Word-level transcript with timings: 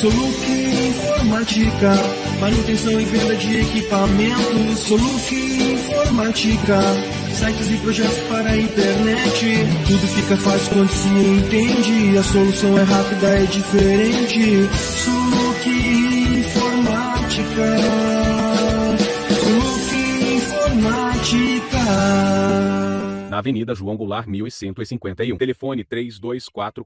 Soluc 0.00 0.46
Informática, 0.48 1.92
manutenção 2.40 3.00
e 3.00 3.04
venda 3.04 3.34
de 3.34 3.56
equipamentos. 3.62 4.78
Soluc 4.78 5.34
Informática, 5.34 6.80
sites 7.34 7.68
e 7.68 7.76
projetos 7.78 8.18
para 8.28 8.50
a 8.50 8.56
internet. 8.56 9.66
Tudo 9.88 10.06
fica 10.14 10.36
fácil 10.36 10.72
quando 10.72 10.90
se 10.90 11.08
entende. 11.08 12.16
A 12.16 12.22
solução 12.22 12.78
é 12.78 12.82
rápida, 12.84 13.26
é 13.26 13.42
diferente. 13.46 14.68
Soluc 15.02 15.68
Informática. 16.38 17.78
Soluc 19.42 19.96
Informática. 20.36 21.88
Na 23.28 23.38
Avenida 23.38 23.74
João 23.74 23.96
Goulart, 23.96 24.26
1151. 24.26 25.36
Telefone 25.36 25.84
3244 25.84 26.84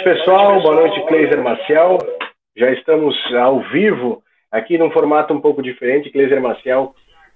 noite, 0.00 0.04
pessoal. 0.04 0.60
Boa 0.62 0.74
noite, 0.74 1.06
Cleiser 1.06 1.42
Maciel. 1.42 1.98
Já 2.56 2.70
estamos 2.72 3.14
ao 3.34 3.60
vivo, 3.70 4.22
aqui 4.50 4.78
num 4.78 4.90
formato 4.90 5.32
um 5.32 5.40
pouco 5.40 5.62
diferente. 5.62 6.10
Cleiser 6.10 6.40
Maciel 6.40 6.94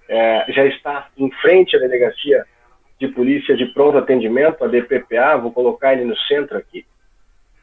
é, 0.09 0.45
já 0.49 0.65
está 0.65 1.07
em 1.17 1.31
frente 1.41 1.75
à 1.75 1.79
Delegacia 1.79 2.45
de 2.99 3.07
Polícia 3.09 3.55
de 3.55 3.65
Pronto 3.67 3.97
Atendimento, 3.97 4.63
a 4.63 4.67
DPPA. 4.67 5.37
Vou 5.37 5.51
colocar 5.51 5.93
ele 5.93 6.05
no 6.05 6.17
centro 6.17 6.57
aqui. 6.57 6.85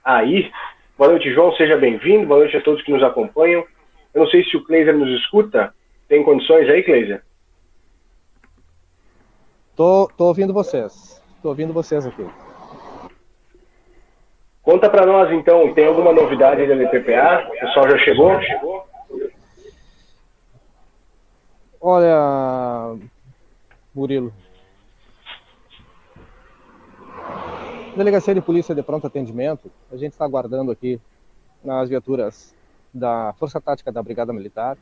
Aí. 0.05 0.51
Boa 0.97 1.11
noite, 1.11 1.33
João. 1.33 1.53
Seja 1.57 1.77
bem-vindo. 1.77 2.27
Boa 2.27 2.41
noite 2.41 2.57
a 2.57 2.61
todos 2.61 2.83
que 2.83 2.93
nos 2.93 3.03
acompanham. 3.03 3.65
Eu 4.15 4.21
não 4.23 4.31
sei 4.31 4.45
se 4.45 4.57
o 4.57 4.65
Cleiser 4.65 4.97
nos 4.97 5.11
escuta. 5.21 5.75
Tem 6.09 6.23
condições 6.23 6.69
aí, 6.69 6.83
Cleiser? 6.83 7.23
Tô, 9.75 10.09
tô 10.17 10.27
ouvindo 10.27 10.53
vocês. 10.53 11.21
Tô 11.43 11.49
ouvindo 11.49 11.73
vocês 11.73 12.07
aqui. 12.07 12.52
Conta 14.63 14.89
para 14.89 15.05
nós, 15.05 15.33
então, 15.33 15.75
tem 15.75 15.87
alguma 15.87 16.13
novidade 16.13 16.65
da 16.69 16.77
DPPA? 16.77 17.49
O 17.49 17.59
pessoal 17.59 17.91
já 17.91 17.99
chegou? 17.99 18.31
Olha, 21.81 22.97
Murilo. 23.93 24.33
Delegacia 27.97 28.33
de 28.33 28.41
Polícia 28.41 28.73
de 28.73 28.85
Pronto 28.85 29.05
Atendimento, 29.05 29.69
a 29.91 29.97
gente 29.97 30.13
está 30.13 30.25
aguardando 30.25 30.71
aqui 30.71 31.01
nas 31.63 31.89
viaturas 31.89 32.55
da 32.95 33.35
Força 33.41 33.61
Tática 33.61 33.91
da 33.91 34.01
Brigada 34.01 34.33
Militar, 34.33 34.79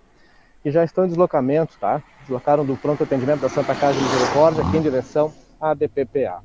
que 0.62 0.70
já 0.70 0.84
estão 0.84 1.06
em 1.06 1.08
deslocamento, 1.08 1.78
tá? 1.78 2.02
Deslocaram 2.20 2.66
do 2.66 2.76
Pronto 2.76 3.02
Atendimento 3.02 3.40
da 3.40 3.48
Santa 3.48 3.74
Casa 3.74 3.98
de 3.98 4.04
Misericórdia 4.04 4.62
aqui 4.62 4.76
em 4.76 4.82
direção 4.82 5.32
à 5.58 5.72
DPPA. 5.72 6.42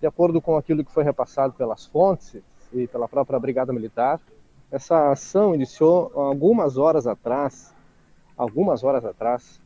De 0.00 0.06
acordo 0.06 0.40
com 0.40 0.56
aquilo 0.56 0.84
que 0.84 0.92
foi 0.92 1.02
repassado 1.02 1.54
pelas 1.54 1.84
fontes 1.86 2.40
e 2.72 2.86
pela 2.86 3.08
própria 3.08 3.38
Brigada 3.38 3.72
Militar, 3.72 4.20
essa 4.70 5.10
ação 5.10 5.54
iniciou 5.54 6.10
algumas 6.14 6.78
horas 6.78 7.06
atrás, 7.06 7.74
algumas 8.36 8.82
horas 8.82 9.04
atrás, 9.04 9.60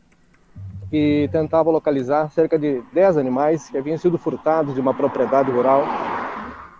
que 0.89 1.29
tentava 1.31 1.69
localizar 1.69 2.29
cerca 2.31 2.57
de 2.57 2.81
10 2.93 3.17
animais 3.17 3.69
que 3.69 3.77
haviam 3.77 3.97
sido 3.97 4.17
furtados 4.17 4.73
de 4.73 4.81
uma 4.81 4.93
propriedade 4.93 5.51
rural 5.51 5.83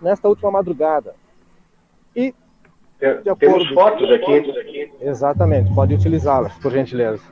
nesta 0.01 0.27
última 0.27 0.51
madrugada. 0.51 1.15
E 2.15 2.33
de 2.99 3.29
acordo... 3.29 3.37
Temos 3.37 3.69
fotos 3.69 4.11
aqui. 4.11 4.91
Exatamente, 5.01 5.73
pode 5.73 5.93
utilizá-las, 5.93 6.53
por 6.57 6.71
gentileza. 6.71 7.23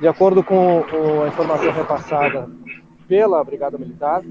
De 0.00 0.08
acordo 0.08 0.42
com, 0.42 0.82
com 0.90 1.22
a 1.22 1.28
informação 1.28 1.72
repassada 1.72 2.48
pela 3.06 3.42
Brigada 3.42 3.76
Militar, 3.76 4.22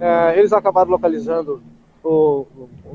é, 0.00 0.38
eles 0.38 0.52
acabaram 0.52 0.90
localizando 0.90 1.62
o, 2.02 2.46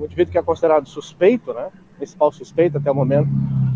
indivíduo 0.04 0.32
que 0.32 0.38
é 0.38 0.42
considerado 0.42 0.88
suspeito, 0.88 1.54
né, 1.54 1.70
principal 1.98 2.32
suspeito 2.32 2.78
até 2.78 2.90
o 2.90 2.96
momento 2.96 3.30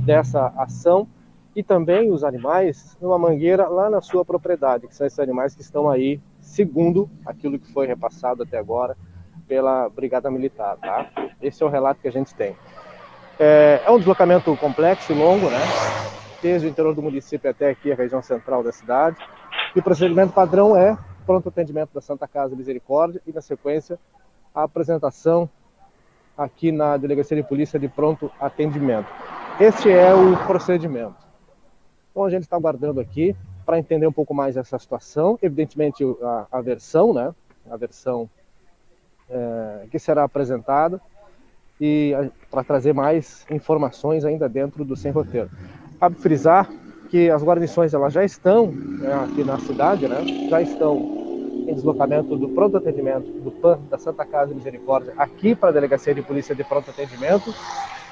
dessa 0.06 0.54
ação, 0.58 1.08
e 1.56 1.64
também 1.64 2.12
os 2.12 2.24
animais 2.24 2.98
numa 3.02 3.18
mangueira 3.18 3.68
lá 3.68 3.90
na 3.90 4.02
sua 4.02 4.26
propriedade, 4.26 4.88
que 4.88 4.96
são 4.96 5.08
esses 5.08 5.20
animais 5.20 5.56
que 5.56 5.62
estão 5.62 5.90
aí, 5.90 6.20
segundo 6.42 7.10
aquilo 7.26 7.58
que 7.58 7.72
foi 7.72 7.88
repassado 7.88 8.44
até 8.44 8.58
agora 8.58 8.98
pela 9.48 9.88
Brigada 9.90 10.30
Militar, 10.30 10.76
tá? 10.78 11.08
Esse 11.42 11.64
é 11.64 11.66
o 11.66 11.70
relato 11.70 12.02
que 12.02 12.08
a 12.08 12.12
gente 12.12 12.34
tem. 12.36 12.56
É, 13.40 13.82
é 13.86 13.92
um 13.92 13.98
deslocamento 13.98 14.56
complexo 14.58 15.14
e 15.14 15.16
longo, 15.16 15.50
né? 15.50 15.60
Desde 16.42 16.68
o 16.68 16.70
interior 16.70 16.94
do 16.94 17.02
município 17.02 17.50
até 17.50 17.70
aqui 17.70 17.92
a 17.92 17.96
região 17.96 18.22
central 18.22 18.64
da 18.64 18.72
cidade. 18.72 19.18
E 19.76 19.80
o 19.80 19.84
procedimento 19.84 20.34
padrão 20.34 20.76
é 20.76 20.98
pronto 21.26 21.50
atendimento 21.50 21.94
da 21.94 22.02
Santa 22.02 22.28
Casa 22.28 22.56
Misericórdia 22.56 23.22
e, 23.26 23.34
na 23.34 23.42
sequência, 23.42 24.00
a 24.54 24.64
apresentação 24.64 25.50
aqui 26.38 26.72
na 26.72 26.98
Delegacia 26.98 27.36
de 27.36 27.44
Polícia 27.44 27.80
de 27.80 27.88
pronto 27.88 28.32
atendimento. 28.40 29.08
Esse 29.60 29.90
é 29.90 30.14
o 30.14 30.36
procedimento. 30.46 31.16
Então 32.12 32.24
a 32.24 32.30
gente 32.30 32.44
está 32.44 32.56
aguardando 32.56 33.00
aqui 33.00 33.36
para 33.66 33.80
entender 33.80 34.08
um 34.08 34.12
pouco 34.12 34.34
mais 34.34 34.56
essa 34.56 34.78
situação, 34.78 35.40
evidentemente 35.42 36.04
a, 36.22 36.48
a 36.52 36.62
versão, 36.62 37.14
né? 37.14 37.34
A 37.70 37.76
versão 37.76 38.30
é, 39.30 39.88
que 39.90 39.98
será 39.98 40.24
apresentada 40.24 41.02
e 41.82 42.14
para 42.50 42.64
trazer 42.64 42.94
mais 42.94 43.46
informações 43.50 44.24
ainda 44.24 44.48
dentro 44.48 44.86
do 44.86 44.96
sem 44.96 45.12
roteiro. 45.12 45.50
Cabe 46.00 46.16
frisar 46.16 46.70
que 47.16 47.30
as 47.30 47.42
guarnições 47.42 47.94
elas 47.94 48.12
já 48.12 48.26
estão 48.26 48.68
né, 48.74 49.14
aqui 49.24 49.42
na 49.42 49.58
cidade, 49.58 50.06
né? 50.06 50.22
Já 50.50 50.62
estão 50.62 50.98
em 51.66 51.74
deslocamento 51.74 52.36
do 52.36 52.50
pronto 52.50 52.76
atendimento 52.76 53.32
do 53.40 53.52
PAN 53.52 53.80
da 53.90 53.98
Santa 53.98 54.26
Casa 54.26 54.50
de 54.50 54.56
Misericórdia 54.56 55.14
aqui 55.18 55.56
para 55.56 55.70
a 55.70 55.72
delegacia 55.72 56.14
de 56.14 56.22
polícia 56.22 56.54
de 56.54 56.66
pronto 56.66 56.90
atendimento 56.90 57.54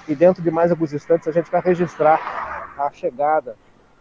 e 0.07 0.15
dentro 0.15 0.41
de 0.41 0.49
mais 0.49 0.71
alguns 0.71 0.93
instantes 0.93 1.27
a 1.27 1.33
gente 1.33 1.51
vai 1.51 1.59
registrar 1.59 2.17
a 2.77 2.89
chegada 2.93 3.57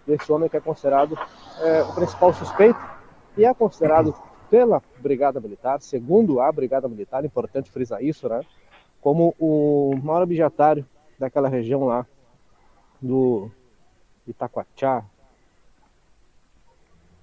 desse 0.06 0.30
homem 0.30 0.48
que 0.48 0.56
é 0.56 0.60
considerado 0.60 1.18
é, 1.62 1.82
o 1.82 1.92
principal 1.96 2.32
suspeito 2.32 2.78
e 3.36 3.44
é 3.44 3.52
considerado 3.52 4.14
pela 4.48 4.80
Brigada 5.00 5.40
Militar, 5.40 5.80
segundo 5.80 6.40
a 6.40 6.52
Brigada 6.52 6.86
Militar, 6.86 7.24
importante 7.24 7.72
frisar 7.72 8.04
isso, 8.04 8.28
né? 8.28 8.40
Como 9.00 9.34
o 9.36 9.98
maior 10.00 10.22
objetário 10.22 10.86
daquela 11.18 11.48
região 11.48 11.86
lá 11.86 12.06
do 13.00 13.50
Itacoatiá. 14.26 15.02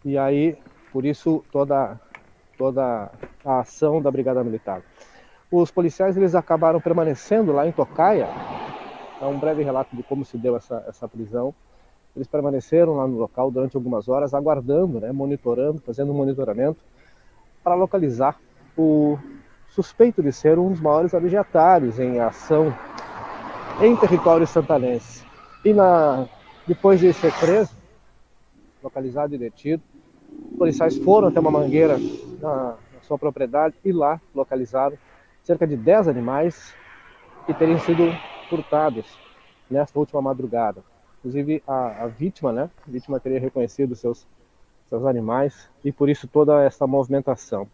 E 0.04 0.18
aí, 0.18 0.58
por 0.92 1.06
isso, 1.06 1.44
toda, 1.52 2.00
toda 2.58 3.12
a 3.44 3.60
ação 3.60 4.02
da 4.02 4.10
Brigada 4.10 4.44
Militar. 4.44 4.82
Os 5.52 5.72
policiais 5.72 6.16
eles 6.16 6.36
acabaram 6.36 6.80
permanecendo 6.80 7.52
lá 7.52 7.68
em 7.68 7.72
Tocaia. 7.72 8.28
É 9.22 9.26
um 9.26 9.40
breve 9.40 9.64
relato 9.64 9.96
de 9.96 10.04
como 10.04 10.24
se 10.24 10.38
deu 10.38 10.56
essa, 10.56 10.84
essa 10.88 11.08
prisão. 11.08 11.54
Eles 12.16 12.28
permaneceram 12.28 12.96
lá 12.96 13.08
no 13.08 13.18
local 13.18 13.52
durante 13.52 13.76
algumas 13.76 14.08
horas, 14.08 14.34
aguardando, 14.34 15.00
né, 15.00 15.12
monitorando, 15.12 15.82
fazendo 15.82 16.12
um 16.12 16.16
monitoramento 16.16 16.80
para 17.64 17.76
localizar 17.76 18.40
o 18.78 19.18
suspeito 19.68 20.24
de 20.24 20.32
ser 20.32 20.58
um 20.58 20.72
dos 20.72 20.82
maiores 20.82 21.14
objetários 21.14 22.00
em 22.00 22.20
ação 22.20 22.74
em 23.82 23.96
território 23.96 24.46
santanense. 24.48 25.26
E 25.64 25.74
na, 25.74 26.28
depois 26.70 27.00
de 27.00 27.12
ser 27.12 27.34
preso, 27.40 27.76
localizado 28.84 29.34
e 29.34 29.40
detido, 29.40 29.82
os 30.52 30.58
policiais 30.60 30.96
foram 31.00 31.30
até 31.30 31.40
uma 31.40 31.50
mangueira 31.50 31.98
na, 32.40 32.78
na 32.94 33.02
sua 33.02 33.18
propriedade 33.18 33.74
e 33.84 33.92
lá 33.92 34.22
localizaram 34.36 34.96
cerca 35.42 35.66
de 35.66 35.76
10 35.76 36.08
animais 36.08 36.76
que 37.48 37.56
teriam 37.56 37.80
sido 37.80 38.16
furtados 38.48 39.08
nesta 39.68 39.98
última 39.98 40.22
madrugada. 40.22 40.84
Inclusive 41.18 41.64
a, 41.66 42.04
a 42.04 42.08
vítima, 42.08 42.52
né? 42.52 42.70
A 42.88 42.92
vítima 42.92 43.20
teria 43.20 43.40
reconhecido 43.40 43.96
seus 43.96 44.28
seus 44.88 45.06
animais 45.06 45.70
e 45.84 45.92
por 45.92 46.08
isso 46.08 46.28
toda 46.28 46.64
essa 46.64 46.86
movimentação. 46.86 47.68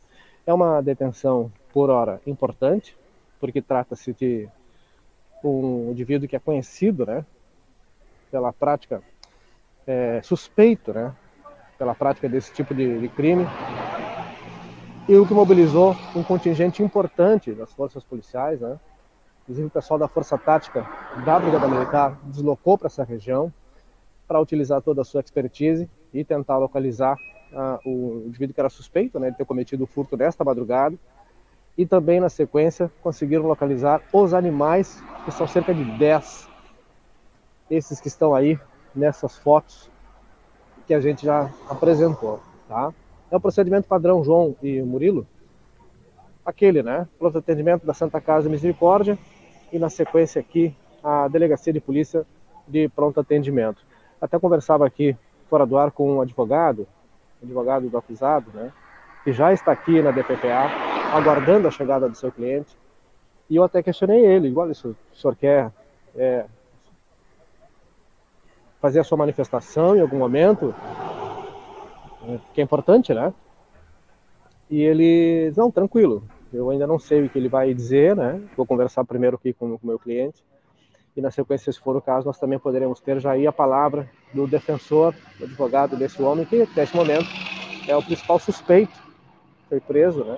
É 0.48 0.54
uma 0.54 0.80
detenção 0.80 1.52
por 1.74 1.90
hora 1.90 2.22
importante, 2.26 2.96
porque 3.42 3.62
trata-se 3.62 4.14
de 4.14 4.48
um 5.44 5.92
indivíduo 5.92 6.30
que 6.30 6.36
é 6.36 6.40
conhecido, 6.40 7.06
né, 7.06 7.26
pela 8.32 8.52
prática 8.52 9.02
é, 9.88 10.22
suspeito, 10.24 10.94
né, 10.94 11.14
pela 11.78 11.94
prática 11.94 12.28
desse 12.28 12.54
tipo 12.54 12.74
de, 12.74 13.00
de 13.00 13.10
crime, 13.10 13.46
e 15.08 15.16
o 15.16 15.28
que 15.28 15.34
mobilizou 15.34 15.96
um 16.16 16.24
contingente 16.24 16.82
importante 16.82 17.52
das 17.52 17.72
forças 17.74 18.04
policiais, 18.04 18.60
né, 18.62 18.80
inclusive 19.44 19.68
o 19.68 19.72
pessoal 19.72 20.00
da 20.00 20.08
Força 20.08 20.38
Tática 20.38 20.88
da 21.24 21.40
Brigada 21.40 21.68
Militar 21.68 22.20
deslocou 22.24 22.78
para 22.78 22.88
essa 22.88 23.04
região 23.04 23.54
para 24.28 24.40
utilizar 24.40 24.82
toda 24.82 25.02
a 25.02 25.06
sua 25.06 25.22
expertise 25.22 25.90
e 26.14 26.24
tentar 26.24 26.58
localizar 26.58 27.16
uh, 27.52 27.90
o 27.90 28.24
indivíduo 28.28 28.54
que 28.54 28.60
era 28.60 28.70
suspeito 28.70 29.20
né, 29.20 29.32
de 29.32 29.38
ter 29.38 29.46
cometido 29.46 29.84
o 29.84 29.88
furto 29.88 30.18
nesta 30.18 30.44
madrugada. 30.44 30.98
E 31.78 31.86
também, 31.86 32.20
na 32.20 32.30
sequência, 32.30 32.90
conseguiram 33.02 33.46
localizar 33.46 34.02
os 34.14 34.34
animais, 34.34 35.04
que 35.26 35.32
são 35.32 35.46
cerca 35.46 35.74
de 35.74 35.84
10. 35.84 36.50
Esses 37.70 38.00
que 38.00 38.08
estão 38.08 38.36
aí 38.36 38.60
nessas 38.94 39.38
fotos 39.38 39.90
que 40.88 40.94
a 40.94 41.00
gente 41.00 41.26
já 41.26 41.50
apresentou. 41.70 42.40
Tá? 42.68 42.94
É 43.32 43.36
o 43.36 43.40
procedimento 43.40 43.88
padrão 43.88 44.24
João 44.24 44.56
e 44.62 44.82
Murilo. 44.82 45.28
Aquele, 46.46 46.84
né? 46.84 47.08
Pronto 47.18 47.40
atendimento 47.40 47.86
da 47.86 47.94
Santa 47.94 48.22
Casa 48.22 48.48
Misericórdia 48.48 49.18
e, 49.72 49.80
na 49.80 49.90
sequência, 49.90 50.40
aqui, 50.40 50.76
a 51.04 51.28
Delegacia 51.28 51.74
de 51.74 51.80
Polícia 51.80 52.26
de 52.68 52.88
Pronto 52.90 53.20
Atendimento. 53.20 53.82
Até 54.22 54.40
conversava 54.40 54.86
aqui 54.86 55.18
fora 55.50 55.66
do 55.66 55.78
ar 55.78 55.92
com 55.92 56.18
um 56.18 56.22
advogado, 56.22 56.88
advogado 57.42 57.90
do 57.90 57.98
acusado, 57.98 58.52
né, 58.54 58.72
que 59.24 59.32
já 59.32 59.54
está 59.54 59.72
aqui 59.72 60.02
na 60.02 60.12
DPPA, 60.12 60.70
aguardando 61.14 61.68
a 61.68 61.72
chegada 61.72 62.10
do 62.10 62.16
seu 62.16 62.32
cliente. 62.32 62.76
E 63.50 63.56
eu 63.56 63.64
até 63.64 63.84
questionei 63.84 64.26
ele, 64.26 64.48
igual 64.48 64.68
o 64.68 64.74
senhor 64.74 65.36
quer 65.36 65.72
é, 66.16 66.46
fazer 68.86 69.00
a 69.00 69.04
sua 69.04 69.18
manifestação 69.18 69.96
em 69.96 70.00
algum 70.00 70.20
momento, 70.20 70.76
que 72.54 72.62
é 72.62 72.64
importante, 72.64 73.16
né? 73.16 73.34
E 74.70 74.80
ele, 74.80 75.52
não, 75.58 75.72
tranquilo, 75.72 76.22
eu 76.54 76.70
ainda 76.70 76.86
não 76.86 77.00
sei 77.00 77.26
o 77.26 77.30
que 77.30 77.40
ele 77.40 77.50
vai 77.50 77.74
dizer, 77.74 78.16
né? 78.16 78.40
Vou 78.56 78.64
conversar 78.64 79.04
primeiro 79.04 79.38
aqui 79.38 79.54
com 79.54 79.66
o 79.66 79.80
meu 79.82 79.98
cliente 79.98 80.44
e 81.18 81.22
na 81.22 81.32
sequência, 81.32 81.74
se 81.74 81.80
for 81.80 81.96
o 81.96 82.02
caso, 82.02 82.28
nós 82.28 82.38
também 82.38 82.60
poderemos 82.60 83.00
ter 83.00 83.20
já 83.20 83.32
aí 83.32 83.48
a 83.48 83.52
palavra 83.52 84.08
do 84.32 84.46
defensor, 84.46 85.16
do 85.40 85.46
advogado 85.46 85.96
desse 85.96 86.22
homem, 86.22 86.46
que 86.46 86.70
neste 86.76 86.96
momento 86.96 87.26
é 87.88 87.96
o 87.96 88.04
principal 88.04 88.38
suspeito, 88.38 88.94
foi 89.68 89.80
preso, 89.80 90.24
né? 90.24 90.38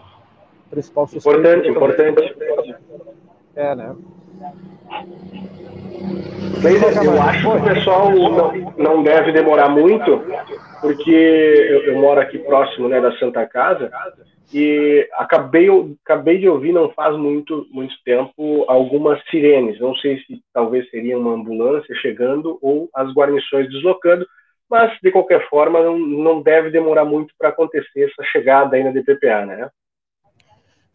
Principal 0.70 1.06
suspeito. 1.06 1.38
Importante, 1.38 1.68
importante. 1.68 2.36
É, 3.58 3.76
né? 3.76 3.94
Eu 6.64 7.22
acho 7.22 7.42
que 7.42 7.58
o 7.58 7.64
pessoal 7.64 8.12
não, 8.12 8.74
não 8.78 9.04
deve 9.04 9.32
demorar 9.32 9.70
muito, 9.70 10.24
porque 10.82 11.12
eu, 11.12 11.84
eu 11.84 12.00
moro 12.00 12.20
aqui 12.20 12.40
próximo 12.40 12.88
né, 12.88 13.00
da 13.00 13.12
Santa 13.18 13.46
Casa, 13.46 13.92
e 14.54 15.08
acabei, 15.14 15.68
acabei 16.06 16.38
de 16.38 16.48
ouvir 16.48 16.72
não 16.72 16.90
faz 16.92 17.18
muito, 17.18 17.68
muito 17.70 17.94
tempo 18.06 18.64
algumas 18.68 19.22
sirenes. 19.30 19.80
Não 19.80 19.94
sei 19.96 20.20
se 20.20 20.42
talvez 20.54 20.90
seria 20.90 21.18
uma 21.18 21.34
ambulância 21.34 21.94
chegando 21.96 22.58
ou 22.62 22.90
as 22.96 23.12
guarnições 23.14 23.70
deslocando, 23.70 24.26
mas 24.70 24.98
de 25.02 25.12
qualquer 25.12 25.48
forma 25.50 25.82
não, 25.82 25.98
não 26.00 26.42
deve 26.42 26.70
demorar 26.70 27.04
muito 27.04 27.34
para 27.38 27.50
acontecer 27.50 28.04
essa 28.04 28.24
chegada 28.32 28.76
aí 28.76 28.84
na 28.84 28.92
DPPA, 28.92 29.46
né? 29.46 29.70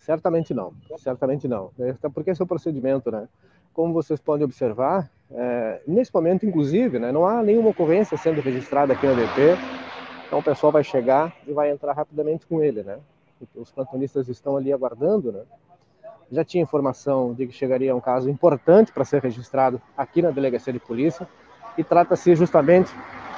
Certamente 0.02 0.52
não, 0.52 0.72
certamente 0.98 1.46
não. 1.46 1.70
Até 1.78 2.08
porque 2.08 2.30
esse 2.30 2.42
é 2.42 2.44
o 2.44 2.46
procedimento, 2.46 3.08
né? 3.10 3.28
Como 3.72 3.92
vocês 3.92 4.20
podem 4.20 4.44
observar, 4.44 5.08
é, 5.30 5.80
nesse 5.86 6.12
momento, 6.12 6.44
inclusive, 6.44 6.98
né, 6.98 7.12
não 7.12 7.24
há 7.24 7.40
nenhuma 7.42 7.70
ocorrência 7.70 8.16
sendo 8.18 8.40
registrada 8.40 8.92
aqui 8.92 9.06
na 9.06 9.14
DP, 9.14 9.56
então 10.26 10.40
o 10.40 10.42
pessoal 10.42 10.72
vai 10.72 10.82
chegar 10.82 11.32
e 11.46 11.52
vai 11.52 11.70
entrar 11.70 11.92
rapidamente 11.92 12.46
com 12.46 12.62
ele, 12.62 12.82
né? 12.82 12.98
os 13.56 13.72
plantonistas 13.72 14.28
estão 14.28 14.56
ali 14.56 14.72
aguardando, 14.72 15.32
né? 15.32 15.40
Já 16.30 16.44
tinha 16.44 16.62
informação 16.62 17.34
de 17.34 17.46
que 17.46 17.52
chegaria 17.52 17.94
um 17.94 18.00
caso 18.00 18.30
importante 18.30 18.92
para 18.92 19.04
ser 19.04 19.20
registrado 19.20 19.82
aqui 19.96 20.22
na 20.22 20.30
delegacia 20.30 20.72
de 20.72 20.78
polícia 20.78 21.28
e 21.76 21.82
trata-se 21.82 22.34
justamente 22.36 22.92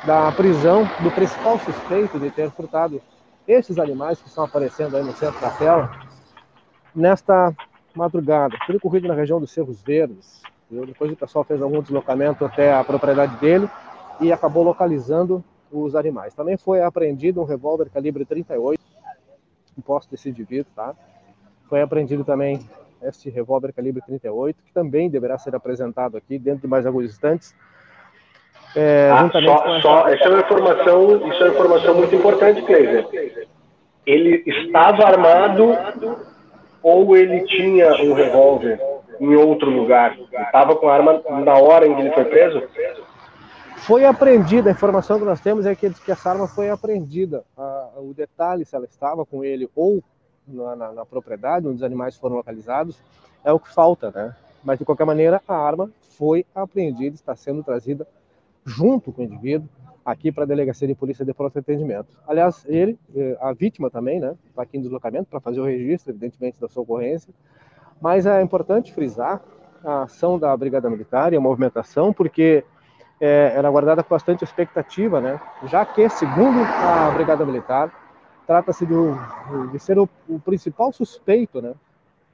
da 0.07 0.31
prisão 0.33 0.85
do 1.03 1.11
principal 1.11 1.59
suspeito 1.59 2.19
de 2.21 2.31
ter 2.31 2.51
furtado 2.51 3.01
esses 3.49 3.79
animais 3.79 4.21
que 4.21 4.29
estão 4.29 4.45
aparecendo 4.45 4.97
aí 4.97 5.03
no 5.03 5.15
centro 5.15 5.41
da 5.41 5.51
tela 5.51 6.14
nesta 6.95 7.55
madrugada. 7.95 8.57
Tudo 8.67 8.77
ocorrido 8.77 9.09
na 9.09 9.15
região 9.15 9.41
dos 9.41 9.51
Cerros 9.51 9.83
Verdes. 9.83 10.43
Depois 10.71 11.13
o 11.13 11.17
pessoal 11.17 11.45
fez 11.45 11.61
algum 11.63 11.81
deslocamento 11.81 12.45
até 12.45 12.75
a 12.75 12.83
propriedade 12.83 13.37
dele 13.37 13.69
e 14.21 14.33
acabou 14.33 14.65
localizando 14.65 15.45
os 15.71 15.95
animais. 15.95 16.35
Também 16.35 16.57
foi 16.57 16.83
apreendido 16.83 17.41
um 17.41 17.45
revólver 17.45 17.91
calibre 17.91 18.25
38 18.25 18.83
posse 19.85 20.11
desse 20.11 20.29
indivíduo, 20.29 20.71
tá? 20.75 20.95
Foi 21.69 21.81
apreendido 21.83 22.25
também 22.25 22.61
este 23.03 23.29
revólver 23.29 23.73
calibre 23.73 24.03
38, 24.03 24.57
que 24.65 24.73
também 24.73 25.11
deverá 25.11 25.39
ser 25.39 25.55
apresentado 25.55 26.17
aqui 26.17 26.39
dentro 26.39 26.63
de 26.63 26.67
mais 26.67 26.87
alguns 26.87 27.05
instantes. 27.05 27.55
É, 28.75 29.11
ah, 29.13 29.31
só, 29.31 29.81
só, 29.81 30.09
essa 30.09 30.25
é 30.25 30.29
uma 30.29 30.41
informação, 30.41 31.29
isso 31.29 31.43
é 31.43 31.47
uma 31.47 31.55
informação 31.55 31.95
muito 31.95 32.15
importante, 32.15 32.63
Cleiser. 32.63 33.07
Ele 34.07 34.43
estava 34.47 35.05
armado 35.05 35.77
ou 36.85 37.17
ele 37.17 37.45
tinha 37.47 37.95
um 38.03 38.13
revólver 38.13 38.79
em 39.19 39.35
outro 39.35 39.71
lugar? 39.71 40.17
Estava 40.31 40.77
com 40.77 40.87
a 40.87 40.95
arma 40.95 41.23
na 41.43 41.55
hora 41.55 41.87
em 41.87 41.95
que 41.95 42.01
ele 42.03 42.13
foi 42.13 42.27
preso? 42.27 42.63
Foi 43.79 44.05
apreendida, 44.05 44.69
a 44.69 44.73
informação 44.73 45.19
que 45.19 45.25
nós 45.25 45.41
temos 45.41 45.67
é 45.67 45.75
que, 45.75 45.91
que 45.91 46.13
essa 46.13 46.31
arma 46.31 46.47
foi 46.47 46.69
apreendida. 46.71 47.43
o 47.97 48.13
detalhe, 48.15 48.65
se 48.65 48.77
ela 48.77 48.85
estava 48.85 49.25
com 49.25 49.43
ele 49.43 49.69
ou 49.75 50.03
na, 50.47 50.77
na, 50.77 50.93
na, 50.93 51.07
propriedade 51.07 51.67
onde 51.67 51.77
os 51.77 51.83
animais 51.83 52.17
foram 52.17 52.37
localizados, 52.37 52.99
é 53.43 53.53
o 53.53 53.59
que 53.59 53.73
falta, 53.73 54.11
né? 54.11 54.37
Mas, 54.63 54.79
de 54.79 54.85
qualquer 54.85 55.05
maneira, 55.05 55.43
a 55.49 55.55
arma 55.55 55.91
foi 56.19 56.45
apreendida, 56.55 57.15
está 57.15 57.35
sendo 57.35 57.63
trazida 57.63 58.07
junto 58.65 59.13
com 59.13 59.23
o 59.23 59.25
indivíduo 59.25 59.69
aqui 60.05 60.31
para 60.31 60.45
a 60.45 60.47
Delegacia 60.47 60.87
de 60.87 60.95
Polícia 60.95 61.25
de 61.25 61.33
Pronto 61.33 61.59
Atendimento. 61.59 62.19
Aliás, 62.27 62.65
ele, 62.69 62.99
eh, 63.17 63.37
a 63.41 63.53
vítima 63.53 63.91
também, 63.91 64.21
né, 64.21 64.37
está 64.49 64.63
aqui 64.63 64.77
em 64.77 64.81
deslocamento 64.81 65.31
para 65.31 65.41
fazer 65.41 65.61
o 65.61 65.65
registro, 65.65 66.13
evidentemente, 66.13 66.61
da 66.61 66.69
sua 66.69 66.83
ocorrência. 66.83 67.33
Mas 68.01 68.27
é 68.27 68.43
importante 68.43 68.93
frisar 68.93 69.43
a 69.83 70.03
ação 70.03 70.39
da 70.39 70.55
Brigada 70.57 70.91
Militar 70.91 71.33
e 71.33 71.37
a 71.37 71.41
movimentação, 71.41 72.13
porque 72.13 72.65
é, 73.21 73.53
era 73.57 73.71
guardada 73.71 74.03
com 74.03 74.11
bastante 74.11 74.45
expectativa, 74.45 75.21
né, 75.21 75.41
já 75.67 75.87
que, 75.87 76.09
segundo 76.09 76.61
a 76.61 77.11
Brigada 77.13 77.47
Militar, 77.47 77.93
trata-se 78.47 78.85
de, 78.85 78.95
de, 79.73 79.79
ser 79.79 79.99
o, 79.99 80.09
o, 80.29 80.39
principal 80.39 80.93
suspeito, 80.93 81.63
né, 81.63 81.75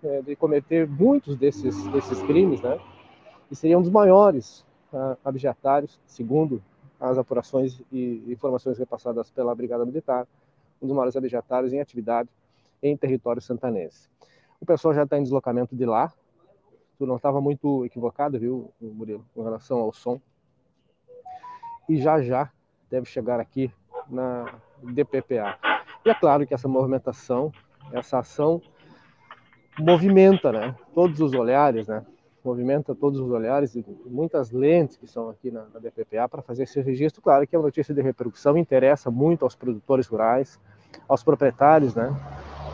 é, 0.02 0.22
de 0.22 0.34
cometer 0.34 0.88
muitos 0.88 1.36
desses, 1.36 1.86
desses 1.88 2.20
crimes, 2.22 2.60
né, 2.60 2.78
e 3.50 3.54
seria 3.54 3.78
um 3.78 3.82
dos 3.82 3.90
maiores 3.90 4.64
uh, 4.92 5.16
abjetários, 5.24 6.00
segundo 6.06 6.62
as 7.00 7.16
apurações 7.16 7.80
e 7.90 8.22
informações 8.28 8.78
repassadas 8.78 9.30
pela 9.30 9.54
Brigada 9.54 9.86
Militar, 9.86 10.26
um 10.80 10.86
dos 10.86 10.94
maiores 10.94 11.16
abjetários 11.16 11.72
em 11.72 11.80
atividade 11.80 12.28
em 12.82 12.96
território 12.96 13.40
santanense. 13.40 14.08
O 14.60 14.66
pessoal 14.66 14.92
já 14.92 15.04
está 15.04 15.18
em 15.18 15.22
deslocamento 15.22 15.74
de 15.74 15.86
lá. 15.86 16.12
Tu 16.98 17.06
não 17.06 17.16
estava 17.16 17.40
muito 17.40 17.84
equivocado, 17.86 18.38
viu, 18.38 18.70
Murilo, 18.80 19.24
com 19.34 19.42
relação 19.42 19.78
ao 19.78 19.92
som. 19.92 20.20
E 21.88 21.96
já 21.96 22.20
já 22.20 22.50
deve 22.90 23.06
chegar 23.06 23.40
aqui 23.40 23.72
na 24.08 24.60
DPPA. 24.82 25.58
E 26.04 26.10
é 26.10 26.14
claro 26.14 26.46
que 26.46 26.52
essa 26.52 26.68
movimentação, 26.68 27.52
essa 27.92 28.18
ação 28.18 28.60
movimenta, 29.78 30.52
né, 30.52 30.76
todos 30.94 31.20
os 31.20 31.32
olhares, 31.32 31.88
né, 31.88 32.04
movimenta 32.44 32.94
todos 32.94 33.20
os 33.20 33.30
olhares 33.30 33.74
e 33.74 33.84
muitas 34.06 34.50
lentes 34.50 34.96
que 34.96 35.06
são 35.06 35.28
aqui 35.28 35.50
na, 35.50 35.64
na 35.72 35.80
DPPA 35.80 36.28
para 36.28 36.42
fazer 36.42 36.64
esse 36.64 36.80
registro. 36.80 37.20
Claro 37.22 37.46
que 37.46 37.54
a 37.54 37.58
notícia 37.58 37.94
de 37.94 38.00
repercussão 38.02 38.56
interessa 38.56 39.10
muito 39.10 39.44
aos 39.44 39.54
produtores 39.54 40.06
rurais, 40.06 40.58
aos 41.08 41.22
proprietários, 41.22 41.94
né? 41.94 42.14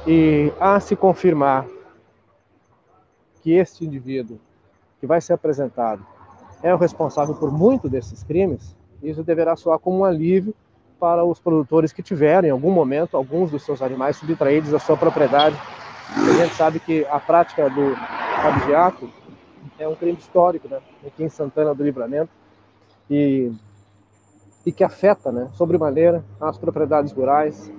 E 0.06 0.52
a 0.60 0.78
se 0.78 0.94
confirmar 0.94 1.66
que 3.42 3.52
este 3.52 3.84
indivíduo 3.84 4.38
que 5.00 5.06
vai 5.06 5.20
ser 5.20 5.32
apresentado 5.32 6.04
é 6.62 6.74
o 6.74 6.78
responsável 6.78 7.34
por 7.34 7.50
muito 7.50 7.88
desses 7.88 8.22
crimes, 8.22 8.76
isso 9.02 9.22
deverá 9.22 9.56
soar 9.56 9.78
como 9.78 9.98
um 9.98 10.04
alívio 10.04 10.54
para 10.98 11.24
os 11.24 11.38
produtores 11.38 11.92
que 11.92 12.02
tiverem, 12.02 12.48
em 12.48 12.52
algum 12.52 12.70
momento, 12.70 13.16
alguns 13.16 13.50
dos 13.50 13.62
seus 13.62 13.82
animais 13.82 14.16
subtraídos 14.16 14.72
à 14.72 14.78
sua 14.78 14.96
propriedade. 14.96 15.56
A 16.08 16.44
gente 16.44 16.54
sabe 16.54 16.80
que 16.80 17.04
a 17.06 17.20
prática 17.20 17.68
do 17.68 17.94
abigeato 18.46 19.08
é 19.78 19.88
um 19.88 19.94
crime 19.94 20.18
histórico, 20.18 20.68
né, 20.68 20.80
aqui 21.06 21.24
em 21.24 21.28
Santana 21.28 21.74
do 21.74 21.82
Livramento, 21.82 22.30
e, 23.10 23.52
e 24.64 24.72
que 24.72 24.82
afeta, 24.82 25.30
né, 25.30 25.48
sobremaneira 25.52 26.24
as 26.40 26.58
propriedades 26.58 27.12
rurais 27.12 27.72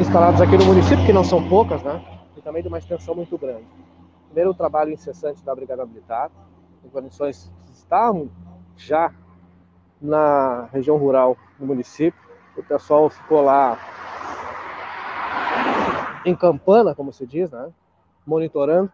instaladas 0.00 0.40
aqui 0.40 0.56
no 0.56 0.64
município, 0.64 1.04
que 1.04 1.12
não 1.12 1.24
são 1.24 1.48
poucas, 1.48 1.82
né, 1.82 2.04
e 2.36 2.40
também 2.40 2.62
de 2.62 2.68
uma 2.68 2.78
extensão 2.78 3.14
muito 3.14 3.36
grande. 3.36 3.66
Primeiro, 4.26 4.50
o 4.50 4.54
trabalho 4.54 4.92
incessante 4.92 5.42
da 5.42 5.54
Brigada 5.54 5.86
Militar, 5.86 6.30
em 6.84 6.88
condições 6.88 7.50
que 7.66 7.72
estavam 7.72 8.30
já 8.76 9.12
na 10.00 10.68
região 10.72 10.96
rural 10.96 11.36
do 11.58 11.66
município, 11.66 12.20
o 12.56 12.62
pessoal 12.62 13.08
ficou 13.08 13.42
lá 13.42 13.78
em 16.24 16.34
campana, 16.34 16.94
como 16.94 17.12
se 17.12 17.26
diz, 17.26 17.50
né, 17.50 17.70
monitorando 18.26 18.92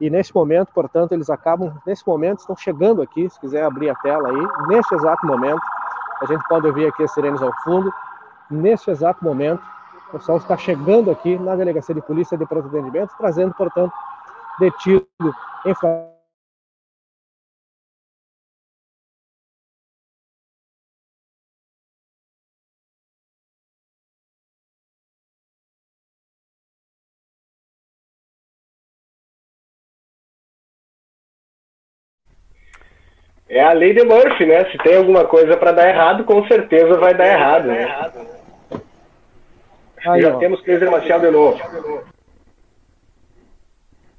e 0.00 0.10
neste 0.10 0.34
momento, 0.34 0.72
portanto, 0.74 1.12
eles 1.12 1.30
acabam, 1.30 1.72
nesse 1.86 2.06
momento, 2.06 2.40
estão 2.40 2.56
chegando 2.56 3.00
aqui, 3.00 3.28
se 3.30 3.40
quiser 3.40 3.64
abrir 3.64 3.88
a 3.88 3.94
tela 3.96 4.28
aí, 4.28 4.48
neste 4.68 4.94
exato 4.94 5.26
momento, 5.26 5.62
a 6.20 6.26
gente 6.26 6.46
pode 6.48 6.66
ouvir 6.66 6.86
aqui 6.86 7.02
as 7.02 7.12
sirenes 7.12 7.42
ao 7.42 7.52
fundo, 7.62 7.92
neste 8.50 8.90
exato 8.90 9.24
momento, 9.24 9.62
o 10.08 10.12
pessoal 10.12 10.38
está 10.38 10.56
chegando 10.56 11.10
aqui 11.10 11.38
na 11.38 11.56
Delegacia 11.56 11.94
de 11.94 12.02
Polícia 12.02 12.36
de 12.36 12.46
Pronto 12.46 12.68
Atendimento, 12.68 13.12
trazendo, 13.18 13.54
portanto, 13.54 13.92
detido 14.58 15.06
em 15.64 15.74
É 33.48 33.62
a 33.62 33.72
lei 33.72 33.94
de 33.94 34.04
Murphy, 34.04 34.44
né? 34.44 34.64
Se 34.70 34.78
tem 34.78 34.96
alguma 34.96 35.24
coisa 35.24 35.56
para 35.56 35.72
dar 35.72 35.88
errado, 35.88 36.24
com 36.24 36.44
certeza 36.46 36.98
vai 36.98 37.14
dar 37.14 37.26
errado, 37.26 37.68
né? 37.68 38.10
Aí, 40.06 40.22
já 40.22 40.34
ó. 40.34 40.38
temos 40.38 40.60
Cleiser 40.62 40.90
Marcial 40.90 41.20
de 41.20 41.30
novo. 41.30 41.60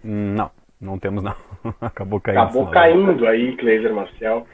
Não, 0.04 0.50
não 0.80 0.98
temos 0.98 1.24
não. 1.24 1.36
Acabou 1.82 2.22
caindo. 2.22 2.40
Acabou 2.40 2.68
caindo 2.68 3.28
aí, 3.28 3.56
Cleiser 3.58 3.94
Marcial. 3.94 4.48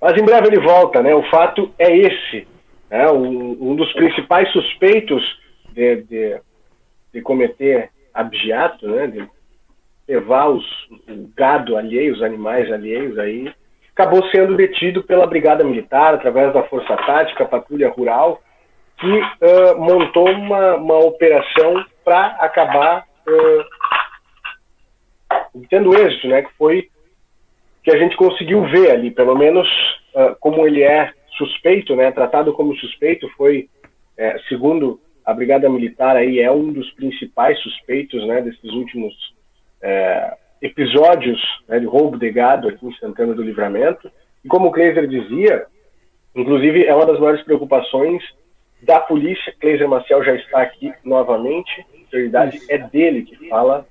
Mas 0.00 0.20
em 0.20 0.24
breve 0.24 0.48
ele 0.48 0.60
volta, 0.60 1.02
né? 1.02 1.14
O 1.14 1.22
fato 1.30 1.72
é 1.78 1.96
esse. 1.96 2.46
Né? 2.90 3.10
Um, 3.10 3.70
um 3.70 3.74
dos 3.74 3.92
principais 3.94 4.50
suspeitos 4.52 5.22
de, 5.72 6.02
de, 6.02 6.40
de 7.12 7.22
cometer 7.22 7.90
abjeato, 8.12 8.86
né? 8.86 9.06
De 9.06 9.28
levar 10.06 10.48
os, 10.48 10.64
o 11.08 11.28
gado 11.34 11.76
alheio, 11.76 12.14
os 12.14 12.22
animais 12.22 12.70
alheios 12.70 13.18
aí, 13.18 13.52
acabou 13.98 14.24
sendo 14.30 14.56
detido 14.56 15.02
pela 15.02 15.26
Brigada 15.26 15.64
Militar, 15.64 16.14
através 16.14 16.54
da 16.54 16.62
Força 16.62 16.96
Tática, 16.98 17.44
Patrulha 17.44 17.90
Rural, 17.90 18.40
que 18.96 19.10
uh, 19.10 19.76
montou 19.76 20.30
uma, 20.30 20.76
uma 20.76 20.98
operação 20.98 21.84
para 22.04 22.26
acabar 22.38 23.04
uh, 23.26 23.64
tendo 25.68 25.98
êxito, 25.98 26.28
né? 26.28 26.42
Que 26.42 26.52
foi 26.56 26.88
que 27.82 27.90
a 27.90 27.98
gente 27.98 28.16
conseguiu 28.16 28.62
ver 28.66 28.92
ali, 28.92 29.10
pelo 29.10 29.36
menos 29.36 29.66
uh, 30.14 30.36
como 30.38 30.64
ele 30.64 30.84
é 30.84 31.12
suspeito, 31.36 31.96
né? 31.96 32.12
Tratado 32.12 32.52
como 32.52 32.76
suspeito, 32.76 33.28
foi, 33.36 33.68
é, 34.16 34.38
segundo 34.48 35.00
a 35.24 35.34
Brigada 35.34 35.68
Militar, 35.68 36.16
aí 36.16 36.38
é 36.38 36.52
um 36.52 36.72
dos 36.72 36.88
principais 36.92 37.58
suspeitos, 37.60 38.24
né? 38.28 38.42
Desses 38.42 38.70
últimos 38.70 39.12
é, 39.82 40.36
episódios 40.60 41.40
né, 41.68 41.78
de 41.78 41.86
roubo 41.86 42.18
de 42.18 42.30
gado 42.30 42.68
aqui 42.68 42.86
em 42.86 42.94
Santana 42.94 43.34
do 43.34 43.42
Livramento. 43.42 44.10
E 44.44 44.48
como 44.48 44.68
o 44.68 44.72
Kleiser 44.72 45.06
dizia, 45.06 45.66
inclusive 46.34 46.84
é 46.84 46.94
uma 46.94 47.06
das 47.06 47.18
maiores 47.18 47.42
preocupações 47.42 48.22
da 48.82 49.00
polícia. 49.00 49.54
Kleiser 49.60 49.88
Maciel 49.88 50.24
já 50.24 50.34
está 50.34 50.62
aqui 50.62 50.92
novamente. 51.04 51.86
A 52.06 52.10
prioridade 52.10 52.60
é 52.68 52.78
dele 52.78 53.22
que 53.22 53.48
fala 53.48 53.86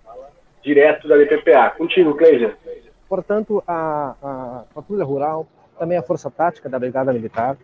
direto 0.64 1.08
da 1.08 1.18
DPPA. 1.18 1.70
Contigo, 1.78 2.16
Kleiser. 2.16 2.56
Portanto, 3.08 3.64
a, 3.68 4.16
a 4.22 4.64
Patrulha 4.74 5.06
Rural, 5.06 5.48
também 5.80 5.98
a 5.98 6.04
Força 6.04 6.30
Tática 6.30 6.68
da 6.68 6.78
Brigada 6.78 7.14
Militar, 7.14 7.58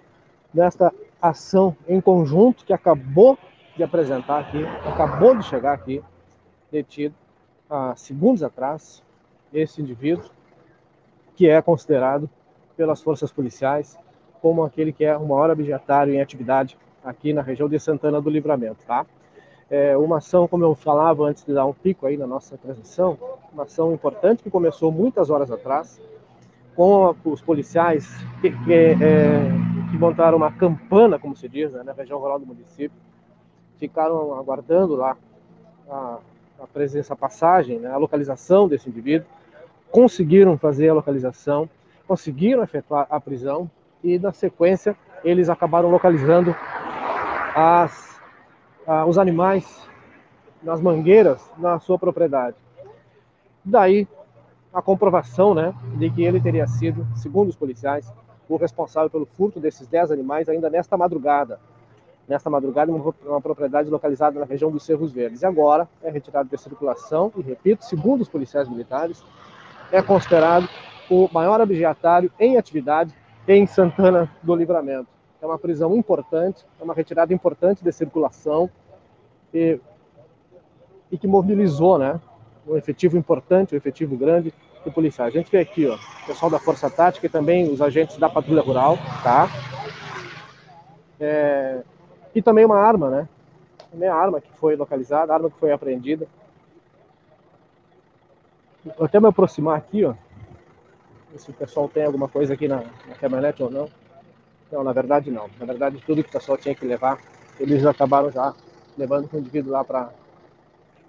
nesta 0.53 0.93
ação 1.21 1.75
em 1.87 1.99
conjunto 1.99 2.63
que 2.63 2.73
acabou 2.73 3.37
de 3.75 3.83
apresentar 3.83 4.39
aqui, 4.39 4.63
acabou 4.85 5.35
de 5.35 5.45
chegar 5.45 5.73
aqui, 5.73 6.01
detido, 6.71 7.15
há 7.73 7.95
segundos 7.95 8.43
atrás, 8.43 9.01
esse 9.51 9.81
indivíduo, 9.81 10.29
que 11.35 11.49
é 11.49 11.59
considerado 11.59 12.29
pelas 12.77 13.01
forças 13.01 13.31
policiais 13.31 13.97
como 14.41 14.63
aquele 14.63 14.91
que 14.91 15.05
é 15.05 15.17
o 15.17 15.25
maior 15.25 15.49
objetário 15.49 16.13
em 16.13 16.21
atividade 16.21 16.77
aqui 17.03 17.33
na 17.33 17.41
região 17.41 17.67
de 17.67 17.79
Santana 17.79 18.21
do 18.21 18.29
Livramento, 18.29 18.85
tá? 18.85 19.05
É 19.69 19.97
uma 19.97 20.17
ação, 20.17 20.47
como 20.47 20.63
eu 20.63 20.75
falava 20.75 21.23
antes 21.23 21.43
de 21.43 21.53
dar 21.53 21.65
um 21.65 21.73
pico 21.73 22.05
aí 22.05 22.17
na 22.17 22.27
nossa 22.27 22.57
transmissão, 22.57 23.17
uma 23.51 23.63
ação 23.63 23.93
importante 23.93 24.43
que 24.43 24.49
começou 24.51 24.91
muitas 24.91 25.29
horas 25.29 25.49
atrás, 25.49 25.99
com 26.75 27.15
os 27.23 27.41
policiais 27.41 28.07
que, 28.41 28.51
que, 28.51 28.73
é, 28.73 28.95
que 29.89 29.97
montaram 29.97 30.37
uma 30.37 30.51
campana, 30.51 31.17
como 31.17 31.35
se 31.35 31.47
diz, 31.47 31.71
né, 31.71 31.81
na 31.81 31.93
região 31.93 32.19
rural 32.19 32.37
do 32.37 32.45
município, 32.45 32.97
ficaram 33.79 34.37
aguardando 34.37 34.95
lá 34.95 35.17
a, 35.89 36.19
a 36.63 36.67
presença, 36.67 37.13
a 37.13 37.15
passagem, 37.15 37.79
né, 37.79 37.89
a 37.89 37.97
localização 37.97 38.67
desse 38.67 38.89
indivíduo, 38.89 39.27
conseguiram 39.91 40.57
fazer 40.57 40.89
a 40.89 40.93
localização, 40.93 41.69
conseguiram 42.07 42.63
efetuar 42.63 43.05
a 43.09 43.19
prisão 43.19 43.69
e, 44.03 44.17
na 44.17 44.31
sequência, 44.31 44.95
eles 45.23 45.49
acabaram 45.49 45.89
localizando 45.89 46.55
as, 47.55 48.19
os 49.07 49.17
animais 49.17 49.87
nas 50.61 50.81
mangueiras 50.81 51.41
na 51.57 51.79
sua 51.79 51.99
propriedade. 51.99 52.55
Daí 53.63 54.07
a 54.73 54.81
comprovação 54.81 55.53
né, 55.53 55.73
de 55.97 56.09
que 56.09 56.23
ele 56.23 56.41
teria 56.41 56.65
sido, 56.65 57.05
segundo 57.15 57.49
os 57.49 57.55
policiais, 57.55 58.11
o 58.49 58.57
responsável 58.57 59.09
pelo 59.09 59.25
furto 59.25 59.59
desses 59.59 59.87
10 59.87 60.11
animais 60.11 60.49
ainda 60.49 60.69
nesta 60.69 60.97
madrugada. 60.97 61.59
Nesta 62.27 62.49
madrugada, 62.49 62.91
em 62.91 62.95
uma 63.25 63.41
propriedade 63.41 63.89
localizada 63.89 64.39
na 64.39 64.45
região 64.45 64.71
dos 64.71 64.83
Cerros 64.83 65.11
Verdes. 65.11 65.41
E 65.41 65.45
agora 65.45 65.87
é 66.01 66.09
retirado 66.09 66.49
de 66.49 66.57
circulação 66.57 67.31
e, 67.35 67.41
repito, 67.41 67.83
segundo 67.83 68.21
os 68.21 68.29
policiais 68.29 68.69
militares, 68.69 69.23
é 69.91 70.01
considerado 70.01 70.69
o 71.09 71.29
maior 71.33 71.59
objetário 71.59 72.31
em 72.39 72.57
atividade 72.57 73.13
em 73.47 73.67
Santana 73.67 74.31
do 74.41 74.55
Livramento. 74.55 75.07
É 75.41 75.45
uma 75.45 75.59
prisão 75.59 75.95
importante, 75.95 76.65
é 76.79 76.83
uma 76.83 76.93
retirada 76.93 77.33
importante 77.33 77.83
de 77.83 77.91
circulação 77.91 78.69
e, 79.53 79.79
e 81.11 81.17
que 81.17 81.27
mobilizou 81.27 81.99
né, 81.99 82.19
um 82.65 82.77
efetivo 82.77 83.17
importante, 83.17 83.75
um 83.75 83.77
efetivo 83.77 84.15
grande 84.15 84.53
de 84.83 84.91
policiais. 84.91 85.33
A 85.33 85.37
gente 85.37 85.51
vê 85.51 85.59
aqui, 85.59 85.85
ó, 85.87 85.95
o 85.95 86.25
pessoal 86.27 86.49
da 86.49 86.59
Força 86.59 86.89
Tática 86.89 87.25
e 87.25 87.29
também 87.29 87.69
os 87.69 87.81
agentes 87.81 88.17
da 88.17 88.29
Patrulha 88.29 88.61
Rural, 88.61 88.97
tá? 89.21 89.49
É, 91.19 91.83
e 92.35 92.41
também 92.41 92.65
uma 92.65 92.79
arma, 92.79 93.09
né? 93.09 93.29
Também 93.91 94.09
a 94.09 94.15
arma 94.15 94.41
que 94.41 94.51
foi 94.53 94.75
localizada, 94.75 95.31
a 95.31 95.35
arma 95.35 95.49
que 95.49 95.59
foi 95.59 95.71
apreendida. 95.71 96.27
Vou 98.83 99.05
até 99.05 99.19
me 99.19 99.27
aproximar 99.27 99.77
aqui, 99.77 100.03
ó. 100.03 100.13
Ver 101.31 101.39
se 101.39 101.51
o 101.51 101.53
pessoal 101.53 101.87
tem 101.87 102.05
alguma 102.05 102.27
coisa 102.27 102.53
aqui 102.53 102.67
na, 102.67 102.83
na 103.07 103.15
caminhonete 103.19 103.61
ou 103.63 103.69
não. 103.69 103.87
Não, 104.71 104.83
na 104.83 104.91
verdade 104.91 105.29
não. 105.29 105.49
Na 105.59 105.65
verdade, 105.65 106.01
tudo 106.05 106.23
que 106.23 106.29
o 106.29 106.33
pessoal 106.33 106.57
tinha 106.57 106.73
que 106.73 106.85
levar, 106.85 107.19
eles 107.59 107.85
acabaram 107.85 108.31
já 108.31 108.53
levando 108.97 109.29
o 109.31 109.37
indivíduo 109.37 109.71
lá 109.71 109.83
para 109.83 110.09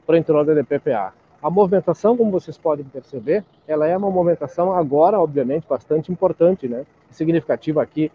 o 0.06 0.16
interior 0.16 0.44
da 0.44 0.54
DPPA. 0.54 1.14
A 1.42 1.50
movimentação, 1.50 2.16
como 2.16 2.30
vocês 2.30 2.56
podem 2.56 2.84
perceber, 2.84 3.44
ela 3.66 3.86
é 3.86 3.96
uma 3.96 4.10
movimentação 4.10 4.74
agora, 4.74 5.20
obviamente, 5.20 5.66
bastante 5.68 6.10
importante, 6.12 6.68
né? 6.68 6.86
Significativa 7.10 7.82
aqui 7.82 8.10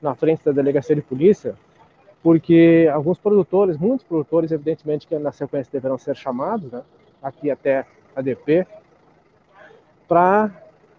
na 0.00 0.14
frente 0.14 0.44
da 0.44 0.52
delegacia 0.52 0.96
de 0.96 1.02
polícia, 1.02 1.54
porque 2.22 2.88
alguns 2.92 3.18
produtores, 3.18 3.76
muitos 3.76 4.06
produtores, 4.06 4.52
evidentemente, 4.52 5.06
que 5.06 5.18
na 5.18 5.32
sequência 5.32 5.72
deverão 5.72 5.98
ser 5.98 6.16
chamados, 6.16 6.70
né? 6.70 6.82
Aqui 7.22 7.50
até 7.50 7.84
a 8.14 8.20
DP, 8.20 8.66
para 10.06 10.50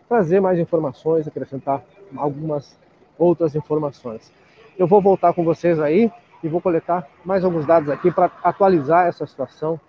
trazer 0.07 0.39
mais 0.39 0.59
informações, 0.59 1.27
acrescentar 1.27 1.83
algumas 2.15 2.77
outras 3.17 3.55
informações. 3.55 4.31
Eu 4.77 4.87
vou 4.87 5.01
voltar 5.01 5.33
com 5.33 5.43
vocês 5.43 5.79
aí 5.79 6.11
e 6.43 6.47
vou 6.47 6.59
coletar 6.59 7.07
mais 7.23 7.43
alguns 7.43 7.65
dados 7.65 7.89
aqui 7.89 8.11
para 8.11 8.31
atualizar 8.43 9.07
essa 9.07 9.25
situação 9.25 9.79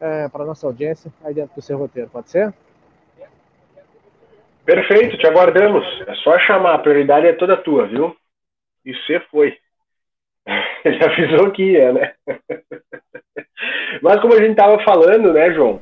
é, 0.00 0.28
para 0.28 0.44
nossa 0.44 0.66
audiência 0.66 1.12
aí 1.24 1.34
dentro 1.34 1.54
do 1.54 1.62
seu 1.62 1.78
roteiro. 1.78 2.10
Pode 2.10 2.30
ser? 2.30 2.52
Perfeito, 4.64 5.16
te 5.16 5.26
aguardamos. 5.26 5.84
É 6.06 6.14
só 6.16 6.38
chamar, 6.40 6.74
a 6.74 6.78
prioridade 6.78 7.26
é 7.26 7.32
toda 7.32 7.56
tua, 7.56 7.86
viu? 7.86 8.14
E 8.84 8.92
você 8.92 9.18
foi. 9.30 9.56
Já 10.98 11.06
avisou 11.06 11.50
que 11.50 11.72
ia, 11.72 11.92
né? 11.92 12.12
Mas 14.02 14.20
como 14.20 14.34
a 14.34 14.38
gente 14.38 14.52
estava 14.52 14.82
falando, 14.84 15.32
né, 15.32 15.52
João? 15.52 15.80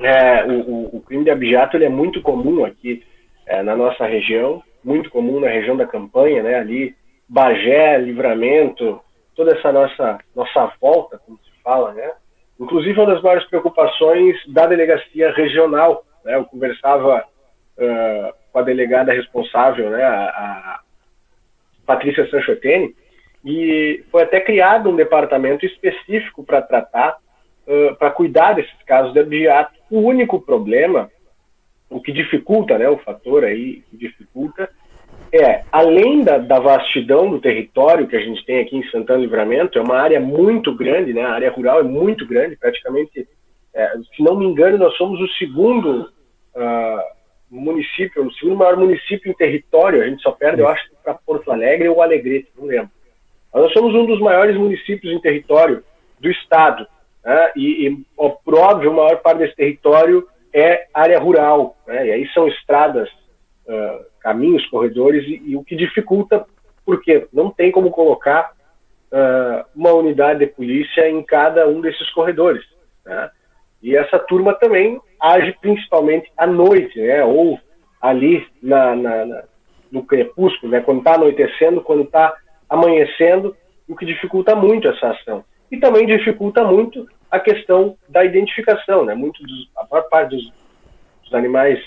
É, 0.00 0.44
o, 0.44 0.96
o, 0.96 1.00
crime 1.00 1.24
de 1.24 1.30
abjato 1.30 1.76
ele 1.76 1.86
é 1.86 1.88
muito 1.88 2.22
comum 2.22 2.64
aqui 2.64 3.02
é, 3.46 3.62
na 3.62 3.74
nossa 3.74 4.06
região, 4.06 4.62
muito 4.84 5.10
comum 5.10 5.40
na 5.40 5.48
região 5.48 5.76
da 5.76 5.86
campanha, 5.86 6.42
né? 6.42 6.54
Ali, 6.54 6.94
Bagé, 7.28 7.98
Livramento, 7.98 9.00
toda 9.34 9.56
essa 9.56 9.72
nossa 9.72 10.18
nossa 10.36 10.72
volta, 10.80 11.18
como 11.18 11.38
se 11.38 11.62
fala, 11.62 11.92
né? 11.92 12.12
Inclusive, 12.60 12.98
uma 12.98 13.14
das 13.14 13.22
maiores 13.22 13.48
preocupações 13.48 14.36
da 14.48 14.66
delegacia 14.66 15.32
regional. 15.32 16.04
Né? 16.24 16.34
Eu 16.34 16.44
conversava 16.44 17.24
uh, 17.76 18.34
com 18.52 18.58
a 18.58 18.62
delegada 18.62 19.12
responsável, 19.12 19.90
né? 19.90 20.02
a, 20.02 20.24
a 20.24 20.80
Patrícia 21.86 22.28
Sanchotene, 22.30 22.94
e 23.44 24.04
foi 24.10 24.22
até 24.22 24.40
criado 24.40 24.90
um 24.90 24.96
departamento 24.96 25.64
específico 25.64 26.44
para 26.44 26.62
tratar, 26.62 27.16
uh, 27.66 27.94
para 27.96 28.10
cuidar 28.10 28.54
desses 28.54 28.82
casos 28.86 29.12
de 29.12 29.20
abiato. 29.20 29.72
O 29.90 30.00
único 30.00 30.40
problema, 30.40 31.10
o 31.88 32.00
que 32.00 32.12
dificulta, 32.12 32.76
né, 32.76 32.88
o 32.88 32.98
fator 32.98 33.44
aí 33.44 33.82
que 33.90 33.96
dificulta, 33.96 34.68
é, 35.32 35.62
além 35.70 36.22
da, 36.22 36.38
da, 36.38 36.58
vastidão 36.58 37.28
do 37.28 37.40
território 37.40 38.06
que 38.06 38.16
a 38.16 38.20
gente 38.20 38.44
tem 38.46 38.60
aqui 38.60 38.76
em 38.76 38.88
Santana 38.90 39.20
Livramento, 39.20 39.78
é 39.78 39.82
uma 39.82 39.98
área 39.98 40.18
muito 40.18 40.74
grande, 40.74 41.12
né? 41.12 41.22
A 41.22 41.32
área 41.32 41.50
rural 41.50 41.80
é 41.80 41.82
muito 41.82 42.26
grande, 42.26 42.56
praticamente, 42.56 43.28
é, 43.74 43.92
se 44.16 44.22
não 44.22 44.36
me 44.36 44.46
engano, 44.46 44.78
nós 44.78 44.96
somos 44.96 45.20
o 45.20 45.28
segundo 45.34 46.10
uh, 46.54 47.02
município, 47.50 48.26
o 48.26 48.32
segundo 48.32 48.56
maior 48.56 48.78
município 48.78 49.30
em 49.30 49.34
território, 49.34 50.02
a 50.02 50.06
gente 50.06 50.22
só 50.22 50.32
perde, 50.32 50.62
eu 50.62 50.68
acho, 50.68 50.84
para 51.04 51.14
Porto 51.14 51.52
Alegre 51.52 51.88
ou 51.88 52.00
Alegrete, 52.00 52.48
não 52.56 52.64
lembro. 52.64 52.90
Nós 53.52 53.72
somos 53.72 53.94
um 53.94 54.06
dos 54.06 54.20
maiores 54.20 54.56
municípios 54.56 55.12
em 55.12 55.20
território 55.20 55.82
do 56.20 56.30
estado, 56.30 56.86
né? 57.24 57.52
e, 57.56 57.88
e 57.88 58.06
óbvio, 58.16 58.90
a 58.90 58.94
maior 58.94 59.16
parte 59.18 59.38
desse 59.38 59.56
território 59.56 60.26
é 60.52 60.86
área 60.92 61.18
rural, 61.18 61.76
né? 61.86 62.06
e 62.06 62.12
aí 62.12 62.28
são 62.32 62.48
estradas 62.48 63.08
uh, 63.66 64.04
caminhos, 64.20 64.66
corredores, 64.66 65.24
e, 65.26 65.50
e, 65.50 65.56
o 65.56 65.64
que 65.64 65.76
dificulta, 65.76 66.44
porque 66.84 67.26
não 67.32 67.50
tem 67.50 67.70
como 67.70 67.90
colocar 67.90 68.52
uh, 69.12 69.64
uma 69.74 69.92
unidade 69.92 70.40
de 70.40 70.46
polícia 70.46 71.08
em 71.08 71.22
cada 71.22 71.66
um 71.68 71.80
desses 71.80 72.10
corredores. 72.10 72.64
Né? 73.04 73.30
E 73.82 73.96
essa 73.96 74.18
turma 74.18 74.54
também 74.54 75.00
age 75.20 75.56
principalmente 75.60 76.30
à 76.36 76.46
noite, 76.46 76.98
né? 77.00 77.24
ou 77.24 77.58
ali 78.00 78.46
na, 78.62 78.94
na, 78.94 79.26
na 79.26 79.44
no 79.90 80.04
crepúsculo, 80.04 80.70
né? 80.70 80.80
quando 80.80 80.98
está 80.98 81.14
anoitecendo, 81.14 81.80
quando 81.80 82.02
está 82.02 82.36
amanhecendo, 82.68 83.56
o 83.88 83.96
que 83.96 84.04
dificulta 84.04 84.54
muito 84.54 84.88
essa 84.88 85.10
ação. 85.10 85.44
E 85.70 85.78
também 85.78 86.06
dificulta 86.06 86.64
muito 86.64 87.06
a 87.30 87.40
questão 87.40 87.96
da 88.08 88.24
identificação. 88.24 89.04
Né? 89.04 89.14
Muito 89.14 89.42
dos, 89.42 89.70
a 89.76 89.86
maior 89.90 90.08
parte 90.08 90.36
dos, 90.36 90.52
dos 91.24 91.34
animais 91.34 91.78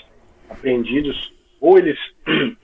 apreendidos 0.50 1.32
ou 1.60 1.78
eles 1.78 1.98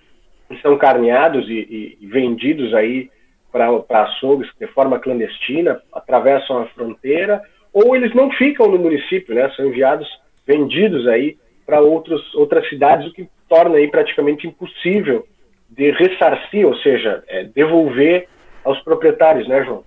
são 0.63 0.77
carneados 0.77 1.49
e, 1.49 1.97
e 2.01 2.07
vendidos 2.07 2.75
aí 2.75 3.11
para 3.51 4.03
açougues 4.03 4.49
de 4.61 4.67
forma 4.69 4.99
clandestina, 4.99 5.81
atravessam 5.93 6.59
a 6.59 6.67
fronteira, 6.67 7.43
ou 7.73 7.97
eles 7.97 8.15
não 8.15 8.31
ficam 8.33 8.69
no 8.69 8.79
município, 8.79 9.35
né? 9.35 9.51
São 9.57 9.67
enviados, 9.67 10.09
vendidos 10.47 11.07
aí 11.07 11.37
para 11.65 11.81
outras 11.81 12.69
cidades, 12.69 13.09
o 13.09 13.13
que 13.13 13.29
torna 13.49 13.77
aí 13.77 13.89
praticamente 13.89 14.47
impossível 14.47 15.27
de 15.69 15.91
ressarcir, 15.93 16.67
ou 16.67 16.77
seja, 16.77 17.23
é, 17.29 17.45
devolver 17.45 18.29
aos 18.65 18.81
proprietários, 18.81 19.49
né, 19.49 19.65
João? 19.65 19.85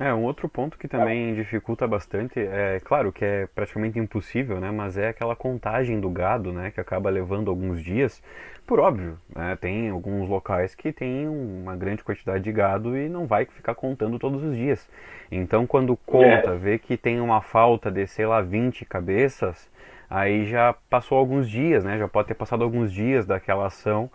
É, 0.00 0.14
um 0.14 0.24
outro 0.24 0.48
ponto 0.48 0.78
que 0.78 0.88
também 0.88 1.34
dificulta 1.34 1.86
bastante, 1.86 2.40
é 2.40 2.80
claro 2.82 3.12
que 3.12 3.22
é 3.22 3.46
praticamente 3.54 3.98
impossível, 3.98 4.58
né, 4.58 4.70
mas 4.70 4.96
é 4.96 5.08
aquela 5.08 5.36
contagem 5.36 6.00
do 6.00 6.08
gado, 6.08 6.54
né, 6.54 6.70
que 6.70 6.80
acaba 6.80 7.10
levando 7.10 7.50
alguns 7.50 7.84
dias, 7.84 8.22
por 8.66 8.80
óbvio, 8.80 9.18
né, 9.36 9.58
tem 9.60 9.90
alguns 9.90 10.26
locais 10.26 10.74
que 10.74 10.90
tem 10.90 11.28
uma 11.28 11.76
grande 11.76 12.02
quantidade 12.02 12.42
de 12.42 12.50
gado 12.50 12.96
e 12.96 13.10
não 13.10 13.26
vai 13.26 13.44
ficar 13.44 13.74
contando 13.74 14.18
todos 14.18 14.42
os 14.42 14.56
dias. 14.56 14.88
Então, 15.30 15.66
quando 15.66 15.94
conta, 16.06 16.52
é. 16.52 16.56
vê 16.56 16.78
que 16.78 16.96
tem 16.96 17.20
uma 17.20 17.42
falta 17.42 17.90
de, 17.90 18.06
sei 18.06 18.24
lá, 18.24 18.40
20 18.40 18.86
cabeças, 18.86 19.70
aí 20.08 20.46
já 20.46 20.74
passou 20.88 21.18
alguns 21.18 21.46
dias, 21.46 21.84
né, 21.84 21.98
já 21.98 22.08
pode 22.08 22.28
ter 22.28 22.34
passado 22.34 22.64
alguns 22.64 22.90
dias 22.90 23.26
daquela 23.26 23.66
ação 23.66 24.10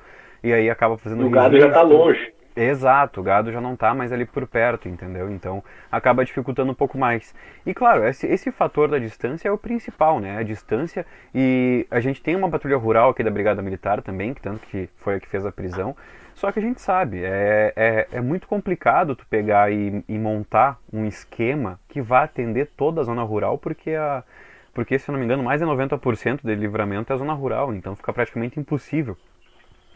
e 0.45 0.53
aí 0.53 0.69
acaba 0.69 0.95
fazendo 0.95 1.25
o 1.25 1.29
gado 1.29 1.59
já 1.59 1.67
está 1.67 1.81
longe. 1.81 2.33
Exato, 2.55 3.19
o 3.19 3.23
gado 3.23 3.51
já 3.51 3.59
não 3.59 3.73
está 3.73 3.93
mais 3.93 4.13
ali 4.13 4.25
por 4.25 4.47
perto, 4.47 4.87
entendeu? 4.87 5.29
Então 5.29 5.61
acaba 5.91 6.23
dificultando 6.23 6.71
um 6.71 6.75
pouco 6.75 6.97
mais. 6.97 7.33
E 7.65 7.73
claro, 7.73 8.05
esse, 8.05 8.25
esse 8.27 8.49
fator 8.51 8.87
da 8.87 8.97
distância 8.97 9.49
é 9.49 9.51
o 9.51 9.57
principal, 9.57 10.19
né? 10.19 10.37
A 10.37 10.43
distância 10.43 11.05
e 11.33 11.85
a 11.89 11.99
gente 11.99 12.21
tem 12.21 12.35
uma 12.35 12.49
patrulha 12.49 12.77
rural 12.77 13.09
aqui 13.09 13.23
da 13.23 13.31
Brigada 13.31 13.61
Militar 13.61 14.01
também, 14.01 14.33
que 14.33 14.41
tanto 14.41 14.65
que 14.67 14.87
foi 14.97 15.15
a 15.15 15.19
que 15.19 15.27
fez 15.27 15.45
a 15.45 15.51
prisão. 15.51 15.97
Só 16.35 16.51
que 16.51 16.59
a 16.59 16.61
gente 16.61 16.79
sabe, 16.79 17.23
é, 17.23 17.73
é, 17.75 18.07
é 18.11 18.21
muito 18.21 18.47
complicado 18.47 19.15
tu 19.15 19.25
pegar 19.27 19.71
e, 19.71 20.03
e 20.07 20.19
montar 20.19 20.77
um 20.91 21.05
esquema 21.05 21.79
que 21.87 22.01
vá 22.01 22.23
atender 22.23 22.69
toda 22.77 23.01
a 23.01 23.03
zona 23.03 23.23
rural, 23.23 23.57
porque 23.57 23.91
a, 23.91 24.21
porque, 24.73 24.99
se 24.99 25.09
eu 25.09 25.13
não 25.13 25.19
me 25.19 25.25
engano, 25.25 25.41
mais 25.41 25.61
de 25.61 25.65
90% 25.65 26.41
de 26.43 26.55
livramento 26.55 27.11
é 27.11 27.15
a 27.15 27.17
zona 27.17 27.31
rural, 27.31 27.73
então 27.73 27.95
fica 27.95 28.11
praticamente 28.11 28.59
impossível 28.59 29.17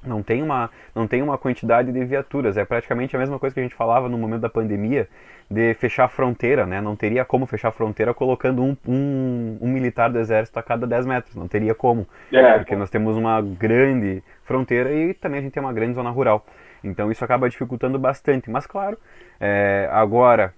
Não 0.05 0.23
tem, 0.23 0.41
uma, 0.41 0.69
não 0.95 1.07
tem 1.07 1.21
uma 1.21 1.38
quantidade 1.38 1.91
de 1.91 2.05
viaturas. 2.05 2.57
É 2.57 2.63
praticamente 2.63 3.15
a 3.15 3.19
mesma 3.19 3.38
coisa 3.38 3.53
que 3.53 3.59
a 3.59 3.63
gente 3.63 3.75
falava 3.75 4.07
no 4.07 4.17
momento 4.17 4.41
da 4.41 4.49
pandemia, 4.49 5.07
de 5.49 5.73
fechar 5.73 6.05
a 6.05 6.07
fronteira, 6.07 6.65
né? 6.65 6.79
Não 6.79 6.95
teria 6.95 7.25
como 7.25 7.45
fechar 7.45 7.69
a 7.69 7.71
fronteira 7.71 8.13
colocando 8.13 8.63
um, 8.63 8.77
um, 8.88 9.57
um 9.62 9.67
militar 9.67 10.09
do 10.09 10.19
exército 10.19 10.59
a 10.59 10.63
cada 10.63 10.85
10 10.85 11.05
metros. 11.05 11.35
Não 11.35 11.47
teria 11.47 11.73
como. 11.73 12.07
É. 12.31 12.59
Porque 12.59 12.75
nós 12.75 12.89
temos 12.89 13.17
uma 13.17 13.41
grande 13.41 14.23
fronteira 14.43 14.91
e 14.93 15.13
também 15.13 15.39
a 15.39 15.41
gente 15.41 15.53
tem 15.53 15.62
uma 15.62 15.73
grande 15.73 15.95
zona 15.95 16.09
rural. 16.09 16.45
Então 16.83 17.12
isso 17.12 17.25
acaba 17.25 17.49
dificultando 17.49 17.97
bastante. 17.97 18.49
Mas 18.49 18.65
claro, 18.65 18.97
é, 19.39 19.89
agora 19.91 20.53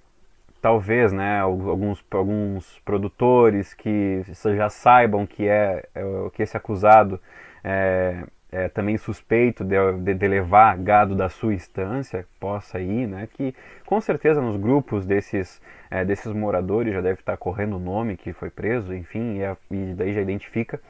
talvez 0.61 1.11
né, 1.11 1.39
alguns, 1.39 2.05
alguns 2.11 2.79
produtores 2.85 3.73
que 3.73 4.21
já 4.55 4.69
saibam 4.69 5.25
que 5.25 5.47
é, 5.47 5.85
é 5.95 6.03
que 6.33 6.43
esse 6.43 6.55
acusado 6.55 7.19
é, 7.63 8.23
é, 8.51 8.67
também 8.67 8.97
suspeito 8.97 9.63
de, 9.63 9.75
de, 9.99 10.13
de, 10.13 10.27
levar 10.27 10.77
gado 10.77 11.15
da 11.15 11.29
sua 11.29 11.53
instância 11.53 12.27
possa 12.39 12.79
ir, 12.79 13.07
né? 13.07 13.27
Que 13.33 13.55
com 13.85 14.01
certeza 14.01 14.41
nos 14.41 14.57
grupos 14.57 15.05
desses, 15.05 15.61
é, 15.89 16.03
desses 16.03 16.33
moradores 16.33 16.93
já 16.93 16.99
deve 16.99 17.21
estar 17.21 17.37
correndo 17.37 17.77
o 17.77 17.79
nome 17.79 18.17
que 18.17 18.33
foi 18.33 18.49
preso, 18.49 18.93
enfim, 18.93 19.37
e, 19.37 19.45
a, 19.45 19.55
e, 19.71 19.93
daí 19.95 20.13
já 20.13 20.21
identifica. 20.21 20.81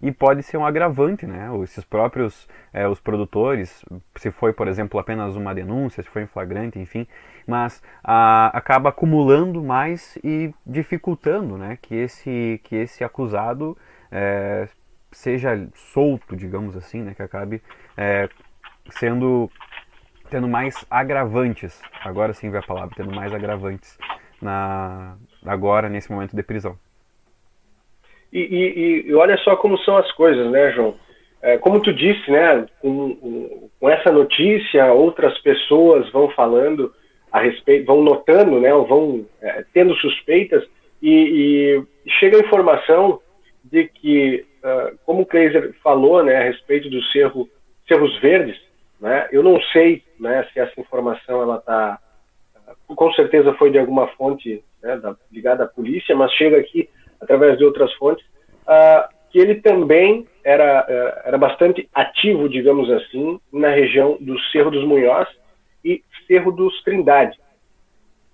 E 0.00 0.10
pode 0.10 0.42
ser 0.42 0.56
um 0.56 0.66
agravante, 0.66 1.26
né? 1.26 1.48
Esses 1.62 1.84
próprios 1.84 2.48
é, 2.72 2.88
os 2.88 2.98
produtores, 2.98 3.84
se 4.16 4.30
foi, 4.32 4.52
por 4.52 4.66
exemplo, 4.66 4.98
apenas 4.98 5.36
uma 5.36 5.54
denúncia, 5.54 6.02
se 6.02 6.08
foi 6.08 6.22
em 6.22 6.26
flagrante, 6.26 6.78
enfim, 6.78 7.06
mas 7.46 7.82
a, 8.02 8.46
acaba 8.56 8.88
acumulando 8.88 9.62
mais 9.62 10.18
e 10.24 10.52
dificultando, 10.66 11.58
né? 11.58 11.78
Que 11.80 11.94
esse, 11.94 12.60
que 12.64 12.74
esse 12.74 13.04
acusado 13.04 13.76
é, 14.10 14.66
seja 15.12 15.68
solto, 15.74 16.34
digamos 16.36 16.76
assim, 16.76 17.02
né, 17.02 17.14
que 17.14 17.22
acabe 17.22 17.62
é, 17.96 18.28
sendo 18.90 19.50
tendo 20.30 20.48
mais 20.48 20.74
agravantes. 20.90 21.82
Agora 22.02 22.32
sim 22.32 22.50
vai 22.50 22.60
a 22.60 22.62
palavra, 22.62 22.94
tendo 22.96 23.14
mais 23.14 23.34
agravantes 23.34 23.98
na 24.40 25.16
agora 25.44 25.88
nesse 25.88 26.10
momento 26.10 26.34
de 26.34 26.42
prisão. 26.42 26.76
E, 28.32 28.40
e, 28.40 29.08
e 29.08 29.14
olha 29.14 29.36
só 29.38 29.56
como 29.56 29.76
são 29.78 29.96
as 29.98 30.10
coisas, 30.12 30.50
né, 30.50 30.72
João? 30.72 30.96
É, 31.42 31.58
como 31.58 31.80
tu 31.80 31.92
disse, 31.92 32.30
né, 32.30 32.66
com, 32.80 33.68
com, 33.78 33.90
essa 33.90 34.10
notícia, 34.10 34.92
outras 34.92 35.36
pessoas 35.40 36.10
vão 36.12 36.30
falando 36.30 36.94
a 37.30 37.40
respeito, 37.40 37.86
vão 37.86 38.02
notando, 38.02 38.60
né, 38.60 38.72
ou 38.72 38.86
vão 38.86 39.26
é, 39.42 39.64
tendo 39.74 39.94
suspeitas 39.96 40.64
e, 41.02 41.82
e 42.06 42.10
chega 42.20 42.38
a 42.38 42.40
informação 42.40 43.20
de 43.64 43.88
que 43.88 44.46
uh, 44.62 44.98
como 45.04 45.22
o 45.22 45.26
Kleiser 45.26 45.74
falou 45.82 46.22
né, 46.22 46.36
a 46.36 46.44
respeito 46.44 46.88
dos 46.88 47.10
cerro, 47.12 47.48
cerros 47.86 48.18
verdes, 48.20 48.60
né, 49.00 49.28
eu 49.32 49.42
não 49.42 49.60
sei 49.72 50.02
né, 50.18 50.46
se 50.52 50.60
essa 50.60 50.80
informação 50.80 51.42
ela 51.42 51.58
está 51.58 51.98
com 52.86 53.12
certeza 53.12 53.54
foi 53.54 53.70
de 53.70 53.78
alguma 53.78 54.06
fonte 54.08 54.62
né, 54.82 54.96
da, 54.96 55.16
ligada 55.30 55.64
à 55.64 55.66
polícia, 55.66 56.14
mas 56.14 56.32
chega 56.32 56.58
aqui 56.58 56.88
através 57.20 57.58
de 57.58 57.64
outras 57.64 57.92
fontes 57.94 58.24
uh, 58.62 59.08
que 59.30 59.38
ele 59.38 59.56
também 59.56 60.26
era 60.44 60.86
era 61.24 61.38
bastante 61.38 61.88
ativo, 61.94 62.48
digamos 62.48 62.90
assim, 62.90 63.40
na 63.52 63.68
região 63.68 64.18
do 64.20 64.38
Cerro 64.50 64.70
dos 64.70 64.84
Munhós 64.84 65.28
e 65.84 66.02
Cerro 66.26 66.52
dos 66.52 66.82
Trindade. 66.82 67.38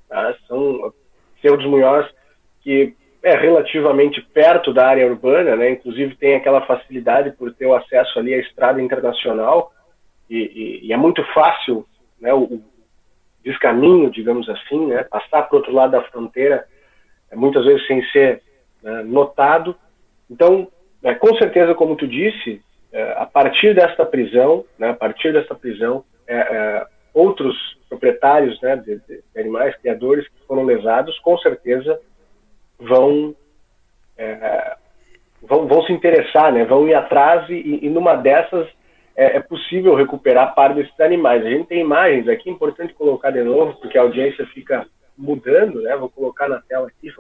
Tá? 0.09 0.35
São 0.49 0.93
Cerro 1.41 1.57
dos 1.57 1.67
Munhós 1.67 2.09
que 2.63 2.95
é 3.23 3.37
relativamente 3.37 4.21
perto 4.21 4.73
da 4.73 4.87
área 4.87 5.07
urbana, 5.07 5.57
né? 5.57 5.71
Inclusive 5.71 6.15
tem 6.17 6.35
aquela 6.35 6.61
facilidade 6.63 7.33
por 7.33 7.53
ter 7.53 7.67
o 7.67 7.75
acesso 7.75 8.19
ali 8.19 8.33
à 8.33 8.39
estrada 8.39 8.81
internacional 8.81 9.73
e, 10.31 10.39
e, 10.39 10.87
e 10.87 10.93
é 10.93 10.97
muito 10.97 11.25
fácil, 11.33 11.85
né? 12.21 12.33
O, 12.33 12.45
o 12.45 12.63
descaminho, 13.45 14.11
digamos 14.11 14.49
assim, 14.49 14.87
né? 14.87 15.03
Passar 15.05 15.43
para 15.43 15.55
o 15.55 15.59
outro 15.59 15.73
lado 15.73 15.93
da 15.93 16.03
fronteira, 16.03 16.65
é, 17.31 17.37
muitas 17.37 17.65
vezes 17.65 17.87
sem 17.87 18.03
ser 18.11 18.43
né, 18.83 19.03
notado. 19.03 19.77
Então, 20.31 20.69
é, 21.03 21.15
com 21.15 21.35
certeza, 21.37 21.75
como 21.75 21.97
tu 21.97 22.07
disse, 22.07 22.63
é, 22.93 23.13
a 23.19 23.27
partir 23.27 23.75
desta 23.75 24.07
prisão, 24.07 24.65
né? 24.79 24.91
A 24.91 24.95
partir 24.95 25.33
desta 25.33 25.57
prisão, 25.57 26.05
é, 26.27 26.37
é, 26.37 26.87
outros 27.13 27.57
proprietários, 27.89 28.61
né? 28.63 28.77
De, 28.77 29.01
de 29.01 29.23
animais, 29.41 29.77
criadores 29.77 30.29
que 30.29 30.47
foram 30.47 30.65
lesados, 30.65 31.19
com 31.19 31.37
certeza 31.39 31.99
vão, 32.79 33.35
é, 34.17 34.77
vão, 35.43 35.67
vão 35.67 35.83
se 35.83 35.93
interessar, 35.93 36.53
né? 36.53 36.65
vão 36.65 36.87
ir 36.89 36.95
atrás 36.95 37.49
e, 37.49 37.81
e 37.83 37.89
numa 37.89 38.15
dessas 38.15 38.69
é, 39.17 39.37
é, 39.37 39.41
possível 39.41 39.97
recuperar 39.97 40.55
parte 40.55 40.77
desses 40.77 41.01
animais. 41.01 41.45
A 41.45 41.51
gente 41.51 41.67
tem 41.67 41.81
imagens 41.81 42.29
aqui, 42.29 42.49
é 42.49 42.53
importante 42.53 42.95
colocar 42.95 43.31
de 43.33 43.43
novo, 43.43 43.75
porque 43.81 43.99
a 43.99 44.03
audiência 44.03 44.47
fica 44.47 44.87
mudando, 45.17 45.83
né? 45.83 45.97
Vou 45.97 46.09
colocar 46.09 46.49
na 46.49 46.61
tela 46.61 46.87
aqui. 46.87 47.13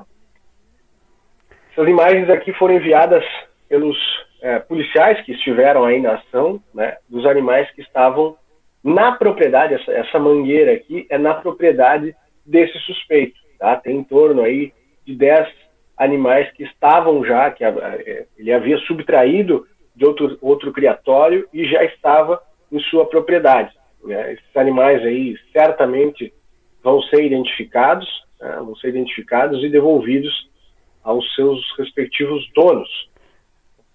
Essas 1.72 1.88
imagens 1.88 2.30
aqui 2.30 2.52
foram 2.52 2.74
enviadas 2.74 3.24
pelos 3.68 3.98
é, 4.40 4.60
policiais 4.60 5.20
que 5.24 5.32
estiveram 5.32 5.84
aí 5.84 6.00
na 6.00 6.14
ação, 6.14 6.62
né? 6.72 6.98
Dos 7.08 7.26
animais 7.26 7.68
que 7.72 7.82
estavam 7.82 8.36
na 8.82 9.12
propriedade, 9.12 9.74
essa, 9.74 9.90
essa 9.90 10.18
mangueira 10.20 10.72
aqui 10.72 11.04
é 11.10 11.18
na 11.18 11.34
propriedade 11.34 12.14
desse 12.46 12.78
suspeito, 12.78 13.38
tá? 13.58 13.74
Tem 13.74 13.96
em 13.96 14.04
torno 14.04 14.42
aí 14.42 14.72
de 15.08 15.16
10 15.16 15.48
animais 15.96 16.52
que 16.52 16.62
estavam 16.64 17.24
já, 17.24 17.50
que 17.50 17.64
é, 17.64 18.26
ele 18.36 18.52
havia 18.52 18.76
subtraído 18.80 19.66
de 19.96 20.04
outro, 20.04 20.38
outro 20.42 20.72
criatório 20.72 21.48
e 21.52 21.64
já 21.66 21.82
estava 21.82 22.40
em 22.70 22.78
sua 22.80 23.06
propriedade. 23.06 23.74
Né? 24.04 24.34
Esses 24.34 24.56
animais 24.56 25.02
aí 25.02 25.34
certamente 25.50 26.32
vão 26.84 27.00
ser 27.02 27.24
identificados, 27.24 28.06
né? 28.38 28.56
vão 28.58 28.76
ser 28.76 28.90
identificados 28.90 29.64
e 29.64 29.70
devolvidos 29.70 30.48
aos 31.02 31.24
seus 31.34 31.58
respectivos 31.78 32.46
donos. 32.54 33.10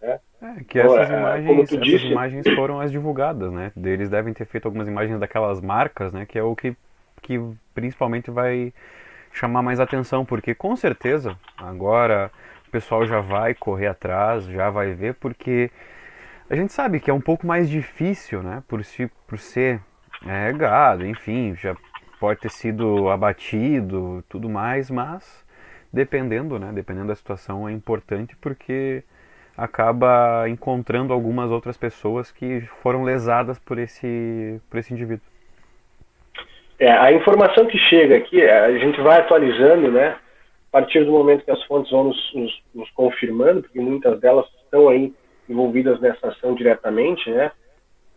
Né? 0.01 0.19
É, 0.41 0.63
que 0.63 0.79
essas, 0.79 1.11
é, 1.11 1.17
imagens, 1.19 1.59
essas 1.59 1.79
disse... 1.79 2.07
imagens 2.07 2.49
foram 2.55 2.79
as 2.79 2.91
divulgadas, 2.91 3.53
né? 3.53 3.71
Eles 3.77 4.09
devem 4.09 4.33
ter 4.33 4.45
feito 4.45 4.65
algumas 4.65 4.87
imagens 4.87 5.19
daquelas 5.19 5.61
marcas, 5.61 6.11
né? 6.11 6.25
Que 6.25 6.37
é 6.37 6.43
o 6.43 6.55
que, 6.55 6.75
que 7.21 7.39
principalmente 7.73 8.29
vai 8.29 8.73
chamar 9.33 9.61
mais 9.61 9.79
atenção, 9.79 10.23
porque 10.23 10.53
com 10.53 10.75
certeza 10.75 11.37
agora 11.57 12.31
o 12.67 12.71
pessoal 12.71 13.05
já 13.05 13.19
vai 13.19 13.53
correr 13.53 13.87
atrás, 13.87 14.45
já 14.45 14.69
vai 14.69 14.93
ver, 14.93 15.15
porque 15.15 15.71
a 16.49 16.55
gente 16.55 16.71
sabe 16.71 16.99
que 16.99 17.09
é 17.09 17.13
um 17.13 17.21
pouco 17.21 17.45
mais 17.45 17.69
difícil, 17.69 18.43
né? 18.43 18.63
Por, 18.67 18.83
si, 18.83 19.09
por 19.27 19.37
ser 19.39 19.81
é, 20.25 20.53
gado, 20.53 21.05
enfim, 21.05 21.55
já 21.55 21.75
pode 22.19 22.39
ter 22.39 22.51
sido 22.51 23.09
abatido, 23.09 24.23
tudo 24.29 24.49
mais, 24.49 24.89
mas 24.89 25.43
dependendo, 25.91 26.57
né? 26.59 26.71
Dependendo 26.71 27.07
da 27.07 27.15
situação 27.15 27.67
é 27.67 27.71
importante 27.71 28.35
porque 28.37 29.03
acaba 29.57 30.47
encontrando 30.49 31.13
algumas 31.13 31.51
outras 31.51 31.77
pessoas 31.77 32.31
que 32.31 32.61
foram 32.81 33.03
lesadas 33.03 33.59
por 33.59 33.77
esse, 33.77 34.59
por 34.69 34.79
esse 34.79 34.93
indivíduo. 34.93 35.32
É, 36.79 36.91
a 36.91 37.11
informação 37.11 37.65
que 37.65 37.77
chega 37.77 38.17
aqui, 38.17 38.41
é, 38.41 38.59
a 38.59 38.77
gente 38.77 38.99
vai 39.01 39.19
atualizando, 39.19 39.91
né? 39.91 40.17
A 40.69 40.71
partir 40.71 41.05
do 41.05 41.11
momento 41.11 41.45
que 41.45 41.51
as 41.51 41.63
fontes 41.65 41.91
vão 41.91 42.05
nos, 42.05 42.33
nos, 42.33 42.63
nos 42.73 42.89
confirmando, 42.91 43.61
porque 43.61 43.79
muitas 43.79 44.19
delas 44.19 44.45
estão 44.63 44.89
aí 44.89 45.13
envolvidas 45.47 45.99
nessa 45.99 46.29
ação 46.29 46.55
diretamente, 46.55 47.29
né? 47.29 47.51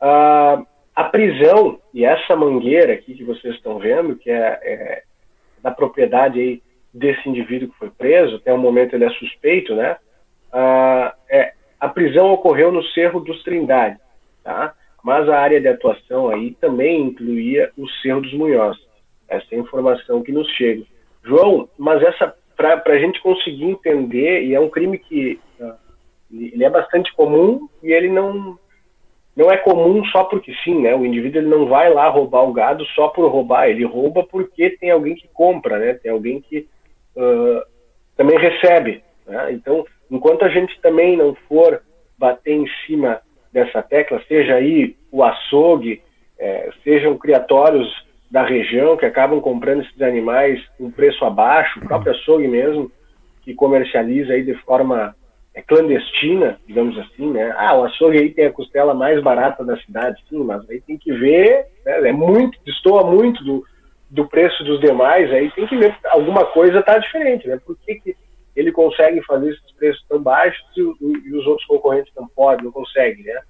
A, 0.00 0.62
a 0.94 1.04
prisão 1.04 1.78
e 1.92 2.04
essa 2.04 2.34
mangueira 2.34 2.94
aqui 2.94 3.14
que 3.14 3.24
vocês 3.24 3.54
estão 3.54 3.78
vendo, 3.78 4.16
que 4.16 4.30
é, 4.30 4.58
é 4.62 5.02
da 5.62 5.70
propriedade 5.70 6.40
aí 6.40 6.62
desse 6.92 7.28
indivíduo 7.28 7.68
que 7.68 7.78
foi 7.78 7.90
preso, 7.90 8.36
até 8.36 8.52
o 8.52 8.58
momento 8.58 8.94
ele 8.94 9.04
é 9.04 9.10
suspeito, 9.10 9.74
né? 9.74 9.96
A, 10.50 11.14
é, 11.28 11.52
a 11.78 11.88
prisão 11.88 12.32
ocorreu 12.32 12.72
no 12.72 12.82
Cerro 12.82 13.20
dos 13.20 13.42
Trindade, 13.42 13.98
tá? 14.42 14.74
Mas 15.06 15.28
a 15.28 15.38
área 15.38 15.60
de 15.60 15.68
atuação 15.68 16.28
aí 16.28 16.50
também 16.60 17.00
incluía 17.00 17.70
o 17.78 17.88
Cerro 18.02 18.22
dos 18.22 18.34
Munhós. 18.34 18.76
Essa 19.28 19.46
é 19.52 19.56
a 19.56 19.60
informação 19.60 20.20
que 20.20 20.32
nos 20.32 20.48
chega. 20.56 20.82
João, 21.22 21.68
mas 21.78 22.02
essa 22.02 22.34
para 22.56 22.82
a 22.84 22.98
gente 22.98 23.22
conseguir 23.22 23.66
entender, 23.66 24.42
e 24.42 24.52
é 24.52 24.58
um 24.58 24.68
crime 24.68 24.98
que 24.98 25.38
uh, 25.60 25.74
ele 26.32 26.64
é 26.64 26.68
bastante 26.68 27.14
comum 27.14 27.68
e 27.84 27.92
ele 27.92 28.08
não 28.08 28.58
não 29.36 29.48
é 29.48 29.56
comum 29.58 30.04
só 30.06 30.24
porque 30.24 30.52
sim, 30.64 30.82
né? 30.82 30.92
O 30.96 31.06
indivíduo 31.06 31.40
ele 31.40 31.50
não 31.50 31.68
vai 31.68 31.88
lá 31.88 32.08
roubar 32.08 32.42
o 32.42 32.52
gado 32.52 32.84
só 32.86 33.06
por 33.06 33.30
roubar, 33.30 33.68
ele 33.68 33.84
rouba 33.84 34.24
porque 34.24 34.70
tem 34.70 34.90
alguém 34.90 35.14
que 35.14 35.28
compra, 35.28 35.78
né? 35.78 35.94
Tem 35.94 36.10
alguém 36.10 36.40
que 36.40 36.66
uh, 37.14 37.62
também 38.16 38.36
recebe. 38.38 39.04
Né? 39.24 39.52
Então, 39.52 39.86
enquanto 40.10 40.44
a 40.44 40.48
gente 40.48 40.80
também 40.80 41.16
não 41.16 41.36
for 41.48 41.80
bater 42.18 42.54
em 42.54 42.66
cima 42.84 43.20
dessa 43.52 43.82
tecla, 43.82 44.22
seja 44.28 44.54
aí 44.54 44.96
o 45.10 45.22
açougue, 45.22 46.02
é, 46.38 46.70
sejam 46.84 47.16
criatórios 47.16 47.88
da 48.30 48.44
região 48.44 48.96
que 48.96 49.06
acabam 49.06 49.40
comprando 49.40 49.82
esses 49.82 50.02
animais 50.02 50.62
com 50.76 50.90
preço 50.90 51.24
abaixo, 51.24 51.78
o 51.78 51.86
próprio 51.86 52.12
açougue 52.12 52.48
mesmo, 52.48 52.90
que 53.42 53.54
comercializa 53.54 54.32
aí 54.32 54.42
de 54.42 54.54
forma 54.54 55.14
é 55.54 55.62
clandestina, 55.62 56.60
digamos 56.66 56.98
assim, 56.98 57.30
né? 57.30 57.54
Ah, 57.56 57.74
o 57.74 57.84
açougue 57.84 58.18
aí 58.18 58.30
tem 58.30 58.44
a 58.44 58.52
costela 58.52 58.92
mais 58.92 59.22
barata 59.22 59.64
da 59.64 59.76
cidade, 59.78 60.22
sim, 60.28 60.44
mas 60.44 60.68
aí 60.68 60.82
tem 60.82 60.98
que 60.98 61.10
ver, 61.12 61.66
né? 61.84 62.10
é 62.10 62.12
muito, 62.12 62.58
destoa 62.62 63.10
muito 63.10 63.42
do, 63.42 63.64
do 64.10 64.28
preço 64.28 64.62
dos 64.64 64.78
demais, 64.80 65.32
aí 65.32 65.50
tem 65.52 65.66
que 65.66 65.76
ver, 65.76 65.96
alguma 66.10 66.44
coisa 66.44 66.80
está 66.80 66.98
diferente, 66.98 67.48
né? 67.48 67.58
Por 67.64 67.74
que, 67.78 67.94
que 67.94 68.16
ele 68.54 68.70
consegue 68.70 69.22
fazer 69.22 69.50
esses 69.50 69.72
preços 69.76 70.04
tão 70.08 70.20
baixos 70.20 70.64
e, 70.76 70.80
e 70.80 71.36
os 71.36 71.46
outros 71.46 71.66
concorrentes 71.66 72.12
não 72.16 72.26
podem, 72.28 72.64
não 72.64 72.72
conseguem, 72.72 73.24
né? 73.24 73.40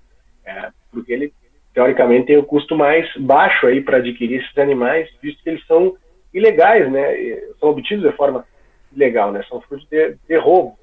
É, 0.45 0.71
porque 0.93 1.13
ele, 1.13 1.33
teoricamente, 1.75 2.27
tem 2.27 2.37
o 2.37 2.41
um 2.41 2.45
custo 2.45 2.77
mais 2.77 3.09
baixo 3.17 3.67
aí 3.67 3.81
para 3.81 3.99
adquirir 3.99 4.41
esses 4.41 4.59
animais, 4.59 5.09
visto 5.23 5.43
que 5.43 5.51
eles 5.51 5.67
são 5.67 5.97
ilegais, 6.33 6.91
né? 6.91 7.15
São 7.59 7.71
obtidos 7.71 8.09
de 8.09 8.17
forma 8.17 8.45
ilegal, 8.93 9.33
né? 9.33 9.43
São 9.49 9.61
frutos 9.61 9.87
de, 9.89 10.17
de 10.29 10.37
roubo. 10.37 10.79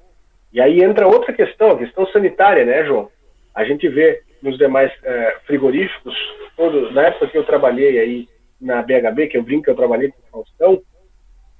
E 0.52 0.60
aí 0.60 0.82
entra 0.82 1.08
outra 1.08 1.32
questão, 1.32 1.72
a 1.72 1.78
questão 1.78 2.06
sanitária, 2.08 2.64
né, 2.64 2.84
João? 2.84 3.10
A 3.54 3.64
gente 3.64 3.88
vê 3.88 4.22
nos 4.40 4.58
demais 4.58 4.92
é, 5.02 5.36
frigoríficos, 5.46 6.14
todo, 6.56 6.92
na 6.92 7.04
época 7.04 7.28
que 7.28 7.38
eu 7.38 7.44
trabalhei 7.44 7.98
aí 7.98 8.28
na 8.60 8.82
BHB, 8.82 9.28
que 9.28 9.36
eu 9.36 9.42
brinco 9.42 9.64
que 9.64 9.70
eu 9.70 9.74
trabalhei 9.74 10.10
com 10.10 10.18
o 10.18 10.30
Faustão, 10.30 10.82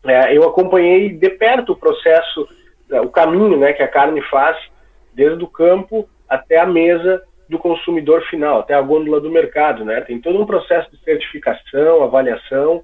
é, 0.04 0.36
eu 0.36 0.44
acompanhei 0.44 1.08
de 1.08 1.30
perto 1.30 1.72
o 1.72 1.76
processo, 1.76 2.46
o 2.90 3.08
caminho 3.08 3.56
né, 3.58 3.72
que 3.72 3.82
a 3.82 3.88
carne 3.88 4.22
faz, 4.22 4.56
desde 5.12 5.42
o 5.42 5.48
campo 5.48 6.08
até 6.28 6.58
a 6.58 6.66
mesa 6.66 7.22
do 7.48 7.58
consumidor 7.58 8.22
final, 8.24 8.60
até 8.60 8.74
a 8.74 8.82
gôndola 8.82 9.20
do 9.20 9.30
mercado. 9.30 9.84
Né? 9.84 10.00
Tem 10.00 10.20
todo 10.20 10.40
um 10.40 10.46
processo 10.46 10.90
de 10.90 11.02
certificação, 11.02 12.02
avaliação. 12.02 12.82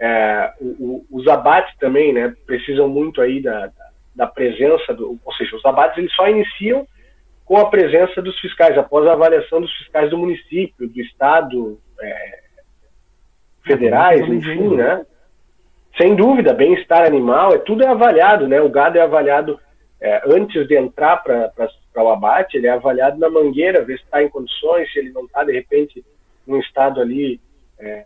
É, 0.00 0.52
o, 0.60 0.66
o, 0.66 1.06
os 1.10 1.28
abates 1.28 1.76
também 1.78 2.12
né, 2.12 2.34
precisam 2.46 2.88
muito 2.88 3.20
aí 3.20 3.40
da, 3.40 3.70
da 4.14 4.26
presença, 4.26 4.92
do, 4.92 5.18
ou 5.24 5.32
seja, 5.34 5.56
os 5.56 5.64
abates 5.64 5.98
eles 5.98 6.12
só 6.14 6.28
iniciam 6.28 6.86
com 7.44 7.56
a 7.58 7.68
presença 7.68 8.22
dos 8.22 8.38
fiscais, 8.40 8.78
após 8.78 9.06
a 9.06 9.12
avaliação 9.12 9.60
dos 9.60 9.72
fiscais 9.78 10.10
do 10.10 10.18
município, 10.18 10.88
do 10.88 11.00
estado, 11.00 11.80
é, 12.00 12.40
federais, 13.64 14.26
enfim, 14.26 14.76
né? 14.76 15.04
Sem 15.96 16.16
dúvida, 16.16 16.54
bem-estar 16.54 17.04
animal, 17.04 17.52
é 17.52 17.58
tudo 17.58 17.82
é 17.82 17.86
avaliado, 17.86 18.48
né? 18.48 18.60
O 18.60 18.68
gado 18.70 18.96
é 18.96 19.02
avaliado 19.02 19.60
é, 20.00 20.22
antes 20.26 20.66
de 20.66 20.76
entrar 20.76 21.18
para 21.18 21.52
o 21.96 22.08
abate, 22.08 22.56
ele 22.56 22.66
é 22.66 22.70
avaliado 22.70 23.18
na 23.18 23.28
mangueira, 23.28 23.84
ver 23.84 23.98
se 23.98 24.04
está 24.04 24.22
em 24.22 24.28
condições, 24.28 24.90
se 24.90 24.98
ele 24.98 25.12
não 25.12 25.24
está, 25.24 25.44
de 25.44 25.52
repente, 25.52 26.04
num 26.46 26.58
estado 26.58 27.00
ali 27.00 27.40
é, 27.78 28.04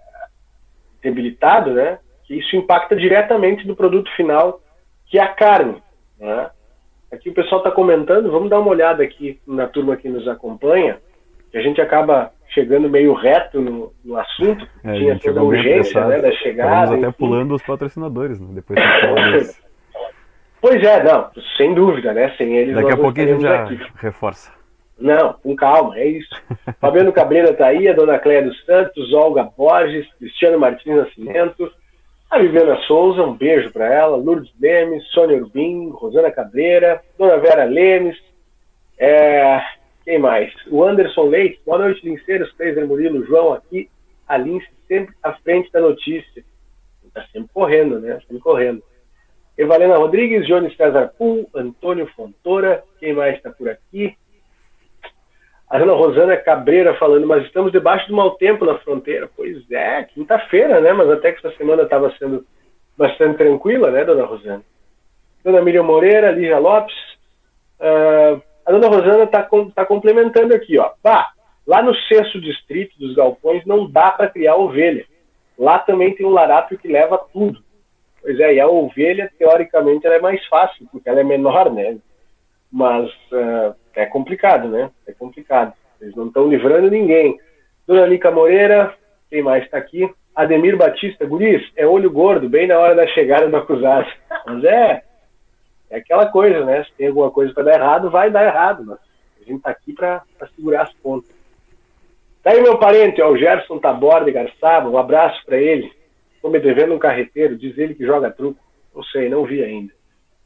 debilitado, 1.00 1.72
né? 1.72 1.98
Que 2.24 2.34
isso 2.34 2.56
impacta 2.56 2.96
diretamente 2.96 3.66
no 3.66 3.76
produto 3.76 4.10
final, 4.16 4.60
que 5.06 5.18
é 5.18 5.22
a 5.22 5.28
carne, 5.28 5.80
né? 6.18 6.50
Aqui 7.12 7.30
o 7.30 7.34
pessoal 7.34 7.60
está 7.60 7.70
comentando, 7.70 8.32
vamos 8.32 8.50
dar 8.50 8.58
uma 8.58 8.70
olhada 8.70 9.02
aqui 9.02 9.40
na 9.46 9.68
turma 9.68 9.96
que 9.96 10.08
nos 10.08 10.26
acompanha, 10.26 10.98
que 11.52 11.56
a 11.56 11.62
gente 11.62 11.80
acaba 11.80 12.32
chegando 12.48 12.88
meio 12.88 13.12
reto 13.14 13.60
no, 13.60 13.92
no 14.04 14.16
assunto, 14.18 14.66
é, 14.84 14.92
tinha 14.94 15.18
toda 15.18 15.40
a 15.40 15.42
urgência 15.42 16.04
né, 16.06 16.20
da 16.20 16.32
chegada. 16.32 16.84
Estamos 16.84 17.04
até 17.04 17.16
pulando 17.16 17.54
os 17.54 17.62
patrocinadores, 17.62 18.40
né, 18.40 18.48
depois 18.52 18.78
Pois 20.60 20.82
é, 20.82 21.02
não, 21.02 21.30
sem 21.56 21.74
dúvida, 21.74 22.12
né? 22.12 22.34
Sem 22.36 22.56
eles 22.56 22.74
Daqui 22.74 22.92
a 22.92 22.96
pouquinho 22.96 23.28
a 23.28 23.32
gente 23.32 23.42
já 23.42 23.62
aqui. 23.64 23.78
reforça. 23.96 24.50
Não, 24.98 25.34
com 25.34 25.54
calma, 25.54 25.98
é 25.98 26.06
isso. 26.06 26.34
Fabiano 26.80 27.12
Cabreira 27.12 27.50
está 27.50 27.66
aí, 27.66 27.86
a 27.86 27.92
dona 27.92 28.18
Cléia 28.18 28.42
dos 28.42 28.64
Santos, 28.64 29.12
Olga 29.12 29.44
Borges, 29.44 30.06
Cristiano 30.18 30.58
Martins 30.58 30.96
Nascimento, 30.96 31.70
a 32.30 32.38
Viviana 32.38 32.76
Souza, 32.86 33.22
um 33.22 33.34
beijo 33.34 33.70
para 33.70 33.92
ela, 33.92 34.16
Lourdes 34.16 34.50
Lemes, 34.60 35.06
Sônia 35.12 35.36
Urbim, 35.36 35.90
Rosana 35.90 36.30
Cabreira, 36.30 37.00
Dona 37.18 37.36
Vera 37.36 37.64
Lemes, 37.64 38.16
é, 38.98 39.60
quem 40.06 40.20
mais? 40.20 40.54
O 40.68 40.84
Anderson 40.84 41.24
Leite, 41.24 41.60
boa 41.66 41.78
noite, 41.78 42.08
Linceiros, 42.08 42.52
Cleiser 42.52 42.86
Murilo, 42.86 43.26
João 43.26 43.52
aqui, 43.52 43.90
a 44.28 44.36
Lince 44.36 44.68
sempre 44.86 45.12
à 45.20 45.32
frente 45.32 45.70
da 45.72 45.80
notícia. 45.80 46.44
Está 47.04 47.26
sempre 47.32 47.50
correndo, 47.52 47.98
né? 47.98 48.16
Sempre 48.20 48.38
correndo. 48.38 48.82
Evalena 49.58 49.96
Rodrigues, 49.96 50.46
Jones 50.46 50.76
César 50.76 51.12
Pul, 51.18 51.50
Antônio 51.52 52.06
Fontoura, 52.14 52.84
quem 53.00 53.14
mais 53.14 53.36
está 53.36 53.50
por 53.50 53.68
aqui? 53.68 54.16
A 55.68 55.78
Ana 55.78 55.94
Rosana 55.94 56.36
Cabreira 56.36 56.94
falando, 56.94 57.26
mas 57.26 57.44
estamos 57.44 57.72
debaixo 57.72 58.06
do 58.06 58.14
mau 58.14 58.36
tempo 58.36 58.64
na 58.64 58.78
fronteira. 58.78 59.28
Pois 59.34 59.68
é, 59.72 60.04
quinta-feira, 60.04 60.80
né? 60.80 60.92
Mas 60.92 61.10
até 61.10 61.32
que 61.32 61.44
essa 61.44 61.56
semana 61.56 61.82
estava 61.82 62.14
sendo 62.16 62.46
bastante 62.96 63.38
tranquila, 63.38 63.90
né, 63.90 64.04
dona 64.04 64.24
Rosana? 64.24 64.62
Dona 65.42 65.60
Miriam 65.62 65.82
Moreira, 65.82 66.30
Lígia 66.30 66.58
Lopes. 66.58 66.94
Uh, 67.80 68.40
a 68.66 68.72
dona 68.72 68.88
Rosana 68.88 69.24
está 69.24 69.48
tá 69.74 69.86
complementando 69.86 70.52
aqui, 70.52 70.76
ó. 70.76 70.90
Bah, 71.02 71.30
lá 71.64 71.80
no 71.82 71.94
sexto 71.94 72.40
distrito 72.40 72.98
dos 72.98 73.14
galpões 73.14 73.64
não 73.64 73.88
dá 73.88 74.10
para 74.10 74.28
criar 74.28 74.56
ovelha. 74.56 75.06
Lá 75.56 75.78
também 75.78 76.14
tem 76.14 76.26
um 76.26 76.30
larápio 76.30 76.76
que 76.76 76.88
leva 76.88 77.16
tudo. 77.32 77.60
Pois 78.20 78.38
é, 78.40 78.54
e 78.54 78.60
a 78.60 78.66
ovelha, 78.66 79.30
teoricamente, 79.38 80.04
ela 80.04 80.16
é 80.16 80.20
mais 80.20 80.44
fácil, 80.46 80.86
porque 80.90 81.08
ela 81.08 81.20
é 81.20 81.24
menor, 81.24 81.72
né? 81.72 81.96
Mas 82.70 83.08
uh, 83.30 83.74
é 83.94 84.04
complicado, 84.04 84.68
né? 84.68 84.90
É 85.06 85.12
complicado. 85.12 85.72
Eles 86.00 86.14
não 86.16 86.26
estão 86.26 86.48
livrando 86.48 86.90
ninguém. 86.90 87.38
Dona 87.86 88.04
Lica 88.04 88.32
Moreira, 88.32 88.92
quem 89.30 89.42
mais 89.42 89.64
está 89.64 89.78
aqui? 89.78 90.10
Ademir 90.34 90.76
Batista, 90.76 91.24
Guris, 91.24 91.62
é 91.76 91.86
olho 91.86 92.10
gordo, 92.10 92.48
bem 92.48 92.66
na 92.66 92.78
hora 92.78 92.96
da 92.96 93.06
chegada 93.06 93.48
do 93.48 93.56
acusado. 93.56 94.06
Mas 94.44 94.64
é, 94.64 95.02
é 95.90 95.98
aquela 95.98 96.26
coisa, 96.26 96.64
né? 96.64 96.84
Se 96.84 96.92
tem 96.92 97.08
alguma 97.08 97.30
coisa 97.30 97.52
para 97.52 97.64
dar 97.64 97.74
errado, 97.74 98.10
vai 98.10 98.30
dar 98.30 98.44
errado, 98.44 98.84
mas 98.84 98.98
a 99.40 99.44
gente 99.44 99.58
está 99.58 99.70
aqui 99.70 99.92
para 99.92 100.22
segurar 100.54 100.82
as 100.82 100.92
pontas. 100.94 101.30
Daí 102.42 102.60
meu 102.62 102.78
parente, 102.78 103.20
ó, 103.20 103.30
o 103.30 103.36
Gerson 103.36 103.78
Taborda 103.78 104.30
Garçaba, 104.30 104.88
um 104.88 104.98
abraço 104.98 105.44
para 105.44 105.58
ele. 105.58 105.92
Estou 106.34 106.50
me 106.50 106.60
devendo 106.60 106.94
um 106.94 106.98
carreteiro, 106.98 107.56
diz 107.56 107.76
ele 107.76 107.94
que 107.94 108.06
joga 108.06 108.30
truco. 108.30 108.60
Não 108.94 109.02
sei, 109.02 109.28
não 109.28 109.44
vi 109.44 109.62
ainda. 109.62 109.92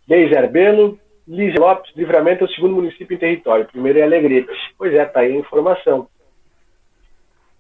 Deise 0.06 0.36
Arbelo, 0.36 0.98
Lígia 1.28 1.60
Lopes, 1.60 1.94
Livramento 1.94 2.42
é 2.42 2.46
o 2.46 2.50
segundo 2.50 2.74
município 2.74 3.14
em 3.14 3.18
território. 3.18 3.66
Primeiro 3.66 3.98
é 3.98 4.02
Alegrete. 4.02 4.50
Pois 4.76 4.92
é, 4.94 5.04
tá 5.04 5.20
aí 5.20 5.32
a 5.32 5.38
informação. 5.38 6.08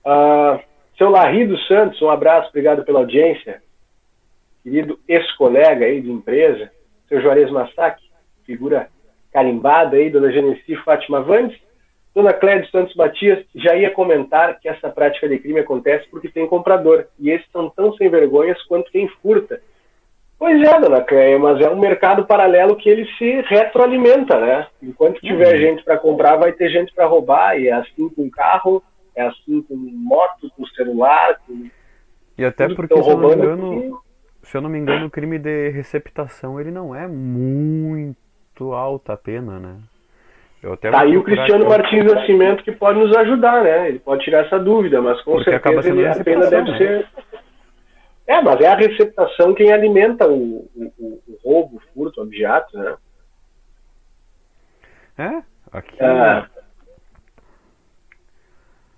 Ah, 0.04 0.58
seu 0.96 1.10
Larrido 1.10 1.56
Santos, 1.68 2.00
um 2.02 2.10
abraço, 2.10 2.48
obrigado 2.48 2.84
pela 2.84 3.00
audiência. 3.00 3.62
Querido 4.62 4.98
ex-colega 5.06 5.84
aí 5.86 6.00
de 6.00 6.10
empresa. 6.10 6.72
Seu 7.10 7.20
Juarez 7.20 7.50
Massac, 7.50 8.00
figura 8.46 8.88
carimbada 9.32 9.96
aí, 9.96 10.08
dona 10.08 10.30
Genesi 10.30 10.76
Fátima 10.84 11.20
Vandes. 11.20 11.60
Dona 12.14 12.32
Cléia 12.32 12.66
Santos 12.70 12.94
Matias 12.94 13.44
já 13.54 13.74
ia 13.76 13.90
comentar 13.90 14.58
que 14.58 14.68
essa 14.68 14.88
prática 14.88 15.28
de 15.28 15.38
crime 15.38 15.60
acontece 15.60 16.08
porque 16.08 16.28
tem 16.28 16.46
comprador. 16.46 17.06
E 17.18 17.30
esses 17.30 17.50
são 17.50 17.68
tão 17.68 17.92
sem 17.94 18.08
vergonhas 18.08 18.60
quanto 18.64 18.90
quem 18.90 19.08
furta. 19.20 19.60
Pois 20.38 20.62
é, 20.62 20.80
dona 20.80 21.02
Cleia, 21.02 21.38
mas 21.38 21.60
é 21.60 21.68
um 21.68 21.78
mercado 21.78 22.24
paralelo 22.24 22.76
que 22.76 22.88
ele 22.88 23.06
se 23.18 23.42
retroalimenta, 23.42 24.40
né? 24.40 24.68
Enquanto 24.82 25.20
tiver 25.20 25.52
uhum. 25.52 25.60
gente 25.60 25.84
para 25.84 25.98
comprar, 25.98 26.36
vai 26.36 26.52
ter 26.52 26.70
gente 26.70 26.94
para 26.94 27.06
roubar, 27.06 27.60
e 27.60 27.68
é 27.68 27.72
assim 27.72 28.08
com 28.08 28.30
carro, 28.30 28.82
é 29.14 29.22
assim 29.22 29.60
com 29.62 29.76
moto, 29.76 30.50
com 30.56 30.64
celular. 30.68 31.38
Com... 31.46 31.68
E 32.38 32.44
até 32.44 32.68
porque, 32.68 33.02
se 33.02 33.10
não 33.10 33.18
me 33.18 33.34
engano, 33.34 34.00
se 34.42 34.56
eu 34.56 34.60
não 34.60 34.70
me 34.70 34.78
engano, 34.78 35.06
o 35.06 35.10
crime 35.10 35.38
de 35.38 35.70
receptação 35.70 36.60
ele 36.60 36.70
não 36.70 36.94
é 36.94 37.06
muito 37.06 38.72
alta 38.72 39.14
a 39.14 39.16
pena, 39.16 39.58
né? 39.58 39.76
Eu 40.62 40.74
até 40.74 40.90
tá 40.90 41.00
aí 41.00 41.16
o 41.16 41.22
Cristiano 41.22 41.64
aqui. 41.64 41.78
Martins 41.78 42.12
Nascimento 42.12 42.62
que 42.62 42.72
pode 42.72 42.98
nos 42.98 43.16
ajudar, 43.16 43.64
né? 43.64 43.88
Ele 43.88 43.98
pode 43.98 44.22
tirar 44.22 44.44
essa 44.44 44.58
dúvida, 44.58 45.00
mas 45.00 45.20
com 45.22 45.32
porque 45.32 45.50
certeza 45.50 45.88
ele, 45.88 46.06
a 46.06 46.24
pena 46.24 46.46
deve 46.48 46.70
né? 46.70 46.78
ser 46.78 47.08
é, 48.30 48.40
mas 48.40 48.60
é 48.60 48.68
a 48.68 48.76
receptação 48.76 49.52
quem 49.54 49.72
alimenta 49.72 50.24
o, 50.28 50.70
o, 50.76 50.92
o 51.26 51.38
roubo, 51.42 51.78
o 51.78 51.80
furto, 51.92 52.20
o 52.20 52.22
objeto, 52.22 52.78
né? 52.78 52.96
É, 55.18 55.42
aqui. 55.72 55.96
É. 56.00 56.46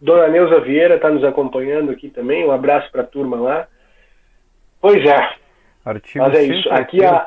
Dona 0.02 0.28
Neuza 0.28 0.60
Vieira 0.60 0.96
está 0.96 1.08
nos 1.08 1.24
acompanhando 1.24 1.90
aqui 1.90 2.10
também. 2.10 2.44
Um 2.46 2.52
abraço 2.52 2.92
para 2.92 3.00
a 3.00 3.06
turma 3.06 3.40
lá. 3.40 3.68
Pois 4.82 5.02
é. 5.06 5.36
Artigo 5.84 6.24
Mas 6.24 6.34
é 6.34 6.42
isso. 6.42 6.68
Aqui 6.70 7.04
a. 7.04 7.26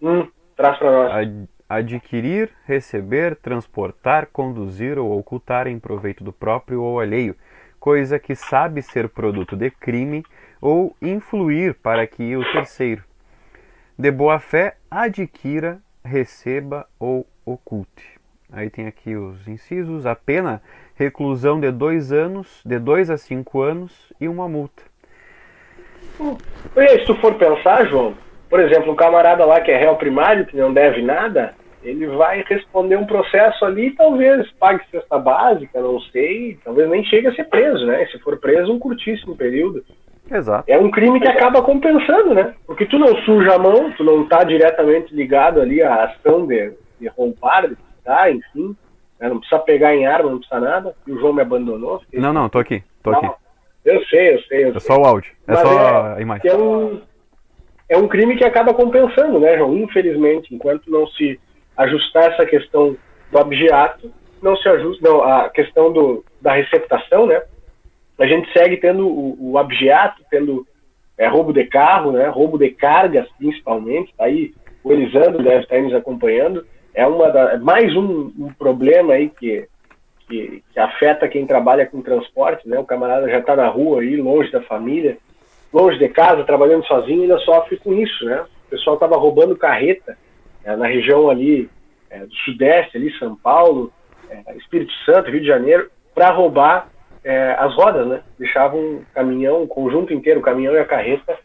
Hum, 0.00 0.28
traz 0.54 0.78
para 0.78 0.92
nós. 0.92 1.12
Ad 1.12 1.48
adquirir, 1.66 2.50
receber, 2.66 3.36
transportar, 3.36 4.26
conduzir 4.26 4.98
ou 4.98 5.18
ocultar 5.18 5.66
em 5.66 5.78
proveito 5.78 6.22
do 6.22 6.32
próprio 6.32 6.82
ou 6.82 7.00
alheio, 7.00 7.34
coisa 7.80 8.18
que 8.18 8.34
sabe 8.34 8.82
ser 8.82 9.08
produto 9.08 9.56
de 9.56 9.70
crime 9.70 10.22
ou 10.60 10.94
influir 11.00 11.74
para 11.74 12.06
que 12.06 12.36
o 12.36 12.52
terceiro, 12.52 13.02
de 13.98 14.10
boa 14.10 14.38
fé, 14.38 14.76
adquira, 14.90 15.80
receba 16.04 16.86
ou 17.00 17.26
oculte. 17.44 18.20
Aí 18.52 18.68
tem 18.68 18.86
aqui 18.86 19.16
os 19.16 19.48
incisos, 19.48 20.06
a 20.06 20.14
pena, 20.14 20.62
reclusão 20.94 21.58
de 21.58 21.72
dois 21.72 22.12
anos, 22.12 22.60
de 22.64 22.78
dois 22.78 23.10
a 23.10 23.16
cinco 23.16 23.62
anos 23.62 24.12
e 24.20 24.28
uma 24.28 24.48
multa. 24.48 24.93
E 26.76 26.88
se 26.98 27.04
tu 27.06 27.14
for 27.16 27.34
pensar, 27.34 27.86
João, 27.86 28.14
por 28.48 28.60
exemplo, 28.60 28.92
um 28.92 28.96
camarada 28.96 29.44
lá 29.44 29.60
que 29.60 29.70
é 29.70 29.76
réu 29.76 29.96
primário, 29.96 30.46
que 30.46 30.56
não 30.56 30.72
deve 30.72 31.02
nada, 31.02 31.54
ele 31.82 32.06
vai 32.06 32.42
responder 32.46 32.96
um 32.96 33.06
processo 33.06 33.64
ali, 33.64 33.90
talvez 33.92 34.50
pague 34.52 34.82
cesta 34.90 35.18
básica, 35.18 35.80
não 35.80 36.00
sei, 36.00 36.58
talvez 36.64 36.88
nem 36.88 37.04
chegue 37.04 37.26
a 37.26 37.34
ser 37.34 37.44
preso, 37.44 37.84
né? 37.86 38.06
Se 38.06 38.18
for 38.20 38.38
preso, 38.38 38.72
um 38.72 38.78
curtíssimo 38.78 39.36
período. 39.36 39.84
Exato. 40.30 40.64
É 40.66 40.78
um 40.78 40.90
crime 40.90 41.20
que 41.20 41.28
acaba 41.28 41.60
compensando, 41.62 42.34
né? 42.34 42.54
Porque 42.66 42.86
tu 42.86 42.98
não 42.98 43.14
suja 43.22 43.54
a 43.54 43.58
mão, 43.58 43.92
tu 43.96 44.02
não 44.02 44.22
está 44.22 44.42
diretamente 44.42 45.14
ligado 45.14 45.60
ali 45.60 45.82
à 45.82 46.04
ação 46.04 46.46
de, 46.46 46.72
de 46.98 47.08
roubar, 47.08 47.68
de 47.68 47.76
tá, 48.02 48.30
enfim. 48.30 48.74
Né? 49.20 49.28
Não 49.28 49.38
precisa 49.38 49.60
pegar 49.60 49.94
em 49.94 50.06
arma, 50.06 50.30
não 50.30 50.38
precisa 50.38 50.60
nada. 50.60 50.94
E 51.06 51.12
o 51.12 51.18
João 51.18 51.32
me 51.32 51.42
abandonou. 51.42 52.00
Não, 52.12 52.32
não, 52.32 52.48
tô 52.48 52.58
aqui, 52.58 52.82
tô 53.02 53.10
não, 53.10 53.18
aqui. 53.18 53.30
Eu 53.84 54.04
sei, 54.06 54.34
eu 54.34 54.42
sei. 54.42 54.64
Eu 54.64 54.68
é 54.68 54.72
sei. 54.72 54.80
só 54.80 55.00
o 55.00 55.04
áudio, 55.04 55.32
é 55.46 55.52
Mas 55.52 55.60
só 55.60 55.72
é, 55.72 56.16
a 56.16 56.20
imagem. 56.20 56.50
É 56.50 56.56
um, 56.56 57.00
é 57.88 57.96
um 57.98 58.08
crime 58.08 58.36
que 58.36 58.44
acaba 58.44 58.72
compensando, 58.72 59.38
né, 59.38 59.56
João? 59.58 59.76
Infelizmente, 59.76 60.54
enquanto 60.54 60.90
não 60.90 61.06
se 61.08 61.38
ajustar 61.76 62.32
essa 62.32 62.46
questão 62.46 62.96
do 63.30 63.38
objeto, 63.38 64.10
não 64.42 64.56
se 64.56 64.68
ajusta, 64.68 65.08
não, 65.08 65.22
a 65.22 65.48
questão 65.48 65.92
do, 65.92 66.24
da 66.40 66.54
receptação, 66.54 67.26
né? 67.26 67.42
A 68.18 68.26
gente 68.26 68.50
segue 68.52 68.76
tendo 68.76 69.06
o, 69.08 69.52
o 69.52 69.56
objeto, 69.56 70.22
tendo 70.30 70.66
é, 71.18 71.26
roubo 71.26 71.52
de 71.52 71.64
carro, 71.64 72.12
né? 72.12 72.26
Roubo 72.28 72.58
de 72.58 72.70
cargas, 72.70 73.28
principalmente. 73.38 74.14
Tá 74.16 74.24
aí 74.24 74.54
o 74.84 74.92
Elisandro 74.92 75.42
deve 75.42 75.62
estar 75.62 75.76
aí 75.76 75.82
nos 75.82 75.94
acompanhando. 75.94 76.64
É 76.92 77.06
uma 77.06 77.30
da, 77.30 77.54
é 77.54 77.58
mais 77.58 77.96
um, 77.96 78.30
um 78.38 78.52
problema 78.52 79.14
aí 79.14 79.30
que, 79.30 79.66
que, 80.28 80.62
que, 80.72 80.80
afeta 80.80 81.28
quem 81.28 81.46
trabalha 81.46 81.86
com 81.86 82.02
transporte, 82.02 82.68
né? 82.68 82.78
O 82.78 82.84
camarada 82.84 83.28
já 83.28 83.38
está 83.38 83.54
na 83.56 83.68
rua 83.68 84.00
aí, 84.00 84.16
longe 84.16 84.50
da 84.50 84.62
família, 84.62 85.18
longe 85.72 85.98
de 85.98 86.08
casa, 86.08 86.44
trabalhando 86.44 86.84
sozinho, 86.86 87.22
ainda 87.22 87.38
sofre 87.38 87.76
com 87.76 87.92
isso, 87.92 88.24
né? 88.24 88.44
O 88.66 88.70
pessoal 88.70 88.94
estava 88.94 89.16
roubando 89.16 89.56
carreta 89.56 90.16
é, 90.64 90.74
na 90.76 90.86
região 90.86 91.28
ali 91.30 91.68
é, 92.10 92.20
do 92.20 92.34
Sudeste, 92.36 92.96
ali 92.96 93.12
São 93.18 93.36
Paulo, 93.36 93.92
é, 94.30 94.56
Espírito 94.56 94.92
Santo, 95.04 95.30
Rio 95.30 95.40
de 95.40 95.46
Janeiro, 95.46 95.90
para 96.14 96.30
roubar 96.30 96.88
é, 97.24 97.56
as 97.58 97.74
rodas, 97.74 98.06
né? 98.06 98.20
Deixavam 98.38 98.78
um 98.78 99.02
caminhão, 99.14 99.62
o 99.62 99.68
conjunto 99.68 100.12
inteiro, 100.12 100.40
o 100.40 100.42
caminhão 100.42 100.74
e 100.74 100.78
a 100.78 100.84
carreta, 100.84 101.36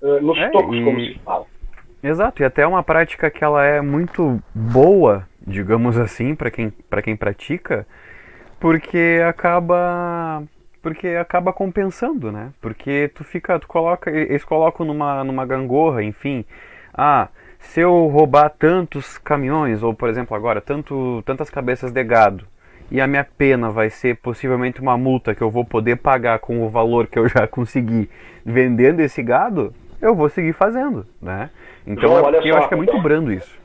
uh, 0.00 0.20
nos 0.20 0.38
É, 0.38 0.48
tocos, 0.50 0.76
e- 0.76 0.84
como 0.84 1.00
se 1.00 1.18
fala. 1.24 1.44
Exato, 2.02 2.42
e 2.42 2.44
até 2.44 2.62
é 2.62 2.66
uma 2.66 2.84
prática 2.84 3.30
que 3.30 3.42
ela 3.42 3.64
é 3.64 3.80
muito 3.80 4.40
boa, 4.54 5.26
digamos 5.44 5.98
assim, 5.98 6.34
para 6.36 6.50
quem, 6.50 6.70
pra 6.70 7.02
quem 7.02 7.16
pratica, 7.16 7.86
porque 8.58 9.20
acaba 9.26 10.42
porque 10.82 11.08
acaba 11.08 11.52
compensando, 11.52 12.30
né? 12.30 12.52
Porque 12.60 13.10
tu 13.12 13.24
fica, 13.24 13.58
tu 13.58 13.66
coloca, 13.66 14.08
eles 14.08 14.44
colocam 14.44 14.86
numa, 14.86 15.24
numa 15.24 15.44
gangorra, 15.44 16.00
enfim, 16.00 16.44
ah, 16.94 17.26
se 17.58 17.80
eu 17.80 18.06
roubar 18.06 18.50
tantos 18.50 19.18
caminhões, 19.18 19.82
ou 19.82 19.92
por 19.92 20.08
exemplo 20.08 20.36
agora, 20.36 20.60
tanto, 20.60 21.22
tantas 21.26 21.50
cabeças 21.50 21.90
de 21.90 22.04
gado, 22.04 22.46
e 22.88 23.00
a 23.00 23.06
minha 23.08 23.24
pena 23.24 23.68
vai 23.68 23.90
ser 23.90 24.16
possivelmente 24.18 24.80
uma 24.80 24.96
multa 24.96 25.34
que 25.34 25.42
eu 25.42 25.50
vou 25.50 25.64
poder 25.64 25.96
pagar 25.96 26.38
com 26.38 26.64
o 26.64 26.68
valor 26.68 27.08
que 27.08 27.18
eu 27.18 27.28
já 27.28 27.46
consegui 27.48 28.08
vendendo 28.44 29.00
esse 29.00 29.24
gado, 29.24 29.74
eu 30.00 30.14
vou 30.14 30.28
seguir 30.28 30.52
fazendo, 30.52 31.04
né? 31.20 31.50
Então 31.84 32.10
João, 32.10 32.18
é 32.18 32.22
olha 32.22 32.36
eu 32.36 32.54
só. 32.54 32.58
acho 32.60 32.68
que 32.68 32.74
é 32.74 32.76
muito 32.76 33.02
brando 33.02 33.32
isso. 33.32 33.58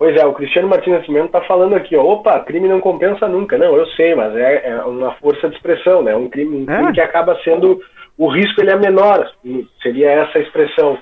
Pois 0.00 0.16
é, 0.16 0.24
o 0.24 0.32
Cristiano 0.32 0.66
Martins 0.66 0.94
Nascimento 0.94 1.26
está 1.26 1.42
falando 1.42 1.74
aqui, 1.74 1.94
ó, 1.94 2.02
opa, 2.02 2.40
crime 2.40 2.66
não 2.66 2.80
compensa 2.80 3.28
nunca. 3.28 3.58
Não, 3.58 3.76
eu 3.76 3.86
sei, 3.88 4.14
mas 4.14 4.34
é, 4.34 4.70
é 4.70 4.76
uma 4.82 5.12
força 5.16 5.46
de 5.46 5.56
expressão, 5.56 6.02
né? 6.02 6.16
Um 6.16 6.26
crime, 6.26 6.56
um 6.56 6.72
É. 6.72 6.74
crime 6.74 6.92
que 6.94 7.02
acaba 7.02 7.38
sendo, 7.44 7.78
o 8.16 8.26
risco 8.26 8.62
ele 8.62 8.70
é 8.70 8.76
menor, 8.76 9.30
e 9.44 9.68
seria 9.82 10.10
essa 10.10 10.38
a 10.38 10.40
expressão. 10.40 10.96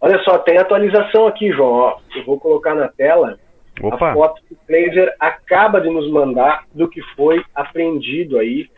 Olha 0.00 0.18
só, 0.24 0.36
tem 0.38 0.58
atualização 0.58 1.28
aqui, 1.28 1.52
João, 1.52 1.74
ó, 1.74 1.98
eu 2.16 2.24
vou 2.24 2.40
colocar 2.40 2.74
na 2.74 2.88
tela 2.88 3.38
Opa, 3.80 4.10
a 4.10 4.14
foto 4.14 4.42
que 4.48 4.54
o 4.54 4.58
Kleiser 4.66 5.14
acaba 5.20 5.80
de 5.80 5.88
nos 5.88 6.10
mandar 6.10 6.64
do 6.74 6.88
que 6.88 7.00
foi 7.14 7.40
apreendido 7.54 8.36
aí 8.36 8.68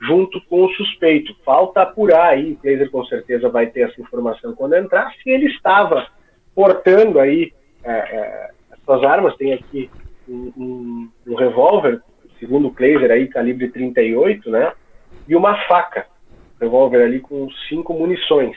junto 0.00 0.40
com 0.48 0.64
o 0.64 0.70
suspeito. 0.70 1.32
Falta 1.44 1.82
apurar 1.82 2.30
aí, 2.30 2.54
o 2.54 2.56
Kleiser 2.56 2.90
com 2.90 3.04
certeza 3.04 3.48
vai 3.48 3.66
ter 3.68 3.82
essa 3.82 4.00
informação 4.00 4.52
quando 4.52 4.74
entrar, 4.74 5.12
se 5.22 5.30
ele 5.30 5.46
estava 5.46 6.08
portando 6.56 7.20
aí 7.20 7.52
é, 7.84 8.50
essas 8.92 9.04
armas, 9.04 9.36
tem 9.36 9.52
aqui 9.54 9.90
um, 10.28 10.52
um, 10.56 11.10
um 11.28 11.34
revólver, 11.34 12.00
segundo 12.38 12.68
o 12.68 12.74
Kleiser 12.74 13.10
aí, 13.10 13.28
calibre 13.28 13.68
38, 13.70 14.50
né? 14.50 14.72
E 15.26 15.34
uma 15.34 15.56
faca, 15.66 16.06
revólver 16.60 17.02
ali 17.02 17.20
com 17.20 17.48
cinco 17.68 17.94
munições. 17.94 18.56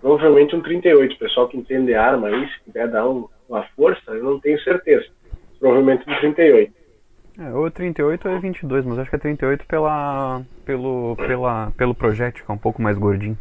Provavelmente 0.00 0.56
um 0.56 0.62
38. 0.62 1.14
O 1.14 1.18
pessoal 1.18 1.48
que 1.48 1.56
entende 1.56 1.94
arma 1.94 2.28
aí, 2.28 2.48
se 2.48 2.64
puder 2.64 2.88
dar 2.88 3.08
um- 3.08 3.28
uma 3.48 3.62
força, 3.76 4.10
eu 4.12 4.24
não 4.24 4.40
tenho 4.40 4.58
certeza. 4.62 5.06
Provavelmente 5.58 6.08
um 6.08 6.14
38. 6.20 6.72
é, 7.38 7.52
ou 7.52 7.66
é 7.66 7.70
38 7.70 8.28
ou 8.28 8.34
é 8.34 8.38
22, 8.38 8.84
mas 8.84 8.98
acho 8.98 9.10
que 9.10 9.16
é 9.16 9.18
38 9.18 9.66
pela, 9.66 10.42
pelo, 10.64 11.16
pela, 11.16 11.70
pelo 11.76 11.94
projétil, 11.94 12.44
que 12.44 12.50
é 12.50 12.54
um 12.54 12.58
pouco 12.58 12.82
mais 12.82 12.98
gordinho. 12.98 13.36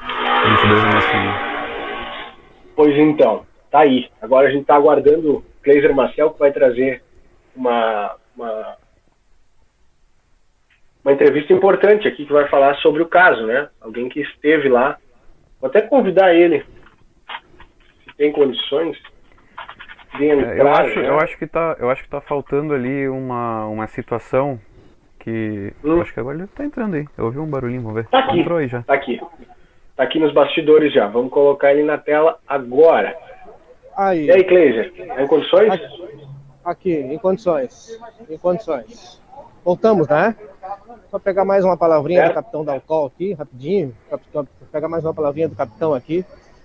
22 0.00 0.84
é 0.84 0.92
mais 0.92 1.04
fininho. 1.06 1.34
Pois 2.76 2.96
então, 2.96 3.46
tá 3.70 3.80
aí. 3.80 4.08
Agora 4.20 4.48
a 4.48 4.50
gente 4.50 4.62
está 4.62 4.74
aguardando 4.74 5.36
o 5.38 5.44
Kleiser 5.62 5.94
Marcel, 5.94 6.30
que 6.30 6.38
vai 6.38 6.52
trazer 6.52 7.02
uma, 7.54 8.16
uma, 8.36 8.76
uma 11.04 11.12
entrevista 11.12 11.52
importante 11.52 12.06
aqui, 12.06 12.26
que 12.26 12.32
vai 12.32 12.48
falar 12.48 12.74
sobre 12.76 13.02
o 13.02 13.08
caso, 13.08 13.46
né? 13.46 13.68
Alguém 13.80 14.08
que 14.08 14.20
esteve 14.20 14.68
lá. 14.68 14.98
Vou 15.60 15.68
até 15.68 15.80
convidar 15.80 16.34
ele, 16.34 16.64
se 18.04 18.16
tem 18.16 18.30
condições, 18.32 18.96
de 20.16 20.28
É, 20.28 20.34
entrar. 20.34 20.56
eu, 20.56 20.68
acho, 20.68 21.00
né? 21.00 21.08
eu, 21.08 21.18
acho 21.18 21.38
que 21.38 21.46
tá, 21.46 21.76
eu 21.78 21.90
acho 21.90 22.02
que 22.02 22.08
tá 22.08 22.20
faltando 22.20 22.74
ali 22.74 23.08
uma, 23.08 23.66
uma 23.66 23.86
situação 23.86 24.60
que. 25.20 25.72
Hum. 25.84 26.00
Acho 26.00 26.12
que 26.12 26.20
agora 26.20 26.38
ele 26.38 26.46
tá 26.46 26.64
entrando 26.64 26.94
aí. 26.94 27.06
Eu 27.16 27.26
ouvi 27.26 27.38
um 27.38 27.50
barulhinho, 27.50 27.82
vamos 27.82 27.96
ver. 27.96 28.08
Tá 28.08 28.20
aqui. 28.20 28.40
Entrou 28.40 28.58
aí 28.58 28.68
já. 28.68 28.82
Tá 28.82 28.94
aqui. 28.94 29.20
Tá 29.96 30.02
aqui 30.02 30.18
nos 30.18 30.32
bastidores 30.32 30.92
já. 30.92 31.06
Vamos 31.06 31.32
colocar 31.32 31.72
ele 31.72 31.82
na 31.82 31.98
tela 31.98 32.38
agora. 32.46 33.16
Aí, 33.96 34.26
E 34.26 34.30
aí, 34.30 34.44
Kleiser, 34.44 34.92
tá 35.08 35.22
em 35.22 35.26
condições? 35.26 35.72
aqui, 36.64 36.92
em 36.92 37.18
condições. 37.18 37.98
Em 38.28 38.36
condições. 38.36 39.22
Voltamos, 39.64 40.06
né? 40.08 40.36
Só 41.10 41.18
pegar 41.18 41.44
mais 41.44 41.64
uma 41.64 41.76
palavrinha 41.76 42.20
Certo. 42.20 42.32
do 42.32 42.34
capitão 42.34 42.64
Dalcol 42.64 43.06
aqui, 43.06 43.32
rapidinho. 43.32 43.96
Capitão, 44.10 44.46
pegar 44.70 44.88
mais 44.88 45.04
uma 45.04 45.14
palavrinha 45.14 45.48
do 45.48 45.56
capitão 45.56 45.94
aqui. 45.94 46.24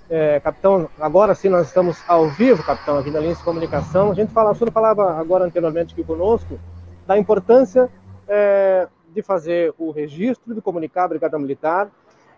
É, 0.10 0.40
capitão, 0.42 0.90
agora 1.00 1.34
sim 1.34 1.48
nós 1.48 1.68
estamos 1.68 1.98
ao 2.06 2.28
vivo, 2.28 2.62
capitão, 2.64 2.98
aqui 2.98 3.10
na 3.10 3.20
linha 3.20 3.34
de 3.34 3.44
comunicação. 3.44 4.12
A 4.12 4.14
gente 4.14 4.34
fala, 4.34 4.52
o 4.52 4.56
senhor 4.56 4.72
falava 4.72 5.14
agora 5.14 5.46
anteriormente 5.46 5.94
aqui 5.94 6.04
conosco 6.04 6.60
da 7.08 7.18
importância 7.18 7.90
é, 8.28 8.88
de 9.14 9.22
fazer 9.22 9.74
o 9.78 9.90
registro, 9.92 10.54
de 10.54 10.62
comunicar 10.62 11.06
a 11.06 11.08
Brigada 11.08 11.40
Militar, 11.40 11.90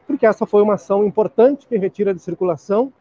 porque 0.06 0.26
essa 0.26 0.46
foi 0.46 0.62
uma 0.62 0.76
ação 0.76 1.04
importante 1.04 1.66
que 1.66 1.78
retira 1.78 2.14
de 2.14 2.20
circulação 2.22 2.94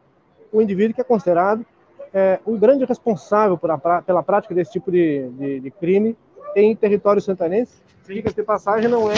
o 0.51 0.61
indivíduo 0.61 0.95
que 0.95 1.01
é 1.01 1.03
considerado 1.03 1.65
é, 2.13 2.39
um 2.45 2.57
grande 2.57 2.85
responsável 2.85 3.59
a 3.63 4.01
pela 4.01 4.23
prática 4.23 4.53
desse 4.53 4.71
tipo 4.73 4.91
de, 4.91 5.29
de- 5.29 5.59
de 5.61 5.71
crime 5.71 6.15
em 6.55 6.75
território 6.75 7.21
santanense. 7.21 7.81
Diga-se 8.07 8.35
de 8.35 8.43
passagem, 8.43 8.89
não 8.89 9.11
é 9.11 9.15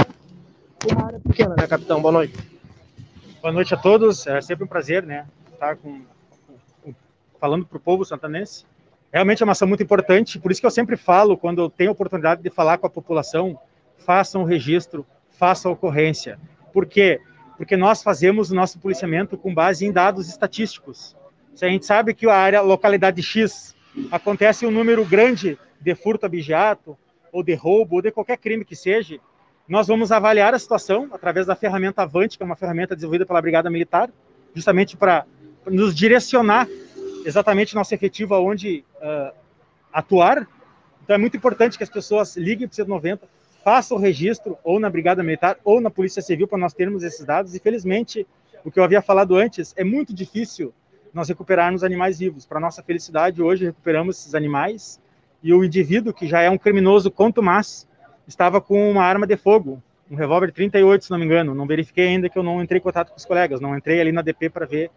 uma 0.92 1.06
área 1.08 1.20
pequena, 1.20 1.56
né, 1.58 1.68
capitão? 1.68 2.02
Boa 2.02 2.12
noite. 2.12 2.38
Boa 3.42 3.52
noite 3.54 3.74
a 3.74 3.78
todos. 3.78 4.26
É 4.28 4.40
sempre 4.42 4.64
um 4.64 4.68
prazer, 4.68 5.04
né, 5.04 5.26
estar 5.52 5.76
com, 5.76 6.02
com- 6.84 6.94
falando 7.40 7.66
para 7.66 7.78
o 7.78 7.82
povo 7.82 8.06
santanense. 8.06 8.66
Realmente 9.12 9.42
é 9.42 9.46
uma 9.46 9.54
ação 9.54 9.68
muito 9.68 9.82
importante, 9.84 10.40
por 10.40 10.52
isso 10.52 10.60
que 10.60 10.68
eu 10.68 10.72
sempre 10.72 10.98
falo, 10.98 11.38
quando 11.38 11.62
eu 11.62 11.70
tenho 11.70 11.90
a 11.90 11.94
oportunidade 11.94 12.42
de 12.42 12.50
falar 12.50 12.78
com 12.78 12.88
a 12.88 12.90
população, 12.90 13.58
façam 13.98 14.42
o 14.42 14.46
registro, 14.46 15.06
façam 15.30 15.72
a 15.72 15.74
ocorrência. 15.74 16.38
Por 16.74 16.86
quê? 16.86 17.22
Porque 17.58 17.78
nós 17.78 18.04
fazemos 18.04 18.52
o 18.52 18.56
nosso 18.56 18.78
policiamento 18.78 19.38
com 19.38 19.54
base 19.54 19.86
em 19.86 19.92
dados 19.92 20.28
estatísticos. 20.28 21.16
Se 21.56 21.66
a 21.66 21.70
gente 21.70 21.86
sabe 21.86 22.14
que 22.14 22.28
a 22.28 22.36
área, 22.36 22.62
localidade 22.62 23.24
X, 23.24 23.74
acontece 24.12 24.66
um 24.66 24.72
número 24.72 25.06
grande 25.06 25.58
de 25.80 25.96
furto 25.96 26.26
abigeato, 26.26 26.98
ou 27.32 27.42
de 27.42 27.54
roubo, 27.54 27.96
ou 27.96 28.02
de 28.02 28.12
qualquer 28.12 28.38
crime 28.38 28.66
que 28.66 28.76
seja, 28.76 29.20
nós 29.68 29.88
vamos 29.88 30.12
avaliar 30.12 30.54
a 30.54 30.60
situação 30.60 31.10
através 31.14 31.48
da 31.48 31.56
ferramenta 31.56 32.02
Avante, 32.02 32.38
que 32.38 32.44
é 32.44 32.46
uma 32.46 32.58
ferramenta 32.58 32.94
desenvolvida 32.94 33.26
pela 33.26 33.42
Brigada 33.42 33.70
Militar, 33.70 34.10
justamente 34.54 34.98
para 34.98 35.26
nos 35.66 35.96
direcionar 35.96 36.68
exatamente 37.26 37.74
nosso 37.74 37.94
efetivo 37.94 38.36
aonde 38.36 38.84
ah, 39.02 39.34
atuar. 39.94 40.48
Então 41.04 41.16
é 41.16 41.18
muito 41.18 41.38
importante 41.38 41.78
que 41.78 41.84
as 41.84 41.90
pessoas 41.90 42.36
liguem 42.36 42.68
para 42.68 42.74
o 42.74 42.76
190, 42.76 43.28
façam 43.64 43.98
o 43.98 44.00
registro 44.00 44.58
ou 44.64 44.80
na 44.80 44.90
Brigada 44.90 45.24
Militar 45.24 45.58
ou 45.64 45.80
na 45.80 45.90
Polícia 45.90 46.22
Civil 46.22 46.48
para 46.48 46.58
nós 46.58 46.74
termos 46.74 47.02
esses 47.02 47.26
dados. 47.26 47.56
E 47.56 47.60
felizmente, 47.60 48.28
o 48.64 48.70
que 48.70 48.80
eu 48.80 48.84
havia 48.84 49.02
falado 49.02 49.36
antes, 49.36 49.74
é 49.78 49.84
muito 49.84 50.14
difícil 50.14 50.74
nós 51.16 51.30
recuperarmos 51.30 51.82
animais 51.82 52.20
vivos. 52.20 52.46
Para 52.46 52.60
nossa 52.60 52.84
felicidade, 52.84 53.42
hoje 53.42 53.64
recuperamos 53.64 54.20
esses 54.20 54.36
animais 54.36 55.00
e 55.42 55.54
o 55.54 55.64
indivíduo, 55.64 56.14
que 56.14 56.28
já 56.28 56.42
é 56.42 56.50
um 56.50 56.58
criminoso 56.58 57.10
contumaz, 57.10 57.88
estava 58.28 58.60
com 58.60 58.92
uma 58.92 59.02
arma 59.02 59.26
de 59.26 59.38
fogo, 59.38 59.82
um 60.12 60.16
revólver 60.16 60.52
38, 60.52 61.06
se 61.06 61.12
não 61.12 61.18
me 61.18 61.24
engano. 61.24 61.56
Não 61.56 61.66
verifiquei 61.66 62.08
ainda 62.10 62.28
que 62.28 62.38
eu 62.38 62.44
não 62.44 62.62
entrei 62.62 62.80
em 62.80 62.84
contato 62.84 63.12
com 63.12 63.18
os 63.18 63.24
colegas, 63.24 63.62
não 63.62 63.78
entrei 63.78 64.02
ali 64.02 64.12
na 64.12 64.22
DP 64.22 64.50
para 64.50 64.66
ver 64.66 64.92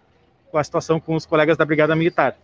a 0.53 0.65
situação 0.65 0.99
com 0.99 1.15
os 1.15 1.25
colegas 1.25 1.57
da 1.57 1.65
Brigada 1.65 1.95
Militar. 1.95 2.37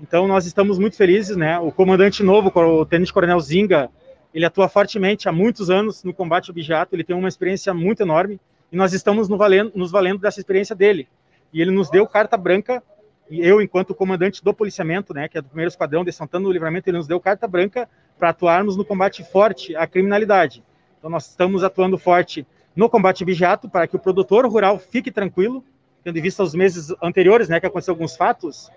Então 0.00 0.26
nós 0.26 0.46
estamos 0.46 0.78
muito 0.78 0.96
felizes, 0.96 1.36
né? 1.36 1.58
O 1.58 1.70
comandante 1.70 2.22
novo, 2.22 2.50
o 2.54 2.86
Tenente 2.86 3.12
Coronel 3.12 3.40
Zinga, 3.40 3.90
ele 4.32 4.46
atua 4.46 4.70
fortemente 4.70 5.28
há 5.28 5.32
muitos 5.32 5.68
anos 5.68 6.02
no 6.02 6.14
combate 6.14 6.48
ao 6.48 6.54
bijato, 6.54 6.94
ele 6.94 7.04
tem 7.04 7.14
uma 7.14 7.28
experiência 7.28 7.74
muito 7.74 8.02
enorme 8.02 8.40
e 8.72 8.76
nós 8.76 8.94
estamos 8.94 9.28
nos 9.28 9.38
valendo, 9.38 9.72
nos 9.74 9.90
valendo 9.90 10.18
dessa 10.18 10.40
experiência 10.40 10.74
dele. 10.74 11.06
E 11.52 11.60
ele 11.60 11.70
nos 11.70 11.90
deu 11.90 12.06
carta 12.06 12.36
branca 12.36 12.82
e 13.28 13.40
eu, 13.40 13.60
enquanto 13.60 13.94
comandante 13.94 14.42
do 14.42 14.54
policiamento, 14.54 15.12
né, 15.12 15.28
que 15.28 15.36
é 15.36 15.42
do 15.42 15.48
primeiro 15.48 15.68
esquadrão 15.68 16.04
de 16.04 16.12
Santana 16.12 16.44
do 16.44 16.52
Livramento, 16.52 16.88
ele 16.88 16.96
nos 16.96 17.08
deu 17.08 17.18
carta 17.18 17.48
branca 17.48 17.88
para 18.18 18.28
atuarmos 18.28 18.76
no 18.76 18.84
combate 18.84 19.24
forte 19.24 19.74
à 19.74 19.86
criminalidade. 19.86 20.62
Então 20.98 21.10
nós 21.10 21.28
estamos 21.28 21.64
atuando 21.64 21.98
forte 21.98 22.46
no 22.74 22.88
combate 22.88 23.24
bijato 23.24 23.68
para 23.68 23.86
que 23.86 23.96
o 23.96 23.98
produtor 23.98 24.46
rural 24.46 24.78
fique 24.78 25.10
tranquilo, 25.10 25.64
tendo 26.04 26.18
em 26.18 26.22
vista 26.22 26.42
os 26.42 26.54
meses 26.54 26.94
anteriores, 27.02 27.48
né, 27.48 27.58
que 27.58 27.66
aconteceu 27.66 27.92
alguns 27.92 28.16
fatos, 28.16 28.70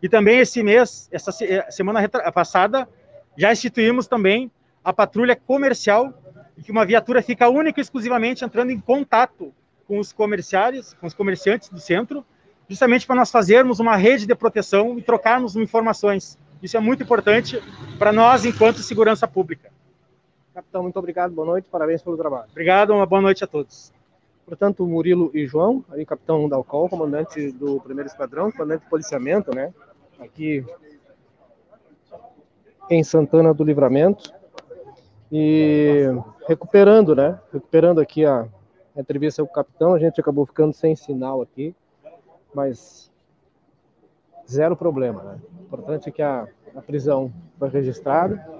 e 0.00 0.08
também 0.08 0.38
esse 0.38 0.62
mês, 0.62 1.08
essa 1.10 1.32
eh, 1.44 1.68
semana 1.70 2.06
passada, 2.32 2.88
já 3.36 3.50
instituímos 3.50 4.06
também 4.06 4.50
a 4.84 4.92
patrulha 4.92 5.34
comercial, 5.34 6.14
em 6.56 6.62
que 6.62 6.70
uma 6.70 6.86
viatura 6.86 7.22
fica 7.22 7.48
única 7.48 7.80
e 7.80 7.82
exclusivamente 7.82 8.44
entrando 8.44 8.70
em 8.70 8.78
contato 8.78 9.52
com 9.86 9.98
os 9.98 10.12
comerciários, 10.12 10.94
com 10.94 11.06
os 11.06 11.14
comerciantes 11.14 11.68
do 11.68 11.78
centro, 11.78 12.24
justamente 12.68 13.06
para 13.06 13.16
nós 13.16 13.30
fazermos 13.30 13.78
uma 13.80 13.96
rede 13.96 14.26
de 14.26 14.34
proteção 14.34 14.98
e 14.98 15.02
trocarmos 15.02 15.56
informações. 15.56 16.38
Isso 16.62 16.76
é 16.76 16.80
muito 16.80 17.02
importante 17.02 17.62
para 17.98 18.12
nós, 18.12 18.44
enquanto 18.44 18.78
segurança 18.78 19.28
pública. 19.28 19.70
Capitão, 20.54 20.82
muito 20.82 20.98
obrigado, 20.98 21.32
boa 21.32 21.46
noite, 21.46 21.68
parabéns 21.70 22.02
pelo 22.02 22.16
trabalho. 22.16 22.48
Obrigado, 22.50 22.92
uma 22.92 23.06
boa 23.06 23.20
noite 23.20 23.44
a 23.44 23.46
todos. 23.46 23.92
Portanto, 24.46 24.86
Murilo 24.86 25.30
e 25.34 25.46
João, 25.46 25.84
aí 25.90 26.06
capitão 26.06 26.48
Dalcol, 26.48 26.88
comandante 26.88 27.50
do 27.52 27.80
primeiro 27.80 28.08
esquadrão, 28.08 28.50
comandante 28.50 28.84
de 28.84 28.88
policiamento, 28.88 29.54
né? 29.54 29.74
Aqui 30.18 30.64
em 32.88 33.02
Santana 33.02 33.52
do 33.52 33.64
Livramento. 33.64 34.32
E 35.30 36.04
recuperando, 36.46 37.14
né? 37.14 37.38
Recuperando 37.52 38.00
aqui 38.00 38.24
a 38.24 38.46
entrevista 39.00 39.42
com 39.42 39.50
o 39.50 39.52
capitão, 39.52 39.94
a 39.94 39.98
gente 39.98 40.20
acabou 40.20 40.46
ficando 40.46 40.72
sem 40.72 40.94
sinal 40.96 41.42
aqui, 41.42 41.74
mas 42.54 43.10
zero 44.48 44.76
problema, 44.76 45.22
né? 45.22 45.38
O 45.60 45.62
importante 45.64 46.08
é 46.08 46.12
que 46.12 46.22
a, 46.22 46.46
a 46.74 46.80
prisão 46.80 47.32
foi 47.58 47.68
registrada 47.68 48.56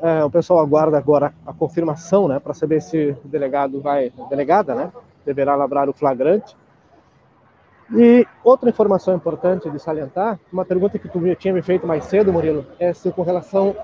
é, 0.00 0.24
o 0.24 0.30
pessoal 0.30 0.60
aguarda 0.60 0.96
agora 0.96 1.34
a 1.46 1.52
confirmação, 1.52 2.26
né, 2.26 2.38
para 2.38 2.54
saber 2.54 2.80
se 2.80 3.14
o 3.24 3.28
delegado 3.28 3.80
vai, 3.80 4.10
delegada, 4.30 4.74
né, 4.74 4.92
deverá 5.26 5.54
labrar 5.54 5.88
o 5.88 5.92
flagrante. 5.92 6.56
E 7.92 8.24
outra 8.44 8.70
informação 8.70 9.16
importante 9.16 9.68
de 9.68 9.78
salientar, 9.80 10.38
uma 10.52 10.64
pergunta 10.64 10.98
que 10.98 11.08
tu 11.08 11.20
tinha 11.34 11.52
me 11.52 11.60
feito 11.60 11.86
mais 11.86 12.04
cedo, 12.04 12.32
Murilo, 12.32 12.64
é 12.78 12.92
se 12.92 13.10
com 13.10 13.22
relação 13.22 13.74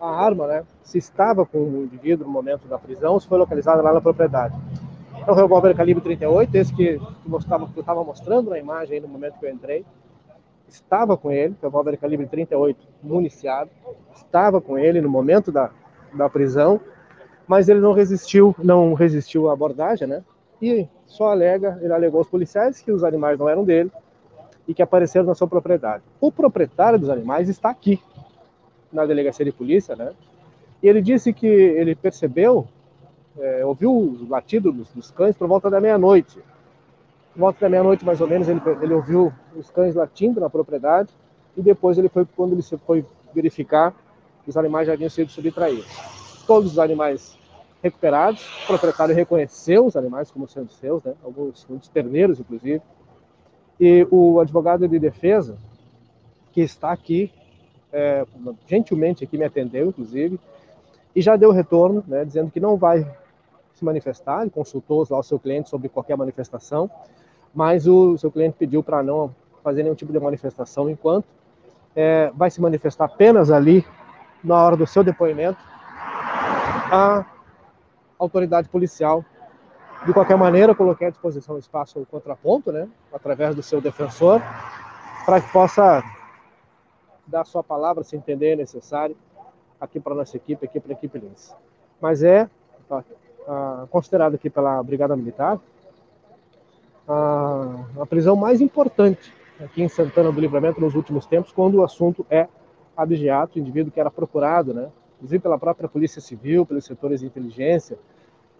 à 0.00 0.24
arma, 0.24 0.46
né, 0.46 0.64
se 0.82 0.98
estava 0.98 1.44
com 1.44 1.58
o 1.58 1.82
indivíduo 1.84 2.26
no 2.26 2.32
momento 2.32 2.68
da 2.68 2.78
prisão, 2.78 3.18
se 3.18 3.26
foi 3.26 3.36
localizada 3.36 3.82
lá 3.82 3.92
na 3.92 4.00
propriedade. 4.00 4.54
É 5.26 5.30
um 5.30 5.34
revólver 5.34 5.74
calibre 5.74 6.02
38, 6.02 6.54
esse 6.54 6.72
que 6.72 7.00
tu 7.26 7.80
estava 7.80 8.04
mostrando 8.04 8.50
na 8.50 8.58
imagem 8.58 9.00
no 9.00 9.08
momento 9.08 9.38
que 9.38 9.46
eu 9.46 9.50
entrei 9.50 9.84
estava 10.68 11.16
com 11.16 11.30
ele, 11.32 11.56
revólver 11.62 11.96
calibre 11.96 12.26
38 12.26 12.86
municiado, 13.02 13.70
estava 14.14 14.60
com 14.60 14.78
ele 14.78 15.00
no 15.00 15.08
momento 15.08 15.50
da, 15.50 15.70
da 16.14 16.28
prisão, 16.28 16.80
mas 17.46 17.68
ele 17.68 17.80
não 17.80 17.92
resistiu, 17.92 18.54
não 18.62 18.92
resistiu 18.94 19.48
à 19.48 19.52
abordagem, 19.52 20.06
né? 20.06 20.22
E 20.60 20.88
só 21.06 21.30
alega, 21.30 21.78
ele 21.80 21.92
alegou 21.92 22.18
aos 22.18 22.28
policiais 22.28 22.80
que 22.80 22.92
os 22.92 23.04
animais 23.04 23.38
não 23.38 23.48
eram 23.48 23.64
dele 23.64 23.90
e 24.66 24.74
que 24.74 24.82
apareceram 24.82 25.26
na 25.26 25.34
sua 25.34 25.46
propriedade. 25.46 26.02
O 26.20 26.30
proprietário 26.30 26.98
dos 26.98 27.08
animais 27.08 27.48
está 27.48 27.70
aqui 27.70 28.00
na 28.92 29.06
delegacia 29.06 29.44
de 29.44 29.52
polícia, 29.52 29.94
né? 29.96 30.12
E 30.82 30.88
ele 30.88 31.00
disse 31.00 31.32
que 31.32 31.46
ele 31.46 31.94
percebeu, 31.94 32.66
é, 33.38 33.64
ouviu 33.64 33.96
os 33.96 34.28
latidos 34.28 34.74
dos, 34.74 34.88
dos 34.90 35.10
cães 35.10 35.36
por 35.36 35.48
volta 35.48 35.70
da 35.70 35.80
meia-noite 35.80 36.38
volta 37.38 37.60
da 37.60 37.68
meia-noite 37.68 38.04
mais 38.04 38.20
ou 38.20 38.26
menos, 38.26 38.48
ele, 38.48 38.60
ele 38.82 38.92
ouviu 38.92 39.32
os 39.54 39.70
cães 39.70 39.94
latindo 39.94 40.40
na 40.40 40.50
propriedade 40.50 41.10
e 41.56 41.62
depois 41.62 41.96
ele 41.96 42.08
foi 42.08 42.26
quando 42.36 42.52
ele 42.52 42.62
foi 42.62 43.04
verificar 43.32 43.94
os 44.44 44.56
animais 44.56 44.86
já 44.86 44.94
haviam 44.94 45.10
sido 45.10 45.30
subtraídos. 45.30 45.86
Todos 46.46 46.72
os 46.72 46.78
animais 46.78 47.37
recuperados, 47.82 48.44
o 48.64 48.66
proprietário 48.66 49.14
reconheceu 49.14 49.86
os 49.86 49.96
animais 49.96 50.30
como 50.30 50.48
sendo 50.48 50.70
seus, 50.72 51.02
né? 51.04 51.14
alguns 51.22 51.66
muitos 51.68 51.88
terneiros 51.88 52.40
inclusive, 52.40 52.82
e 53.78 54.06
o 54.10 54.40
advogado 54.40 54.88
de 54.88 54.98
defesa 54.98 55.56
que 56.52 56.60
está 56.60 56.90
aqui 56.90 57.32
é, 57.92 58.26
gentilmente 58.66 59.24
aqui 59.24 59.38
me 59.38 59.44
atendeu 59.44 59.88
inclusive 59.88 60.38
e 61.14 61.22
já 61.22 61.36
deu 61.36 61.50
retorno, 61.52 62.04
né, 62.06 62.24
dizendo 62.24 62.50
que 62.50 62.60
não 62.60 62.76
vai 62.76 63.08
se 63.74 63.84
manifestar, 63.84 64.42
ele 64.42 64.50
consultou 64.50 65.06
lá 65.08 65.18
o 65.18 65.22
seu 65.22 65.38
cliente 65.38 65.68
sobre 65.68 65.88
qualquer 65.88 66.16
manifestação 66.16 66.90
mas 67.54 67.86
o 67.86 68.16
seu 68.18 68.30
cliente 68.30 68.56
pediu 68.58 68.82
para 68.82 69.02
não 69.02 69.34
fazer 69.62 69.82
nenhum 69.82 69.94
tipo 69.94 70.12
de 70.12 70.20
manifestação 70.20 70.88
enquanto 70.88 71.26
é, 71.94 72.30
vai 72.34 72.50
se 72.50 72.60
manifestar 72.60 73.06
apenas 73.06 73.50
ali 73.50 73.84
na 74.42 74.62
hora 74.62 74.76
do 74.76 74.86
seu 74.86 75.02
depoimento 75.02 75.58
a 76.90 77.24
autoridade 78.18 78.68
policial. 78.68 79.24
De 80.06 80.12
qualquer 80.12 80.36
maneira, 80.36 80.74
coloquei 80.74 81.08
à 81.08 81.10
disposição 81.10 81.56
o 81.56 81.58
espaço 81.58 82.06
contraponto, 82.10 82.70
né, 82.70 82.88
através 83.12 83.54
do 83.54 83.62
seu 83.62 83.80
defensor, 83.80 84.40
para 85.26 85.40
que 85.40 85.52
possa 85.52 86.02
dar 87.26 87.44
sua 87.44 87.62
palavra, 87.62 88.04
se 88.04 88.16
entender 88.16 88.56
necessário, 88.56 89.16
aqui 89.80 90.00
para 90.00 90.12
a 90.12 90.16
nossa 90.16 90.36
equipe, 90.36 90.64
aqui 90.64 90.80
para 90.80 90.92
a 90.92 90.94
equipe 90.94 91.18
Lins. 91.18 91.54
Mas 92.00 92.22
é 92.22 92.48
tá, 92.88 93.04
tá, 93.46 93.86
considerado 93.90 94.34
aqui 94.34 94.48
pela 94.48 94.82
Brigada 94.82 95.16
Militar 95.16 95.58
a 97.08 98.06
prisão 98.06 98.36
mais 98.36 98.60
importante 98.60 99.32
aqui 99.58 99.82
em 99.82 99.88
Santana 99.88 100.30
do 100.30 100.40
Livramento 100.40 100.80
nos 100.80 100.94
últimos 100.94 101.26
tempos, 101.26 101.50
quando 101.52 101.76
o 101.76 101.84
assunto 101.84 102.24
é 102.30 102.46
abigeato, 102.96 103.58
indivíduo 103.58 103.90
que 103.90 103.98
era 103.98 104.10
procurado, 104.10 104.74
né, 104.74 104.88
inclusive 105.18 105.42
pela 105.42 105.58
própria 105.58 105.88
Polícia 105.88 106.20
Civil, 106.20 106.64
pelos 106.64 106.84
setores 106.84 107.20
de 107.20 107.26
inteligência, 107.26 107.98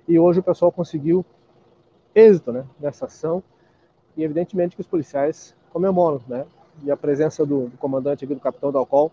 e 0.06 0.18
hoje 0.18 0.40
o 0.40 0.42
pessoal 0.42 0.70
conseguiu 0.70 1.24
êxito 2.14 2.52
né, 2.52 2.64
nessa 2.78 3.06
ação, 3.06 3.42
e 4.16 4.24
evidentemente 4.24 4.74
que 4.74 4.82
os 4.82 4.86
policiais 4.86 5.54
comemoram, 5.72 6.20
né, 6.26 6.44
e 6.82 6.90
a 6.90 6.96
presença 6.96 7.46
do, 7.46 7.68
do 7.68 7.76
comandante 7.76 8.24
aqui, 8.24 8.34
do 8.34 8.40
capitão 8.40 8.72
Dalcol, 8.72 9.12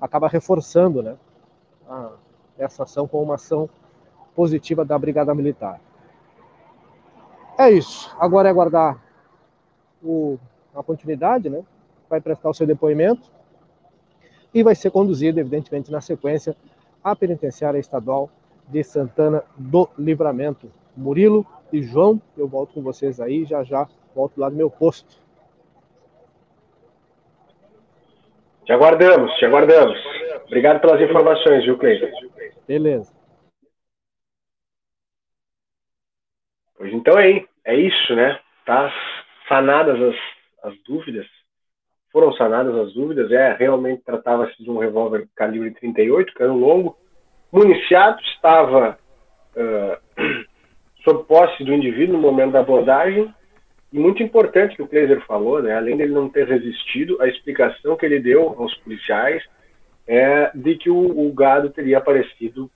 acaba 0.00 0.28
reforçando 0.28 1.02
né, 1.02 1.16
a, 1.88 2.12
essa 2.58 2.84
ação 2.84 3.06
com 3.06 3.22
uma 3.22 3.34
ação 3.34 3.68
positiva 4.34 4.84
da 4.84 4.98
Brigada 4.98 5.34
Militar. 5.34 5.80
É 7.58 7.70
isso. 7.70 8.14
Agora 8.20 8.48
é 8.48 8.50
aguardar 8.52 9.02
o, 10.02 10.38
a 10.74 10.82
continuidade, 10.82 11.50
né? 11.50 11.64
Vai 12.08 12.20
prestar 12.20 12.48
o 12.48 12.54
seu 12.54 12.66
depoimento 12.66 13.28
e 14.54 14.62
vai 14.62 14.74
ser 14.74 14.90
conduzido, 14.90 15.40
evidentemente, 15.40 15.90
na 15.90 16.00
sequência, 16.00 16.56
à 17.10 17.16
penitenciária 17.16 17.78
estadual 17.78 18.30
de 18.68 18.82
Santana 18.84 19.42
do 19.56 19.88
Livramento. 19.98 20.70
Murilo 20.96 21.46
e 21.72 21.82
João, 21.82 22.20
eu 22.36 22.48
volto 22.48 22.74
com 22.74 22.82
vocês 22.82 23.20
aí, 23.20 23.44
já 23.44 23.62
já 23.62 23.88
volto 24.14 24.38
lá 24.38 24.50
no 24.50 24.56
meu 24.56 24.70
posto. 24.70 25.16
Te 28.64 28.72
aguardamos, 28.72 29.32
te 29.36 29.46
aguardamos. 29.46 29.98
Obrigado 30.46 30.80
pelas 30.80 31.00
informações, 31.00 31.64
viu, 31.64 31.78
Cleiton? 31.78 32.10
Beleza. 32.66 33.14
Pois 36.76 36.92
então 36.92 37.18
é, 37.18 37.44
é 37.64 37.74
isso, 37.76 38.14
né? 38.14 38.38
Tá 38.66 38.92
sanadas 39.48 40.00
as, 40.00 40.70
as 40.70 40.78
dúvidas, 40.84 41.26
foram 42.18 42.32
sanadas 42.32 42.74
as 42.74 42.92
dúvidas, 42.94 43.30
é, 43.30 43.54
realmente 43.56 44.02
tratava-se 44.02 44.60
de 44.60 44.68
um 44.68 44.78
revólver 44.78 45.28
calibre 45.36 45.70
38, 45.70 46.34
cano 46.34 46.58
longo, 46.58 46.98
municiado, 47.52 48.20
estava 48.22 48.98
uh, 49.54 50.20
sob 51.04 51.22
posse 51.28 51.62
do 51.62 51.72
indivíduo 51.72 52.16
no 52.16 52.20
momento 52.20 52.50
da 52.50 52.58
abordagem, 52.58 53.32
e 53.92 53.98
muito 54.00 54.20
importante 54.20 54.74
que 54.74 54.82
o 54.82 54.88
Kleiser 54.88 55.24
falou, 55.26 55.62
né, 55.62 55.76
além 55.76 55.96
dele 55.96 56.12
não 56.12 56.28
ter 56.28 56.48
resistido, 56.48 57.22
a 57.22 57.28
explicação 57.28 57.96
que 57.96 58.04
ele 58.04 58.18
deu 58.18 58.56
aos 58.58 58.74
policiais 58.78 59.40
é 60.04 60.50
de 60.52 60.74
que 60.74 60.90
o, 60.90 61.24
o 61.24 61.32
gado 61.32 61.70
teria 61.70 61.98
aparecido 61.98 62.68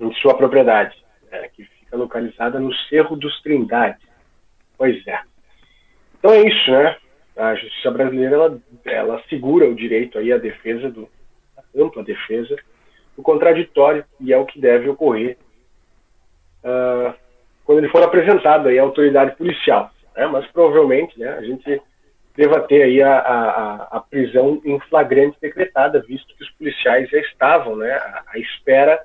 em 0.00 0.12
sua 0.14 0.36
propriedade, 0.36 0.96
né, 1.30 1.48
que 1.54 1.62
fica 1.62 1.96
localizada 1.96 2.58
no 2.58 2.74
Cerro 2.88 3.14
dos 3.14 3.40
Trindades. 3.40 4.02
Pois 4.76 5.06
é. 5.06 5.20
Então 6.18 6.32
é 6.32 6.40
isso, 6.40 6.72
né? 6.72 6.96
A 7.38 7.54
justiça 7.54 7.90
brasileira 7.90 8.34
ela, 8.34 8.58
ela 8.84 9.22
segura 9.28 9.68
o 9.68 9.74
direito 9.74 10.18
aí 10.18 10.32
à 10.32 10.38
defesa 10.38 10.90
do 10.90 11.08
à 11.56 11.62
ampla 11.80 12.02
defesa 12.02 12.56
do 13.16 13.22
contraditório 13.22 14.04
e 14.20 14.32
é 14.32 14.36
o 14.36 14.44
que 14.44 14.60
deve 14.60 14.88
ocorrer 14.88 15.36
uh, 16.64 17.14
quando 17.64 17.78
ele 17.78 17.88
for 17.88 18.02
apresentado 18.02 18.68
aí 18.68 18.78
à 18.78 18.82
autoridade 18.82 19.36
policial. 19.36 19.90
Né? 20.16 20.26
Mas 20.26 20.46
provavelmente, 20.48 21.18
né? 21.18 21.28
A 21.30 21.42
gente 21.42 21.80
deva 22.36 22.60
ter 22.60 22.82
aí 22.82 23.02
a, 23.02 23.18
a, 23.18 23.88
a, 23.96 24.00
prisão 24.00 24.60
em 24.64 24.78
flagrante 24.80 25.36
decretada, 25.40 26.00
visto 26.06 26.34
que 26.36 26.44
os 26.44 26.50
policiais 26.52 27.10
já 27.10 27.18
estavam 27.18 27.76
né, 27.76 27.92
à, 27.92 28.22
à 28.28 28.38
espera 28.38 29.02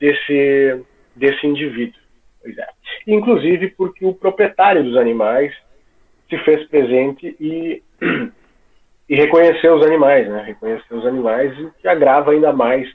desse, 0.00 0.84
desse 1.14 1.46
indivíduo. 1.46 2.00
É. 2.44 2.66
Inclusive 3.06 3.70
porque 3.70 4.04
o 4.04 4.14
proprietário 4.14 4.82
dos 4.82 4.96
animais 4.96 5.54
se 6.28 6.38
fez 6.38 6.66
presente 6.68 7.36
e, 7.40 7.82
e 9.08 9.14
reconheceu 9.14 9.76
os 9.76 9.86
animais, 9.86 10.28
né? 10.28 10.42
Reconheceu 10.46 10.98
os 10.98 11.06
animais 11.06 11.56
e 11.58 11.70
que 11.80 11.88
agrava 11.88 12.32
ainda 12.32 12.52
mais 12.52 12.88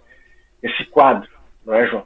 esse 0.62 0.86
quadro, 0.86 1.30
não 1.66 1.74
é, 1.74 1.88
João? 1.88 2.06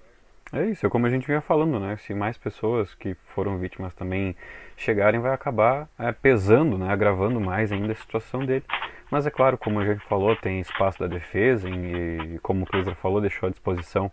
É 0.53 0.63
isso, 0.67 0.85
é 0.85 0.89
como 0.89 1.07
a 1.07 1.09
gente 1.09 1.27
vinha 1.27 1.41
falando, 1.41 1.79
né? 1.79 1.97
Se 1.97 2.13
mais 2.13 2.37
pessoas 2.37 2.93
que 2.93 3.15
foram 3.25 3.57
vítimas 3.57 3.93
também 3.93 4.35
chegarem, 4.77 5.19
vai 5.19 5.33
acabar 5.33 5.89
é, 5.99 6.11
pesando, 6.11 6.77
né? 6.77 6.87
Agravando 6.89 7.41
mais 7.41 7.71
ainda 7.71 7.91
a 7.91 7.95
situação 7.95 8.45
dele. 8.45 8.63
Mas 9.11 9.25
é 9.25 9.31
claro, 9.31 9.57
como 9.57 9.79
a 9.79 9.85
gente 9.85 10.03
falou, 10.05 10.35
tem 10.35 10.59
espaço 10.59 10.99
da 10.99 11.07
defesa 11.07 11.69
e, 11.69 12.39
como 12.41 12.63
o 12.63 12.65
Cleiser 12.65 12.95
falou, 12.95 13.19
deixou 13.19 13.47
à 13.47 13.49
disposição 13.49 14.11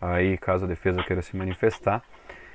aí 0.00 0.36
caso 0.36 0.64
a 0.64 0.68
defesa 0.68 1.02
queira 1.02 1.22
se 1.22 1.36
manifestar. 1.36 2.02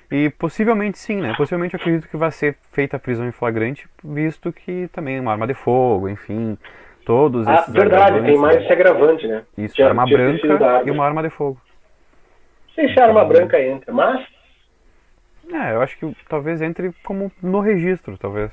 E 0.10 0.30
possivelmente 0.30 0.97
sim, 0.97 1.22
né? 1.22 1.34
Possivelmente 1.36 1.76
eu 1.76 1.80
acredito 1.80 2.08
que 2.08 2.16
vai 2.16 2.32
ser 2.32 2.58
feita 2.72 2.95
a 2.95 2.99
prisão 2.99 3.28
em 3.28 3.32
flagrante, 3.32 3.88
visto 4.03 4.53
que 4.53 4.88
também 4.93 5.18
é 5.18 5.22
uma 5.22 5.34
arma 5.34 5.45
de 5.45 5.53
fogo, 5.53 6.08
enfim, 6.08 6.58
todos 7.05 7.45
ah, 7.47 7.55
esses 7.55 7.74
verdade, 7.74 8.24
tem 8.24 8.38
mais 8.38 8.55
né? 8.55 8.64
esse 8.64 8.72
agravante, 8.72 9.28
né? 9.28 9.43
Isso, 9.58 9.76
tinha, 9.76 9.88
arma 9.88 10.05
tinha 10.05 10.18
branca 10.18 10.84
e 10.86 10.91
uma 10.91 11.05
arma 11.05 11.22
de 11.22 11.30
fogo. 11.30 11.60
Sei 12.74 12.93
se 12.93 12.99
a 12.99 13.05
arma 13.05 13.22
então, 13.22 13.30
branca 13.30 13.62
entra, 13.62 13.93
mas... 13.93 14.26
É, 15.51 15.74
eu 15.74 15.82
acho 15.82 15.97
que 15.97 16.16
talvez 16.30 16.62
entre 16.62 16.93
como 17.03 17.32
no 17.41 17.60
registro, 17.60 18.18
talvez. 18.18 18.51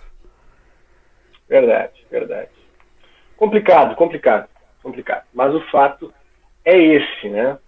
Verdade, 1.48 2.04
verdade. 2.10 2.50
Complicado, 3.36 3.94
complicado, 3.96 4.48
complicado. 4.82 5.24
Mas 5.32 5.54
o 5.54 5.60
fato 5.70 6.12
é 6.64 6.76
esse, 6.76 7.28
né? 7.28 7.58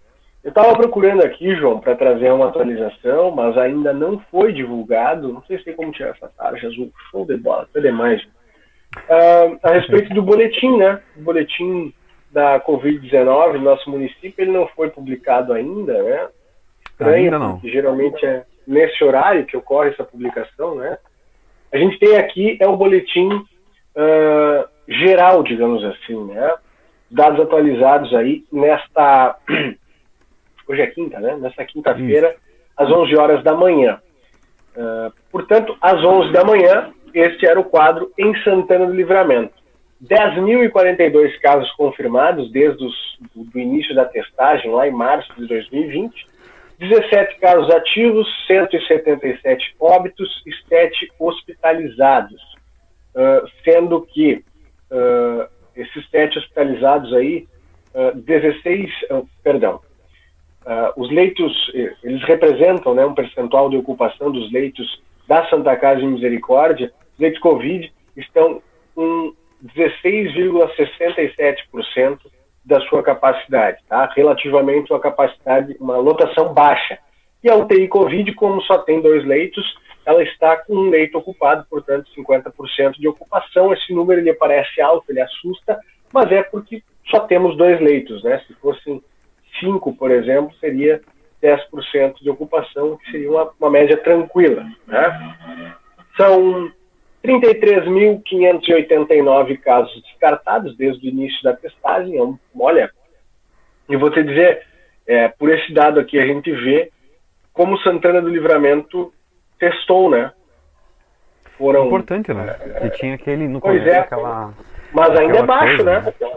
Eu 0.47 0.51
estava 0.51 0.77
procurando 0.77 1.25
aqui, 1.25 1.57
João, 1.57 1.81
para 1.81 1.97
trazer 1.97 2.31
uma 2.31 2.47
atualização, 2.47 3.33
mas 3.33 3.59
ainda 3.59 3.93
não 3.93 4.21
foi 4.31 4.53
divulgado. 4.53 5.33
Não 5.33 5.43
sei 5.43 5.59
se 5.59 5.65
tem 5.65 5.75
como 5.75 5.91
tirar 5.91 6.11
essa 6.11 6.29
tarja 6.39 6.69
azul. 6.69 6.93
Show 7.11 7.27
de 7.27 7.37
bola, 7.37 7.63
até 7.65 7.81
demais. 7.81 8.23
Uh, 8.95 9.59
a 9.61 9.73
respeito 9.73 10.15
do 10.15 10.23
boletim, 10.23 10.77
né? 10.77 11.01
O 11.17 11.23
boletim 11.23 11.93
da 12.31 12.61
Covid-19 12.61 13.55
no 13.55 13.59
nosso 13.59 13.91
município, 13.91 14.35
ele 14.39 14.53
não 14.53 14.69
foi 14.69 14.89
publicado 14.89 15.53
ainda, 15.53 16.01
né? 16.01 16.29
Estranho, 16.93 17.17
ainda 17.17 17.39
não. 17.41 17.61
Geralmente 17.65 18.25
é 18.25 18.45
nesse 18.65 19.03
horário 19.03 19.47
que 19.47 19.57
ocorre 19.57 19.91
essa 19.91 20.05
publicação, 20.05 20.77
né? 20.77 20.97
A 21.73 21.77
gente 21.77 21.99
tem 21.99 22.19
aqui 22.19 22.57
é 22.61 22.69
o 22.69 22.77
boletim 22.77 23.29
uh, 23.33 24.69
geral, 24.87 25.43
digamos 25.43 25.83
assim, 25.83 26.25
né? 26.27 26.55
Dados 27.11 27.41
atualizados 27.41 28.15
aí 28.15 28.45
nesta 28.53 29.37
hoje 30.69 30.83
é 30.83 30.87
quinta, 30.87 31.21
né? 31.21 31.37
Nessa 31.37 31.65
quinta-feira, 31.65 32.37
às 32.77 32.91
11 32.91 33.17
horas 33.17 33.43
da 33.43 33.55
manhã. 33.55 34.01
Uh, 34.77 35.13
portanto, 35.31 35.77
às 35.81 36.05
11 36.05 36.33
da 36.33 36.45
manhã, 36.45 36.93
este 37.15 37.47
era 37.47 37.59
o 37.59 37.65
quadro 37.65 38.13
em 38.19 38.37
Santana 38.43 38.87
do 38.87 38.95
Livramento. 38.95 39.55
10.042 40.05 41.39
casos 41.41 41.71
confirmados 41.73 42.53
desde 42.53 42.85
o 42.85 43.59
início 43.59 43.95
da 43.95 44.05
testagem, 44.05 44.71
lá 44.71 44.87
em 44.87 44.93
março 44.93 45.33
de 45.39 45.47
2020. 45.47 46.27
17 46.79 47.39
casos 47.39 47.71
ativos, 47.71 48.29
177 48.47 49.77
óbitos 49.81 50.43
e 50.45 50.53
7 50.69 51.11
hospitalizados. 51.19 52.41
Uh, 53.15 53.49
sendo 53.65 54.03
que 54.03 54.45
uh, 54.91 55.49
esses 55.75 56.07
7 56.11 56.39
hospitalizados 56.39 57.15
aí, 57.15 57.49
16, 58.15 58.91
perdão, 59.43 59.81
Uh, 60.67 60.91
os 61.01 61.09
leitos, 61.13 61.71
eh, 61.77 61.95
eles 62.03 62.25
representam 62.25 62.93
né, 62.93 63.07
um 63.07 63.15
percentual 63.15 63.71
de 63.71 63.77
ocupação 63.77 64.33
dos 64.33 64.53
leitos 64.53 65.01
da 65.29 65.49
Santa 65.49 65.77
Casa 65.77 66.01
de 66.01 66.09
Misericórdia. 66.09 66.93
Os 67.15 67.21
leitos 67.21 67.41
Covid 67.41 67.93
estão 68.17 68.61
com 68.93 69.33
16,67% 69.77 72.19
da 72.65 72.81
sua 72.81 73.01
capacidade, 73.03 73.79
tá? 73.89 74.13
relativamente 74.17 74.93
uma 74.93 74.99
capacidade, 74.99 75.77
uma 75.79 75.99
lotação 75.99 76.53
baixa. 76.53 76.99
E 77.45 77.49
a 77.49 77.55
UTI 77.55 77.87
Covid, 77.87 78.35
como 78.35 78.61
só 78.63 78.79
tem 78.79 79.01
dois 79.01 79.25
leitos, 79.25 79.65
ela 80.05 80.21
está 80.25 80.57
com 80.57 80.75
um 80.75 80.91
leito 80.91 81.17
ocupado, 81.17 81.65
portanto, 81.71 82.11
50% 82.17 82.99
de 82.99 83.07
ocupação. 83.07 83.73
Esse 83.73 83.93
número 83.93 84.21
ele 84.21 84.35
parece 84.35 84.81
alto, 84.81 85.05
ele 85.11 85.21
assusta, 85.21 85.79
mas 86.13 86.33
é 86.33 86.43
porque 86.43 86.83
só 87.09 87.21
temos 87.21 87.57
dois 87.57 87.81
leitos, 87.81 88.25
né? 88.25 88.43
Se 88.49 88.55
fossem 88.55 89.01
5, 89.61 89.93
por 89.95 90.11
exemplo, 90.11 90.53
seria 90.61 91.01
10% 91.43 92.21
de 92.21 92.29
ocupação, 92.31 92.97
que 92.97 93.11
seria 93.11 93.31
uma, 93.31 93.51
uma 93.61 93.71
média 93.71 93.97
tranquila. 93.97 94.65
Né? 94.87 95.77
São 96.17 96.73
33.589 97.25 99.59
casos 99.59 100.03
descartados 100.03 100.77
desde 100.77 101.07
o 101.07 101.11
início 101.11 101.41
da 101.43 101.55
testagem. 101.55 102.19
É 102.19 102.23
olha, 102.59 102.91
e 103.89 103.97
vou 103.97 104.11
te 104.11 104.23
dizer, 104.23 104.67
é, 105.07 105.29
por 105.29 105.49
esse 105.51 105.73
dado 105.73 105.99
aqui 106.01 106.19
a 106.19 106.27
gente 106.27 106.51
vê 106.53 106.91
como 107.53 107.79
Santana 107.79 108.21
do 108.21 108.29
Livramento 108.29 109.15
testou, 109.59 110.11
né? 110.11 110.33
Foram, 111.57 111.87
Importante, 111.87 112.35
né? 112.35 112.55
Que 112.83 112.91
tinha 112.91 113.15
aquele 113.15 113.49
no 113.49 113.61
começo 113.61 113.89
é, 113.89 113.99
aquela. 113.99 114.53
Mas 114.93 115.19
ainda 115.19 115.39
é 115.39 115.43
baixo, 115.43 115.77
coisa, 115.77 116.01
né? 116.01 116.15
né? 116.21 116.37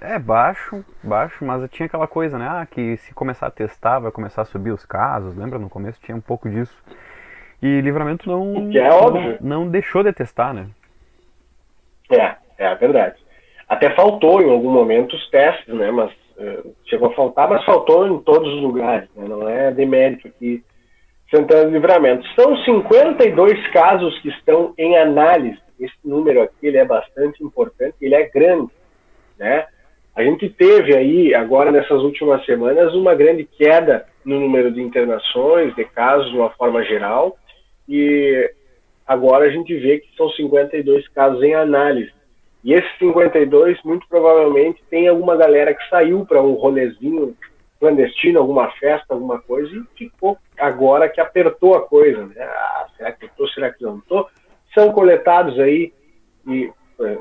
É, 0.00 0.16
baixo, 0.18 0.84
baixo, 1.02 1.44
mas 1.44 1.68
tinha 1.70 1.86
aquela 1.86 2.06
coisa, 2.06 2.38
né? 2.38 2.46
Ah, 2.48 2.66
que 2.66 2.96
se 2.98 3.12
começar 3.12 3.48
a 3.48 3.50
testar, 3.50 3.98
vai 3.98 4.12
começar 4.12 4.42
a 4.42 4.44
subir 4.44 4.70
os 4.70 4.86
casos. 4.86 5.36
Lembra? 5.36 5.58
No 5.58 5.68
começo 5.68 6.00
tinha 6.00 6.16
um 6.16 6.20
pouco 6.20 6.48
disso. 6.48 6.76
E 7.60 7.80
livramento 7.80 8.28
não. 8.28 8.70
Que 8.70 8.78
é 8.78 8.90
óbvio. 8.90 9.38
Não, 9.40 9.64
não 9.64 9.70
deixou 9.70 10.04
de 10.04 10.12
testar, 10.12 10.54
né? 10.54 10.68
É, 12.10 12.36
é 12.58 12.74
verdade. 12.76 13.16
Até 13.68 13.90
faltou 13.90 14.40
em 14.40 14.50
algum 14.50 14.70
momento 14.70 15.16
os 15.16 15.30
testes, 15.30 15.74
né? 15.74 15.90
Mas 15.90 16.12
uh, 16.12 16.74
chegou 16.86 17.10
a 17.10 17.14
faltar, 17.14 17.48
mas 17.48 17.64
faltou 17.64 18.06
em 18.06 18.22
todos 18.22 18.54
os 18.54 18.62
lugares, 18.62 19.08
né? 19.16 19.26
Não 19.26 19.48
é 19.48 19.72
demérito 19.72 20.28
aqui. 20.28 20.64
Santana 21.28 21.64
do 21.64 21.72
Livramento. 21.72 22.26
São 22.34 22.56
52 22.56 23.66
casos 23.72 24.18
que 24.20 24.28
estão 24.28 24.72
em 24.78 24.96
análise. 24.96 25.58
Esse 25.78 25.96
número 26.04 26.40
aqui 26.40 26.68
ele 26.68 26.78
é 26.78 26.84
bastante 26.84 27.42
importante, 27.44 27.96
ele 28.00 28.14
é 28.14 28.28
grande, 28.28 28.72
né? 29.38 29.66
A 30.14 30.22
gente 30.22 30.48
teve 30.48 30.96
aí, 30.96 31.34
agora 31.34 31.70
nessas 31.70 32.02
últimas 32.02 32.44
semanas, 32.44 32.92
uma 32.94 33.14
grande 33.14 33.44
queda 33.44 34.06
no 34.24 34.40
número 34.40 34.70
de 34.72 34.82
internações, 34.82 35.74
de 35.74 35.84
casos 35.84 36.30
de 36.30 36.36
uma 36.36 36.50
forma 36.50 36.82
geral, 36.84 37.36
e 37.88 38.50
agora 39.06 39.46
a 39.46 39.50
gente 39.50 39.74
vê 39.76 39.98
que 39.98 40.14
são 40.16 40.28
52 40.30 41.08
casos 41.08 41.42
em 41.42 41.54
análise. 41.54 42.12
E 42.64 42.72
esses 42.74 42.90
52, 42.98 43.80
muito 43.84 44.06
provavelmente, 44.08 44.82
tem 44.90 45.06
alguma 45.08 45.36
galera 45.36 45.72
que 45.72 45.88
saiu 45.88 46.26
para 46.26 46.42
um 46.42 46.54
rolezinho 46.54 47.36
clandestino, 47.78 48.40
alguma 48.40 48.70
festa, 48.72 49.14
alguma 49.14 49.40
coisa, 49.40 49.70
e 49.74 49.84
ficou 49.96 50.36
agora 50.58 51.08
que 51.08 51.20
apertou 51.20 51.74
a 51.74 51.82
coisa. 51.82 52.26
Né? 52.26 52.34
Ah, 52.38 52.86
será 52.96 53.12
que 53.12 53.24
eu 53.24 53.28
estou, 53.28 53.48
será 53.48 53.72
que 53.72 53.84
eu 53.84 53.90
não 53.90 53.98
estou? 53.98 54.28
São 54.74 54.92
coletados 54.92 55.58
aí 55.60 55.92
e 56.46 56.70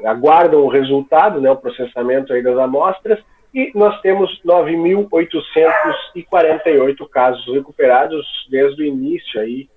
aguardam 0.06 0.62
o 0.62 0.68
resultado, 0.68 1.40
né, 1.40 1.52
o 1.52 1.56
processamento 1.56 2.34
aí 2.34 2.42
das 2.42 2.58
amostras, 2.58 3.20
e 3.54 3.72
nós 3.74 4.02
temos 4.02 4.42
9.848 4.46 7.10
casos 7.10 7.48
recuperados 7.54 8.26
desde 8.50 8.84
o 8.84 8.86
início 8.86 9.40
aí 9.40 9.70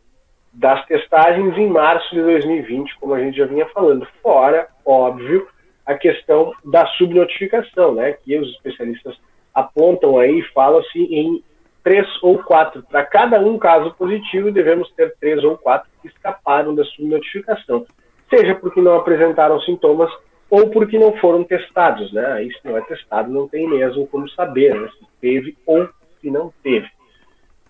das 0.52 0.84
testagens 0.86 1.56
em 1.56 1.68
março 1.68 2.12
de 2.14 2.20
2020, 2.20 2.98
como 2.98 3.14
a 3.14 3.20
gente 3.20 3.38
já 3.38 3.46
vinha 3.46 3.66
falando. 3.66 4.04
Fora, 4.22 4.66
óbvio, 4.84 5.46
a 5.86 5.94
questão 5.94 6.52
da 6.64 6.84
subnotificação, 6.86 7.94
né, 7.94 8.12
que 8.12 8.36
os 8.36 8.50
especialistas 8.50 9.16
apontam 9.54 10.18
aí, 10.18 10.42
falam-se 10.52 10.98
em 10.98 11.40
três 11.82 12.06
ou 12.22 12.38
quatro. 12.38 12.82
Para 12.82 13.04
cada 13.04 13.40
um 13.40 13.58
caso 13.58 13.94
positivo, 13.94 14.50
devemos 14.50 14.90
ter 14.92 15.14
três 15.20 15.42
ou 15.44 15.56
quatro 15.56 15.88
que 16.02 16.08
escaparam 16.08 16.74
da 16.74 16.84
subnotificação 16.84 17.86
seja 18.30 18.54
porque 18.54 18.80
não 18.80 18.94
apresentaram 18.94 19.60
sintomas 19.60 20.10
ou 20.48 20.70
porque 20.70 20.98
não 20.98 21.16
foram 21.18 21.44
testados, 21.44 22.12
né? 22.12 22.42
Se 22.44 22.68
não 22.68 22.76
é 22.76 22.80
testado, 22.82 23.30
não 23.30 23.48
tem 23.48 23.68
mesmo 23.68 24.06
como 24.06 24.28
saber 24.30 24.74
né? 24.74 24.88
se 24.98 25.06
teve 25.20 25.56
ou 25.66 25.88
se 26.20 26.30
não 26.30 26.52
teve. 26.62 26.88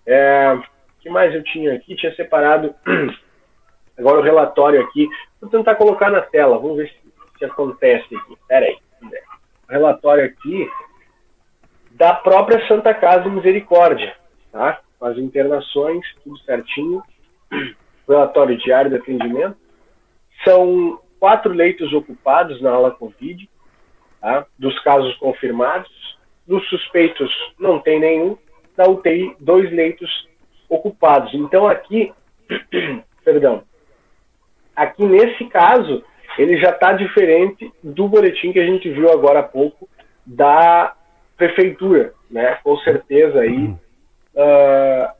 É, 0.05 0.57
que 0.99 1.09
mais 1.09 1.33
eu 1.33 1.43
tinha 1.43 1.73
aqui? 1.73 1.95
Tinha 1.95 2.15
separado 2.15 2.73
agora 3.97 4.19
o 4.19 4.23
relatório 4.23 4.81
aqui. 4.81 5.07
Vou 5.39 5.49
tentar 5.49 5.75
colocar 5.75 6.09
na 6.09 6.21
tela, 6.21 6.57
vamos 6.57 6.77
ver 6.77 6.89
se, 6.89 7.37
se 7.37 7.45
acontece 7.45 8.15
aqui. 8.15 8.37
Pera 8.47 8.65
aí. 8.65 8.77
Relatório 9.69 10.25
aqui 10.25 10.69
da 11.91 12.13
própria 12.13 12.65
Santa 12.67 12.93
Casa 12.93 13.23
de 13.23 13.29
Misericórdia, 13.29 14.15
tá? 14.51 14.81
Com 14.97 15.05
as 15.05 15.17
internações, 15.17 16.03
tudo 16.23 16.37
certinho. 16.39 17.03
Relatório 18.07 18.57
diário 18.57 18.89
de 18.89 18.97
atendimento 18.97 19.60
são 20.43 20.99
quatro 21.19 21.53
leitos 21.53 21.93
ocupados 21.93 22.61
na 22.61 22.71
ala 22.71 22.91
Covid, 22.91 23.49
tá? 24.19 24.45
dos 24.57 24.77
casos 24.79 25.15
confirmados. 25.17 25.89
Dos 26.47 26.67
suspeitos, 26.69 27.31
não 27.59 27.79
tem 27.79 27.99
nenhum. 27.99 28.37
Na 28.75 28.87
UTI, 28.87 29.35
dois 29.39 29.71
leitos 29.71 30.27
ocupados. 30.67 31.33
Então, 31.33 31.67
aqui, 31.67 32.11
perdão, 33.23 33.63
aqui 34.75 35.05
nesse 35.05 35.45
caso, 35.45 36.03
ele 36.37 36.57
já 36.57 36.71
está 36.71 36.93
diferente 36.93 37.71
do 37.83 38.07
boletim 38.07 38.51
que 38.51 38.59
a 38.59 38.65
gente 38.65 38.89
viu 38.89 39.11
agora 39.11 39.39
há 39.39 39.43
pouco 39.43 39.87
da 40.25 40.95
prefeitura, 41.37 42.13
né? 42.29 42.57
Com 42.63 42.77
certeza 42.77 43.41
aí 43.41 43.67
uh, 44.35 45.11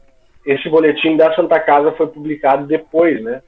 esse 0.45 0.69
boletim 0.69 1.17
da 1.17 1.33
Santa 1.35 1.59
Casa 1.59 1.91
foi 1.93 2.07
publicado 2.07 2.65
depois, 2.65 3.21
né? 3.23 3.41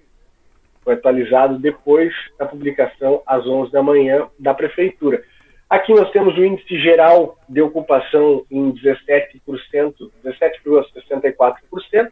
Foi 0.84 0.94
atualizado 0.96 1.58
depois 1.58 2.14
da 2.38 2.46
publicação 2.46 3.22
às 3.26 3.46
11 3.46 3.72
da 3.72 3.82
manhã 3.82 4.28
da 4.38 4.54
prefeitura. 4.54 5.24
Aqui 5.70 5.94
nós 5.94 6.12
temos 6.12 6.38
o 6.38 6.44
índice 6.44 6.78
geral 6.80 7.38
de 7.50 7.62
ocupação 7.62 8.46
em 8.52 8.72
17%, 8.74 9.42
17,64%. 10.24 12.12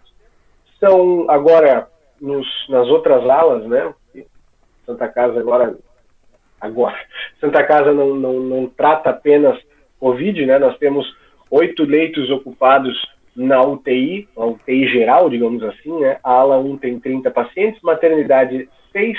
São 0.79 1.29
agora 1.29 1.87
nos, 2.19 2.47
nas 2.69 2.87
outras 2.87 3.27
alas, 3.29 3.65
né? 3.67 3.93
Santa 4.85 5.07
Casa 5.07 5.39
agora, 5.39 5.77
agora 6.59 6.97
Santa 7.39 7.63
Casa 7.63 7.93
não, 7.93 8.15
não, 8.15 8.39
não 8.39 8.67
trata 8.67 9.11
apenas 9.11 9.59
Covid, 9.99 10.45
né? 10.45 10.57
Nós 10.57 10.77
temos 10.77 11.05
oito 11.49 11.83
leitos 11.83 12.29
ocupados 12.31 12.97
na 13.35 13.61
UTI, 13.61 14.27
a 14.35 14.45
UTI 14.45 14.87
geral, 14.87 15.29
digamos 15.29 15.61
assim, 15.63 15.99
né? 15.99 16.17
A 16.23 16.31
ala 16.31 16.57
1 16.57 16.77
tem 16.77 16.99
30 16.99 17.29
pacientes, 17.31 17.81
maternidade 17.81 18.69
6, 18.91 19.17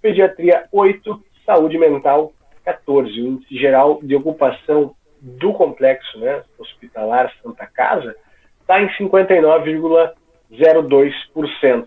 pediatria 0.00 0.66
8, 0.70 1.20
saúde 1.44 1.76
mental 1.78 2.32
14. 2.64 3.20
O 3.20 3.26
índice 3.26 3.56
geral 3.56 3.98
de 4.02 4.14
ocupação 4.14 4.94
do 5.20 5.52
complexo 5.52 6.18
né, 6.18 6.42
hospitalar 6.58 7.30
Santa 7.42 7.66
Casa 7.66 8.16
está 8.60 8.80
em 8.82 8.88
59,02%. 8.90 11.86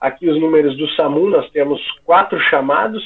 Aqui 0.00 0.28
os 0.28 0.40
números 0.40 0.76
do 0.76 0.88
SAMU, 0.90 1.28
nós 1.28 1.50
temos 1.50 1.80
quatro 2.04 2.38
chamados, 2.40 3.02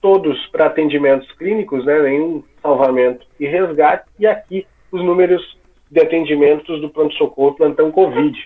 todos 0.00 0.44
para 0.48 0.66
atendimentos 0.66 1.30
clínicos, 1.32 1.86
né, 1.86 2.02
nenhum 2.02 2.42
salvamento 2.60 3.24
e 3.38 3.46
resgate, 3.46 4.08
e 4.18 4.26
aqui 4.26 4.66
os 4.90 5.00
números 5.02 5.56
de 5.90 6.00
atendimentos 6.00 6.80
do 6.80 6.88
pronto-socorro 6.88 7.54
plantão 7.56 7.90
Covid. 7.90 8.36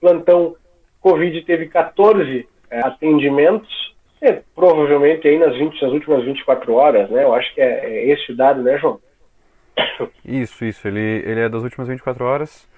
Plantão 0.00 0.56
Covid 1.00 1.42
teve 1.42 1.66
14 1.66 2.48
é, 2.70 2.80
atendimentos, 2.80 3.94
é, 4.20 4.42
provavelmente 4.54 5.26
aí 5.26 5.38
nas, 5.38 5.56
20, 5.56 5.80
nas 5.82 5.92
últimas 5.92 6.24
24 6.24 6.72
horas, 6.74 7.10
né? 7.10 7.24
Eu 7.24 7.34
acho 7.34 7.54
que 7.54 7.60
é, 7.60 7.84
é 7.84 8.10
esse 8.10 8.32
o 8.32 8.36
dado, 8.36 8.62
né, 8.62 8.78
João? 8.78 9.00
Isso, 10.24 10.64
isso. 10.64 10.86
Ele, 10.86 11.22
ele 11.24 11.40
é 11.40 11.48
das 11.48 11.62
últimas 11.62 11.88
24 11.88 12.24
horas. 12.24 12.68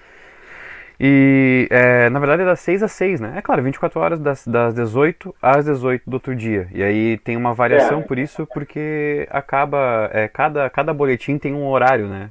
E, 1.03 1.67
é, 1.71 2.11
na 2.11 2.19
verdade, 2.19 2.43
é 2.43 2.45
das 2.45 2.61
6 2.61 2.83
às 2.83 2.93
6, 2.93 3.21
né? 3.21 3.33
É 3.37 3.41
claro, 3.41 3.63
24 3.63 3.99
horas 3.99 4.21
das, 4.21 4.47
das 4.47 4.75
18 4.75 5.35
às 5.41 5.65
18 5.65 6.03
do 6.07 6.15
outro 6.15 6.37
dia. 6.37 6.69
E 6.75 6.83
aí 6.83 7.17
tem 7.17 7.39
uma 7.39 7.55
variação 7.55 8.01
é. 8.01 8.03
por 8.03 8.19
isso, 8.19 8.47
porque 8.53 9.27
acaba. 9.31 10.11
É, 10.13 10.29
cada, 10.29 10.69
cada 10.69 10.93
boletim 10.93 11.39
tem 11.39 11.55
um 11.55 11.67
horário, 11.67 12.07
né? 12.07 12.31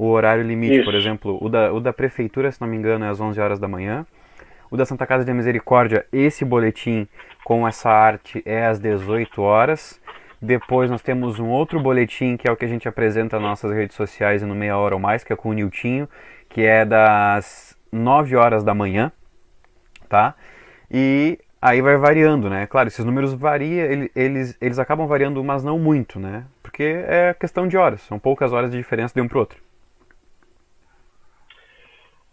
O 0.00 0.10
horário 0.10 0.44
limite, 0.44 0.76
isso. 0.76 0.84
por 0.84 0.94
exemplo, 0.94 1.36
o 1.42 1.48
da, 1.48 1.72
o 1.72 1.80
da 1.80 1.92
prefeitura, 1.92 2.52
se 2.52 2.60
não 2.60 2.68
me 2.68 2.76
engano, 2.76 3.04
é 3.04 3.08
às 3.08 3.20
11 3.20 3.40
horas 3.40 3.58
da 3.58 3.66
manhã. 3.66 4.06
O 4.70 4.76
da 4.76 4.86
Santa 4.86 5.04
Casa 5.04 5.24
de 5.24 5.32
Misericórdia, 5.32 6.06
esse 6.12 6.44
boletim 6.44 7.08
com 7.44 7.66
essa 7.66 7.90
arte 7.90 8.40
é 8.46 8.64
às 8.64 8.78
18 8.78 9.42
horas. 9.42 10.00
Depois 10.40 10.88
nós 10.88 11.02
temos 11.02 11.40
um 11.40 11.48
outro 11.48 11.80
boletim 11.80 12.36
que 12.36 12.48
é 12.48 12.52
o 12.52 12.54
que 12.54 12.64
a 12.64 12.68
gente 12.68 12.86
apresenta 12.86 13.40
nas 13.40 13.48
nossas 13.48 13.72
redes 13.72 13.96
sociais 13.96 14.40
no 14.40 14.54
meia 14.54 14.78
hora 14.78 14.94
ou 14.94 15.00
mais, 15.00 15.24
que 15.24 15.32
é 15.32 15.36
com 15.36 15.50
o 15.50 15.52
Niltinho, 15.52 16.08
que 16.48 16.62
é 16.62 16.84
das 16.84 17.76
9 17.90 18.36
horas 18.36 18.62
da 18.62 18.72
manhã, 18.72 19.10
tá? 20.08 20.36
E 20.88 21.40
aí 21.60 21.82
vai 21.82 21.96
variando, 21.96 22.48
né? 22.48 22.68
Claro, 22.68 22.86
esses 22.86 23.04
números 23.04 23.34
variam, 23.34 24.08
eles, 24.14 24.56
eles 24.60 24.78
acabam 24.78 25.08
variando, 25.08 25.42
mas 25.42 25.64
não 25.64 25.76
muito, 25.76 26.20
né? 26.20 26.44
Porque 26.62 27.02
é 27.04 27.34
questão 27.34 27.66
de 27.66 27.76
horas, 27.76 28.02
são 28.02 28.16
poucas 28.16 28.52
horas 28.52 28.70
de 28.70 28.76
diferença 28.76 29.12
de 29.12 29.20
um 29.20 29.26
para 29.26 29.38
o 29.38 29.40
outro. 29.40 29.67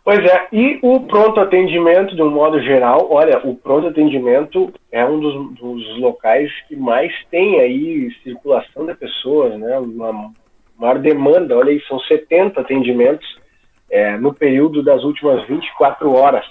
Pois 0.06 0.20
é, 0.24 0.48
e 0.54 0.78
o 0.84 1.00
pronto 1.00 1.40
atendimento, 1.40 2.16
de 2.16 2.22
um 2.22 2.30
modo 2.30 2.62
geral, 2.62 3.08
olha, 3.10 3.40
o 3.44 3.56
pronto 3.56 3.88
atendimento 3.88 4.72
é 4.92 5.04
um 5.04 5.20
dos, 5.20 5.56
dos 5.56 5.98
locais 5.98 6.52
que 6.68 6.76
mais 6.76 7.12
tem 7.32 7.60
aí 7.60 8.12
circulação 8.24 8.86
de 8.86 8.94
pessoas, 8.94 9.60
né? 9.60 9.80
Uma 9.80 10.32
maior 10.78 11.00
demanda, 11.00 11.58
olha 11.58 11.72
aí, 11.72 11.82
são 11.88 12.00
70 12.02 12.62
atendimentos 12.62 13.28
é, 13.90 14.16
no 14.16 14.32
período 14.32 14.84
das 14.84 15.04
últimas 15.04 15.44
24 15.48 16.14
horas, 16.14 16.46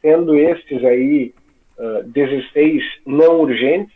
sendo 0.00 0.34
estes 0.34 0.82
aí 0.82 1.34
uh, 1.78 2.02
16 2.04 2.82
não 3.04 3.42
urgentes, 3.42 3.94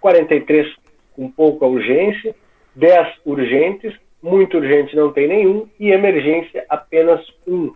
43 0.00 0.66
com 1.14 1.30
pouca 1.30 1.64
urgência, 1.64 2.34
10 2.74 3.06
urgentes, 3.24 3.94
muito 4.20 4.56
urgente 4.56 4.96
não 4.96 5.12
tem 5.12 5.28
nenhum, 5.28 5.68
e 5.78 5.92
emergência 5.92 6.66
apenas 6.68 7.24
um 7.46 7.72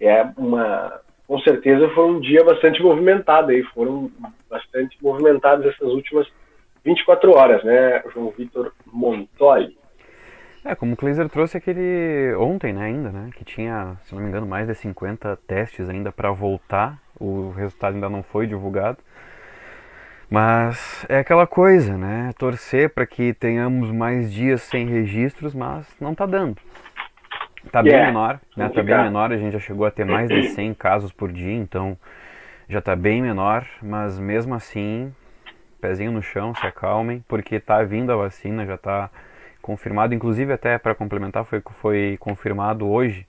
é 0.00 0.26
uma 0.36 1.00
com 1.30 1.38
certeza 1.42 1.88
foi 1.90 2.06
um 2.06 2.18
dia 2.18 2.42
bastante 2.42 2.82
movimentado 2.82 3.52
aí, 3.52 3.62
foram 3.72 4.10
bastante 4.50 4.98
movimentados 5.00 5.64
essas 5.64 5.88
últimas 5.88 6.26
24 6.84 7.30
horas, 7.30 7.62
né, 7.62 8.02
João 8.12 8.34
Vitor 8.36 8.72
Montoli. 8.84 9.78
É, 10.64 10.74
como 10.74 10.94
o 10.94 10.96
Kleiser 10.96 11.28
trouxe 11.28 11.56
aquele 11.56 12.34
ontem, 12.34 12.72
né, 12.72 12.86
ainda, 12.86 13.10
né, 13.10 13.30
que 13.36 13.44
tinha, 13.44 13.96
se 14.02 14.12
não 14.12 14.20
me 14.20 14.28
engano, 14.28 14.44
mais 14.44 14.66
de 14.66 14.74
50 14.74 15.38
testes 15.46 15.88
ainda 15.88 16.10
para 16.10 16.32
voltar, 16.32 16.98
o 17.18 17.50
resultado 17.50 17.94
ainda 17.94 18.08
não 18.08 18.24
foi 18.24 18.48
divulgado. 18.48 18.98
Mas 20.28 21.06
é 21.08 21.18
aquela 21.18 21.46
coisa, 21.46 21.96
né, 21.96 22.30
torcer 22.38 22.90
para 22.90 23.06
que 23.06 23.32
tenhamos 23.34 23.92
mais 23.92 24.32
dias 24.32 24.62
sem 24.62 24.86
registros, 24.86 25.54
mas 25.54 25.86
não 26.00 26.10
está 26.10 26.26
dando. 26.26 26.56
Tá 27.70 27.82
bem 27.82 27.92
yeah. 27.92 28.12
menor, 28.12 28.40
né? 28.56 28.68
Tá 28.68 28.82
bem 28.82 28.96
menor, 28.96 29.32
a 29.32 29.36
gente 29.36 29.52
já 29.52 29.60
chegou 29.60 29.86
a 29.86 29.90
ter 29.90 30.04
mais 30.04 30.28
de 30.28 30.48
100 30.48 30.74
casos 30.74 31.12
por 31.12 31.30
dia, 31.30 31.54
então 31.54 31.96
já 32.68 32.80
tá 32.80 32.96
bem 32.96 33.22
menor, 33.22 33.64
mas 33.80 34.18
mesmo 34.18 34.54
assim, 34.54 35.14
pezinho 35.80 36.10
no 36.10 36.22
chão, 36.22 36.54
se 36.54 36.66
acalmem, 36.66 37.24
porque 37.28 37.60
tá 37.60 37.82
vindo 37.82 38.12
a 38.12 38.16
vacina, 38.16 38.66
já 38.66 38.76
tá 38.76 39.08
confirmado, 39.62 40.14
inclusive 40.14 40.52
até 40.52 40.78
para 40.78 40.94
complementar, 40.94 41.44
foi, 41.44 41.62
foi 41.72 42.16
confirmado 42.18 42.88
hoje, 42.88 43.26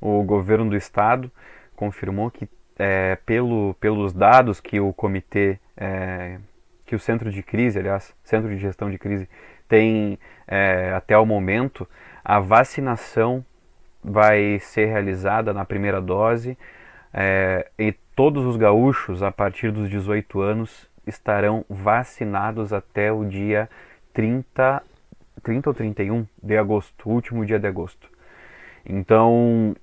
o 0.00 0.22
governo 0.22 0.70
do 0.70 0.76
estado 0.76 1.30
confirmou 1.76 2.30
que 2.30 2.48
é, 2.78 3.16
pelo, 3.26 3.74
pelos 3.80 4.12
dados 4.12 4.60
que 4.60 4.78
o 4.80 4.92
comitê, 4.92 5.58
é, 5.76 6.38
que 6.86 6.94
o 6.94 6.98
centro 6.98 7.30
de 7.30 7.42
crise, 7.42 7.78
aliás, 7.78 8.14
centro 8.22 8.48
de 8.48 8.58
gestão 8.58 8.90
de 8.90 8.98
crise 8.98 9.28
tem 9.68 10.18
é, 10.46 10.92
até 10.96 11.18
o 11.18 11.26
momento, 11.26 11.86
a 12.24 12.38
vacinação 12.38 13.44
vai 14.08 14.58
ser 14.60 14.86
realizada 14.86 15.52
na 15.52 15.64
primeira 15.64 16.00
dose 16.00 16.56
é, 17.12 17.68
e 17.78 17.92
todos 18.14 18.44
os 18.44 18.56
gaúchos 18.56 19.22
a 19.22 19.30
partir 19.30 19.70
dos 19.70 19.88
18 19.88 20.40
anos 20.40 20.88
estarão 21.06 21.64
vacinados 21.68 22.72
até 22.72 23.10
o 23.10 23.24
dia 23.24 23.68
30, 24.12 24.82
30 25.42 25.70
ou 25.70 25.74
31 25.74 26.26
de 26.42 26.56
agosto, 26.56 27.08
último 27.08 27.44
dia 27.46 27.58
de 27.58 27.66
agosto. 27.66 28.08
Então 28.84 29.74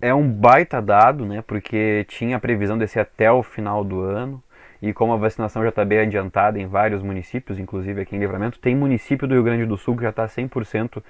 é 0.00 0.14
um 0.14 0.28
baita 0.28 0.80
dado, 0.80 1.24
né? 1.24 1.42
Porque 1.46 2.04
tinha 2.08 2.36
a 2.36 2.40
previsão 2.40 2.76
de 2.78 2.86
ser 2.86 3.00
até 3.00 3.30
o 3.30 3.42
final 3.42 3.84
do 3.84 4.00
ano. 4.00 4.42
E 4.82 4.92
como 4.92 5.14
a 5.14 5.16
vacinação 5.16 5.62
já 5.62 5.70
está 5.70 5.82
bem 5.82 6.00
adiantada 6.00 6.58
em 6.58 6.66
vários 6.66 7.02
municípios, 7.02 7.58
inclusive 7.58 8.02
aqui 8.02 8.14
em 8.14 8.18
Livramento, 8.18 8.58
tem 8.58 8.76
município 8.76 9.26
do 9.26 9.32
Rio 9.32 9.42
Grande 9.42 9.64
do 9.64 9.78
Sul 9.78 9.96
que 9.96 10.02
já 10.02 10.10
está 10.10 10.26
100% 10.26 11.02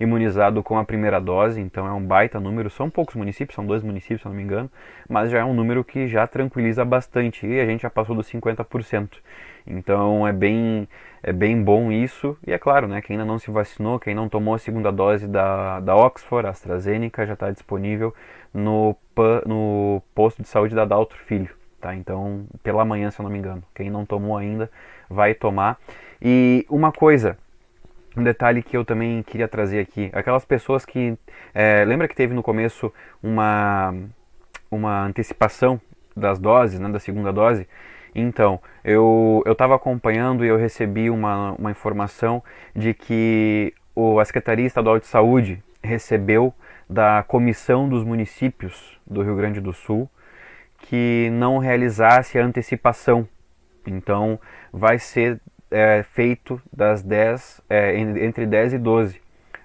imunizado 0.00 0.62
com 0.62 0.78
a 0.78 0.84
primeira 0.84 1.20
dose, 1.20 1.60
então 1.60 1.86
é 1.86 1.92
um 1.92 2.02
baita 2.02 2.40
número. 2.40 2.70
São 2.70 2.88
poucos 2.88 3.14
municípios, 3.14 3.54
são 3.54 3.66
dois 3.66 3.82
municípios, 3.82 4.22
se 4.22 4.26
não 4.28 4.34
me 4.34 4.42
engano, 4.42 4.70
mas 5.08 5.30
já 5.30 5.40
é 5.40 5.44
um 5.44 5.52
número 5.52 5.84
que 5.84 6.08
já 6.08 6.26
tranquiliza 6.26 6.84
bastante 6.84 7.46
e 7.46 7.60
a 7.60 7.66
gente 7.66 7.82
já 7.82 7.90
passou 7.90 8.16
dos 8.16 8.26
50%. 8.26 9.18
Então 9.66 10.26
é 10.26 10.32
bem, 10.32 10.88
é 11.22 11.32
bem 11.32 11.62
bom 11.62 11.92
isso. 11.92 12.36
E 12.46 12.52
é 12.52 12.58
claro, 12.58 12.88
né, 12.88 13.02
quem 13.02 13.14
ainda 13.14 13.26
não 13.26 13.38
se 13.38 13.50
vacinou, 13.50 14.00
quem 14.00 14.14
não 14.14 14.28
tomou 14.28 14.54
a 14.54 14.58
segunda 14.58 14.90
dose 14.90 15.28
da, 15.28 15.80
da 15.80 15.94
Oxford, 15.94 16.48
AstraZeneca, 16.48 17.26
já 17.26 17.34
está 17.34 17.50
disponível 17.50 18.14
no, 18.54 18.96
no 19.46 20.02
posto 20.14 20.42
de 20.42 20.48
saúde 20.48 20.74
da 20.74 20.86
Daltro 20.86 21.18
Filho. 21.18 21.54
Tá? 21.78 21.94
Então, 21.94 22.46
pela 22.62 22.84
manhã, 22.84 23.10
se 23.10 23.20
eu 23.20 23.24
não 23.24 23.30
me 23.30 23.38
engano. 23.38 23.62
Quem 23.74 23.90
não 23.90 24.04
tomou 24.04 24.36
ainda, 24.36 24.70
vai 25.08 25.34
tomar. 25.34 25.78
E 26.20 26.66
uma 26.68 26.92
coisa, 26.92 27.38
um 28.16 28.22
detalhe 28.22 28.62
que 28.62 28.76
eu 28.76 28.84
também 28.84 29.22
queria 29.22 29.48
trazer 29.48 29.80
aqui, 29.80 30.10
aquelas 30.12 30.44
pessoas 30.44 30.84
que 30.84 31.16
é, 31.54 31.84
lembra 31.84 32.08
que 32.08 32.14
teve 32.14 32.34
no 32.34 32.42
começo 32.42 32.92
uma 33.22 33.94
uma 34.70 35.04
antecipação 35.04 35.80
das 36.16 36.38
doses, 36.38 36.78
né, 36.78 36.88
da 36.88 37.00
segunda 37.00 37.32
dose, 37.32 37.66
Então, 38.14 38.60
eu 38.84 39.42
estava 39.46 39.74
acompanhando 39.76 40.44
e 40.44 40.48
eu 40.48 40.56
recebi 40.56 41.10
uma, 41.10 41.52
uma 41.52 41.70
informação 41.70 42.42
de 42.74 42.92
que 42.92 43.72
o, 43.94 44.18
a 44.18 44.24
Secretaria 44.24 44.66
Estadual 44.66 44.98
de 44.98 45.06
Saúde 45.06 45.62
recebeu 45.82 46.52
da 46.88 47.22
Comissão 47.22 47.88
dos 47.88 48.02
Municípios 48.04 48.98
do 49.06 49.22
Rio 49.22 49.36
Grande 49.36 49.60
do 49.60 49.72
Sul 49.72 50.10
que 50.78 51.28
não 51.32 51.58
realizasse 51.58 52.38
a 52.38 52.44
antecipação. 52.44 53.28
Então, 53.86 54.40
vai 54.72 54.98
ser 54.98 55.40
é, 55.70 56.02
feito 56.02 56.60
das 56.72 57.02
10, 57.02 57.62
é, 57.68 57.98
entre 57.98 58.46
10 58.46 58.74
e 58.74 58.78
12 58.78 59.20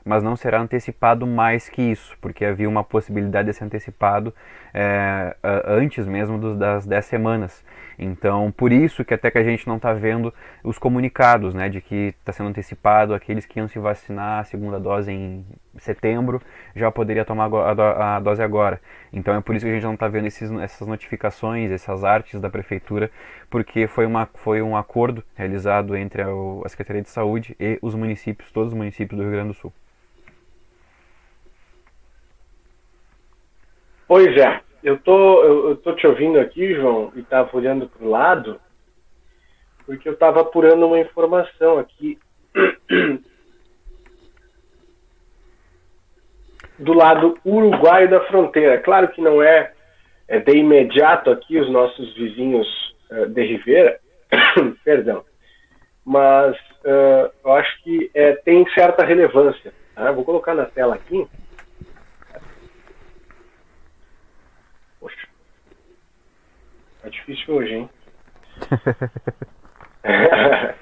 mas 0.05 0.21
não 0.21 0.35
será 0.35 0.61
antecipado 0.61 1.25
mais 1.25 1.67
que 1.67 1.81
isso, 1.81 2.15
porque 2.21 2.45
havia 2.45 2.69
uma 2.69 2.83
possibilidade 2.83 3.47
de 3.49 3.57
ser 3.57 3.63
antecipado 3.63 4.31
é, 4.71 5.35
antes 5.65 6.05
mesmo 6.05 6.37
dos, 6.37 6.55
das 6.55 6.85
10 6.85 7.05
semanas. 7.05 7.65
Então, 7.97 8.51
por 8.51 8.71
isso 8.71 9.05
que 9.05 9.13
até 9.13 9.31
que 9.31 9.37
a 9.37 9.43
gente 9.43 9.67
não 9.67 9.77
está 9.77 9.93
vendo 9.93 10.33
os 10.63 10.77
comunicados, 10.77 11.53
né, 11.53 11.69
de 11.69 11.81
que 11.81 12.13
está 12.19 12.31
sendo 12.31 12.49
antecipado, 12.49 13.13
aqueles 13.13 13.45
que 13.45 13.59
iam 13.59 13.67
se 13.67 13.79
vacinar 13.79 14.41
a 14.41 14.43
segunda 14.43 14.79
dose 14.79 15.11
em 15.11 15.45
setembro, 15.77 16.41
já 16.75 16.91
poderia 16.91 17.25
tomar 17.25 17.49
a, 17.53 18.19
dose 18.19 18.41
agora. 18.41 18.81
Então, 19.13 19.35
é 19.35 19.41
por 19.41 19.55
isso 19.55 19.65
que 19.65 19.71
a 19.71 19.73
gente 19.73 19.83
não 19.83 19.93
está 19.93 20.07
vendo 20.07 20.27
esses, 20.27 20.51
essas 20.51 20.87
notificações, 20.87 21.71
essas 21.71 22.03
artes 22.03 22.39
da 22.39 22.49
prefeitura, 22.49 23.09
porque 23.49 23.87
foi, 23.87 24.05
uma, 24.05 24.27
foi 24.35 24.61
um 24.61 24.75
acordo 24.75 25.23
realizado 25.35 25.95
entre 25.95 26.21
a, 26.21 26.27
a 26.65 26.69
Secretaria 26.69 27.01
de 27.01 27.09
Saúde 27.09 27.55
e 27.59 27.79
os 27.81 27.95
municípios, 27.95 28.51
todos 28.51 28.73
os 28.73 28.77
municípios 28.77 29.17
do 29.17 29.23
Rio 29.23 29.31
Grande 29.31 29.49
do 29.49 29.53
Sul. 29.53 29.73
Pois 34.07 34.37
é, 34.37 34.61
eu 34.86 34.97
tô, 34.99 35.43
eu, 35.43 35.69
eu 35.69 35.75
tô 35.77 35.93
te 35.93 36.05
ouvindo 36.05 36.39
aqui, 36.39 36.75
João, 36.75 37.11
e 37.15 37.21
estava 37.21 37.49
olhando 37.57 37.89
para 37.89 38.05
o 38.05 38.09
lado, 38.09 38.61
porque 39.83 40.07
eu 40.07 40.13
estava 40.13 40.41
apurando 40.41 40.86
uma 40.86 40.99
informação 40.99 41.79
aqui 41.79 42.19
do 46.77 46.93
lado 46.93 47.36
uruguaio 47.43 48.07
da 48.07 48.19
fronteira. 48.25 48.77
Claro 48.77 49.07
que 49.07 49.19
não 49.21 49.41
é, 49.41 49.73
é 50.27 50.38
de 50.38 50.55
imediato 50.55 51.31
aqui 51.31 51.59
os 51.59 51.67
nossos 51.71 52.13
vizinhos 52.13 52.67
uh, 53.09 53.25
de 53.25 53.41
Rivera, 53.43 53.99
perdão, 54.86 55.25
mas 56.05 56.55
uh, 56.83 57.31
eu 57.43 57.53
acho 57.53 57.81
que 57.81 58.11
é, 58.13 58.33
tem 58.33 58.63
certa 58.75 59.03
relevância. 59.03 59.73
Tá? 59.95 60.11
Vou 60.11 60.23
colocar 60.23 60.53
na 60.53 60.65
tela 60.65 60.93
aqui. 60.93 61.27
Tá 67.05 67.11
difícil 67.11 67.53
hoje, 67.53 67.75
hein? 67.75 67.89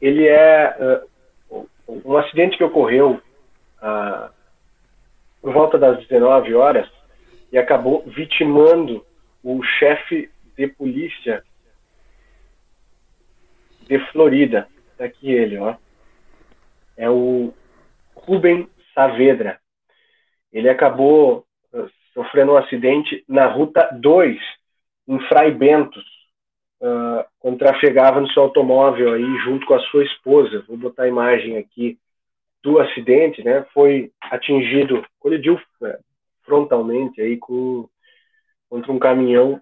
Ele 0.00 0.26
é 0.26 1.04
uh, 1.50 1.68
um 2.06 2.16
acidente 2.16 2.56
que 2.56 2.64
ocorreu 2.64 3.20
uh, 3.82 4.32
por 5.42 5.52
volta 5.52 5.78
das 5.78 5.98
19 6.06 6.54
horas 6.54 6.90
e 7.52 7.58
acabou 7.58 8.02
vitimando 8.06 9.04
o 9.44 9.62
chefe 9.62 10.30
de 10.56 10.68
polícia 10.68 11.44
de 13.82 13.98
Florida. 14.10 14.66
Tá 14.96 15.04
aqui 15.04 15.30
ele, 15.30 15.58
ó. 15.58 15.76
É 16.96 17.10
o 17.10 17.52
Rubem 18.14 18.66
Saavedra. 18.94 19.60
Ele 20.50 20.70
acabou 20.70 21.44
uh, 21.74 21.90
sofrendo 22.14 22.52
um 22.52 22.56
acidente 22.56 23.22
na 23.28 23.44
Ruta 23.48 23.86
2 23.92 24.57
em 25.08 25.18
Fray 25.26 25.50
Bentos, 25.50 26.04
uh, 26.82 27.24
quando 27.40 27.58
trafegava 27.58 28.20
no 28.20 28.30
seu 28.30 28.42
automóvel 28.42 29.14
aí 29.14 29.38
junto 29.38 29.66
com 29.66 29.74
a 29.74 29.80
sua 29.80 30.04
esposa. 30.04 30.64
Vou 30.68 30.76
botar 30.76 31.04
a 31.04 31.08
imagem 31.08 31.56
aqui 31.56 31.98
do 32.62 32.78
acidente, 32.78 33.42
né? 33.42 33.64
Foi 33.72 34.12
atingido, 34.20 35.04
colidiu 35.18 35.58
é, 35.82 35.98
frontalmente 36.44 37.20
aí 37.20 37.38
com 37.38 37.88
contra 38.68 38.92
um 38.92 38.98
caminhão 38.98 39.60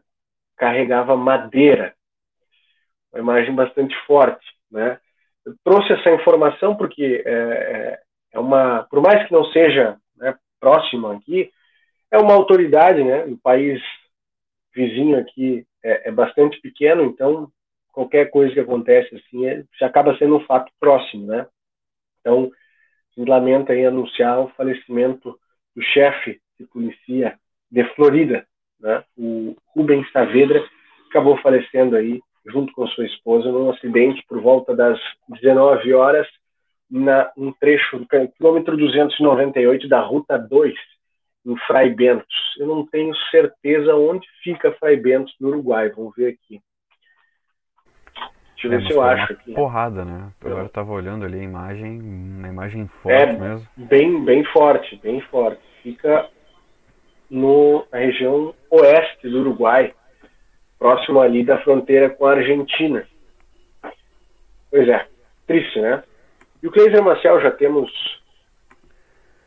carregava 0.57 1.16
madeira. 1.16 1.94
Uma 3.12 3.20
imagem 3.20 3.55
bastante 3.55 3.94
forte, 4.07 4.44
né? 4.70 4.99
Eu 5.44 5.55
trouxe 5.62 5.92
essa 5.92 6.11
informação 6.11 6.74
porque 6.74 7.22
é, 7.24 7.30
é, 7.30 8.01
é 8.32 8.38
uma, 8.38 8.84
por 8.90 9.01
mais 9.01 9.26
que 9.26 9.32
não 9.32 9.44
seja 9.53 9.97
né, 10.16 10.34
próxima 10.59 11.14
aqui, 11.14 11.51
é 12.11 12.18
uma 12.18 12.34
autoridade, 12.34 13.05
né? 13.05 13.24
Um 13.24 13.36
país 13.36 13.80
vizinho 14.76 15.18
aqui 15.18 15.66
é, 15.82 16.08
é, 16.08 16.12
bastante 16.12 16.60
pequeno, 16.60 17.02
então 17.02 17.48
qualquer 17.92 18.30
coisa 18.30 18.52
que 18.52 18.60
acontece 18.60 19.16
assim 19.16 19.46
é, 19.46 19.64
já 19.80 19.86
acaba 19.86 20.16
sendo 20.18 20.36
um 20.36 20.44
fato 20.44 20.70
próximo, 20.78 21.26
né? 21.26 21.46
Então, 22.20 22.50
lamenta 23.16 23.74
em 23.74 23.86
anunciar 23.86 24.38
o 24.40 24.48
falecimento 24.50 25.38
do 25.74 25.82
chefe 25.82 26.38
de 26.60 26.66
polícia 26.66 27.38
de 27.70 27.84
Florida, 27.94 28.46
né? 28.78 29.02
O 29.16 29.56
Rubens 29.74 30.10
Saavedra 30.12 30.62
acabou 31.08 31.38
falecendo 31.38 31.96
aí 31.96 32.20
junto 32.44 32.72
com 32.74 32.86
sua 32.88 33.06
esposa 33.06 33.50
num 33.50 33.70
acidente 33.70 34.22
por 34.28 34.40
volta 34.40 34.76
das 34.76 35.00
19 35.28 35.94
horas 35.94 36.28
na 36.90 37.32
um 37.36 37.52
trecho 37.52 37.98
do 37.98 38.06
quilômetro 38.36 38.76
298 38.76 39.88
da 39.88 40.00
Ruta 40.00 40.38
2 40.38 40.74
em 41.47 41.57
Fray 41.66 41.94
Bentos. 41.94 42.57
Eu 42.59 42.66
não 42.66 42.84
tenho 42.84 43.14
certeza 43.30 43.94
onde 43.94 44.26
fica 44.42 44.72
Fray 44.72 44.97
Bentos 44.97 45.34
no 45.40 45.49
Uruguai. 45.49 45.88
Vamos 45.90 46.14
ver 46.16 46.34
aqui. 46.34 46.61
Deixa 48.55 48.68
eu 48.68 48.72
é, 48.72 48.76
ver 48.78 48.86
se 48.86 48.92
eu 48.92 49.03
acho 49.03 49.32
aqui. 49.32 49.53
Porrada, 49.53 50.05
né? 50.05 50.32
Agora 50.40 50.62
eu 50.62 50.66
estava 50.66 50.90
olhando 50.90 51.24
ali 51.24 51.38
a 51.38 51.44
imagem, 51.44 52.01
uma 52.01 52.49
imagem 52.49 52.86
forte 52.88 53.16
é 53.16 53.32
mesmo. 53.32 53.68
Bem, 53.76 54.24
bem 54.24 54.44
forte, 54.44 54.97
bem 54.97 55.20
forte. 55.22 55.62
Fica 55.82 56.28
no, 57.30 57.86
na 57.92 57.99
região 57.99 58.55
oeste 58.70 59.28
do 59.28 59.40
Uruguai, 59.40 59.94
próximo 60.78 61.20
ali 61.20 61.44
da 61.44 61.59
fronteira 61.59 62.11
com 62.11 62.26
a 62.26 62.32
Argentina. 62.32 63.07
Pois 64.70 64.88
é, 64.88 65.07
triste, 65.47 65.80
né? 65.80 66.03
E 66.62 66.66
o 66.66 66.72
Cleiser 66.72 67.03
Marcel 67.03 67.40
já 67.40 67.51
temos 67.51 67.90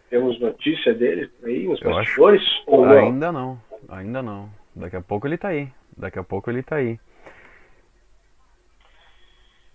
temos 0.10 0.40
notícia 0.40 0.94
dele 0.94 1.30
aí 1.44 1.68
nos 1.68 1.82
Eu 1.82 1.92
bastidores? 1.92 2.42
Acho... 2.42 2.64
Ou 2.68 2.86
não? 2.86 2.98
Ainda 2.98 3.32
não, 3.32 3.60
ainda 3.90 4.22
não. 4.22 4.50
Daqui 4.76 4.96
a 4.96 5.02
pouco 5.02 5.28
ele 5.28 5.38
tá 5.38 5.50
aí. 5.50 5.70
Daqui 5.98 6.20
a 6.20 6.24
pouco 6.24 6.50
ele 6.50 6.64
tá 6.64 6.78
aí. 6.78 7.00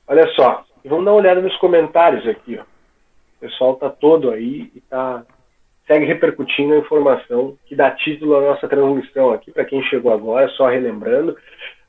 Olha 0.07 0.26
só, 0.35 0.64
vamos 0.85 1.05
dar 1.05 1.12
uma 1.12 1.20
olhada 1.20 1.41
nos 1.41 1.57
comentários 1.57 2.26
aqui, 2.28 2.59
ó. 2.59 2.62
O 2.62 3.41
pessoal 3.41 3.76
tá 3.76 3.91
todo 3.91 4.30
aí 4.30 4.70
e 4.74 4.80
tá 4.82 5.24
segue 5.87 6.07
repercutindo 6.07 6.74
a 6.74 6.78
informação 6.78 7.59
que 7.66 7.76
dá 7.76 7.91
título 7.91 8.37
à 8.37 8.41
nossa 8.41 8.66
transmissão 8.66 9.32
aqui 9.32 9.51
para 9.51 9.64
quem 9.64 9.82
chegou 9.85 10.12
agora, 10.12 10.49
só 10.51 10.68
relembrando. 10.68 11.37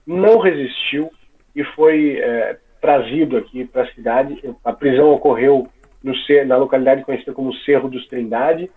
não 0.05 0.37
resistiu 0.39 1.11
e 1.55 1.63
foi 1.63 2.19
é, 2.19 2.57
trazido 2.79 3.37
aqui 3.37 3.65
para 3.65 3.83
a 3.83 3.93
cidade. 3.93 4.55
A 4.63 4.71
prisão 4.71 5.11
ocorreu 5.11 5.67
no, 6.03 6.13
na 6.45 6.57
localidade 6.57 7.03
conhecida 7.03 7.33
como 7.33 7.53
Cerro 7.53 7.89
dos 7.89 8.07
Trindade. 8.07 8.71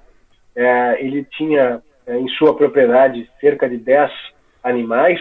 É, 0.56 1.04
ele 1.04 1.24
tinha 1.24 1.82
é, 2.06 2.16
em 2.16 2.28
sua 2.30 2.56
propriedade 2.56 3.30
cerca 3.40 3.68
de 3.68 3.76
10 3.76 4.10
animais. 4.62 5.20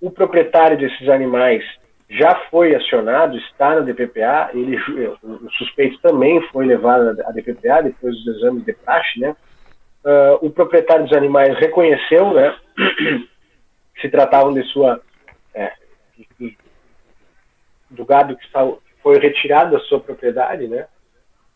O 0.00 0.10
proprietário 0.10 0.78
desses 0.78 1.08
animais 1.08 1.64
já 2.08 2.34
foi 2.50 2.74
acionado, 2.74 3.36
está 3.36 3.74
na 3.74 3.80
DPPA. 3.80 4.50
Ele, 4.52 4.76
o 5.22 5.50
suspeito 5.52 5.98
também 6.00 6.40
foi 6.48 6.66
levado 6.66 7.20
à 7.24 7.30
DPPA 7.30 7.82
depois 7.82 8.14
dos 8.24 8.36
exames 8.36 8.64
de 8.64 8.72
praxe, 8.72 9.20
né? 9.20 9.34
Uh, 10.04 10.44
o 10.44 10.50
proprietário 10.50 11.04
dos 11.04 11.16
animais 11.16 11.58
reconheceu 11.58 12.32
né, 12.32 12.56
que 12.96 13.28
se 14.00 14.08
tratavam 14.08 14.52
de 14.52 14.62
sua 14.64 15.00
é, 15.54 15.72
do 17.90 18.04
gado 18.04 18.36
que 18.36 18.46
foi 19.02 19.18
retirado 19.18 19.72
da 19.72 19.80
sua 19.80 20.00
propriedade, 20.00 20.68
né? 20.68 20.86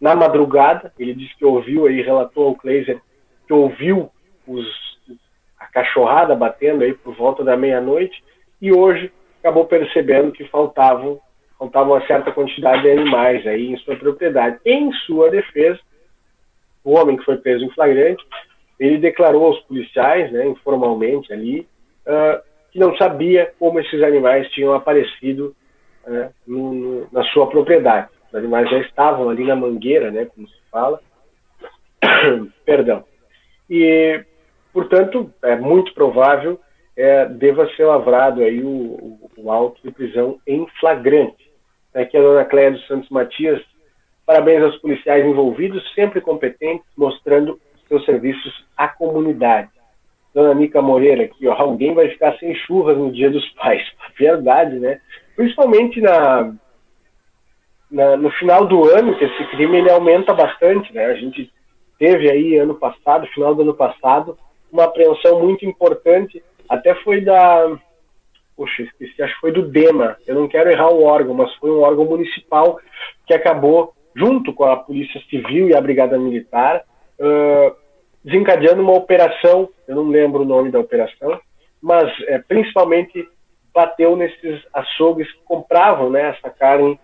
na 0.01 0.15
madrugada. 0.15 0.93
Ele 0.99 1.15
disse 1.15 1.37
que 1.37 1.45
ouviu 1.45 1.87
aí, 1.87 2.03
relatou 2.03 2.49
ao 2.49 2.55
Kleiser 2.55 3.01
que 3.47 3.53
ouviu 3.53 4.11
os, 4.47 4.67
a 5.59 5.67
cachorrada 5.67 6.35
batendo 6.35 6.85
aí 6.85 6.93
por 6.95 7.15
volta 7.15 7.45
da 7.45 7.57
meia-noite 7.57 8.23
e 8.61 8.73
hoje 8.73 9.13
acabou 9.41 9.67
percebendo 9.67 10.33
que 10.33 10.45
faltavam 10.49 11.21
faltava 11.59 11.93
uma 11.93 12.07
certa 12.07 12.33
quantidade 12.33 12.83
de 12.83 12.91
animais 12.91 13.47
aí 13.47 13.73
em 13.73 13.77
sua 13.79 13.97
propriedade. 13.97 14.59
Em 14.65 14.93
sua 15.07 15.31
defesa, 15.31 15.79
o 16.85 16.93
homem 16.93 17.17
que 17.17 17.25
foi 17.25 17.37
preso 17.39 17.65
em 17.65 17.71
flagrante, 17.71 18.23
ele 18.79 18.99
declarou 18.99 19.47
aos 19.47 19.61
policiais, 19.61 20.31
né, 20.31 20.47
informalmente 20.47 21.33
ali, 21.33 21.67
uh, 22.07 22.43
que 22.71 22.79
não 22.79 22.97
sabia 22.97 23.53
como 23.59 23.81
esses 23.81 24.03
animais 24.03 24.49
tinham 24.51 24.75
aparecido 24.75 25.55
uh, 26.07 26.33
no, 26.47 26.75
no, 26.75 27.09
na 27.11 27.25
sua 27.25 27.49
propriedade. 27.49 28.09
Os 28.29 28.35
animais 28.35 28.69
já 28.69 28.79
estavam 28.81 29.31
ali 29.31 29.45
na 29.45 29.57
mangueira, 29.57 30.11
né, 30.11 30.27
como 30.27 30.47
se 30.47 30.57
fala. 30.71 31.01
Perdão. 32.67 33.05
E, 33.71 34.23
portanto, 34.73 35.33
é 35.43 35.57
muito 35.57 35.95
provável 35.95 36.61
é, 36.97 37.27
deva 37.27 37.69
ser 37.75 37.85
lavrado 37.85 38.43
aí 38.43 38.63
o, 38.63 38.69
o, 38.69 39.31
o 39.37 39.51
auto 39.51 39.81
de 39.83 39.91
prisão 39.91 40.39
em 40.47 40.67
flagrante. 40.79 41.51
Aqui 41.95 42.17
a 42.17 42.21
dona 42.21 42.45
Cléia 42.45 42.73
dos 42.73 42.87
Santos 42.87 43.09
Matias, 43.11 43.63
parabéns 44.27 44.63
aos 44.63 44.77
policiais 44.79 45.25
envolvidos, 45.25 45.83
sempre 45.95 46.21
competentes, 46.21 46.87
mostrando 46.97 47.61
seus 47.89 48.05
serviços 48.05 48.65
à 48.77 48.89
comunidade. 48.89 49.71
Dona 50.35 50.55
Nica 50.55 50.83
Moreira 50.83 51.25
aqui, 51.25 51.47
ó, 51.47 51.55
alguém 51.55 51.95
vai 51.95 52.09
ficar 52.09 52.37
sem 52.39 52.55
churras 52.55 52.97
no 52.97 53.13
dia 53.13 53.31
dos 53.31 53.49
pais. 53.51 53.83
Verdade, 54.19 54.79
né? 54.79 55.01
Principalmente 55.37 56.01
na, 56.01 56.53
na, 57.91 58.17
no 58.17 58.31
final 58.33 58.67
do 58.67 58.91
ano, 58.91 59.17
que 59.17 59.25
esse 59.25 59.45
crime 59.49 59.79
ele 59.79 59.91
aumenta 59.91 60.35
bastante, 60.35 60.93
né? 60.93 61.07
A 61.07 61.15
gente 61.15 61.53
teve 61.99 62.31
aí 62.31 62.57
ano 62.57 62.75
passado, 62.75 63.27
final 63.29 63.55
do 63.55 63.63
ano 63.63 63.75
passado, 63.75 64.37
uma 64.73 64.85
apreensão 64.85 65.41
muito 65.41 65.65
importante, 65.65 66.43
até 66.69 66.95
foi 66.97 67.21
da, 67.21 67.79
Poxa, 68.57 68.83
esqueci, 68.83 69.21
acho 69.21 69.35
que 69.35 69.41
foi 69.41 69.53
do 69.53 69.69
DEMA. 69.69 70.17
Eu 70.27 70.37
não 70.37 70.49
quero 70.49 70.71
errar 70.71 70.91
o 70.91 71.03
órgão, 71.03 71.35
mas 71.35 71.53
foi 71.57 71.71
um 71.71 71.81
órgão 71.81 72.05
municipal 72.05 72.79
que 73.27 73.35
acabou, 73.35 73.93
junto 74.17 74.53
com 74.53 74.65
a 74.65 74.77
Polícia 74.77 75.21
Civil 75.29 75.69
e 75.69 75.75
a 75.75 75.81
Brigada 75.81 76.19
Militar, 76.19 76.85
uh, 77.19 77.75
desencadeando 78.25 78.83
uma 78.83 78.95
operação. 78.95 79.69
Eu 79.87 79.97
não 79.97 80.09
lembro 80.09 80.43
o 80.43 80.47
nome 80.47 80.71
da 80.71 80.79
operação, 80.79 81.41
mas 81.83 82.11
é, 82.29 82.39
principalmente 82.39 83.29
bateu 83.75 84.17
nesses 84.17 84.63
açougues 84.73 85.31
que 85.33 85.43
compravam 85.45 86.09
né, 86.09 86.31
essa 86.31 86.49
carne 86.49 86.99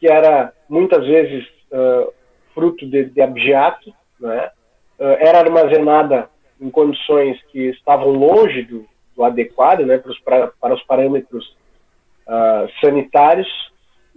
que 0.00 0.08
era 0.08 0.52
muitas 0.68 1.06
vezes 1.06 1.46
uh, 1.72 2.12
fruto 2.54 2.86
de, 2.86 3.04
de 3.04 3.20
abjeato, 3.20 3.92
né? 4.18 4.50
Uh, 4.98 5.16
era 5.20 5.38
armazenada 5.38 6.28
em 6.60 6.70
condições 6.70 7.40
que 7.52 7.68
estavam 7.68 8.10
longe 8.10 8.62
do, 8.64 8.84
do 9.16 9.24
adequado 9.24 9.86
né, 9.86 9.98
para, 9.98 10.10
os, 10.10 10.18
para, 10.20 10.48
para 10.60 10.74
os 10.74 10.82
parâmetros 10.82 11.56
uh, 12.26 12.68
sanitários 12.80 13.48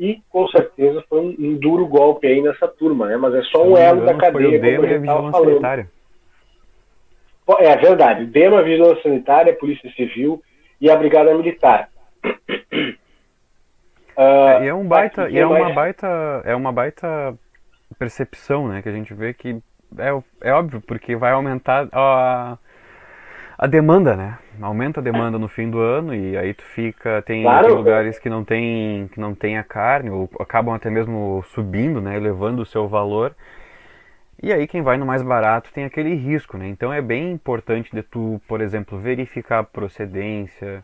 e 0.02 0.20
com 0.32 0.47
certeza 0.47 1.06
foi 1.08 1.20
um, 1.20 1.36
um, 1.38 1.54
duro 1.60 1.86
golpe 1.86 2.26
aí 2.26 2.41
nessa 2.41 2.68
turma, 2.68 3.06
né? 3.06 3.18
Mas 3.18 3.36
é 3.36 3.43
só 3.43 3.64
um 3.64 3.78
elo 3.78 4.04
da 4.04 4.16
cadeia, 4.16 4.60
como 4.60 4.84
a 4.84 4.89
gente 4.89 5.02
estava 5.02 5.32
falando. 5.32 5.49
Sanitária. 5.49 5.91
É 7.60 7.78
verdade, 7.78 8.26
DEMA, 8.26 8.64
Vigilância 8.64 9.04
Sanitária, 9.04 9.54
Polícia 9.54 9.91
Civil 9.91 10.41
e 10.80 10.89
a 10.89 10.95
Brigada 10.95 11.36
Militar. 11.36 11.89
Uh, 14.18 14.18
é, 14.18 14.64
e 14.64 14.68
é 14.70 14.74
um 14.74 14.88
baita, 14.88 15.30
e 15.30 15.38
é 15.38 15.45
uma 15.45 15.72
baita, 15.72 16.41
é 16.45 16.56
uma 16.56 16.72
baita 16.72 17.38
percepção, 17.99 18.70
né, 18.70 18.82
que 18.82 18.89
a 18.89 18.93
gente 18.93 19.14
vê 19.14 19.36
que 19.36 19.62
é, 19.99 20.49
é 20.49 20.52
óbvio 20.52 20.82
porque 20.82 21.16
vai 21.16 21.32
aumentar 21.32 21.88
a 21.91 22.58
a 23.62 23.68
demanda, 23.68 24.16
né? 24.16 24.39
Aumenta 24.59 24.99
a 24.99 25.03
demanda 25.03 25.38
no 25.38 25.47
fim 25.47 25.70
do 25.70 25.80
ano 25.80 26.16
e 26.16 26.36
aí 26.36 26.51
tu 26.51 26.64
fica 26.64 27.22
tem, 27.22 27.43
claro. 27.43 27.68
tem, 27.68 27.76
lugares 27.76 28.18
que 28.18 28.28
não 28.28 28.43
tem 28.43 29.07
que 29.14 29.20
não 29.20 29.36
tem 29.36 29.55
a 29.59 29.64
carne 29.64 30.09
ou 30.09 30.28
acabam 30.39 30.74
até 30.74 30.89
mesmo 30.89 31.43
subindo, 31.53 32.01
né, 32.01 32.18
elevando 32.18 32.64
o 32.64 32.66
seu 32.66 32.88
valor. 32.88 33.36
E 34.41 34.51
aí 34.51 34.66
quem 34.66 34.82
vai 34.82 34.97
no 34.97 35.05
mais 35.05 35.22
barato 35.22 35.72
tem 35.72 35.86
aquele 35.86 36.16
risco, 36.16 36.57
né? 36.57 36.68
Então 36.70 36.91
é 36.91 37.03
bem 37.03 37.32
importante 37.32 37.91
de 37.93 38.01
tu, 38.01 38.41
por 38.47 38.62
exemplo, 38.62 38.97
verificar 38.97 39.59
a 39.59 39.64
procedência. 39.64 40.84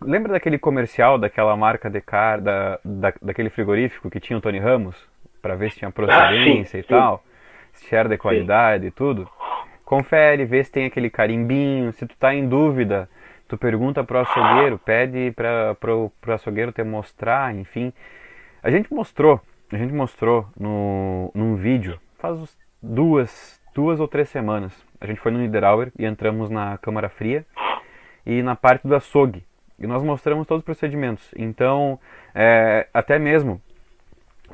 Lembra 0.00 0.34
daquele 0.34 0.58
comercial 0.58 1.18
daquela 1.18 1.56
marca 1.56 1.90
de 1.90 2.00
car, 2.00 2.40
da, 2.40 2.78
da, 2.84 3.12
daquele 3.20 3.50
frigorífico 3.50 4.08
que 4.08 4.20
tinha 4.20 4.38
o 4.38 4.40
Tony 4.40 4.60
Ramos 4.60 4.96
para 5.42 5.56
ver 5.56 5.72
se 5.72 5.78
tinha 5.78 5.90
procedência 5.90 6.60
ah, 6.60 6.64
sim, 6.66 6.78
e 6.78 6.82
sim. 6.82 6.88
tal, 6.88 7.24
se 7.72 7.96
era 7.96 8.08
de 8.08 8.16
qualidade 8.16 8.82
sim. 8.84 8.88
e 8.88 8.90
tudo? 8.92 9.28
Confere, 9.86 10.44
vê 10.44 10.62
se 10.64 10.70
tem 10.70 10.84
aquele 10.84 11.08
carimbinho, 11.08 11.92
se 11.92 12.04
tu 12.04 12.16
tá 12.16 12.34
em 12.34 12.46
dúvida, 12.46 13.08
tu 13.48 13.56
pergunta 13.56 14.02
pro 14.02 14.18
açougueiro, 14.18 14.78
pede 14.78 15.30
para 15.30 15.76
pro, 15.76 16.12
pro 16.20 16.34
açougueiro 16.34 16.72
te 16.72 16.82
mostrar, 16.82 17.54
enfim. 17.54 17.92
A 18.62 18.68
gente 18.68 18.92
mostrou, 18.92 19.40
a 19.72 19.76
gente 19.76 19.94
mostrou 19.94 20.44
no, 20.58 21.30
num 21.32 21.54
vídeo, 21.54 22.00
faz 22.18 22.58
duas, 22.82 23.62
duas 23.72 24.00
ou 24.00 24.08
três 24.08 24.28
semanas. 24.28 24.74
A 25.00 25.06
gente 25.06 25.20
foi 25.20 25.30
no 25.30 25.38
Niederauer 25.38 25.92
e 25.96 26.04
entramos 26.04 26.50
na 26.50 26.76
Câmara 26.78 27.08
Fria 27.08 27.46
e 28.26 28.42
na 28.42 28.56
parte 28.56 28.88
do 28.88 28.94
açougue. 28.94 29.44
E 29.78 29.86
nós 29.86 30.02
mostramos 30.02 30.48
todos 30.48 30.62
os 30.62 30.64
procedimentos. 30.64 31.32
Então, 31.36 32.00
é, 32.34 32.88
até 32.92 33.18
mesmo 33.20 33.60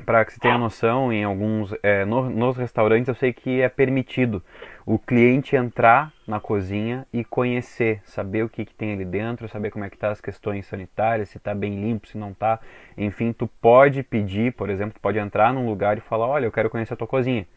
para 0.05 0.25
que 0.25 0.33
você 0.33 0.39
tenha 0.39 0.57
noção, 0.57 1.13
em 1.13 1.23
alguns 1.23 1.73
é, 1.81 2.03
no, 2.05 2.29
nos 2.29 2.57
restaurantes 2.57 3.07
eu 3.07 3.15
sei 3.15 3.31
que 3.31 3.61
é 3.61 3.69
permitido 3.69 4.43
o 4.85 4.99
cliente 4.99 5.55
entrar 5.55 6.11
na 6.27 6.39
cozinha 6.39 7.07
e 7.13 7.23
conhecer, 7.23 8.01
saber 8.03 8.43
o 8.43 8.49
que, 8.49 8.65
que 8.65 8.73
tem 8.73 8.93
ali 8.93 9.05
dentro, 9.05 9.47
saber 9.47 9.71
como 9.71 9.85
é 9.85 9.89
que 9.89 9.97
tá 9.97 10.09
as 10.09 10.19
questões 10.19 10.65
sanitárias, 10.65 11.29
se 11.29 11.37
está 11.37 11.55
bem 11.55 11.81
limpo, 11.81 12.07
se 12.07 12.17
não 12.17 12.31
está, 12.31 12.59
enfim, 12.97 13.31
tu 13.31 13.47
pode 13.47 14.03
pedir, 14.03 14.53
por 14.53 14.69
exemplo, 14.69 14.93
tu 14.93 15.01
pode 15.01 15.19
entrar 15.19 15.53
num 15.53 15.65
lugar 15.65 15.97
e 15.97 16.01
falar, 16.01 16.27
olha, 16.27 16.45
eu 16.45 16.51
quero 16.51 16.69
conhecer 16.69 16.93
a 16.93 16.97
tua 16.97 17.07
cozinha. 17.07 17.47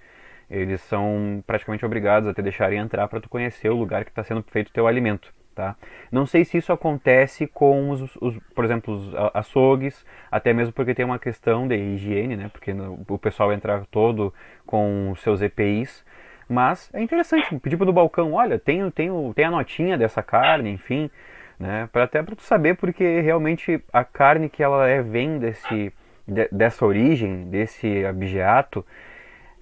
Eles 0.49 0.81
são 0.83 1.43
praticamente 1.45 1.85
obrigados 1.85 2.29
a 2.29 2.35
te 2.35 2.41
deixarem 2.41 2.79
entrar 2.79 3.09
para 3.09 3.21
tu 3.21 3.29
conhecer 3.29 3.69
o 3.69 3.77
lugar 3.77 4.05
que 4.05 4.11
está 4.11 4.23
sendo 4.23 4.45
feito 4.45 4.69
o 4.69 4.73
teu 4.73 4.87
alimento. 4.87 5.35
Tá? 5.57 5.75
Não 6.13 6.27
sei 6.27 6.45
se 6.45 6.59
isso 6.59 6.71
acontece 6.71 7.47
com 7.47 7.89
os, 7.89 8.15
os, 8.17 8.39
por 8.55 8.63
exemplo, 8.63 8.93
os 8.93 9.15
açougues, 9.33 10.05
até 10.31 10.53
mesmo 10.53 10.75
porque 10.75 10.95
tem 10.95 11.03
uma 11.03 11.19
questão 11.19 11.67
de 11.67 11.75
higiene, 11.75 12.37
né? 12.37 12.51
Porque 12.53 12.75
o 13.09 13.19
pessoal 13.19 13.51
entra 13.55 13.83
todo 13.91 14.35
com 14.67 15.15
seus 15.17 15.41
EPIs, 15.41 16.05
mas 16.47 16.91
é 16.93 17.01
interessante 17.01 17.59
pedir 17.59 17.79
para 17.79 17.89
o 17.89 17.93
balcão, 17.93 18.35
olha, 18.35 18.59
tem, 18.59 18.91
tem, 18.91 19.11
tem 19.33 19.45
a 19.47 19.51
notinha 19.51 19.97
dessa 19.97 20.23
carne, 20.23 20.69
enfim, 20.71 21.11
né? 21.59 21.89
Para 21.91 22.05
até 22.05 22.23
para 22.23 22.37
tu 22.37 22.43
saber 22.43 22.77
porque 22.77 23.23
realmente 23.23 23.83
a 23.91 24.05
carne 24.05 24.51
que 24.51 24.63
ela 24.63 24.87
é 24.87 25.01
vem 25.01 25.39
desse 25.39 25.91
de, 26.29 26.49
dessa 26.53 26.85
origem, 26.85 27.49
desse 27.49 28.05
abjeato, 28.05 28.85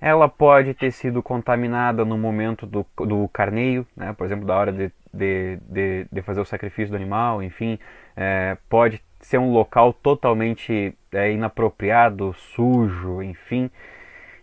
ela 0.01 0.29
pode 0.29 0.75
ter 0.75 0.91
sido 0.91 1.23
contaminada 1.23 2.05
no 2.05 2.19
momento 2.19 2.67
do, 2.67 2.85
do 3.07 3.29
carneio, 3.29 3.87
né? 3.97 4.13
por 4.13 4.27
exemplo, 4.27 4.45
da 4.45 4.57
hora 4.57 4.73
de, 4.73 4.91
de, 5.15 5.59
de, 5.69 6.07
de 6.11 6.23
fazer 6.23 6.41
o 6.41 6.45
sacrifício 6.45 6.91
do 6.91 6.97
animal, 6.97 7.43
enfim, 7.43 7.79
é, 8.17 8.57
pode 8.69 9.03
ser 9.21 9.39
um 9.39 9.51
local 9.53 9.93
totalmente 9.93 10.97
é, 11.13 11.33
inapropriado, 11.33 12.33
sujo, 12.35 13.23
enfim. 13.23 13.71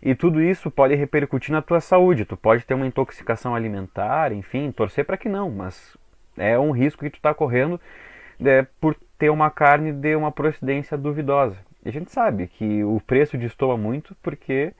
E 0.01 0.15
tudo 0.15 0.41
isso 0.41 0.72
pode 0.72 0.95
repercutir 0.95 1.51
na 1.51 1.61
tua 1.61 1.80
saúde. 1.80 2.26
Tu 2.26 2.36
pode 2.36 2.65
ter 2.65 2.74
uma 2.74 2.88
intoxicação 2.88 3.53
alimentar, 3.53 4.32
enfim, 4.32 4.72
torcer 4.72 5.05
para 5.05 5.17
que 5.17 5.30
não, 5.30 5.51
mas 5.51 5.95
é 6.36 6.57
um 6.57 6.72
risco 6.72 7.03
que 7.03 7.11
tu 7.11 7.17
está 7.17 7.34
correndo 7.34 7.80
é, 8.43 8.65
por 8.80 8.95
ter 9.19 9.30
uma 9.30 9.51
carne 9.51 9.91
de 9.91 10.15
uma 10.15 10.32
procedência 10.32 10.97
duvidosa. 10.97 11.57
E 11.86 11.89
a 11.89 11.91
gente 11.91 12.11
sabe 12.11 12.47
que 12.47 12.84
o 12.84 12.99
preço 13.05 13.38
destoa 13.38 13.78
muito 13.78 14.15
porque 14.24 14.74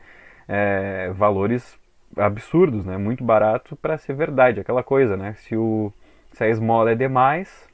é, 0.48 1.12
valores 1.14 1.80
absurdos, 2.18 2.86
né? 2.86 2.98
Muito 2.98 3.24
barato 3.24 3.76
para 3.76 3.98
ser 3.98 4.14
verdade, 4.14 4.60
aquela 4.60 4.84
coisa, 4.84 5.16
né? 5.16 5.34
Se, 5.34 5.56
o, 5.56 5.92
se 6.32 6.44
a 6.44 6.50
esmola 6.50 6.92
é 6.92 6.96
demais, 6.96 7.70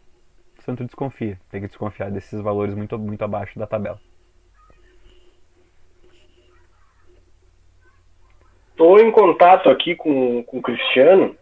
o 0.60 0.62
santo 0.62 0.84
desconfia. 0.84 1.40
Tem 1.50 1.62
que 1.62 1.68
desconfiar 1.68 2.12
desses 2.12 2.40
valores 2.42 2.76
muito, 2.76 2.98
muito 2.98 3.24
abaixo 3.24 3.58
da 3.58 3.68
tabela. 3.68 4.00
Estou 8.72 9.00
em 9.00 9.12
contato 9.12 9.70
aqui 9.70 9.96
com, 9.96 10.44
com 10.44 10.60
o 10.60 10.62
Cristiano, 10.62 11.36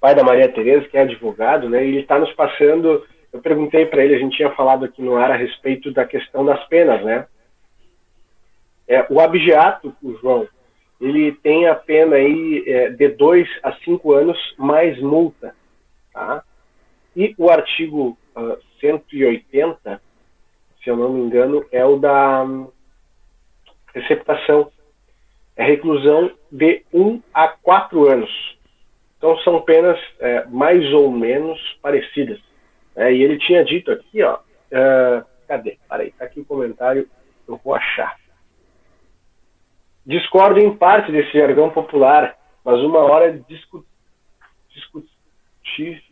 pai 0.00 0.14
da 0.14 0.24
Maria 0.24 0.50
Tereza, 0.50 0.88
que 0.88 0.96
é 0.96 1.02
advogado, 1.02 1.68
né? 1.68 1.84
E 1.84 1.88
ele 1.88 2.00
está 2.00 2.18
nos 2.18 2.32
passando. 2.32 3.06
Eu 3.30 3.40
perguntei 3.42 3.84
para 3.84 4.02
ele, 4.02 4.14
a 4.14 4.18
gente 4.18 4.38
tinha 4.38 4.50
falado 4.52 4.86
aqui 4.86 5.02
no 5.02 5.16
ar 5.16 5.30
a 5.30 5.36
respeito 5.36 5.92
da 5.92 6.06
questão 6.06 6.42
das 6.44 6.64
penas, 6.68 7.04
né? 7.04 7.26
É, 8.88 9.06
o 9.10 9.20
abjeato, 9.20 9.94
o 10.02 10.14
João, 10.16 10.48
ele 11.00 11.32
tem 11.32 11.66
a 11.66 11.74
pena 11.74 12.16
aí 12.16 12.62
é, 12.66 12.90
de 12.90 13.08
2 13.08 13.48
a 13.62 13.72
5 13.72 14.12
anos 14.12 14.54
mais 14.58 15.00
multa. 15.00 15.54
Tá? 16.12 16.44
E 17.16 17.34
o 17.38 17.50
artigo 17.50 18.18
uh, 18.36 18.52
ah, 18.52 18.58
180, 18.80 20.00
se 20.82 20.90
eu 20.90 20.96
não 20.96 21.12
me 21.12 21.20
engano, 21.20 21.64
é 21.72 21.84
o 21.84 21.96
da 21.96 22.44
um, 22.44 22.70
receptação. 23.94 24.70
é 25.56 25.64
reclusão 25.64 26.30
de 26.52 26.84
1 26.92 27.22
a 27.32 27.48
4 27.48 28.10
anos. 28.10 28.58
Então 29.16 29.38
são 29.38 29.60
penas 29.62 29.98
é, 30.18 30.44
mais 30.46 30.92
ou 30.92 31.10
menos 31.10 31.58
parecidas. 31.82 32.40
É, 32.96 33.12
e 33.12 33.22
ele 33.22 33.38
tinha 33.38 33.64
dito 33.64 33.90
aqui, 33.90 34.22
ó, 34.22 34.36
uh, 34.36 35.24
cadê? 35.46 35.78
Peraí, 35.88 36.10
tá 36.12 36.24
aqui 36.24 36.40
o 36.40 36.44
comentário, 36.44 37.08
eu 37.46 37.60
vou 37.62 37.74
achar. 37.74 38.19
Discordo 40.06 40.58
em 40.58 40.74
parte 40.76 41.12
desse 41.12 41.32
jargão 41.38 41.70
popular, 41.70 42.34
mas 42.64 42.80
uma 42.80 43.00
hora 43.00 43.32
discu 43.48 43.84
discutir, 44.70 46.02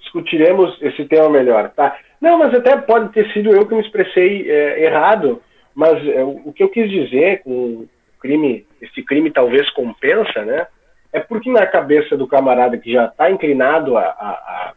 discutiremos 0.00 0.80
esse 0.80 1.04
tema 1.06 1.28
melhor, 1.28 1.70
tá? 1.70 1.96
Não, 2.20 2.38
mas 2.38 2.54
até 2.54 2.76
pode 2.76 3.12
ter 3.12 3.30
sido 3.32 3.50
eu 3.50 3.66
que 3.66 3.74
me 3.74 3.82
expressei 3.82 4.50
é, 4.50 4.84
errado, 4.84 5.42
mas 5.74 6.06
é, 6.06 6.22
o 6.22 6.52
que 6.52 6.62
eu 6.62 6.68
quis 6.68 6.88
dizer 6.90 7.42
com 7.42 7.86
crime, 8.20 8.66
esse 8.80 9.02
crime 9.02 9.30
talvez 9.30 9.68
compensa, 9.70 10.44
né? 10.44 10.66
É 11.12 11.20
porque 11.20 11.50
na 11.50 11.66
cabeça 11.66 12.16
do 12.16 12.26
camarada 12.26 12.78
que 12.78 12.90
já 12.90 13.04
está 13.06 13.30
inclinado 13.30 13.96
a, 13.96 14.02
a, 14.02 14.72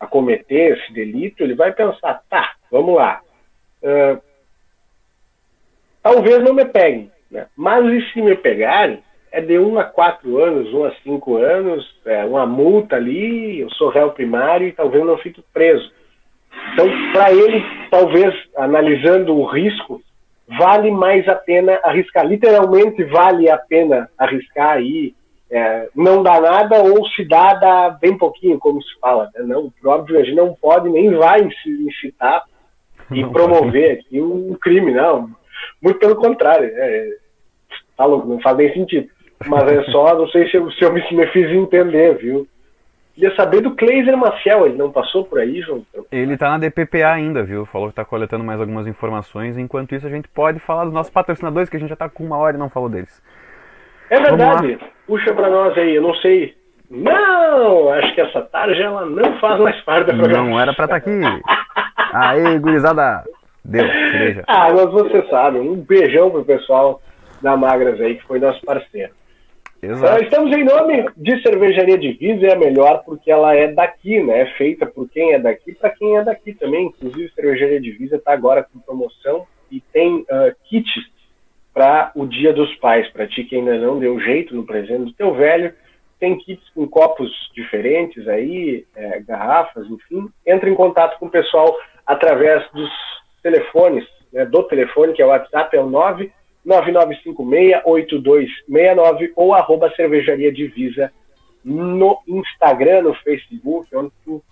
a, 0.00 0.06
cometer 0.06 0.76
esse 0.76 0.92
delito, 0.92 1.42
ele 1.42 1.54
vai 1.54 1.72
pensar, 1.72 2.22
tá, 2.28 2.52
vamos 2.70 2.96
lá, 2.96 3.20
uh, 3.82 4.31
talvez 6.02 6.42
não 6.42 6.54
me 6.54 6.64
peguem, 6.64 7.10
né? 7.30 7.46
mas 7.56 7.84
e 7.86 8.12
se 8.12 8.20
me 8.20 8.34
pegarem, 8.36 9.00
é 9.30 9.40
de 9.40 9.58
1 9.58 9.78
a 9.78 9.84
4 9.84 10.38
anos, 10.42 10.72
1 10.72 10.84
a 10.84 10.92
5 11.02 11.36
anos, 11.36 11.96
é, 12.04 12.24
uma 12.24 12.44
multa 12.44 12.96
ali, 12.96 13.60
eu 13.60 13.70
sou 13.70 13.88
réu 13.88 14.10
primário 14.10 14.68
e 14.68 14.72
talvez 14.72 15.04
não 15.04 15.16
fique 15.18 15.42
preso. 15.52 15.90
Então, 16.72 16.86
para 17.12 17.32
ele, 17.32 17.64
talvez, 17.90 18.34
analisando 18.56 19.34
o 19.34 19.46
risco, 19.46 20.02
vale 20.58 20.90
mais 20.90 21.26
a 21.28 21.34
pena 21.34 21.80
arriscar. 21.82 22.26
Literalmente 22.26 23.02
vale 23.04 23.48
a 23.48 23.56
pena 23.56 24.08
arriscar 24.18 24.76
aí, 24.76 25.14
é, 25.50 25.88
não 25.94 26.22
dá 26.22 26.40
nada 26.40 26.82
ou 26.82 27.06
se 27.08 27.24
dá, 27.26 27.54
dá 27.54 27.90
bem 27.90 28.16
pouquinho, 28.16 28.58
como 28.58 28.82
se 28.82 28.98
fala. 29.00 29.30
Né? 29.34 29.44
Não, 29.44 29.72
óbvio, 29.84 30.18
a 30.18 30.24
gente 30.24 30.36
não 30.36 30.54
pode 30.54 30.88
nem 30.88 31.14
vai 31.14 31.40
incitar 31.42 32.44
e 33.10 33.22
não 33.22 33.32
promover 33.32 33.98
aqui 34.00 34.20
um 34.20 34.54
crime, 34.54 34.92
não. 34.92 35.30
Muito 35.82 35.98
pelo 35.98 36.16
contrário. 36.16 36.70
É, 36.74 37.08
tá 37.96 38.04
louco, 38.04 38.28
não 38.28 38.40
faz 38.40 38.56
nem 38.56 38.72
sentido. 38.72 39.08
Mas 39.46 39.70
é 39.72 39.82
só, 39.84 40.14
não 40.14 40.28
sei 40.28 40.48
se 40.48 40.56
eu, 40.56 40.70
se 40.70 40.82
eu 40.82 40.92
me, 40.92 41.02
me 41.12 41.26
fiz 41.28 41.50
entender, 41.50 42.16
viu? 42.16 42.46
Queria 43.14 43.34
saber 43.36 43.60
do 43.60 43.74
Kleiser 43.76 44.16
Maciel, 44.16 44.66
ele 44.66 44.78
não 44.78 44.90
passou 44.90 45.24
por 45.24 45.38
aí, 45.38 45.60
João? 45.60 45.84
Ele 46.10 46.36
tá 46.36 46.50
na 46.50 46.58
DPPA 46.58 47.12
ainda, 47.12 47.42
viu? 47.42 47.66
Falou 47.66 47.88
que 47.88 47.94
tá 47.94 48.04
coletando 48.04 48.42
mais 48.42 48.58
algumas 48.58 48.86
informações. 48.86 49.58
Enquanto 49.58 49.94
isso, 49.94 50.06
a 50.06 50.10
gente 50.10 50.28
pode 50.28 50.58
falar 50.60 50.84
dos 50.84 50.94
nossos 50.94 51.12
patrocinadores, 51.12 51.68
que 51.68 51.76
a 51.76 51.80
gente 51.80 51.90
já 51.90 51.96
tá 51.96 52.08
com 52.08 52.24
uma 52.24 52.38
hora 52.38 52.56
e 52.56 52.58
não 52.58 52.70
falou 52.70 52.88
deles. 52.88 53.22
É 54.08 54.18
verdade. 54.18 54.78
Puxa 55.06 55.34
pra 55.34 55.50
nós 55.50 55.76
aí, 55.76 55.94
eu 55.94 56.02
não 56.02 56.14
sei. 56.16 56.54
Não, 56.90 57.90
acho 57.90 58.14
que 58.14 58.20
essa 58.20 58.42
tarde 58.42 58.80
ela 58.80 59.04
não 59.04 59.38
faz 59.38 59.60
mais 59.60 59.78
parte 59.82 60.06
da 60.06 60.14
programação. 60.14 60.50
Não 60.50 60.60
era 60.60 60.72
pra 60.72 60.84
estar 60.84 61.00
tá 61.00 61.10
aqui. 61.10 61.42
Aí, 62.12 62.58
gurizada. 62.58 63.24
Deu, 63.64 63.86
cerveja. 63.86 64.44
Ah, 64.46 64.72
mas 64.72 64.90
você 64.90 65.26
sabe. 65.28 65.58
Um 65.58 65.76
beijão 65.76 66.30
pro 66.30 66.44
pessoal 66.44 67.00
da 67.40 67.56
Magras 67.56 68.00
aí, 68.00 68.16
que 68.16 68.24
foi 68.24 68.38
nosso 68.38 68.60
parceiro. 68.64 69.12
Exato. 69.82 70.20
Uh, 70.20 70.24
estamos 70.24 70.56
em 70.56 70.64
nome 70.64 71.06
de 71.16 71.42
Cervejaria 71.42 71.98
Divisa, 71.98 72.46
é 72.46 72.52
a 72.52 72.58
melhor 72.58 73.02
porque 73.04 73.30
ela 73.30 73.54
é 73.54 73.66
daqui, 73.72 74.22
né? 74.22 74.42
É 74.42 74.46
feita 74.56 74.86
por 74.86 75.08
quem 75.08 75.32
é 75.32 75.38
daqui, 75.40 75.74
para 75.74 75.90
quem 75.90 76.16
é 76.16 76.22
daqui 76.22 76.54
também. 76.54 76.86
Inclusive, 76.86 77.32
Cervejaria 77.34 77.80
Divisa 77.80 78.16
está 78.16 78.32
agora 78.32 78.62
com 78.62 78.78
promoção 78.78 79.44
e 79.70 79.80
tem 79.80 80.20
uh, 80.20 80.54
kits 80.64 81.10
para 81.74 82.12
o 82.14 82.26
Dia 82.26 82.52
dos 82.52 82.72
Pais. 82.76 83.08
Para 83.08 83.26
ti 83.26 83.42
que 83.42 83.56
ainda 83.56 83.76
não 83.78 83.98
deu 83.98 84.20
jeito 84.20 84.54
no 84.54 84.64
presente 84.64 85.06
do 85.06 85.12
teu 85.14 85.34
velho, 85.34 85.74
tem 86.20 86.38
kits 86.38 86.62
com 86.72 86.86
copos 86.86 87.30
diferentes 87.52 88.28
aí, 88.28 88.86
é, 88.94 89.18
garrafas, 89.20 89.84
enfim. 89.88 90.28
Entra 90.46 90.70
em 90.70 90.74
contato 90.74 91.18
com 91.18 91.26
o 91.26 91.30
pessoal 91.30 91.76
através 92.06 92.64
dos 92.70 92.90
telefones, 93.42 94.04
né, 94.32 94.46
do 94.46 94.62
telefone, 94.64 95.12
que 95.12 95.22
é 95.22 95.26
o 95.26 95.28
WhatsApp, 95.28 95.76
é 95.76 95.80
o 95.80 95.88
9 95.88 96.32
9956-8269 96.66 99.32
ou 99.34 99.52
arroba 99.52 99.92
cervejaria 99.96 100.52
divisa 100.52 101.10
no 101.64 102.20
Instagram, 102.26 103.02
no 103.02 103.14
Facebook, 103.14 103.94
onde 103.94 104.10
tu 104.24 104.42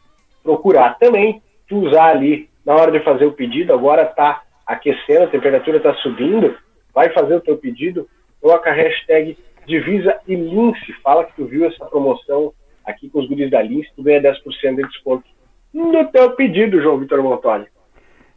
procurar. 0.43 0.99
Também, 0.99 1.43
tu 1.69 1.77
usar 1.79 2.07
ali 2.07 2.49
na 2.65 2.75
hora 2.75 2.91
de 2.91 2.99
fazer 3.01 3.27
o 3.27 3.33
pedido, 3.33 3.73
agora 3.73 4.03
está 4.03 4.43
aquecendo, 4.67 5.23
a 5.25 5.29
temperatura 5.29 5.77
está 5.79 5.95
subindo, 5.95 6.57
vai 6.95 7.09
fazer 7.11 7.37
o 7.37 7.41
teu 7.41 7.57
pedido, 7.57 8.09
coloca 8.41 8.71
a 8.71 8.75
hashtag 8.75 9.37
divisa 9.67 10.19
e 10.27 10.35
lince, 10.35 10.93
fala 11.03 11.25
que 11.25 11.37
tu 11.37 11.45
viu 11.45 11.65
essa 11.65 11.85
promoção 11.87 12.53
aqui 12.85 13.09
com 13.09 13.21
os 13.21 13.29
guris 13.29 13.51
da 13.51 13.63
Lince, 13.63 13.89
tu 13.95 14.03
ganha 14.03 14.21
10% 14.21 14.75
de 14.75 14.83
desconto 14.83 15.25
no 15.73 16.05
teu 16.11 16.33
pedido, 16.33 16.83
João 16.83 16.99
Vitor 16.99 17.23
Montoli. 17.23 17.69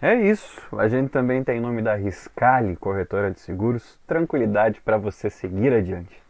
É 0.03 0.13
isso. 0.15 0.61
A 0.77 0.87
gente 0.89 1.09
também 1.11 1.45
tem 1.45 1.59
em 1.59 1.61
nome 1.61 1.81
da 1.81 1.95
Riscale, 1.95 2.75
corretora 2.75 3.31
de 3.31 3.39
seguros, 3.39 3.97
tranquilidade 4.05 4.81
para 4.81 4.97
você 4.97 5.29
seguir 5.29 5.71
adiante. 5.71 6.21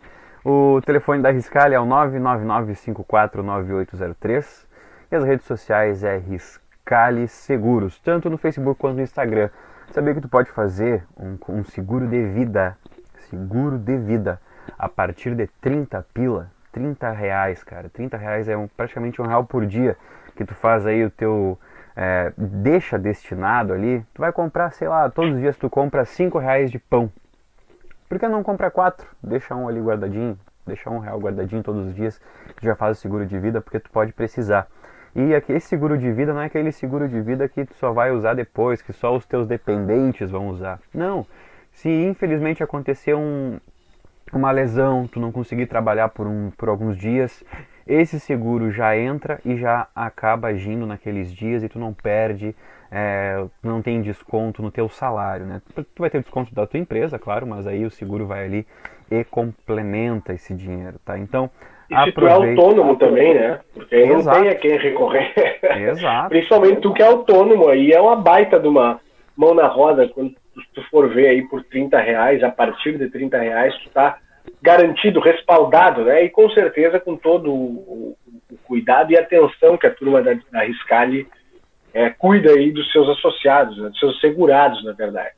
O 0.45 0.79
telefone 0.85 1.23
da 1.23 1.31
Riscale 1.31 1.73
é 1.73 1.79
o 1.79 1.85
999549803 1.87 4.67
e 5.11 5.15
as 5.15 5.23
redes 5.23 5.47
sociais 5.47 6.03
é 6.03 6.19
Riscale 6.19 7.27
Seguros, 7.27 7.97
tanto 7.97 8.29
no 8.29 8.37
Facebook 8.37 8.79
quanto 8.79 8.97
no 8.97 9.01
Instagram. 9.01 9.49
Sabia 9.89 10.13
que 10.13 10.21
tu 10.21 10.29
pode 10.29 10.51
fazer 10.51 11.03
um, 11.17 11.35
um 11.49 11.63
seguro 11.63 12.07
de 12.07 12.23
vida, 12.27 12.77
seguro 13.27 13.79
de 13.79 13.97
vida, 13.97 14.39
a 14.77 14.87
partir 14.87 15.33
de 15.33 15.47
30 15.47 16.05
pila, 16.13 16.51
30 16.71 17.09
reais, 17.09 17.63
cara. 17.63 17.89
30 17.89 18.17
reais 18.17 18.47
é 18.47 18.55
um, 18.55 18.67
praticamente 18.67 19.19
um 19.19 19.25
real 19.25 19.43
por 19.43 19.65
dia 19.65 19.97
que 20.35 20.45
tu 20.45 20.53
faz 20.53 20.85
aí 20.85 21.03
o 21.03 21.09
teu 21.09 21.57
é, 21.95 22.33
deixa 22.37 22.97
destinado 22.97 23.73
ali, 23.73 24.03
tu 24.13 24.21
vai 24.21 24.31
comprar, 24.31 24.71
sei 24.71 24.87
lá, 24.87 25.09
todos 25.09 25.33
os 25.33 25.39
dias 25.39 25.57
tu 25.57 25.69
compra 25.69 26.05
5 26.05 26.37
reais 26.39 26.71
de 26.71 26.79
pão. 26.79 27.11
Por 28.09 28.19
que 28.19 28.27
não 28.27 28.43
compra 28.43 28.69
4? 28.69 29.07
Deixa 29.21 29.55
um 29.55 29.67
ali 29.67 29.79
guardadinho, 29.79 30.37
deixa 30.65 30.89
um 30.89 30.99
real 30.99 31.19
guardadinho 31.19 31.63
todos 31.63 31.87
os 31.87 31.95
dias, 31.95 32.19
já 32.61 32.75
faz 32.75 32.97
o 32.97 33.01
seguro 33.01 33.25
de 33.25 33.37
vida 33.39 33.61
porque 33.61 33.79
tu 33.79 33.89
pode 33.89 34.13
precisar. 34.13 34.67
E 35.15 35.35
aqui, 35.35 35.53
esse 35.53 35.67
seguro 35.67 35.95
de 35.95 36.11
vida 36.11 36.33
não 36.33 36.41
é 36.41 36.45
aquele 36.45 36.71
seguro 36.71 37.07
de 37.07 37.21
vida 37.21 37.47
que 37.47 37.65
tu 37.65 37.75
só 37.75 37.91
vai 37.91 38.11
usar 38.11 38.33
depois, 38.33 38.81
que 38.81 38.91
só 38.91 39.15
os 39.15 39.25
teus 39.25 39.47
dependentes 39.47 40.31
vão 40.31 40.47
usar. 40.47 40.79
Não. 40.91 41.25
Se 41.71 41.89
infelizmente 41.89 42.63
acontecer 42.63 43.13
um, 43.13 43.59
uma 44.31 44.51
lesão, 44.51 45.07
tu 45.07 45.19
não 45.19 45.31
conseguir 45.31 45.67
trabalhar 45.67 46.09
por, 46.09 46.25
um, 46.25 46.51
por 46.57 46.67
alguns 46.67 46.97
dias, 46.97 47.43
esse 47.87 48.19
seguro 48.19 48.71
já 48.71 48.97
entra 48.97 49.39
e 49.45 49.57
já 49.57 49.87
acaba 49.95 50.49
agindo 50.49 50.85
naqueles 50.85 51.33
dias 51.33 51.63
e 51.63 51.69
tu 51.69 51.77
não 51.77 51.93
perde, 51.93 52.55
é, 52.91 53.43
não 53.61 53.81
tem 53.81 54.01
desconto 54.01 54.61
no 54.61 54.71
teu 54.71 54.87
salário, 54.87 55.45
né? 55.45 55.61
Tu 55.75 55.85
vai 55.97 56.09
ter 56.09 56.19
desconto 56.19 56.53
da 56.53 56.65
tua 56.65 56.79
empresa, 56.79 57.19
claro, 57.19 57.45
mas 57.45 57.67
aí 57.67 57.85
o 57.85 57.91
seguro 57.91 58.25
vai 58.25 58.45
ali 58.45 58.67
e 59.11 59.23
complementa 59.23 60.33
esse 60.33 60.53
dinheiro, 60.53 60.97
tá? 61.03 61.17
Então, 61.17 61.49
e 61.89 62.03
se 62.05 62.11
tu 62.13 62.25
é 62.25 62.31
autônomo 62.31 62.95
também, 62.95 63.33
né? 63.33 63.59
Porque 63.73 63.95
aí 63.95 64.09
Exato. 64.09 64.37
não 64.37 64.43
tem 64.43 64.51
a 64.51 64.55
quem 64.55 64.77
recorrer. 64.77 65.59
Exato. 65.89 66.29
Principalmente 66.29 66.81
tu 66.81 66.93
que 66.93 67.03
é 67.03 67.05
autônomo, 67.05 67.67
aí 67.67 67.91
é 67.91 67.99
uma 67.99 68.15
baita 68.15 68.59
de 68.59 68.67
uma 68.67 68.99
mão 69.35 69.53
na 69.53 69.67
roda, 69.67 70.07
quando 70.07 70.33
tu 70.73 70.81
for 70.89 71.09
ver 71.09 71.27
aí 71.27 71.41
por 71.47 71.63
30 71.63 71.99
reais, 71.99 72.43
a 72.43 72.49
partir 72.49 72.97
de 72.97 73.09
30 73.09 73.37
reais, 73.37 73.75
tu 73.79 73.89
tá 73.89 74.17
garantido, 74.61 75.19
respaldado, 75.19 76.05
né? 76.05 76.23
E 76.23 76.29
com 76.29 76.49
certeza 76.49 76.99
com 76.99 77.15
todo 77.15 77.51
o, 77.51 78.17
o 78.51 78.57
cuidado 78.63 79.11
e 79.11 79.17
atenção 79.17 79.77
que 79.77 79.87
a 79.87 79.93
turma 79.93 80.21
da, 80.21 80.33
da 80.51 80.63
Riscali 80.63 81.27
é, 81.93 82.09
cuida 82.09 82.51
aí 82.51 82.71
dos 82.71 82.91
seus 82.91 83.07
associados, 83.09 83.77
né? 83.77 83.89
dos 83.89 83.99
seus 83.99 84.19
segurados, 84.19 84.83
na 84.83 84.93
verdade. 84.93 85.31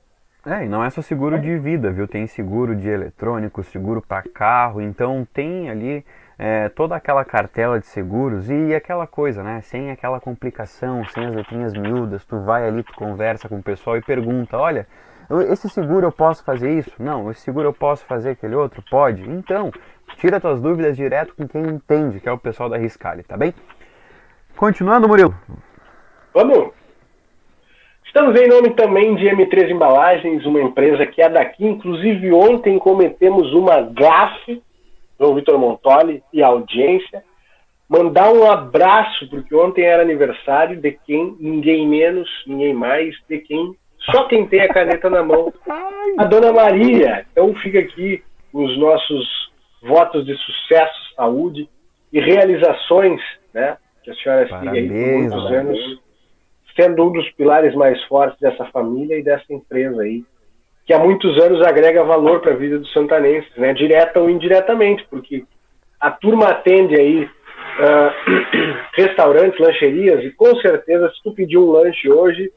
É, 0.45 0.63
e 0.63 0.69
não 0.69 0.83
é 0.83 0.89
só 0.91 1.01
seguro 1.01 1.39
de 1.39 1.57
vida, 1.57 1.91
viu? 1.91 2.07
Tem 2.07 2.27
seguro 2.27 2.75
de 2.75 2.87
eletrônico, 2.87 3.63
seguro 3.63 3.99
para 3.99 4.21
carro, 4.21 4.79
então 4.79 5.27
tem 5.33 5.71
ali 5.71 6.05
é, 6.37 6.69
toda 6.69 6.95
aquela 6.95 7.25
cartela 7.25 7.79
de 7.79 7.87
seguros 7.87 8.47
e 8.49 8.75
aquela 8.75 9.07
coisa, 9.07 9.41
né? 9.41 9.61
Sem 9.61 9.89
aquela 9.89 10.19
complicação, 10.19 11.03
sem 11.05 11.25
as 11.25 11.33
letrinhas 11.35 11.73
miúdas, 11.73 12.23
tu 12.25 12.39
vai 12.41 12.67
ali, 12.67 12.83
tu 12.83 12.93
conversa 12.93 13.49
com 13.49 13.57
o 13.57 13.63
pessoal 13.63 13.97
e 13.97 14.03
pergunta, 14.03 14.55
olha, 14.55 14.85
esse 15.51 15.69
seguro 15.69 16.07
eu 16.07 16.11
posso 16.11 16.43
fazer 16.43 16.77
isso? 16.77 16.91
Não. 16.99 17.31
Esse 17.31 17.41
seguro 17.41 17.69
eu 17.69 17.73
posso 17.73 18.05
fazer 18.05 18.31
aquele 18.31 18.55
outro? 18.55 18.83
Pode. 18.89 19.21
Então, 19.29 19.71
tira 20.17 20.39
tuas 20.39 20.61
dúvidas 20.61 20.95
direto 20.95 21.33
com 21.35 21.47
quem 21.47 21.61
entende, 21.61 22.19
que 22.19 22.29
é 22.29 22.31
o 22.31 22.37
pessoal 22.37 22.69
da 22.69 22.77
Riscale, 22.77 23.23
tá 23.23 23.35
bem? 23.35 23.53
Continuando, 24.55 25.07
Murilo. 25.07 25.35
Vamos. 26.33 26.71
Estamos 28.05 28.39
em 28.39 28.47
nome 28.47 28.69
também 28.71 29.15
de 29.15 29.25
M3 29.25 29.71
Embalagens, 29.71 30.45
uma 30.45 30.61
empresa 30.61 31.05
que 31.05 31.21
é 31.21 31.29
daqui. 31.29 31.65
Inclusive, 31.65 32.31
ontem 32.31 32.79
cometemos 32.79 33.51
uma 33.53 33.81
gafe, 33.81 34.61
João 35.19 35.35
Vitor 35.35 35.57
Montoli 35.59 36.23
e 36.31 36.41
a 36.41 36.47
audiência. 36.47 37.23
Mandar 37.89 38.31
um 38.31 38.49
abraço, 38.49 39.29
porque 39.29 39.53
ontem 39.53 39.83
era 39.83 40.01
aniversário 40.01 40.79
de 40.79 40.93
quem, 41.05 41.35
ninguém 41.39 41.87
menos, 41.87 42.29
ninguém 42.47 42.73
mais, 42.73 43.15
de 43.27 43.39
quem 43.39 43.75
Só 44.11 44.27
quem 44.27 44.47
tem 44.47 44.61
a 44.61 44.67
caneta 44.67 45.09
na 45.09 45.23
mão. 45.23 45.53
A 46.17 46.25
dona 46.25 46.51
Maria. 46.51 47.25
Então 47.31 47.53
fica 47.55 47.79
aqui 47.79 48.23
os 48.53 48.77
nossos 48.77 49.51
votos 49.81 50.25
de 50.25 50.35
sucesso, 50.35 51.13
saúde 51.15 51.69
e 52.11 52.19
realizações, 52.19 53.21
né? 53.53 53.77
Que 54.03 54.11
a 54.11 54.15
senhora 54.15 54.47
siga 54.47 54.71
aí 54.71 54.87
por 54.87 54.95
muitos 54.95 55.51
anos, 55.51 56.01
sendo 56.75 57.05
um 57.05 57.11
dos 57.11 57.29
pilares 57.31 57.73
mais 57.75 58.01
fortes 58.03 58.39
dessa 58.39 58.65
família 58.65 59.17
e 59.17 59.23
dessa 59.23 59.51
empresa 59.51 60.01
aí, 60.01 60.23
que 60.85 60.93
há 60.93 60.99
muitos 60.99 61.41
anos 61.41 61.61
agrega 61.65 62.03
valor 62.03 62.41
para 62.41 62.53
a 62.53 62.55
vida 62.55 62.77
dos 62.77 62.91
santanenses, 62.93 63.51
né? 63.57 63.73
Direta 63.73 64.19
ou 64.19 64.29
indiretamente, 64.29 65.05
porque 65.09 65.43
a 65.99 66.11
turma 66.11 66.49
atende 66.49 66.95
aí 66.95 67.23
uh, 67.23 68.91
restaurantes, 68.93 69.59
lancherias, 69.59 70.23
e 70.23 70.31
com 70.31 70.55
certeza, 70.57 71.09
se 71.09 71.23
tu 71.23 71.33
pedir 71.33 71.57
um 71.57 71.71
lanche 71.71 72.09
hoje, 72.11 72.51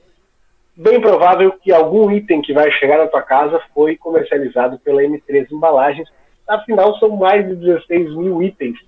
bem 0.79 1.01
provável 1.01 1.53
que 1.61 1.73
algum 1.73 2.09
item 2.11 2.41
que 2.41 2.53
vai 2.53 2.71
chegar 2.71 2.99
na 2.99 3.09
tua 3.09 3.21
casa 3.21 3.61
foi 3.75 3.97
comercializado 3.97 4.79
pela 4.79 5.03
M3 5.03 5.51
Embalagens, 5.51 6.09
afinal 6.47 6.97
são 6.99 7.11
mais 7.17 7.47
de 7.47 7.57
16 7.57 8.15
mil 8.15 8.41
itens. 8.41 8.79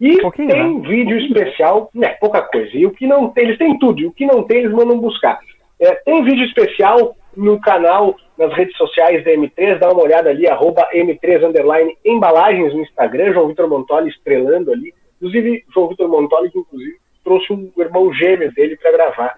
E 0.00 0.26
um 0.26 0.30
tem 0.32 0.48
né? 0.48 0.88
vídeo 0.88 1.16
especial, 1.18 1.88
né, 1.94 2.08
pouca 2.20 2.42
coisa. 2.42 2.76
E 2.76 2.84
o 2.84 2.90
que 2.90 3.06
não 3.06 3.30
tem, 3.30 3.44
eles 3.44 3.58
têm 3.58 3.78
tudo, 3.78 4.00
e 4.00 4.06
o 4.06 4.12
que 4.12 4.26
não 4.26 4.42
tem, 4.42 4.58
eles 4.58 4.72
mandam 4.72 4.98
buscar. 4.98 5.38
É, 5.80 5.94
tem 5.94 6.24
vídeo 6.24 6.44
especial 6.44 7.16
no 7.36 7.60
canal, 7.60 8.16
nas 8.36 8.52
redes 8.52 8.76
sociais 8.76 9.24
da 9.24 9.30
M3, 9.30 9.78
dá 9.78 9.90
uma 9.92 10.02
olhada 10.02 10.30
ali, 10.30 10.48
arroba 10.48 10.88
M3 10.92 11.48
underline 11.48 11.96
embalagens 12.04 12.74
no 12.74 12.82
Instagram, 12.82 13.32
João 13.32 13.48
Vitor 13.48 13.68
Montoli 13.68 14.10
estrelando 14.10 14.72
ali. 14.72 14.92
Inclusive, 15.16 15.64
João 15.72 15.88
Vitor 15.88 16.08
Montoli, 16.08 16.50
que 16.50 16.58
inclusive 16.58 16.96
trouxe 17.22 17.52
um 17.52 17.70
irmão 17.78 18.12
gêmeo 18.12 18.52
dele 18.52 18.76
para 18.76 18.92
gravar. 18.92 19.34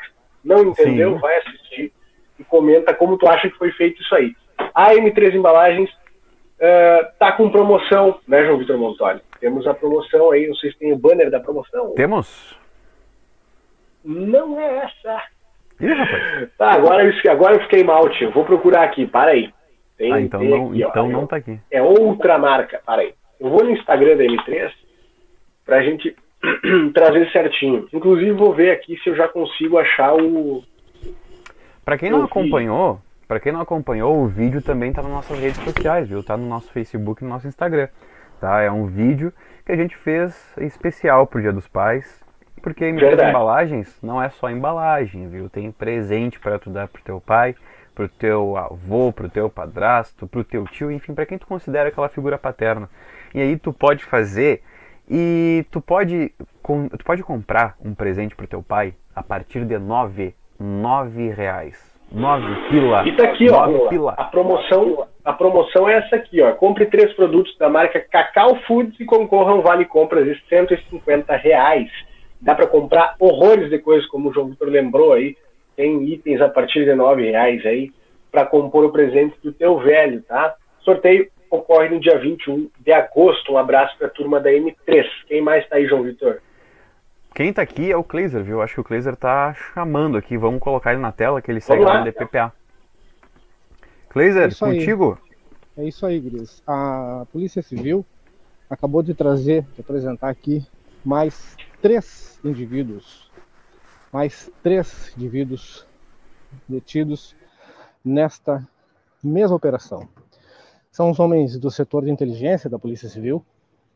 Não 0.47 0.63
entendeu? 0.63 1.15
Sim. 1.15 1.19
Vai 1.19 1.37
assistir 1.39 1.93
e 2.39 2.45
comenta 2.45 2.95
como 2.95 3.19
tu 3.19 3.27
acha 3.27 3.51
que 3.51 3.59
foi 3.59 3.73
feito 3.73 4.01
isso 4.01 4.15
aí. 4.15 4.35
A 4.73 4.95
M3 4.95 5.35
Embalagens 5.35 5.91
uh, 5.91 7.07
tá 7.19 7.33
com 7.33 7.51
promoção, 7.51 8.21
né, 8.29 8.45
João 8.45 8.59
Vitor 8.59 8.79
Montoli? 8.79 9.21
Temos 9.41 9.67
a 9.67 9.75
promoção 9.75 10.31
aí, 10.31 10.47
vocês 10.47 10.75
têm 10.77 10.93
o 10.93 10.99
banner 10.99 11.31
da 11.31 11.41
promoção? 11.41 11.95
Temos? 11.95 12.57
Não 14.05 14.59
é 14.61 14.85
essa. 14.85 15.23
Ih, 15.81 15.93
rapaz. 15.93 16.49
Tá, 16.57 16.73
agora 16.73 17.05
eu, 17.05 17.31
agora 17.31 17.55
eu 17.57 17.61
fiquei 17.63 17.83
mal, 17.83 18.09
tio. 18.11 18.31
Vou 18.31 18.45
procurar 18.45 18.85
aqui, 18.85 19.07
para 19.07 19.33
aí. 19.33 19.53
Tem, 19.99 20.13
ah, 20.13 20.21
então, 20.21 20.43
não, 20.43 20.69
aqui, 20.69 20.83
então 20.83 21.07
ó, 21.07 21.11
não 21.11 21.27
tá 21.27 21.37
aqui. 21.37 21.59
É 21.71 21.83
outra 21.83 22.39
marca, 22.39 22.81
para 22.85 23.03
aí. 23.03 23.15
Eu 23.41 23.51
vou 23.51 23.65
no 23.65 23.71
Instagram 23.71 24.17
da 24.17 24.25
M3 24.25 24.73
pra 25.65 25.83
gente 25.83 26.15
trazer 26.95 27.31
certinho. 27.31 27.89
Inclusive 27.93 28.33
vou 28.33 28.55
ver 28.55 28.71
aqui 28.71 28.99
se 29.03 29.11
eu 29.11 29.17
já 29.17 29.29
consigo 29.29 29.79
achar 29.79 30.15
o. 30.15 30.63
Para 31.85 31.99
quem 31.99 32.11
não 32.11 32.25
acompanhou, 32.25 33.01
para 33.29 33.41
quem 33.41 33.53
não 33.53 33.61
acompanhou, 33.61 34.23
o 34.23 34.27
vídeo 34.27 34.61
também 34.63 34.91
está 34.91 35.03
nas 35.03 35.11
nossas 35.11 35.39
redes 35.39 35.63
sociais, 35.63 36.09
viu? 36.09 36.23
Tá 36.23 36.37
no 36.37 36.49
nosso 36.49 36.71
Facebook 36.73 37.23
e 37.23 37.25
no 37.25 37.31
nosso 37.31 37.47
Instagram, 37.47 37.89
tá? 38.41 38.61
É 38.61 38.71
um 38.71 38.87
vídeo 38.87 39.33
que 39.65 39.73
a 39.73 39.77
gente 39.77 39.97
fez 39.97 40.55
especial 40.59 41.27
pro 41.27 41.41
Dia 41.41 41.53
dos 41.53 41.67
Pais, 41.67 42.25
porque 42.63 42.91
Verdade. 42.93 43.31
embalagens 43.31 43.99
não 44.03 44.23
é 44.23 44.29
só 44.29 44.51
embalagem, 44.51 45.29
viu? 45.29 45.49
Tem 45.49 45.71
presente 45.71 46.39
para 46.39 46.59
tu 46.59 46.71
dar 46.71 46.89
pro 46.89 47.03
teu 47.03 47.21
pai, 47.21 47.55
pro 47.95 48.09
teu 48.09 48.57
avô, 48.57 49.13
pro 49.13 49.29
teu 49.29 49.49
padrasto, 49.49 50.27
pro 50.27 50.45
teu 50.45 50.65
tio, 50.67 50.91
enfim, 50.91 51.15
para 51.15 51.27
quem 51.27 51.39
tu 51.39 51.47
considera 51.47 51.89
aquela 51.89 52.09
figura 52.09 52.37
paterna. 52.37 52.89
E 53.35 53.41
aí 53.41 53.57
tu 53.57 53.73
pode 53.73 54.05
fazer 54.05 54.63
e 55.09 55.65
tu 55.71 55.81
pode, 55.81 56.33
tu 56.63 57.05
pode 57.05 57.23
comprar 57.23 57.77
um 57.85 57.95
presente 57.95 58.35
pro 58.35 58.47
teu 58.47 58.63
pai 58.63 58.95
a 59.15 59.23
partir 59.23 59.65
de 59.65 59.79
nove, 59.79 60.35
nove 60.59 61.31
reais 61.31 61.97
9 62.13 62.69
pila. 62.71 63.07
E 63.07 63.17
tá 63.17 63.25
aqui, 63.25 63.51
ó. 63.51 63.89
Pila. 63.89 64.15
A 64.17 64.25
promoção, 64.25 65.07
a 65.25 65.33
promoção 65.33 65.89
é 65.89 65.95
essa 65.95 66.17
aqui, 66.17 66.41
ó. 66.41 66.53
Compre 66.53 66.87
três 66.87 67.13
produtos 67.15 67.57
da 67.59 67.69
marca 67.69 68.01
Cacau 68.01 68.57
Foods 68.67 68.99
e 69.01 69.05
concorra 69.05 69.53
a 69.53 69.55
um 69.55 69.61
vale 69.61 69.85
compras 69.85 70.25
de 70.25 70.41
150 70.49 71.35
reais. 71.37 71.91
Dá 72.41 72.55
para 72.55 72.67
comprar 72.67 73.17
horrores 73.19 73.71
de 73.71 73.79
coisas, 73.79 74.07
como 74.09 74.29
o 74.29 74.33
João 74.33 74.49
Vitor 74.49 74.69
lembrou 74.69 75.13
aí. 75.13 75.37
Tem 75.75 76.05
itens 76.05 76.41
a 76.41 76.49
partir 76.49 76.85
de 76.85 76.95
9 76.95 77.31
reais 77.31 77.65
aí 77.67 77.91
para 78.31 78.47
compor 78.47 78.85
o 78.85 78.93
presente 78.93 79.37
do 79.43 79.53
teu 79.53 79.79
velho, 79.79 80.23
tá? 80.23 80.55
Sorteio 80.81 81.29
ocorre 81.51 81.89
no 81.89 82.01
dia 82.01 82.19
21 82.19 82.71
de 82.81 82.93
agosto. 82.93 83.53
Um 83.53 83.59
abraço 83.59 83.97
para 83.99 84.07
a 84.07 84.11
turma 84.11 84.41
da 84.41 84.51
M3. 84.51 85.05
Quem 85.27 85.41
mais 85.41 85.67
tá 85.69 85.77
aí, 85.77 85.87
João 85.87 86.03
Vitor? 86.03 86.41
Quem 87.35 87.53
tá 87.53 87.63
aqui 87.63 87.93
é 87.93 87.97
o 87.97 88.05
Kleiser, 88.05 88.43
viu? 88.43 88.63
Acho 88.63 88.75
que 88.75 88.81
o 88.81 88.85
Kleiser 88.85 89.15
tá 89.15 89.55
chamando 89.75 90.17
aqui. 90.17 90.37
Vamos 90.37 90.61
colocar 90.61 90.93
ele 90.93 91.03
na 91.03 91.13
tela 91.13 91.43
que 91.43 91.51
ele 91.51 91.61
segue 91.61 91.85
lá 91.85 91.99
no 91.99 92.05
DPPA. 92.05 92.53
Kleiser, 94.09 94.51
é 94.51 94.55
contigo? 94.55 95.19
Aí. 95.77 95.85
É 95.85 95.89
isso 95.89 96.07
aí, 96.07 96.19
Gris. 96.19 96.63
A 96.67 97.27
Polícia 97.31 97.61
Civil 97.61 98.05
acabou 98.71 99.03
de 99.03 99.13
trazer, 99.13 99.67
de 99.75 99.83
apresentar 99.83 100.31
aqui 100.31 100.67
mais 101.05 101.55
três 101.83 102.41
indivíduos, 102.43 103.31
mais 104.11 104.51
três 104.63 105.15
indivíduos 105.17 105.87
detidos 106.67 107.37
nesta 108.03 108.67
mesma 109.23 109.57
operação. 109.57 110.09
São 110.97 111.11
os 111.11 111.21
homens 111.21 111.59
do 111.59 111.71
setor 111.71 112.07
de 112.07 112.11
inteligência 112.11 112.71
da 112.71 112.79
Polícia 112.79 113.07
Civil 113.07 113.45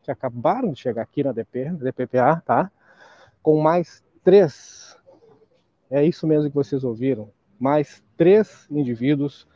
que 0.03 0.11
acabaram 0.11 0.71
de 0.71 0.79
chegar 0.79 1.01
aqui 1.01 1.25
na 1.25 1.33
DP, 1.33 1.71
DPPA, 1.71 2.43
tá? 2.45 2.71
com 3.43 3.59
mais 3.59 4.05
três, 4.23 4.99
é 5.91 6.05
isso 6.05 6.27
mesmo 6.27 6.51
que 6.51 6.55
vocês 6.55 6.85
ouviram, 6.85 7.31
mais 7.59 8.03
três 8.19 8.67
indivíduos 8.71 9.49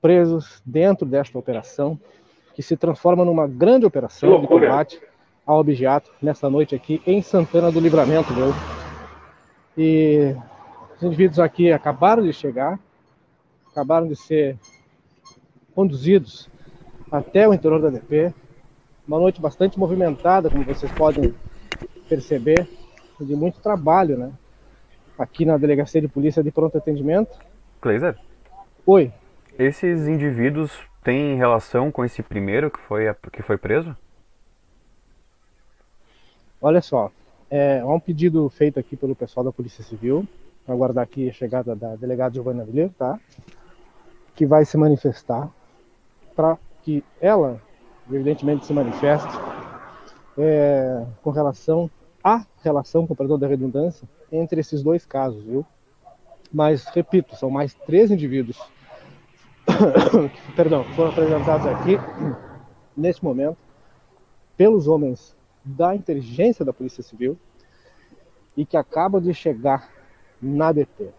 presos 0.00 0.62
dentro 0.64 1.04
desta 1.04 1.36
operação, 1.36 1.98
que 2.54 2.62
se 2.62 2.76
transforma 2.76 3.24
numa 3.24 3.48
grande 3.48 3.84
operação 3.84 4.40
de 4.40 4.46
combate 4.46 5.00
ao 5.44 5.58
objeto 5.58 6.12
nessa 6.22 6.48
noite 6.48 6.76
aqui 6.76 7.02
em 7.04 7.22
Santana 7.22 7.72
do 7.72 7.80
Livramento, 7.80 8.32
viu? 8.32 8.54
E 9.76 10.36
os 10.94 11.02
indivíduos 11.02 11.40
aqui 11.40 11.72
acabaram 11.72 12.22
de 12.22 12.32
chegar, 12.32 12.78
acabaram 13.72 14.06
de 14.06 14.14
ser 14.14 14.56
conduzidos 15.76 16.48
até 17.12 17.46
o 17.46 17.52
interior 17.52 17.82
da 17.82 17.90
DP. 17.90 18.32
Uma 19.06 19.20
noite 19.20 19.40
bastante 19.42 19.78
movimentada, 19.78 20.48
como 20.48 20.64
vocês 20.64 20.90
podem 20.92 21.34
perceber 22.08 22.66
de 23.20 23.36
muito 23.36 23.60
trabalho, 23.60 24.16
né? 24.16 24.32
Aqui 25.18 25.44
na 25.44 25.58
Delegacia 25.58 26.00
de 26.00 26.08
Polícia 26.08 26.42
de 26.42 26.50
Pronto 26.50 26.78
Atendimento. 26.78 27.38
Kleiser? 27.80 28.18
Oi. 28.86 29.12
Esses 29.58 30.08
indivíduos 30.08 30.72
têm 31.04 31.36
relação 31.36 31.92
com 31.92 32.04
esse 32.04 32.22
primeiro 32.22 32.70
que 32.70 32.80
foi, 32.80 33.04
que 33.30 33.42
foi 33.42 33.58
preso? 33.58 33.94
Olha 36.60 36.80
só, 36.80 37.12
é, 37.50 37.80
há 37.80 37.86
um 37.86 38.00
pedido 38.00 38.48
feito 38.48 38.80
aqui 38.80 38.96
pelo 38.96 39.14
pessoal 39.14 39.44
da 39.44 39.52
Polícia 39.52 39.84
Civil, 39.84 40.26
aguardar 40.66 41.04
aqui 41.04 41.28
a 41.28 41.32
chegada 41.32 41.76
da 41.76 41.94
delegada 41.96 42.34
Giovanna 42.34 42.64
Vilher, 42.64 42.90
tá? 42.98 43.20
Que 44.34 44.44
vai 44.44 44.64
se 44.64 44.76
manifestar 44.76 45.50
para 46.36 46.58
que 46.82 47.02
ela, 47.20 47.60
evidentemente, 48.08 48.66
se 48.66 48.72
manifeste 48.72 49.34
é, 50.38 51.04
com 51.22 51.30
relação 51.30 51.90
à 52.22 52.44
relação, 52.62 53.06
com 53.06 53.14
perdão 53.14 53.38
da 53.38 53.48
redundância, 53.48 54.08
entre 54.30 54.60
esses 54.60 54.82
dois 54.82 55.04
casos, 55.04 55.42
viu? 55.42 55.66
Mas, 56.52 56.84
repito, 56.86 57.34
são 57.34 57.50
mais 57.50 57.74
três 57.74 58.10
indivíduos 58.10 58.56
perdão, 60.54 60.84
foram 60.94 61.10
apresentados 61.10 61.66
aqui, 61.66 61.98
nesse 62.96 63.22
momento, 63.24 63.58
pelos 64.56 64.86
homens 64.86 65.36
da 65.64 65.94
inteligência 65.94 66.64
da 66.64 66.72
Polícia 66.72 67.02
Civil 67.02 67.36
e 68.56 68.64
que 68.64 68.76
acabam 68.76 69.20
de 69.20 69.34
chegar 69.34 69.90
na 70.40 70.72
DP. 70.72 71.10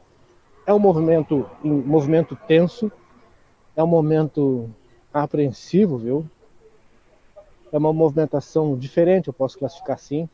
É 0.66 0.74
um 0.74 0.80
movimento, 0.80 1.46
um 1.64 1.76
movimento 1.82 2.36
tenso, 2.48 2.92
é 3.76 3.84
um 3.84 3.88
momento 3.88 4.70
apreensivo, 5.24 5.98
viu? 5.98 6.26
é 7.72 7.78
uma 7.78 7.94
movimentação 7.94 8.76
diferente, 8.78 9.28
eu 9.28 9.34
posso 9.34 9.58
classificar 9.58 9.96
assim, 9.96 10.30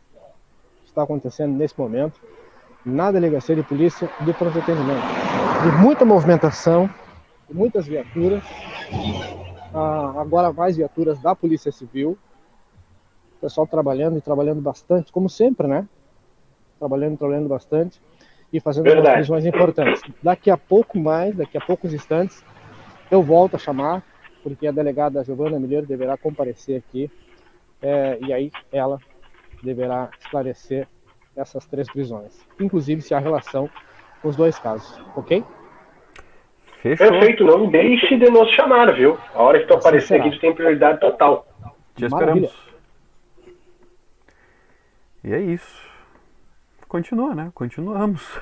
está 0.85 1.03
acontecendo 1.03 1.55
nesse 1.55 1.77
momento, 1.77 2.19
na 2.85 3.11
delegacia 3.11 3.55
de 3.55 3.63
polícia 3.63 4.09
de 4.21 4.33
pronto 4.33 4.59
atendimento. 4.59 5.03
De 5.63 5.83
muita 5.83 6.05
movimentação, 6.05 6.89
de 7.49 7.55
muitas 7.55 7.87
viaturas, 7.87 8.43
ah, 9.73 10.13
agora 10.17 10.53
mais 10.53 10.77
viaturas 10.77 11.19
da 11.19 11.35
Polícia 11.35 11.71
Civil, 11.71 12.17
o 13.37 13.41
pessoal 13.41 13.65
trabalhando 13.65 14.17
e 14.17 14.21
trabalhando 14.21 14.61
bastante, 14.61 15.11
como 15.11 15.29
sempre, 15.29 15.67
né? 15.67 15.87
Trabalhando, 16.77 17.17
trabalhando 17.17 17.49
bastante 17.49 17.99
e 18.51 18.59
fazendo 18.59 18.85
Verdade. 18.85 19.17
decisões 19.17 19.45
importantes. 19.45 20.01
Daqui 20.21 20.51
a 20.51 20.57
pouco 20.57 20.97
mais, 20.99 21.35
daqui 21.35 21.57
a 21.57 21.61
poucos 21.61 21.93
instantes, 21.93 22.43
eu 23.09 23.23
volto 23.23 23.55
a 23.55 23.59
chamar, 23.59 24.03
porque 24.43 24.67
a 24.67 24.71
delegada 24.71 25.23
Giovana 25.23 25.59
Milheiro 25.59 25.87
deverá 25.87 26.17
comparecer 26.17 26.77
aqui 26.77 27.09
é, 27.81 28.19
e 28.21 28.33
aí 28.33 28.51
ela 28.71 28.99
deverá 29.63 30.09
esclarecer 30.19 30.87
essas 31.35 31.65
três 31.65 31.91
prisões, 31.91 32.45
inclusive 32.59 33.01
se 33.01 33.13
há 33.13 33.19
relação 33.19 33.69
com 34.21 34.27
os 34.27 34.35
dois 34.35 34.59
casos, 34.59 35.01
ok? 35.15 35.43
Fechou. 36.81 37.09
Perfeito, 37.09 37.45
não 37.45 37.69
deixe 37.69 38.17
de 38.17 38.29
nos 38.29 38.49
chamar, 38.51 38.93
viu? 38.93 39.17
A 39.33 39.41
hora 39.41 39.59
que 39.59 39.67
tu 39.67 39.73
aparecer 39.73 40.07
será. 40.07 40.25
aqui, 40.25 40.35
tu 40.35 40.41
tem 40.41 40.53
prioridade 40.53 40.99
total. 40.99 41.47
Te 41.95 42.09
Maravilha. 42.09 42.45
esperamos. 42.45 42.73
E 45.23 45.33
é 45.33 45.39
isso. 45.39 45.81
Continua, 46.89 47.33
né? 47.33 47.51
Continuamos. 47.55 48.39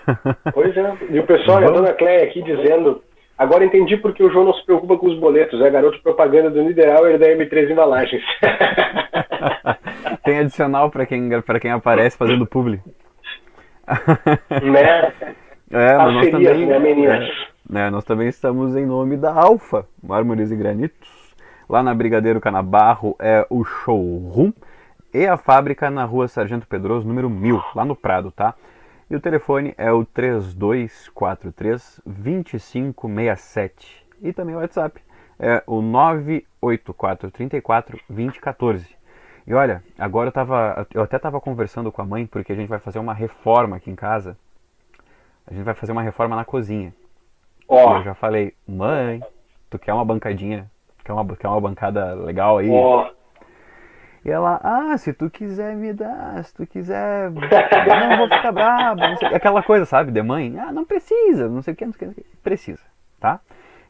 Pois 0.54 0.76
é. 0.76 0.98
E 1.12 1.20
o 1.20 1.26
pessoal, 1.26 1.60
a 1.60 1.70
dona 1.70 1.94
Cleia 1.94 2.24
aqui 2.26 2.42
dizendo. 2.42 3.04
Agora 3.42 3.66
entendi 3.66 3.98
porque 3.98 4.24
o 4.24 4.30
João 4.30 4.46
não 4.46 4.54
se 4.54 4.64
preocupa 4.64 4.96
com 5.00 5.08
os 5.08 5.18
boletos. 5.18 5.60
É 5.60 5.70
garoto 5.72 6.00
propaganda 6.04 6.52
do 6.52 6.62
Niederauer 6.62 7.16
e 7.16 7.18
da 7.18 7.26
M3 7.26 7.72
Embalagens. 7.72 8.22
Tem 10.24 10.38
adicional 10.38 10.92
pra 10.92 11.08
quem, 11.08 11.42
pra 11.42 11.60
quem 11.60 11.72
aparece 11.72 12.16
fazendo 12.16 12.46
publi. 12.46 12.80
né? 14.62 15.12
É, 15.74 15.96
mas 15.96 16.14
nós 16.14 16.30
também, 16.30 16.66
né, 16.66 16.78
meninas? 16.80 17.24
é, 17.24 17.74
né, 17.74 17.90
nós 17.90 18.04
também 18.04 18.28
estamos 18.28 18.76
em 18.76 18.86
nome 18.86 19.16
da 19.16 19.34
Alfa, 19.34 19.88
Mármores 20.04 20.52
e 20.52 20.56
Granitos. 20.56 21.10
Lá 21.70 21.82
na 21.82 21.96
Brigadeiro 21.96 22.42
Canabarro 22.42 23.16
é 23.18 23.48
o 23.50 23.64
showroom 23.64 24.52
e 25.14 25.26
a 25.26 25.38
fábrica 25.38 25.90
na 25.90 26.04
rua 26.04 26.28
Sargento 26.28 26.68
Pedroso, 26.68 27.08
número 27.08 27.30
1000, 27.30 27.64
lá 27.74 27.86
no 27.86 27.96
Prado, 27.96 28.32
tá? 28.32 28.54
E 29.12 29.16
o 29.16 29.20
telefone 29.20 29.76
é 29.78 29.92
o 29.92 30.06
3243 30.06 32.00
2567. 32.06 34.08
E 34.22 34.32
também 34.32 34.56
o 34.56 34.60
WhatsApp 34.60 35.02
é 35.38 35.62
o 35.68 35.82
984 35.82 37.30
34 37.30 38.00
2014. 38.08 38.96
E 39.46 39.54
olha, 39.54 39.84
agora 40.00 40.30
eu, 40.30 40.32
tava, 40.32 40.88
eu 40.94 41.04
até 41.04 41.18
estava 41.18 41.42
conversando 41.42 41.92
com 41.92 42.02
a 42.02 42.06
mãe, 42.06 42.26
porque 42.26 42.54
a 42.54 42.56
gente 42.56 42.70
vai 42.70 42.80
fazer 42.80 43.00
uma 43.00 43.14
reforma 43.14 43.76
aqui 43.76 43.92
em 43.92 43.96
casa. 43.96 44.38
A 45.46 45.54
gente 45.54 45.66
vai 45.66 45.74
fazer 45.74 45.92
uma 45.92 46.04
reforma 46.04 46.38
na 46.38 46.46
cozinha. 46.46 46.94
Ó, 47.68 47.98
eu 47.98 48.04
já 48.04 48.14
falei, 48.14 48.54
mãe, 48.66 49.22
tu 49.70 49.78
quer 49.78 49.94
uma 49.94 50.06
bancadinha? 50.06 50.72
Quer 51.04 51.12
uma, 51.12 51.36
quer 51.36 51.50
uma 51.50 51.60
bancada 51.60 52.14
legal 52.14 52.60
aí? 52.60 52.70
ó. 52.72 53.12
E 54.24 54.30
ela, 54.30 54.60
ah, 54.64 54.96
se 54.98 55.14
tu 55.14 55.30
quiser 55.32 55.76
me 55.76 55.94
dar, 55.94 56.44
se 56.44 56.54
tu 56.54 56.68
quiser, 56.68 57.26
eu 57.26 58.00
não 58.10 58.18
vou 58.18 58.30
ficar 58.30 58.52
brava, 58.52 59.08
não 59.08 59.18
sei. 59.18 59.30
Aquela 59.34 59.64
coisa, 59.64 59.84
sabe, 59.86 60.12
de 60.12 60.22
mãe, 60.22 60.56
ah, 60.60 60.72
não 60.72 60.86
precisa, 60.86 61.50
não 61.50 61.62
sei 61.64 61.74
o 61.74 61.78
que, 61.78 61.86
não 61.86 61.94
sei 61.94 62.08
o 62.10 62.14
que, 62.14 62.24
precisa, 62.44 62.82
tá? 63.20 63.40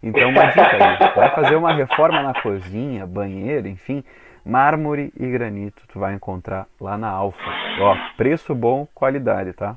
Então 0.02 0.30
uma 0.30 0.46
dica 0.46 0.62
aí, 0.72 1.14
vai 1.16 1.30
fazer 1.36 1.56
uma 1.56 1.74
reforma 1.74 2.24
na 2.24 2.34
cozinha, 2.42 3.06
banheiro, 3.06 3.68
enfim, 3.68 4.04
mármore 4.46 5.12
e 5.20 5.28
granito, 5.30 5.84
tu 5.92 6.00
vai 6.00 6.14
encontrar 6.14 6.66
lá 6.80 6.98
na 6.98 7.10
Alfa. 7.10 7.52
Ó, 7.82 7.96
preço 8.16 8.56
bom, 8.56 8.88
qualidade, 8.96 9.52
tá? 9.54 9.76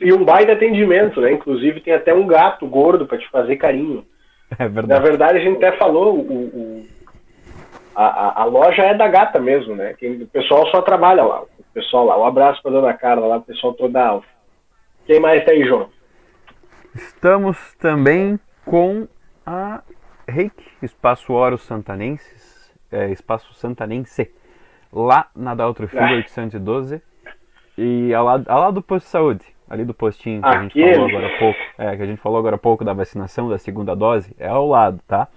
E 0.00 0.12
um 0.12 0.24
baita 0.24 0.52
atendimento, 0.52 1.20
né? 1.20 1.32
Inclusive 1.32 1.80
tem 1.80 1.92
até 1.92 2.14
um 2.14 2.26
gato 2.26 2.66
gordo 2.66 3.06
pra 3.06 3.18
te 3.18 3.28
fazer 3.30 3.56
carinho. 3.56 4.04
É 4.58 4.62
Na 4.64 4.68
verdade. 4.68 5.02
verdade, 5.02 5.38
a 5.38 5.40
gente 5.42 5.56
até 5.64 5.76
falou, 5.76 6.16
o, 6.16 6.20
o- 6.22 6.86
a, 7.94 8.04
a- 8.04 8.42
a 8.42 8.44
loja 8.44 8.82
é 8.82 8.94
da 8.94 9.08
gata 9.08 9.38
mesmo, 9.40 9.74
né? 9.76 9.94
Quem- 9.94 10.22
o 10.22 10.26
pessoal 10.26 10.66
só 10.70 10.82
trabalha 10.82 11.22
lá. 11.24 11.42
O 11.42 11.48
pessoal 11.74 12.04
lá. 12.06 12.18
Um 12.18 12.24
abraço 12.26 12.62
pra 12.62 12.70
dona 12.72 12.94
Carla 12.94 13.26
lá, 13.26 13.36
o 13.36 13.42
pessoal 13.42 13.74
todo 13.74 13.92
da 13.92 14.06
Alfa. 14.08 14.28
Quem 15.06 15.20
mais 15.20 15.44
tá 15.44 15.50
aí, 15.52 15.64
João? 15.64 15.88
Estamos 16.94 17.74
também 17.74 18.38
com 18.64 19.06
a 19.46 19.82
Reiki, 20.28 20.66
Espaço 20.82 21.32
Oro 21.32 21.56
Santanenses, 21.58 22.72
é, 22.90 23.10
Espaço 23.10 23.52
Santanense, 23.54 24.30
lá 24.92 25.28
na 25.34 25.54
Daltro 25.54 25.86
Filho 25.88 26.02
Ah. 26.02 26.12
812, 26.16 27.00
e 27.78 28.12
ao 28.12 28.24
lado, 28.24 28.44
ao 28.48 28.60
lado 28.60 28.74
do 28.74 28.82
posto 28.82 29.06
de 29.06 29.10
saúde, 29.10 29.44
ali 29.68 29.84
do 29.84 29.94
postinho 29.94 30.42
que 30.42 30.48
a 30.48 30.62
gente 30.62 30.80
Aquele? 30.80 30.94
falou 30.94 31.08
agora 31.08 31.26
há 31.34 31.38
pouco, 31.38 31.58
é, 31.78 31.96
que 31.96 32.02
a 32.02 32.06
gente 32.06 32.20
falou 32.20 32.38
agora 32.38 32.56
há 32.56 32.58
pouco 32.58 32.84
da 32.84 32.92
vacinação 32.92 33.48
da 33.48 33.58
segunda 33.58 33.94
dose, 33.94 34.34
é 34.38 34.48
ao 34.48 34.66
lado, 34.66 35.00
tá? 35.06 35.28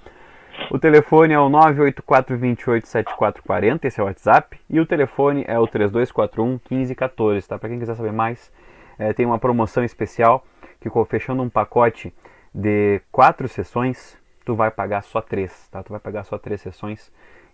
O 0.72 0.80
telefone 0.80 1.34
é 1.34 1.40
o 1.40 1.49
984287440, 1.49 3.85
esse 3.85 3.99
é 3.99 4.03
o 4.03 4.07
WhatsApp, 4.07 4.57
e 4.69 4.80
o 4.80 4.85
telefone 4.85 5.44
é 5.48 5.60
o 5.60 5.68
3241 5.68 6.60
1514, 6.69 7.48
tá? 7.48 7.60
Para 7.60 7.69
quem 7.69 7.80
quiser 7.80 7.95
saber 7.95 8.11
mais, 8.11 8.52
é, 8.98 9.14
tem 9.14 9.26
uma 9.26 9.40
promoção 9.40 9.84
especial 9.84 10.45
que 10.80 10.90
fechando 11.06 11.44
um 11.44 11.49
pacote 11.49 12.14
de 12.53 13.02
quatro 13.11 13.48
sessões, 13.48 14.18
tu 14.45 14.56
vai 14.56 14.72
pagar 14.72 15.02
só 15.02 15.22
três, 15.22 15.68
tá? 15.69 15.84
Tu 15.84 15.91
vai 15.91 15.99
pagar 15.99 16.23
só 16.23 16.38
três 16.38 16.61
sessões. 16.61 17.11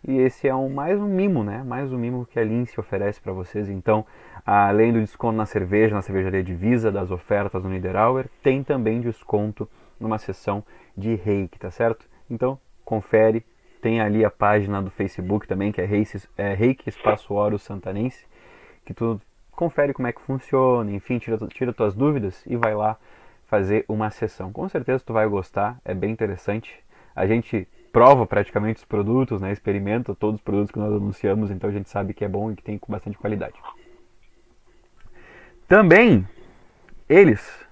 E 0.08 0.18
esse 0.18 0.48
é 0.48 0.56
um 0.56 0.70
mais 0.70 1.00
um 1.00 1.08
mimo, 1.08 1.44
né? 1.44 1.62
Mais 1.64 1.92
um 1.92 1.98
mimo 1.98 2.26
que 2.26 2.40
a 2.40 2.44
Lince 2.44 2.80
oferece 2.80 3.20
para 3.20 3.34
vocês. 3.34 3.70
Então, 3.70 4.06
além 4.46 4.94
do 4.94 5.02
desconto 5.02 5.36
na 5.36 5.46
cerveja, 5.46 5.94
na 5.94 6.02
cervejaria 6.02 6.44
Divisa, 6.44 6.92
das 6.92 7.12
ofertas 7.12 7.62
do 7.62 7.70
Niederauer, 7.70 8.28
tem 8.42 8.64
também 8.64 9.02
desconto 9.02 9.70
numa 10.00 10.18
sessão 10.18 10.64
de 10.98 11.16
reiki, 11.16 11.60
tá 11.60 11.70
certo? 11.70 12.06
Então, 12.30 12.58
confere. 12.90 13.46
Tem 13.82 14.02
ali 14.02 14.26
a 14.26 14.32
página 14.32 14.82
do 14.82 14.90
Facebook 14.90 15.48
também, 15.48 15.72
que 15.72 15.80
é 15.80 15.86
Reiki, 15.86 16.18
é 16.38 16.54
reiki 16.54 16.90
Espaço 16.90 17.34
Oro 17.34 17.58
Santanense, 17.58 18.26
que 18.84 18.94
tu 18.94 19.22
confere 19.52 19.94
como 19.94 20.08
é 20.08 20.12
que 20.12 20.22
funciona, 20.22 20.92
enfim, 20.92 21.20
tira, 21.20 21.38
tira 21.48 21.72
tuas 21.72 21.96
dúvidas 21.96 22.44
e 22.46 22.58
vai 22.58 22.74
lá 22.74 22.98
fazer 23.46 23.86
uma 23.88 24.10
sessão. 24.10 24.52
Com 24.52 24.68
certeza 24.68 25.04
tu 25.06 25.14
vai 25.14 25.28
gostar, 25.28 25.78
é 25.86 25.94
bem 25.94 26.12
interessante. 26.12 26.84
A 27.16 27.26
gente 27.26 27.68
prova 27.94 28.26
praticamente 28.26 28.80
os 28.80 28.86
produtos, 28.86 29.42
né? 29.42 29.52
experimenta 29.52 30.14
todos 30.14 30.40
os 30.40 30.44
produtos 30.44 30.72
que 30.72 30.80
nós 30.80 30.92
anunciamos, 30.92 31.50
então 31.52 31.70
a 31.70 31.74
gente 31.74 31.90
sabe 31.90 32.14
que 32.14 32.26
é 32.26 32.28
bom 32.28 32.52
e 32.52 32.56
que 32.56 32.64
tem 32.64 32.78
com 32.78 32.92
bastante 32.92 33.18
qualidade. 33.18 33.56
Também, 35.68 36.28
eles, 37.08 37.66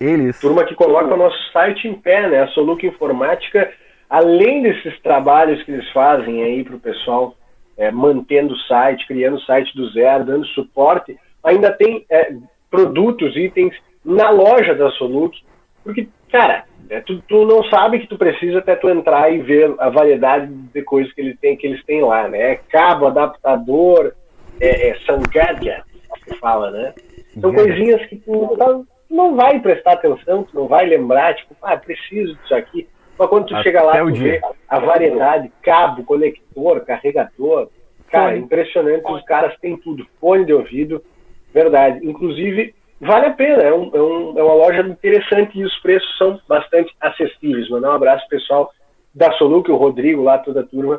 eles, 0.00 0.40
Turma 0.40 0.64
que 0.64 0.74
coloca 0.74 1.12
o 1.12 1.16
nosso 1.16 1.52
site 1.52 1.86
em 1.86 1.94
pé, 1.94 2.28
né? 2.28 2.42
A 2.42 2.48
Soluca 2.48 2.86
Informática, 2.86 3.70
além 4.10 4.62
desses 4.62 5.00
trabalhos 5.00 5.62
que 5.62 5.70
eles 5.70 5.88
fazem 5.92 6.42
aí 6.42 6.64
para 6.64 6.74
o 6.74 6.80
pessoal, 6.80 7.36
é, 7.78 7.92
mantendo 7.92 8.54
o 8.54 8.58
site, 8.58 9.06
criando 9.06 9.36
o 9.36 9.42
site 9.42 9.74
do 9.76 9.88
zero, 9.90 10.24
dando 10.24 10.44
suporte, 10.48 11.16
ainda 11.44 11.72
tem 11.72 12.04
é, 12.10 12.34
produtos, 12.68 13.36
itens 13.36 13.72
na 14.04 14.28
loja 14.30 14.74
da 14.74 14.90
Soluc, 14.90 15.38
porque, 15.84 16.08
cara, 16.30 16.64
é, 16.90 17.00
tu, 17.00 17.22
tu 17.22 17.44
não 17.46 17.62
sabe 17.64 18.00
que 18.00 18.08
tu 18.08 18.18
precisa 18.18 18.58
até 18.58 18.74
tu 18.74 18.88
entrar 18.88 19.32
e 19.32 19.40
ver 19.40 19.72
a 19.78 19.88
variedade 19.88 20.52
de 20.52 20.82
coisas 20.82 21.12
que 21.12 21.20
eles 21.20 21.38
têm, 21.38 21.56
que 21.56 21.66
eles 21.66 21.84
têm 21.84 22.02
lá, 22.02 22.28
né? 22.28 22.56
Cabo, 22.68 23.06
adaptador, 23.06 24.12
é, 24.60 24.88
é, 24.88 24.96
gadgets, 25.32 25.84
que 26.24 26.34
fala, 26.36 26.70
né? 26.70 26.94
São 27.40 27.54
coisinhas 27.54 28.04
que 28.06 28.16
tu 28.16 28.56
não, 28.58 28.84
não 29.08 29.36
vai 29.36 29.60
prestar 29.60 29.92
atenção, 29.92 30.42
tu 30.42 30.54
não 30.54 30.66
vai 30.66 30.84
lembrar, 30.84 31.34
tipo, 31.34 31.54
ah, 31.62 31.76
preciso 31.76 32.34
disso 32.34 32.54
aqui. 32.54 32.88
Mas 33.20 33.28
quando 33.28 33.48
tu 33.48 33.54
Até 33.54 33.64
chega 33.64 33.82
lá, 33.82 33.98
tu 33.98 34.12
dia. 34.12 34.32
vê 34.32 34.40
a 34.66 34.78
variedade, 34.78 35.52
cabo, 35.60 36.02
conector, 36.04 36.80
carregador. 36.86 37.68
Cara, 38.10 38.30
Fone. 38.30 38.38
impressionante, 38.44 39.04
os 39.12 39.22
caras 39.24 39.54
têm 39.60 39.76
tudo. 39.76 40.06
Fone 40.18 40.46
de 40.46 40.54
ouvido, 40.54 41.04
verdade. 41.52 42.00
Inclusive, 42.02 42.74
vale 42.98 43.26
a 43.26 43.30
pena, 43.32 43.62
é, 43.62 43.74
um- 43.74 43.90
é 43.94 44.00
um- 44.00 44.38
é 44.38 44.42
uma 44.42 44.54
loja 44.54 44.80
interessante 44.80 45.58
e 45.58 45.64
os 45.64 45.78
preços 45.82 46.16
são 46.16 46.40
bastante 46.48 46.94
acessíveis. 46.98 47.68
Mandar 47.68 47.90
um 47.90 47.94
abraço 47.96 48.26
pessoal 48.26 48.72
da 49.14 49.30
Soluc, 49.32 49.70
o 49.70 49.76
Rodrigo 49.76 50.22
lá, 50.22 50.38
toda 50.38 50.60
a 50.60 50.66
turma. 50.66 50.98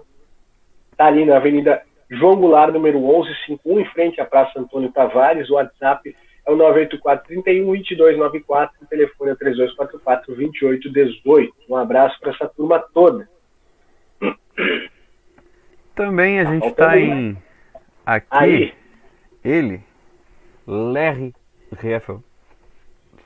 Tá 0.96 1.08
ali 1.08 1.26
na 1.26 1.38
Avenida 1.38 1.82
João 2.08 2.36
Goulart, 2.36 2.72
número 2.72 3.00
1151, 3.00 3.80
em 3.80 3.86
frente 3.86 4.22
à 4.22 4.26
Praça 4.26 4.60
Antônio 4.60 4.92
Tavares. 4.92 5.50
O 5.50 5.56
WhatsApp 5.56 6.16
é 6.52 6.54
o 6.54 6.58
984 6.58 7.28
31 7.28 7.66
2294, 7.66 8.76
o 8.82 8.86
telefone 8.86 9.30
é 9.30 9.34
o 9.34 9.38
3244 9.38 10.36
2818. 10.36 11.54
Um 11.70 11.76
abraço 11.76 12.20
para 12.20 12.32
essa 12.32 12.48
turma 12.48 12.80
toda. 12.94 13.30
também 15.96 16.40
a 16.40 16.46
gente 16.46 16.62
faltando 16.62 16.90
está 16.90 17.00
em 17.00 17.38
aqui, 18.06 18.28
Aí, 18.32 18.74
ele, 19.44 19.82
Larry 20.68 21.34
Rieffel. 21.78 22.24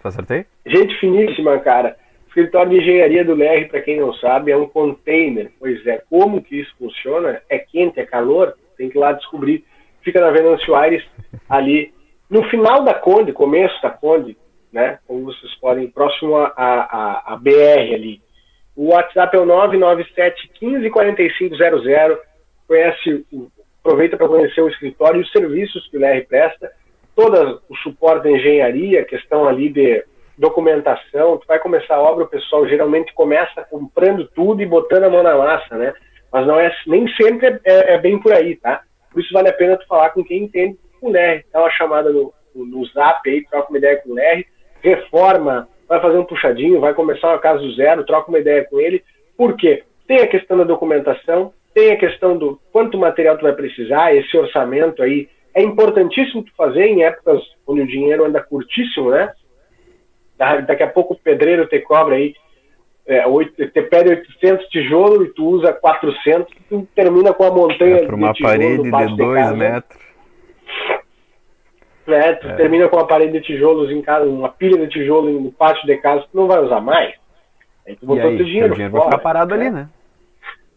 Acertei? 0.04 0.46
gente 0.68 0.96
finíssima, 1.00 1.58
cara. 1.60 1.98
Escritório 2.28 2.70
de 2.70 2.78
engenharia 2.78 3.26
do 3.26 3.32
LR, 3.32 3.66
para 3.70 3.82
quem 3.82 4.00
não 4.00 4.14
sabe, 4.14 4.52
é 4.52 4.58
um 4.58 4.68
container. 4.68 5.52
Pois 5.58 5.86
é, 5.88 6.04
como 6.10 6.44
que 6.44 6.60
isso 6.60 6.76
funciona? 6.78 7.42
É 7.50 7.58
quente, 7.58 8.00
é 8.00 8.06
calor? 8.06 8.56
Tem 8.78 8.90
que 8.90 8.98
ir 8.98 9.00
lá 9.00 9.14
descobrir. 9.14 9.66
Fica 10.02 10.22
na 10.22 10.30
Venâncio 10.30 10.76
Aires, 10.76 11.04
ali 11.50 11.92
no 12.30 12.44
final 12.50 12.84
da 12.84 12.94
Conde, 12.94 13.32
começo 13.32 13.80
da 13.82 13.90
Conde, 13.90 14.38
né? 14.72 15.00
Como 15.08 15.26
vocês 15.26 15.54
podem, 15.60 15.88
próximo 15.90 16.36
a, 16.38 16.54
a, 16.56 16.74
a- 16.82 17.34
a 17.34 17.38
BR 17.38 17.94
ali. 17.94 18.22
O 18.76 18.90
WhatsApp 18.90 19.36
é 19.38 19.40
o 19.40 19.46
997 19.46 20.50
15 20.56 20.90
4500. 20.90 21.88
Conhece, 22.68 23.26
aproveita 23.80 24.18
para 24.18 24.28
conhecer 24.28 24.62
o 24.62 24.68
escritório 24.68 25.22
e 25.22 25.24
os 25.24 25.32
serviços 25.32 25.88
que 25.90 25.98
o 25.98 26.00
LR 26.04 26.26
presta. 26.26 26.72
Todo 27.16 27.62
o 27.70 27.76
suporte 27.78 28.24
da 28.24 28.32
engenharia, 28.32 29.06
questão 29.06 29.48
ali 29.48 29.70
de 29.70 30.04
documentação. 30.38 31.38
Tu 31.38 31.48
vai 31.48 31.60
começar 31.60 31.96
a 31.96 32.02
obra, 32.02 32.26
o 32.26 32.28
pessoal 32.30 32.68
geralmente 32.68 33.14
começa 33.14 33.64
comprando 33.70 34.28
tudo 34.36 34.62
e 34.62 34.66
botando 34.66 35.04
a 35.06 35.10
mão 35.10 35.24
na 35.24 35.38
massa, 35.38 35.78
né? 35.78 35.94
Mas 36.32 36.46
não 36.46 36.60
é, 36.60 36.76
nem 36.88 37.08
sempre 37.16 37.48
é, 37.48 37.60
é- 37.64 37.94
é 37.94 37.98
bem 37.98 38.20
por 38.20 38.34
aí, 38.34 38.56
tá? 38.58 38.82
Por 39.12 39.22
isso 39.22 39.32
vale 39.32 39.48
a 39.48 39.54
pena 39.54 39.78
tu 39.78 39.88
falar 39.88 40.10
com 40.10 40.24
quem 40.24 40.44
entende 40.44 40.78
com 41.00 41.08
o 41.08 41.16
LR. 41.16 41.44
Dá 41.52 41.60
uma 41.60 41.72
chamada 41.72 42.10
no, 42.12 42.34
no, 42.54 42.86
zap 42.88 43.30
aí, 43.30 43.46
troca 43.46 43.70
uma 43.70 43.78
ideia 43.78 43.98
com 43.98 44.10
o 44.10 44.20
LR. 44.20 44.46
Reforma, 44.82 45.68
vai 45.88 46.02
fazer 46.02 46.18
um 46.18 46.26
puxadinho, 46.26 46.80
vai 46.80 46.94
começar 46.94 47.30
uma 47.30 47.40
casa 47.40 47.60
do 47.60 47.74
zero, 47.74 48.06
troca 48.06 48.30
uma 48.30 48.40
ideia 48.40 48.66
com 48.66 48.80
ele. 48.80 49.04
Por 49.38 49.56
quê? 49.56 49.84
Tem 50.08 50.20
a 50.20 50.28
questão 50.28 50.58
da 50.58 50.64
documentação, 50.64 51.54
tem 51.74 51.92
a 51.92 51.98
questão 51.98 52.38
do 52.38 52.60
quanto 52.72 52.98
material 52.98 53.38
tu 53.38 53.44
vai 53.44 53.54
precisar, 53.54 54.16
esse 54.16 54.36
orçamento 54.38 55.02
aí 55.02 55.28
é 55.54 55.62
importantíssimo 55.62 56.44
tu 56.44 56.52
fazer 56.56 56.86
em 56.86 57.04
épocas 57.04 57.42
onde 57.66 57.82
o 57.82 57.88
dinheiro 57.88 58.26
anda 58.26 58.42
curtíssimo, 58.42 59.10
né? 59.12 59.32
Daqui 60.38 60.84
a 60.84 60.88
pouco 60.88 61.14
o 61.14 61.18
pedreiro 61.18 61.66
te 61.66 61.80
cobra 61.80 62.16
aí, 62.16 62.36
é, 63.08 63.26
8, 63.26 63.68
te 63.70 63.82
pede 63.84 64.10
800 64.10 64.68
tijolos 64.68 65.28
e 65.28 65.32
tu 65.32 65.46
usa 65.46 65.72
400, 65.72 66.54
tu 66.68 66.88
termina 66.94 67.34
com 67.34 67.46
a 67.46 67.52
montanha 67.52 68.00
é, 68.00 68.08
uma 68.08 68.34
de 68.34 68.38
tijolo 68.38 68.52
parede 68.54 68.84
de 68.84 69.18
2 69.18 69.18
casa. 69.18 69.56
metros. 69.56 70.06
Né? 72.12 72.34
Tu 72.34 72.48
É. 72.48 72.56
termina 72.56 72.88
com 72.88 72.98
uma 72.98 73.08
parede 73.08 73.34
de 73.34 73.42
tijolos 73.42 73.92
em 73.92 74.02
casa, 74.02 74.26
uma 74.26 74.50
pilha 74.50 74.78
de 74.78 74.88
tijolo 74.88 75.32
no 75.40 75.52
pátio 75.52 75.86
de 75.86 75.98
casa 75.98 76.22
que 76.22 76.30
tu 76.30 76.38
não 76.38 76.48
vai 76.48 76.60
usar 76.60 76.82
mais. 76.82 77.14
Aí 77.88 77.96
tu 77.96 78.04
E 78.04 78.06
botou 78.06 78.30
aí, 78.30 78.38
teu 78.38 78.46
dinheiro, 78.46 78.68
teu 78.68 78.76
dinheiro 78.76 78.92
vai 78.94 79.02
fora, 79.02 79.12
ficar 79.12 79.24
parado 79.24 79.54
ali, 79.54 79.70
né? 79.70 79.90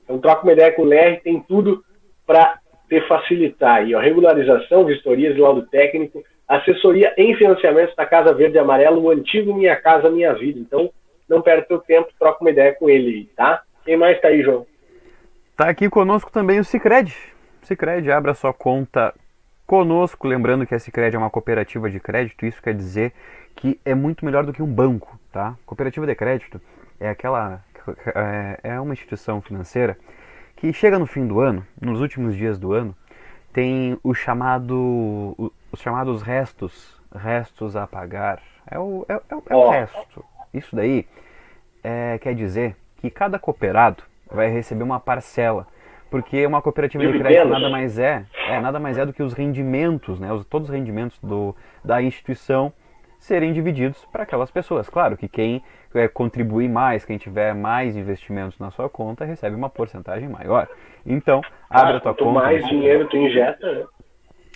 Então 0.05 0.19
troca 0.19 0.43
uma 0.43 0.53
ideia 0.53 0.73
com 0.73 0.83
o 0.83 0.87
LR, 0.93 1.21
tem 1.21 1.41
tudo 1.41 1.85
para 2.27 2.59
te 2.89 3.01
facilitar 3.03 3.77
aí, 3.77 3.95
ó. 3.95 4.01
Regularização, 4.01 4.85
vistorias, 4.85 5.37
laudo 5.37 5.63
técnico, 5.67 6.23
assessoria 6.47 7.13
em 7.17 7.35
financiamentos 7.37 7.95
da 7.95 8.07
Casa 8.07 8.33
Verde 8.33 8.57
e 8.57 8.59
Amarelo, 8.59 9.03
o 9.03 9.11
antigo 9.11 9.55
Minha 9.55 9.77
Casa 9.77 10.11
Minha 10.11 10.33
Vida. 10.35 10.59
Então, 10.59 10.91
não 11.29 11.43
perde 11.43 11.69
teu 11.69 11.79
tempo, 11.79 12.09
troca 12.19 12.39
uma 12.43 12.51
ideia 12.51 12.75
com 12.75 12.89
ele, 12.89 13.09
aí, 13.09 13.25
tá? 13.37 13.63
Quem 13.85 13.97
mais 13.97 14.19
tá 14.21 14.29
aí, 14.29 14.43
João? 14.43 14.67
Tá 15.57 15.69
aqui 15.69 15.91
conosco 15.91 16.31
também 16.33 16.59
o 16.59 16.65
Cicred. 16.65 17.15
Cicred, 17.63 18.11
abra 18.11 18.33
sua 18.33 18.53
conta 18.55 19.13
conosco, 19.69 20.27
lembrando 20.27 20.67
que 20.67 20.75
a 20.75 20.79
Cicred 20.79 21.15
é 21.15 21.19
uma 21.19 21.29
cooperativa 21.31 21.91
de 21.91 22.01
crédito, 22.01 22.47
isso 22.47 22.63
quer 22.63 22.75
dizer 22.75 23.13
que 23.55 23.79
é 23.85 23.95
muito 23.95 24.25
melhor 24.25 24.47
do 24.47 24.53
que 24.53 24.63
um 24.63 24.67
banco, 24.67 25.21
tá? 25.31 25.55
Cooperativa 25.67 26.07
de 26.07 26.15
crédito 26.15 26.59
é 26.99 27.11
aquela 27.11 27.63
é- 28.15 28.61
é 28.63 28.81
uma 28.81 28.95
instituição 28.95 29.43
financeira 29.43 29.99
que 30.57 30.73
chega 30.73 30.99
no 30.99 31.07
fim 31.07 31.27
do 31.27 31.39
ano, 31.41 31.67
nos 31.81 32.01
últimos 32.01 32.35
dias 32.35 32.59
do 32.59 32.73
ano, 32.73 32.97
tem 33.53 33.99
o 34.03 34.15
chamado 34.15 35.53
os 35.71 35.81
chamados 35.81 36.23
restos, 36.23 36.99
restos 37.15 37.77
a 37.77 37.87
pagar. 37.87 38.41
É 38.71 38.79
o, 38.79 39.05
é, 39.09 39.15
é 39.15 39.21
é 39.51 39.57
o 39.57 39.71
resto. 39.71 40.25
Isso 40.53 40.75
daí 40.75 41.07
é, 41.85 42.19
quer 42.19 42.35
dizer 42.35 42.75
que 42.97 43.11
cada 43.11 43.39
cooperado 43.39 44.03
vai 44.31 44.49
receber 44.49 44.83
uma 44.83 44.99
parcela. 44.99 45.67
Porque 46.11 46.47
uma 46.47 46.63
cooperativa 46.63 47.07
de 47.07 47.19
crédito 47.19 47.49
nada 47.49 47.69
mais 47.69 47.99
é, 47.99 48.25
é 48.49 48.61
nada 48.61 48.79
mais 48.81 48.97
é 48.97 49.05
do 49.05 49.13
que 49.13 49.23
os 49.23 49.33
rendimentos, 49.35 50.19
né, 50.19 50.33
os, 50.33 50.45
todos 50.47 50.69
os 50.69 50.75
rendimentos 50.75 51.19
do, 51.21 51.55
da 51.85 52.01
instituição 52.03 52.73
serem 53.19 53.53
divididos 53.53 54.07
para 54.13 54.23
aquelas 54.23 54.51
pessoas. 54.51 54.89
Claro 54.89 55.17
que 55.17 55.29
quem 55.29 55.63
é, 55.95 56.07
contribuir 56.09 56.69
mais, 56.69 57.05
quem 57.05 57.19
tiver 57.19 57.55
mais 57.55 57.97
investimentos 57.97 58.59
na 58.59 58.71
sua 58.71 58.89
conta, 58.89 59.25
recebe 59.25 59.55
uma 59.57 59.69
porcentagem 59.69 60.29
maior. 60.29 60.67
Então, 61.05 61.43
abre 61.69 61.97
a 61.97 62.01
tua 62.01 62.13
Ah, 62.13 62.15
Quanto 62.15 62.25
conta. 62.25 62.41
mais 62.41 62.63
no- 62.63 62.69
dinheiro 62.69 63.07
tu 63.09 63.17
injeta, 63.17 63.71
né? 63.73 63.85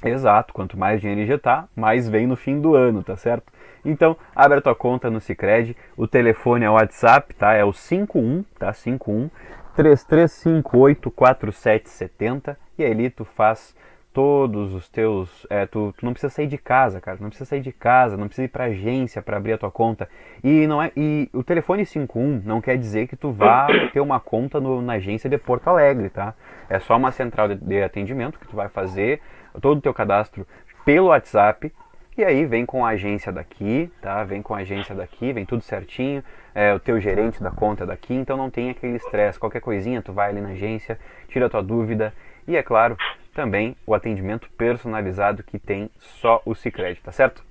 Exato, 0.05 0.53
quanto 0.53 0.77
mais 0.77 1.01
dinheiro 1.01 1.21
injetar, 1.23 1.69
mais 1.77 2.09
vem 2.09 2.27
no 2.27 2.35
fim 2.35 2.61
do 2.61 2.75
ano, 2.75 3.03
tá 3.05 3.17
certo? 3.17 3.53
Então, 3.85 4.17
abre 4.35 4.59
a 4.59 4.61
tua 4.63 4.75
conta 4.75 5.11
no 5.11 5.21
Cicred, 5.21 5.77
o 5.97 6.07
telefone 6.09 6.65
é 6.65 6.71
o 6.71 6.75
WhatsApp, 6.75 7.35
tá? 7.35 7.53
É 7.53 7.65
o 7.65 7.73
51, 7.73 8.43
tá? 8.59 8.73
51 8.73 9.29
33584770 9.77 12.57
e 12.79 12.85
aí 12.85 13.11
tu 13.11 13.25
faz 13.25 13.75
todos 14.13 14.75
os 14.75 14.89
teus, 14.91 15.47
é, 15.49 15.65
tu, 15.65 15.95
tu 15.97 16.05
não 16.05 16.13
precisa 16.13 16.31
sair 16.31 16.47
de 16.47 16.59
casa, 16.59 17.01
cara, 17.01 17.17
não 17.21 17.31
precisa 17.31 17.49
sair 17.49 17.63
de 17.63 17.73
casa, 17.73 18.15
não 18.17 18.27
precisa 18.27 18.45
ir 18.45 18.49
pra 18.49 18.65
agência 18.65 19.23
para 19.23 19.39
abrir 19.39 19.55
a 19.55 19.59
tua 19.59 19.71
conta. 19.71 20.07
E 20.45 20.67
não 20.67 20.83
é 20.83 20.93
e 20.95 21.31
o 21.33 21.43
telefone 21.43 21.87
51 21.87 22.43
não 22.45 22.61
quer 22.61 22.77
dizer 22.77 23.07
que 23.07 23.17
tu 23.17 23.33
vá 23.33 23.67
ter 23.93 24.01
uma 24.01 24.21
conta 24.21 24.61
no- 24.61 24.83
na 24.83 24.95
agência 24.95 25.31
de 25.31 25.39
Porto 25.39 25.69
Alegre, 25.69 26.11
tá? 26.11 26.35
É 26.69 26.79
só 26.79 26.95
uma 26.97 27.11
central 27.11 27.49
de, 27.49 27.55
de 27.55 27.83
atendimento 27.83 28.39
que 28.39 28.47
tu 28.47 28.55
vai 28.55 28.69
fazer 28.69 29.23
todo 29.63 29.79
o 29.79 29.83
teu 29.83 29.95
cadastro 29.95 30.47
pelo 30.85 31.07
WhatsApp 31.07 31.73
e 32.17 32.25
aí 32.25 32.45
vem 32.45 32.67
com 32.67 32.85
a 32.85 32.91
agência 32.91 33.33
daqui, 33.33 33.91
tá? 34.03 34.23
Vem 34.25 34.43
com 34.43 34.55
a 34.55 34.59
agência 34.59 34.95
daqui, 34.95 35.33
vem 35.33 35.47
tudo 35.47 35.63
certinho. 35.63 36.23
É, 36.55 36.75
o 36.75 36.79
teu 36.79 37.01
gerente 37.01 37.43
da 37.43 37.51
conta 37.51 37.87
daqui, 37.87 38.13
então 38.13 38.37
não 38.37 38.51
tem 38.51 38.69
aquele 38.69 38.97
estresse. 38.97 39.39
Qualquer 39.39 39.61
coisinha, 39.61 40.03
tu 40.03 40.13
vai 40.13 40.29
ali 40.29 40.41
na 40.41 40.51
agência, 40.51 40.99
tira 41.29 41.47
a 41.47 41.49
tua 41.49 41.63
dúvida. 41.63 42.13
E 42.47 42.55
é 42.57 42.63
claro, 42.63 42.99
também 43.35 43.75
o 43.87 43.95
atendimento 43.95 44.51
personalizado 44.59 45.43
que 45.43 45.59
tem 45.59 45.91
só 45.99 46.43
o 46.45 46.55
Cicred, 46.55 47.01
tá 47.01 47.13
certo? 47.13 47.43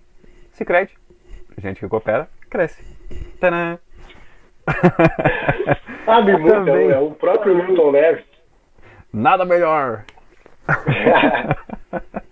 Cicred, 0.52 0.96
gente 1.58 1.80
que 1.80 1.88
coopera, 1.88 2.30
cresce. 2.50 2.84
Tadã! 3.40 3.80
Sabe 6.06 6.38
muito, 6.38 6.54
Também. 6.54 6.92
é 6.92 7.00
o 7.00 7.12
próprio 7.12 7.56
Milton 7.56 7.92
Neves. 7.92 8.26
Nada 9.12 9.44
melhor! 9.44 10.04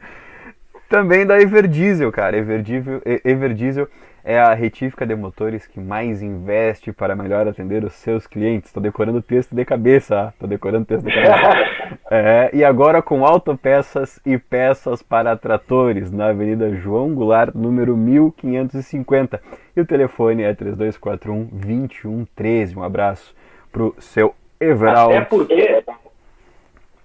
Também 0.89 1.25
da 1.25 1.39
Everdiesel, 1.39 2.11
cara. 2.11 2.35
Everdiesel, 2.35 3.01
Everdiesel 3.23 3.87
é 4.23 4.39
a 4.39 4.53
retífica 4.53 5.05
de 5.05 5.15
motores 5.15 5.67
que 5.67 5.79
mais 5.79 6.21
investe 6.21 6.91
para 6.91 7.15
melhor 7.15 7.47
atender 7.47 7.83
os 7.83 7.93
seus 7.93 8.27
clientes. 8.27 8.71
Tô 8.71 8.79
decorando 8.79 9.19
o 9.19 9.21
texto 9.21 9.55
de 9.55 9.63
cabeça, 9.63 10.19
ah. 10.19 10.33
tô 10.39 10.47
decorando 10.47 10.83
o 10.83 10.85
texto 10.85 11.05
de 11.05 11.13
cabeça. 11.13 11.79
É, 12.11 12.49
e 12.53 12.63
agora 12.63 13.03
com 13.03 13.23
autopeças 13.23 14.19
e 14.25 14.37
peças 14.37 15.01
para 15.01 15.35
tratores 15.35 16.11
na 16.11 16.29
Avenida 16.29 16.73
João 16.75 17.13
Goulart, 17.13 17.53
número 17.53 17.95
1550. 17.95 19.39
E 19.75 19.81
o 19.81 19.85
telefone 19.85 20.41
é 20.41 20.53
3241 20.53 21.45
2113. 21.51 22.77
Um 22.77 22.83
abraço 22.83 23.35
pro 23.71 23.95
seu 23.99 24.35
Everaldo. 24.59 25.15
Até 25.15 25.25
porque 25.25 25.83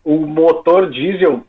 o 0.02 0.16
motor 0.26 0.90
diesel, 0.90 1.42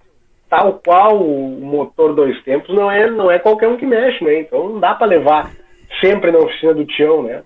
tal 0.55 0.79
qual 0.85 1.21
o 1.21 1.59
motor 1.61 2.15
dois 2.15 2.41
tempos, 2.43 2.73
não 2.73 2.89
é, 2.89 3.09
não 3.09 3.29
é 3.29 3.37
qualquer 3.37 3.67
um 3.67 3.75
que 3.75 3.85
mexe, 3.85 4.23
né? 4.23 4.39
Então 4.39 4.69
não 4.69 4.79
dá 4.79 4.95
para 4.95 5.07
levar 5.07 5.51
sempre 5.99 6.31
na 6.31 6.39
oficina 6.39 6.73
do 6.73 6.85
Tião, 6.85 7.23
né? 7.23 7.43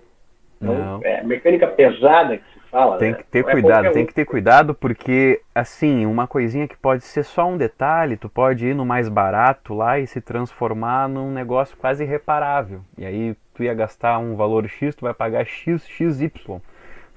Então, 0.62 0.74
Não. 0.74 1.00
é 1.02 1.22
mecânica 1.24 1.66
pesada 1.66 2.36
que 2.36 2.44
se 2.52 2.70
fala. 2.70 2.98
Tem 2.98 3.12
né? 3.12 3.18
que 3.18 3.24
ter 3.24 3.42
Não 3.42 3.48
é 3.48 3.52
cuidado, 3.52 3.92
tem 3.92 4.02
um. 4.02 4.06
que 4.06 4.14
ter 4.14 4.24
cuidado 4.26 4.74
porque, 4.74 5.40
assim, 5.54 6.04
uma 6.04 6.26
coisinha 6.26 6.68
que 6.68 6.76
pode 6.76 7.02
ser 7.02 7.24
só 7.24 7.46
um 7.48 7.56
detalhe, 7.56 8.16
tu 8.16 8.28
pode 8.28 8.66
ir 8.66 8.74
no 8.74 8.84
mais 8.84 9.08
barato 9.08 9.74
lá 9.74 9.98
e 9.98 10.06
se 10.06 10.20
transformar 10.20 11.08
num 11.08 11.32
negócio 11.32 11.76
quase 11.78 12.04
irreparável. 12.04 12.82
E 12.98 13.06
aí 13.06 13.34
tu 13.54 13.64
ia 13.64 13.72
gastar 13.72 14.18
um 14.18 14.36
valor 14.36 14.68
X, 14.68 14.94
tu 14.94 15.02
vai 15.02 15.14
pagar 15.14 15.46
X, 15.46 15.88
XY 15.88 16.60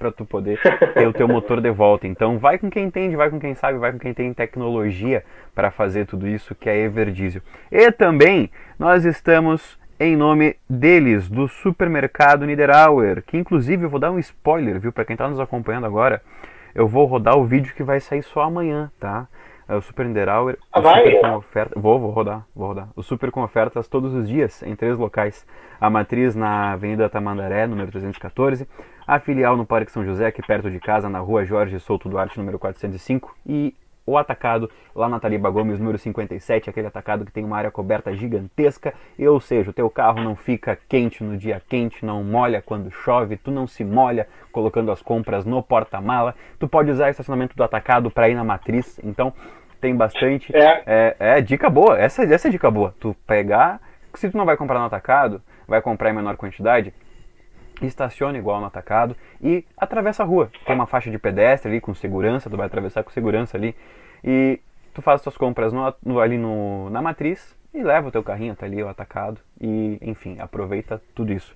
para 0.04 0.12
tu 0.12 0.26
poder 0.26 0.60
ter 0.92 1.06
o 1.08 1.14
teu 1.14 1.26
motor 1.26 1.62
de 1.62 1.70
volta. 1.70 2.06
Então 2.06 2.38
vai 2.38 2.58
com 2.58 2.68
quem 2.68 2.84
entende, 2.84 3.16
vai 3.16 3.30
com 3.30 3.40
quem 3.40 3.54
sabe, 3.54 3.78
vai 3.78 3.90
com 3.90 3.98
quem 3.98 4.12
tem 4.12 4.34
tecnologia 4.34 5.24
para 5.54 5.70
fazer 5.70 6.04
tudo 6.04 6.28
isso, 6.28 6.54
que 6.54 6.68
é 6.68 6.76
Everdiesel. 6.76 7.40
E 7.72 7.90
também 7.90 8.50
nós 8.78 9.06
estamos 9.06 9.78
em 9.98 10.14
nome 10.14 10.56
deles, 10.68 11.30
do 11.30 11.48
supermercado 11.48 12.44
Niederauer, 12.44 13.22
que 13.22 13.38
inclusive 13.38 13.84
eu 13.84 13.88
vou 13.88 14.00
dar 14.00 14.10
um 14.10 14.18
spoiler, 14.18 14.78
viu, 14.78 14.92
para 14.92 15.06
quem 15.06 15.14
está 15.14 15.26
nos 15.26 15.40
acompanhando 15.40 15.86
agora, 15.86 16.20
eu 16.74 16.86
vou 16.86 17.06
rodar 17.06 17.38
o 17.38 17.44
vídeo 17.44 17.72
que 17.74 17.82
vai 17.82 18.00
sair 18.00 18.22
só 18.22 18.42
amanhã, 18.42 18.90
tá? 19.00 19.26
É 19.68 19.74
o 19.74 19.80
Super 19.80 20.04
Niederauer, 20.06 20.58
Ah, 20.72 20.80
o 20.80 20.82
vai? 20.82 21.04
super 21.04 21.20
com 21.20 21.36
oferta, 21.36 21.80
vou, 21.80 21.98
vou 21.98 22.10
rodar, 22.10 22.44
vou 22.54 22.68
rodar. 22.68 22.88
O 22.94 23.02
super 23.02 23.30
com 23.30 23.42
ofertas 23.42 23.88
todos 23.88 24.12
os 24.14 24.28
dias 24.28 24.62
em 24.62 24.76
três 24.76 24.98
locais. 24.98 25.46
A 25.80 25.88
matriz 25.88 26.34
na 26.36 26.72
Avenida 26.72 27.08
Tamandaré, 27.08 27.66
número 27.66 27.90
314, 27.90 28.68
a 29.06 29.18
filial 29.18 29.56
no 29.56 29.64
Parque 29.66 29.90
São 29.90 30.04
José, 30.04 30.26
aqui 30.26 30.42
perto 30.46 30.70
de 30.70 30.78
casa, 30.80 31.08
na 31.08 31.18
Rua 31.18 31.44
Jorge 31.44 31.78
Souto 31.80 32.08
Duarte, 32.08 32.38
número 32.38 32.58
405, 32.58 33.34
e 33.46 33.74
o 34.06 34.18
atacado 34.18 34.70
lá 34.94 35.08
na 35.08 35.18
Taliba 35.18 35.50
Gomes, 35.50 35.78
número 35.78 35.98
57, 35.98 36.68
aquele 36.68 36.86
atacado 36.86 37.24
que 37.24 37.32
tem 37.32 37.44
uma 37.44 37.56
área 37.56 37.70
coberta 37.70 38.14
gigantesca, 38.14 38.92
e, 39.18 39.26
ou 39.26 39.40
seja, 39.40 39.70
o 39.70 39.72
teu 39.72 39.88
carro 39.88 40.22
não 40.22 40.36
fica 40.36 40.78
quente 40.88 41.24
no 41.24 41.36
dia 41.36 41.62
quente, 41.68 42.04
não 42.04 42.22
molha 42.22 42.62
quando 42.62 42.90
chove, 42.90 43.36
tu 43.36 43.50
não 43.50 43.66
se 43.66 43.84
molha 43.84 44.26
colocando 44.52 44.92
as 44.92 45.02
compras 45.02 45.44
no 45.44 45.62
porta-mala, 45.62 46.34
tu 46.58 46.68
pode 46.68 46.90
usar 46.90 47.06
o 47.06 47.10
estacionamento 47.10 47.56
do 47.56 47.64
atacado 47.64 48.10
para 48.10 48.28
ir 48.28 48.34
na 48.34 48.44
matriz, 48.44 49.00
então 49.02 49.32
tem 49.80 49.94
bastante. 49.94 50.54
É. 50.56 50.82
É, 50.86 51.16
é 51.18 51.40
dica 51.40 51.68
boa, 51.68 51.98
essa, 51.98 52.22
essa 52.24 52.48
é 52.48 52.50
dica 52.50 52.70
boa. 52.70 52.94
Tu 52.98 53.14
pegar, 53.26 53.80
se 54.14 54.30
tu 54.30 54.36
não 54.36 54.46
vai 54.46 54.56
comprar 54.56 54.78
no 54.78 54.86
atacado, 54.86 55.42
vai 55.66 55.82
comprar 55.82 56.10
em 56.10 56.14
menor 56.14 56.36
quantidade, 56.36 56.92
estaciona 57.82 58.38
igual 58.38 58.60
no 58.60 58.66
atacado 58.66 59.16
e 59.42 59.64
atravessa 59.76 60.22
a 60.22 60.26
rua. 60.26 60.50
Tem 60.66 60.74
uma 60.74 60.86
faixa 60.86 61.10
de 61.10 61.18
pedestre 61.18 61.70
ali 61.70 61.80
com 61.80 61.94
segurança, 61.94 62.48
tu 62.50 62.56
vai 62.56 62.66
atravessar 62.66 63.02
com 63.02 63.10
segurança 63.10 63.56
ali 63.56 63.74
e 64.22 64.60
tu 64.92 65.02
faz 65.02 65.20
tuas 65.22 65.36
compras 65.36 65.72
no, 65.72 65.92
no- 66.04 66.20
ali 66.20 66.38
no, 66.38 66.88
na 66.90 67.02
matriz 67.02 67.56
e 67.72 67.82
leva 67.82 68.08
o 68.08 68.12
teu 68.12 68.22
carrinho 68.22 68.52
até 68.52 68.66
ali 68.66 68.82
o 68.82 68.88
atacado 68.88 69.40
e 69.60 69.98
enfim, 70.00 70.36
aproveita 70.38 71.02
tudo 71.14 71.32
isso. 71.32 71.54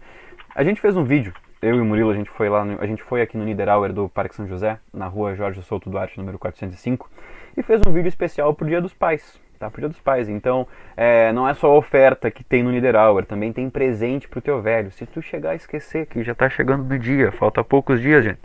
A 0.54 0.64
gente 0.64 0.80
fez 0.80 0.96
um 0.96 1.04
vídeo, 1.04 1.32
eu 1.62 1.76
e 1.76 1.80
o 1.80 1.84
Murilo, 1.84 2.10
a 2.10 2.14
gente 2.14 2.30
foi 2.30 2.48
lá, 2.48 2.64
no- 2.64 2.80
a 2.82 2.86
gente 2.86 3.02
foi 3.02 3.22
aqui 3.22 3.36
no 3.36 3.44
Niederauer 3.44 3.92
do 3.92 4.08
Parque 4.08 4.34
São 4.34 4.46
José, 4.46 4.78
na 4.92 5.06
rua 5.06 5.34
Jorge 5.36 5.62
Souto 5.62 5.88
Duarte, 5.88 6.18
número 6.18 6.38
405, 6.38 7.08
e 7.56 7.62
fez 7.62 7.80
um 7.86 7.92
vídeo 7.92 8.08
especial 8.08 8.52
pro 8.54 8.66
Dia 8.66 8.80
dos 8.80 8.92
Pais. 8.92 9.40
Tá? 9.58 9.70
Pro 9.70 9.80
Dia 9.80 9.88
dos 9.88 10.00
Pais. 10.00 10.28
Então, 10.28 10.66
é, 10.96 11.32
não 11.32 11.48
é 11.48 11.54
só 11.54 11.76
oferta 11.76 12.30
que 12.30 12.44
tem 12.44 12.62
no 12.62 12.70
Niederauer, 12.70 13.26
também 13.26 13.52
tem 13.52 13.68
presente 13.68 14.28
pro 14.28 14.40
teu 14.40 14.62
velho. 14.62 14.90
Se 14.92 15.04
tu 15.04 15.20
chegar 15.20 15.50
a 15.50 15.54
esquecer 15.54 16.06
que 16.06 16.22
já 16.22 16.34
tá 16.34 16.48
chegando 16.48 16.84
no 16.84 16.98
dia, 16.98 17.32
falta 17.32 17.62
poucos 17.64 18.00
dias, 18.00 18.24
gente. 18.24 18.40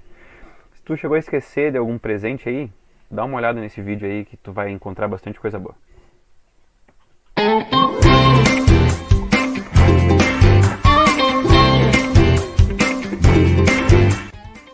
Se 0.74 0.84
tu 0.84 0.98
chegou 0.98 1.16
a 1.16 1.20
esquecer 1.20 1.72
de 1.72 1.78
algum 1.78 1.98
presente 1.98 2.50
aí, 2.50 2.70
dá 3.10 3.24
uma 3.24 3.38
olhada 3.38 3.62
nesse 3.62 3.82
vídeo 3.82 4.08
aí 4.08 4.26
que 4.26 4.36
tu 4.36 4.52
vai 4.52 4.70
encontrar 4.72 5.08
bastante 5.08 5.40
coisa 5.40 5.60
boa. 5.60 5.76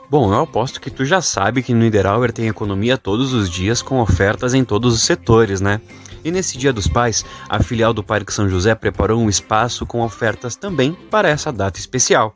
Bom, 0.09 0.33
eu 0.33 0.41
aposto 0.41 0.81
que 0.81 0.89
tu 0.89 1.05
já 1.05 1.21
sabe 1.21 1.61
que 1.61 1.71
no 1.71 1.81
Niederauer 1.81 2.33
tem 2.33 2.47
economia 2.47 2.97
todos 2.97 3.31
os 3.31 3.47
dias 3.47 3.79
com 3.83 3.99
ofertas 3.99 4.55
em 4.55 4.63
todos 4.63 4.95
os 4.95 5.03
setores, 5.03 5.61
né? 5.61 5.79
E 6.23 6.31
nesse 6.31 6.57
Dia 6.57 6.73
dos 6.73 6.87
Pais, 6.87 7.25
a 7.47 7.61
filial 7.61 7.93
do 7.93 8.03
Parque 8.03 8.33
São 8.33 8.49
José 8.49 8.75
preparou 8.75 9.21
um 9.21 9.29
espaço 9.29 9.85
com 9.85 10.01
ofertas 10.01 10.55
também 10.55 10.93
para 11.09 11.29
essa 11.29 11.51
data 11.51 11.79
especial. 11.79 12.35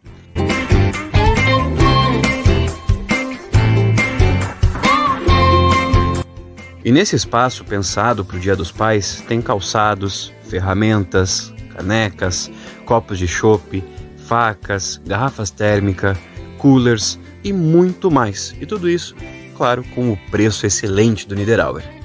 E 6.85 6.91
nesse 6.91 7.15
espaço 7.15 7.63
pensado 7.63 8.25
para 8.25 8.35
o 8.35 8.39
Dia 8.39 8.55
dos 8.55 8.71
Pais, 8.71 9.23
tem 9.27 9.41
calçados, 9.41 10.33
ferramentas, 10.49 11.53
canecas, 11.73 12.51
copos 12.85 13.17
de 13.17 13.27
chope, 13.27 13.83
facas, 14.27 15.01
garrafas 15.05 15.49
térmicas, 15.49 16.17
coolers 16.57 17.17
e 17.43 17.53
muito 17.53 18.11
mais. 18.11 18.53
E 18.59 18.65
tudo 18.65 18.89
isso, 18.89 19.15
claro, 19.55 19.83
com 19.95 20.11
o 20.11 20.17
preço 20.29 20.65
excelente 20.65 21.27
do 21.27 21.35
Niederauer. 21.35 22.02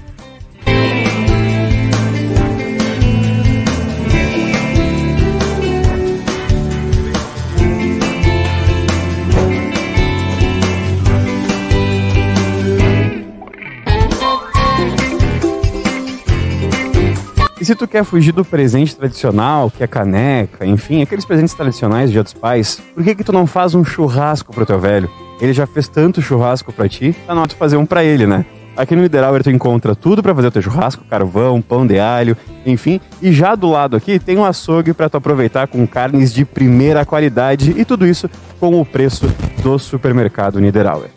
Se 17.68 17.74
tu 17.74 17.86
quer 17.86 18.02
fugir 18.02 18.32
do 18.32 18.46
presente 18.46 18.96
tradicional, 18.96 19.70
que 19.70 19.84
é 19.84 19.86
caneca, 19.86 20.64
enfim, 20.64 21.02
aqueles 21.02 21.26
presentes 21.26 21.52
tradicionais 21.52 22.10
Dia 22.10 22.22
dos 22.22 22.32
Pais, 22.32 22.80
por 22.94 23.04
que 23.04 23.14
que 23.14 23.22
tu 23.22 23.30
não 23.30 23.46
faz 23.46 23.74
um 23.74 23.84
churrasco 23.84 24.54
pro 24.54 24.64
teu 24.64 24.80
velho? 24.80 25.06
Ele 25.38 25.52
já 25.52 25.66
fez 25.66 25.86
tanto 25.86 26.22
churrasco 26.22 26.72
para 26.72 26.88
ti, 26.88 27.14
tá 27.26 27.34
na 27.34 27.42
hora 27.42 27.48
de 27.50 27.54
fazer 27.54 27.76
um 27.76 27.84
para 27.84 28.02
ele, 28.02 28.26
né? 28.26 28.46
Aqui 28.74 28.96
no 28.96 29.02
Niederauer 29.02 29.42
tu 29.42 29.50
encontra 29.50 29.94
tudo 29.94 30.22
para 30.22 30.34
fazer 30.34 30.48
o 30.48 30.50
teu 30.50 30.62
churrasco, 30.62 31.04
carvão, 31.04 31.60
pão 31.60 31.86
de 31.86 31.98
alho, 31.98 32.38
enfim. 32.64 33.02
E 33.20 33.30
já 33.32 33.54
do 33.54 33.68
lado 33.68 33.98
aqui 33.98 34.18
tem 34.18 34.38
um 34.38 34.46
açougue 34.46 34.94
para 34.94 35.10
tu 35.10 35.18
aproveitar 35.18 35.68
com 35.68 35.86
carnes 35.86 36.32
de 36.32 36.46
primeira 36.46 37.04
qualidade 37.04 37.74
e 37.76 37.84
tudo 37.84 38.06
isso 38.06 38.30
com 38.58 38.80
o 38.80 38.86
preço 38.86 39.30
do 39.62 39.78
supermercado 39.78 40.58
Niederauer. 40.58 41.10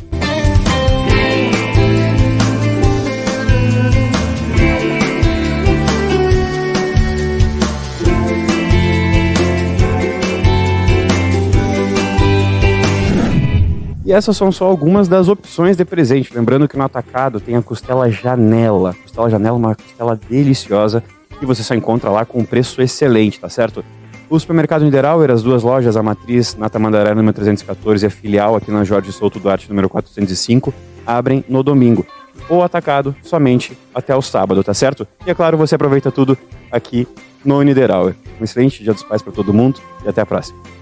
E 14.11 14.13
essas 14.13 14.35
são 14.35 14.51
só 14.51 14.65
algumas 14.65 15.07
das 15.07 15.29
opções 15.29 15.77
de 15.77 15.85
presente. 15.85 16.35
Lembrando 16.35 16.67
que 16.67 16.77
no 16.77 16.83
atacado 16.83 17.39
tem 17.39 17.55
a 17.55 17.61
costela 17.61 18.11
janela. 18.11 18.93
Costela 19.03 19.29
janela 19.29 19.55
é 19.55 19.57
uma 19.57 19.73
costela 19.73 20.19
deliciosa 20.29 21.01
que 21.39 21.45
você 21.45 21.63
só 21.63 21.73
encontra 21.75 22.09
lá 22.09 22.25
com 22.25 22.39
um 22.39 22.43
preço 22.43 22.81
excelente, 22.81 23.39
tá 23.39 23.47
certo? 23.47 23.85
O 24.29 24.37
supermercado 24.37 24.83
Niederauer, 24.83 25.31
as 25.31 25.41
duas 25.41 25.63
lojas, 25.63 25.95
a 25.95 26.03
matriz 26.03 26.57
na 26.57 26.67
Tamandaré 26.67 27.15
número 27.15 27.33
314 27.33 28.05
e 28.05 28.07
a 28.07 28.09
filial 28.09 28.57
aqui 28.57 28.69
na 28.69 28.83
Jorge 28.83 29.13
Souto 29.13 29.39
Duarte 29.39 29.69
número 29.69 29.87
405, 29.87 30.73
abrem 31.07 31.45
no 31.47 31.63
domingo. 31.63 32.05
Ou 32.49 32.63
atacado 32.63 33.15
somente 33.23 33.77
até 33.95 34.13
o 34.13 34.21
sábado, 34.21 34.61
tá 34.61 34.73
certo? 34.73 35.07
E 35.25 35.31
é 35.31 35.33
claro, 35.33 35.57
você 35.57 35.75
aproveita 35.75 36.11
tudo 36.11 36.37
aqui 36.69 37.07
no 37.45 37.61
Niederauer. 37.61 38.13
Um 38.41 38.43
excelente 38.43 38.83
Dia 38.83 38.91
dos 38.91 39.03
Pais 39.03 39.21
para 39.21 39.31
todo 39.31 39.53
mundo 39.53 39.79
e 40.03 40.09
até 40.09 40.19
a 40.19 40.25
próxima. 40.25 40.80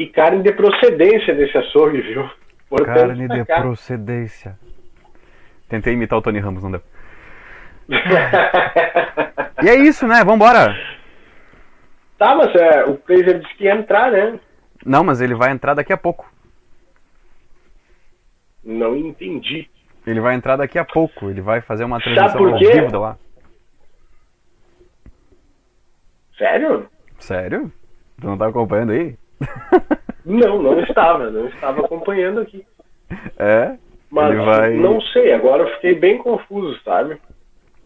E 0.00 0.06
carne 0.06 0.42
de 0.42 0.50
procedência 0.52 1.34
desse 1.34 1.58
açougue, 1.58 2.00
viu? 2.00 2.22
Importante 2.72 2.96
Carne 2.96 3.28
de 3.28 3.28
destacar. 3.28 3.60
procedência. 3.60 4.58
Tentei 5.68 5.92
imitar 5.92 6.18
o 6.18 6.22
Tony 6.22 6.38
Ramos, 6.38 6.62
não 6.62 6.70
deu. 6.70 6.82
E 9.62 9.68
é 9.68 9.74
isso, 9.74 10.06
né? 10.06 10.24
Vambora! 10.24 10.74
Tá, 12.16 12.34
mas 12.34 12.54
é, 12.54 12.84
o 12.84 12.96
Kleiser 12.96 13.40
disse 13.40 13.54
que 13.56 13.64
ia 13.64 13.74
entrar, 13.74 14.10
né? 14.10 14.40
Não, 14.86 15.04
mas 15.04 15.20
ele 15.20 15.34
vai 15.34 15.50
entrar 15.52 15.74
daqui 15.74 15.92
a 15.92 15.98
pouco. 15.98 16.32
Não 18.64 18.96
entendi. 18.96 19.68
Ele 20.06 20.20
vai 20.20 20.34
entrar 20.34 20.56
daqui 20.56 20.78
a 20.78 20.84
pouco. 20.84 21.28
Ele 21.28 21.42
vai 21.42 21.60
fazer 21.60 21.84
uma 21.84 22.00
transmissão 22.00 22.46
ao 22.46 22.58
vivo 22.58 22.98
lá. 22.98 23.18
Sério? 26.38 26.88
Sério? 27.18 27.70
Tu 28.18 28.26
não 28.26 28.38
tá 28.38 28.46
acompanhando 28.46 28.92
aí? 28.92 29.19
Não, 30.24 30.62
não 30.62 30.80
estava, 30.80 31.30
não 31.30 31.46
estava 31.46 31.80
acompanhando 31.80 32.40
aqui. 32.40 32.64
É? 33.38 33.76
Mas 34.10 34.36
vai. 34.36 34.74
não 34.74 35.00
sei, 35.00 35.32
agora 35.32 35.62
eu 35.62 35.74
fiquei 35.74 35.94
bem 35.94 36.18
confuso, 36.18 36.78
sabe? 36.84 37.16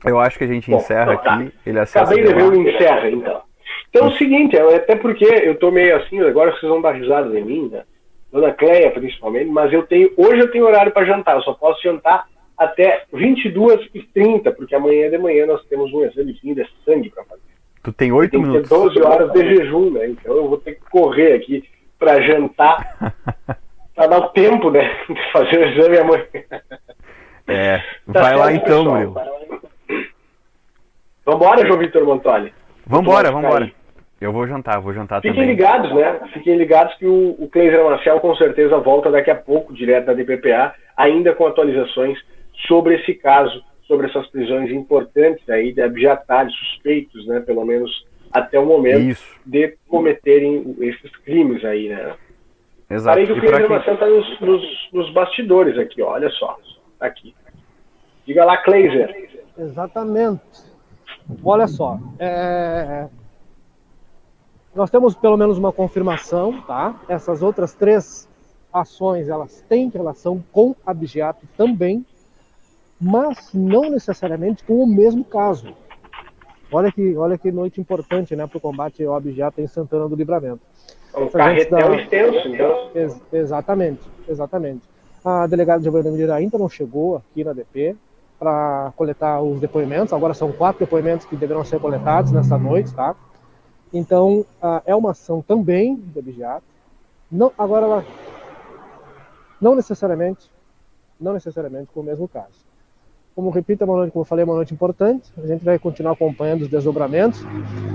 Eu 0.05 0.19
acho 0.19 0.37
que 0.37 0.45
a 0.45 0.49
gente 0.49 0.71
Bom, 0.71 0.77
encerra 0.77 1.15
então 1.15 1.25
tá. 1.25 1.35
aqui. 1.35 1.53
Ele 1.65 1.79
acessa 1.79 2.01
Acabei 2.05 2.25
de 2.25 2.29
de 2.29 2.35
ver 2.35 2.43
o 2.43 2.69
encerra, 2.69 3.11
então. 3.11 3.43
Então 3.89 4.07
é 4.07 4.11
o 4.11 4.17
seguinte, 4.17 4.57
é, 4.57 4.77
até 4.77 4.97
porque 4.97 5.25
eu 5.25 5.55
tô 5.55 5.71
meio 5.71 5.97
assim, 5.97 6.21
agora 6.21 6.51
vocês 6.53 6.71
vão 6.71 6.81
dar 6.81 6.93
risada 6.93 7.39
em 7.39 7.45
mim, 7.45 7.69
né? 7.71 7.85
Dona 8.33 8.53
Cleia 8.53 8.91
principalmente, 8.91 9.49
mas 9.49 9.73
eu 9.73 9.85
tenho, 9.85 10.11
hoje 10.17 10.41
eu 10.41 10.51
tenho 10.51 10.67
horário 10.67 10.93
para 10.93 11.07
jantar, 11.07 11.37
eu 11.37 11.43
só 11.43 11.55
posso 11.55 11.81
jantar 11.83 12.27
até 12.59 13.05
22h30, 13.13 14.53
porque 14.55 14.75
amanhã 14.75 15.09
de 15.09 15.19
manhã 15.19 15.47
nós 15.47 15.65
temos 15.67 15.93
um 15.93 16.05
examezinho 16.05 16.55
de 16.55 16.67
sangue 16.85 17.11
para 17.11 17.25
fazer. 17.25 17.54
Tu 17.85 17.93
tem 17.93 18.11
oito 18.13 18.31
Tem 18.31 18.41
minutos. 18.41 18.69
12 18.71 19.03
horas 19.03 19.31
de 19.33 19.41
jejum, 19.45 19.91
né? 19.91 20.09
Então 20.09 20.35
eu 20.35 20.49
vou 20.49 20.57
ter 20.57 20.75
que 20.77 20.91
correr 20.91 21.35
aqui 21.35 21.63
para 21.99 22.21
jantar, 22.23 23.15
para 23.95 24.07
dar 24.07 24.19
o 24.21 24.29
tempo, 24.31 24.71
né? 24.71 24.91
De 25.07 25.33
fazer 25.33 25.59
o 25.59 25.69
exame 25.69 25.99
amanhã. 25.99 26.25
É. 27.47 27.79
Tá 28.11 28.23
Vai 28.23 28.37
lá 28.37 28.47
certo, 28.47 28.65
então, 28.65 28.79
pessoal. 28.79 28.95
Murilo. 28.95 29.15
Vambora, 31.27 31.67
João 31.67 31.79
Vitor 31.79 32.05
Montoli. 32.05 32.55
Vambora, 32.87 33.31
vambora. 33.31 33.71
Eu 34.19 34.33
vou 34.33 34.47
jantar, 34.47 34.81
vou 34.81 34.95
jantar 34.95 35.21
Fiquem 35.21 35.35
também. 35.35 35.51
ligados, 35.51 35.95
né? 35.95 36.21
Fiquem 36.33 36.57
ligados 36.57 36.95
que 36.95 37.07
o, 37.07 37.37
o 37.39 37.49
Cleiser 37.51 37.85
Marcel 37.85 38.19
com 38.21 38.35
certeza 38.37 38.79
volta 38.79 39.11
daqui 39.11 39.31
a 39.31 39.35
pouco, 39.35 39.75
direto 39.75 40.07
da 40.07 40.15
DPPA, 40.15 40.75
ainda 40.97 41.35
com 41.35 41.47
atualizações 41.47 42.19
sobre 42.67 42.95
esse 42.95 43.13
caso, 43.15 43.63
sobre 43.87 44.07
essas 44.09 44.27
prisões 44.29 44.71
importantes 44.71 45.49
aí 45.49 45.73
de 45.73 45.83
abjetários 45.83 46.55
suspeitos, 46.57 47.27
né? 47.27 47.41
Pelo 47.41 47.65
menos 47.65 48.07
até 48.33 48.59
o 48.59 48.67
momento, 48.67 49.01
Isso, 49.01 49.41
de 49.47 49.77
cometerem 49.87 50.77
esses 50.81 51.15
crimes 51.19 51.65
aí, 51.65 51.89
né? 51.89 52.17
exato. 52.91 53.15
Parei 53.15 53.27
que 53.27 53.33
o 53.33 53.37
E 53.37 53.41
pra 53.41 53.49
Cleiser 53.49 53.67
quem... 53.67 53.77
Marcel 53.77 53.95
está 53.95 54.07
nos, 54.07 54.41
nos, 54.41 54.89
nos 54.93 55.13
bastidores 55.13 55.79
aqui, 55.79 56.03
ó, 56.03 56.13
olha 56.13 56.31
só. 56.31 56.59
Tá 56.99 57.07
aqui. 57.07 57.35
Diga 58.27 58.45
lá, 58.45 58.57
Cleiser. 58.57 59.31
Exatamente. 59.57 60.43
Olha 61.43 61.67
só, 61.67 61.99
é, 62.19 63.09
nós 64.75 64.91
temos 64.91 65.15
pelo 65.15 65.37
menos 65.37 65.57
uma 65.57 65.73
confirmação, 65.73 66.61
tá? 66.63 67.01
Essas 67.09 67.41
outras 67.43 67.73
três 67.73 68.29
ações, 68.73 69.29
elas 69.29 69.65
têm 69.69 69.89
relação 69.89 70.43
com 70.53 70.75
abjeato 70.85 71.47
também, 71.57 72.05
mas 73.01 73.51
não 73.53 73.91
necessariamente 73.91 74.65
com 74.65 74.83
o 74.83 74.87
mesmo 74.87 75.25
caso. 75.25 75.75
Olha 76.73 76.91
que, 76.91 77.17
olha 77.17 77.39
que 77.39 77.53
noite 77.53 77.81
importante, 77.81 78.35
né, 78.35 78.47
para 78.47 78.59
o 78.59 78.61
combate 78.61 79.05
ao 79.05 79.15
abjeato 79.15 79.61
em 79.61 79.67
Santana 79.67 80.09
do 80.09 80.17
Livramento. 80.17 80.61
Um 81.17 81.29
carretel 81.29 81.79
da- 81.91 81.97
extenso, 81.97 82.49
então. 82.49 82.91
Ex- 82.95 83.21
exatamente, 83.33 84.01
exatamente. 84.29 84.83
A 85.25 85.47
delegada 85.47 85.83
Giovanna 85.83 86.11
Mineira 86.11 86.35
ainda 86.35 86.59
não 86.59 86.69
chegou 86.69 87.17
aqui 87.17 87.45
na 87.45 87.53
DP 87.53 87.97
para 88.39 88.93
coletar 88.97 89.41
os 89.41 89.61
depoimentos. 89.61 90.13
Agora 90.13 90.35
são 90.35 90.51
quatro 90.53 90.81
depoimentos 90.85 91.25
que 91.27 91.37
deverão 91.37 91.65
ser 91.65 91.79
coletados 91.81 92.33
nessa 92.33 92.59
noite, 92.59 92.93
tá? 92.93 93.15
Então, 93.93 94.45
é 94.85 94.95
uma 94.95 95.13
ação 95.13 95.41
também 95.41 95.95
de 95.97 96.19
objeto. 96.19 96.65
Não, 97.31 97.53
agora, 97.57 97.87
ela, 97.87 98.05
não 99.61 99.75
necessariamente, 99.77 100.51
não 101.21 101.33
necessariamente 101.33 101.91
com 101.95 102.01
o 102.01 102.05
mesmo 102.05 102.27
caso. 102.27 102.65
Como 103.35 103.51
repito, 103.51 103.83
é 103.83 103.87
uma 103.87 103.97
noite, 103.97 104.13
como 104.13 104.23
eu 104.23 104.27
falei, 104.27 104.45
é 104.45 104.47
uma 104.47 104.55
noite 104.55 104.73
importante. 104.73 105.33
A 105.43 105.47
gente 105.47 105.65
vai 105.65 105.77
continuar 105.79 106.13
acompanhando 106.13 106.63
os 106.63 106.69
desdobramentos 106.69 107.45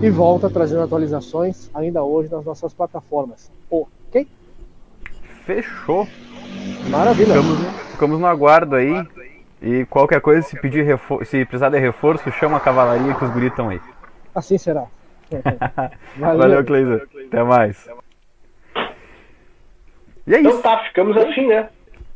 e 0.02 0.10
volta 0.10 0.50
trazendo 0.50 0.84
atualizações 0.84 1.70
ainda 1.74 2.04
hoje 2.04 2.30
nas 2.30 2.44
nossas 2.44 2.74
plataformas. 2.74 3.50
Ok? 3.70 4.28
Fechou. 5.46 6.06
Maravilha. 6.90 7.36
Ficamos, 7.36 7.60
ficamos 7.92 8.20
no 8.20 8.26
aguardo 8.26 8.76
aí. 8.76 9.08
E 9.62 9.86
qualquer 9.86 10.22
coisa, 10.22 10.42
se 10.42 10.60
pedir 10.60 10.86
se 11.26 11.46
precisar 11.46 11.70
de 11.70 11.80
reforço, 11.80 12.30
chama 12.32 12.58
a 12.58 12.62
cavalaria 12.62 13.14
que 13.14 13.24
os 13.24 13.32
guris 13.32 13.50
estão 13.50 13.70
aí. 13.70 13.80
Assim 14.36 14.58
será. 14.58 14.86
Valeu, 16.18 16.38
Valeu 16.38 16.66
Cleiser. 16.66 17.08
Até 17.28 17.44
mais. 17.44 17.90
E 20.28 20.36
é 20.36 20.40
então 20.40 20.52
isso. 20.52 20.60
Então 20.60 20.62
tá, 20.62 20.84
ficamos 20.84 21.16
assim, 21.18 21.48
né? 21.48 21.70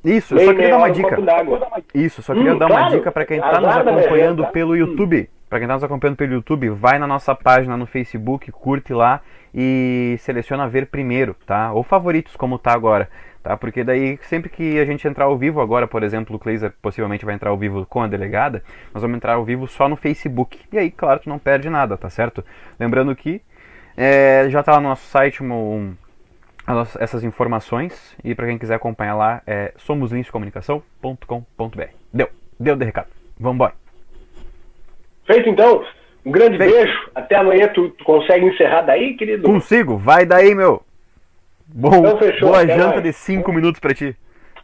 Isso, 0.03 0.35
eu 0.35 0.45
só 0.45 0.53
queria 0.53 0.71
dar 0.71 0.77
uma 0.77 0.91
dica. 0.91 1.17
Isso, 1.93 2.21
só 2.21 2.33
queria 2.33 2.53
hum, 2.53 2.57
dar 2.57 2.67
claro. 2.67 2.83
uma 2.83 2.91
dica 2.91 3.11
para 3.11 3.25
quem 3.25 3.37
está 3.37 3.61
nos 3.61 3.75
acompanhando 3.75 4.45
pelo 4.47 4.75
YouTube. 4.75 5.29
Para 5.49 5.59
quem 5.59 5.65
está 5.65 5.75
nos 5.75 5.83
acompanhando 5.83 6.17
pelo 6.17 6.33
YouTube, 6.33 6.69
vai 6.69 6.99
na 6.99 7.07
nossa 7.07 7.33
página 7.35 7.77
no 7.77 7.85
Facebook, 7.85 8.51
curte 8.51 8.91
lá 8.93 9.21
e 9.53 10.17
seleciona 10.19 10.67
ver 10.67 10.87
primeiro, 10.87 11.35
tá? 11.45 11.71
Ou 11.71 11.83
favoritos, 11.83 12.35
como 12.35 12.57
tá 12.57 12.73
agora, 12.73 13.07
tá? 13.41 13.55
Porque 13.55 13.83
daí 13.83 14.17
sempre 14.23 14.49
que 14.49 14.79
a 14.79 14.85
gente 14.85 15.07
entrar 15.07 15.25
ao 15.25 15.37
vivo, 15.37 15.61
agora, 15.61 15.87
por 15.87 16.01
exemplo, 16.01 16.35
o 16.35 16.39
Kleiser 16.39 16.73
possivelmente 16.81 17.23
vai 17.23 17.35
entrar 17.35 17.51
ao 17.51 17.57
vivo 17.57 17.85
com 17.85 18.01
a 18.01 18.07
delegada, 18.07 18.63
nós 18.93 19.03
vamos 19.03 19.15
entrar 19.15 19.35
ao 19.35 19.45
vivo 19.45 19.67
só 19.67 19.87
no 19.87 19.95
Facebook. 19.95 20.59
E 20.71 20.77
aí, 20.77 20.89
claro, 20.89 21.19
tu 21.19 21.29
não 21.29 21.37
perde 21.37 21.69
nada, 21.69 21.95
tá 21.95 22.09
certo? 22.09 22.43
Lembrando 22.79 23.15
que 23.15 23.39
é, 23.95 24.47
já 24.49 24.61
está 24.61 24.71
lá 24.71 24.81
no 24.81 24.89
nosso 24.89 25.05
site 25.07 25.43
um, 25.43 25.93
essas 26.99 27.23
informações 27.23 28.15
e 28.23 28.33
para 28.33 28.47
quem 28.47 28.57
quiser 28.57 28.75
acompanhar 28.75 29.15
lá 29.15 29.41
é 29.45 29.73
somoslinscomunicação.com.br. 29.77 31.89
Deu, 32.13 32.29
deu 32.59 32.75
de 32.75 32.85
recado. 32.85 33.07
Vamos 33.37 33.55
embora. 33.55 33.73
Feito 35.25 35.49
então. 35.49 35.85
Um 36.25 36.31
grande 36.31 36.57
Feito. 36.57 36.73
beijo. 36.73 37.11
Até 37.13 37.35
amanhã. 37.35 37.67
Tu, 37.67 37.89
tu, 37.89 38.03
consegue 38.05 38.45
encerrar 38.45 38.83
daí, 38.83 39.15
querido? 39.15 39.43
Consigo. 39.43 39.97
Vai 39.97 40.25
daí, 40.25 40.55
meu. 40.55 40.81
Bom, 41.67 41.95
então 41.95 42.17
fechou, 42.17 42.49
boa 42.49 42.67
janta 42.67 42.87
mais. 42.87 43.03
de 43.03 43.13
5 43.13 43.51
minutos 43.51 43.79
para 43.79 43.93
ti. 43.93 44.15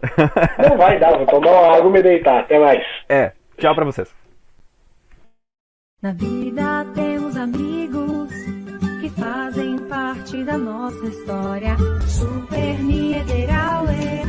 Não 0.70 0.78
vai 0.78 1.00
dar. 1.00 1.18
Vou 1.18 1.26
tomar 1.26 1.52
uma 1.52 1.78
água 1.78 1.90
e 1.90 1.94
me 1.94 2.02
deitar. 2.02 2.42
Até 2.42 2.60
mais. 2.60 2.84
É. 3.10 3.32
Tchau 3.58 3.76
para 3.76 3.86
vocês. 3.86 4.14
Na 6.02 6.14
vida 6.14 6.86
temos 6.96 7.36
amigos 7.36 8.09
fazem 9.20 9.78
parte 9.78 10.44
da 10.44 10.58
nossa 10.58 11.06
história. 11.06 11.76
Super 12.08 12.80
Niederauer, 12.82 14.26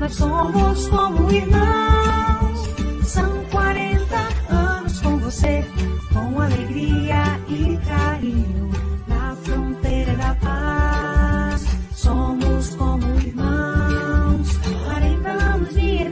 nós 0.00 0.14
somos 0.14 0.88
como 0.88 1.30
irmãos. 1.30 2.66
São 3.04 3.44
40 3.50 4.16
anos 4.50 5.00
com 5.00 5.16
você, 5.18 5.64
com 6.12 6.40
alegria 6.40 7.40
e 7.48 7.78
carinho. 7.86 8.70
Na 9.06 9.36
fronteira 9.36 10.14
da 10.16 10.34
paz, 10.34 11.64
somos 11.94 12.74
como 12.74 13.04
irmãos. 13.20 14.48
40 14.84 15.28
anos 15.28 15.74
de 15.74 16.10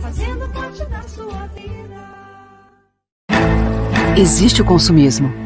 fazendo 0.00 0.48
parte 0.50 0.84
da 0.86 1.02
sua 1.02 1.46
vida. 1.48 1.96
Existe 4.16 4.62
o 4.62 4.64
consumismo 4.64 5.45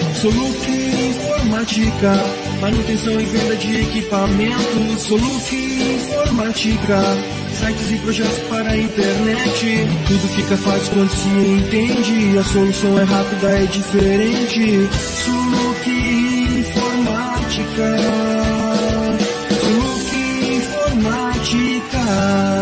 Soluc 0.21 0.69
Informática, 0.69 2.13
manutenção 2.61 3.19
e 3.19 3.25
venda 3.25 3.55
de 3.55 3.81
equipamentos. 3.81 5.01
Soluc 5.01 5.55
Informática, 5.55 7.01
sites 7.59 7.89
e 7.89 7.95
projetos 7.95 8.37
para 8.47 8.69
a 8.69 8.77
internet. 8.77 9.87
Tudo 10.07 10.27
fica 10.35 10.55
fácil 10.57 10.93
quando 10.93 11.09
se 11.09 11.27
entende. 11.27 12.37
A 12.37 12.43
solução 12.43 12.99
é 12.99 13.03
rápida, 13.03 13.49
é 13.49 13.65
diferente. 13.65 14.87
Soluc 15.25 15.89
Informática. 16.59 17.97
Soluc 19.59 20.15
Informática 20.55 22.60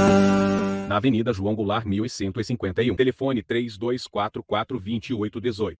na 0.90 0.98
Avenida 0.98 1.32
João 1.32 1.54
Goulart 1.54 1.86
1151. 1.86 2.96
Telefone 2.96 3.44
3244 3.44 4.80
2818. 4.80 5.78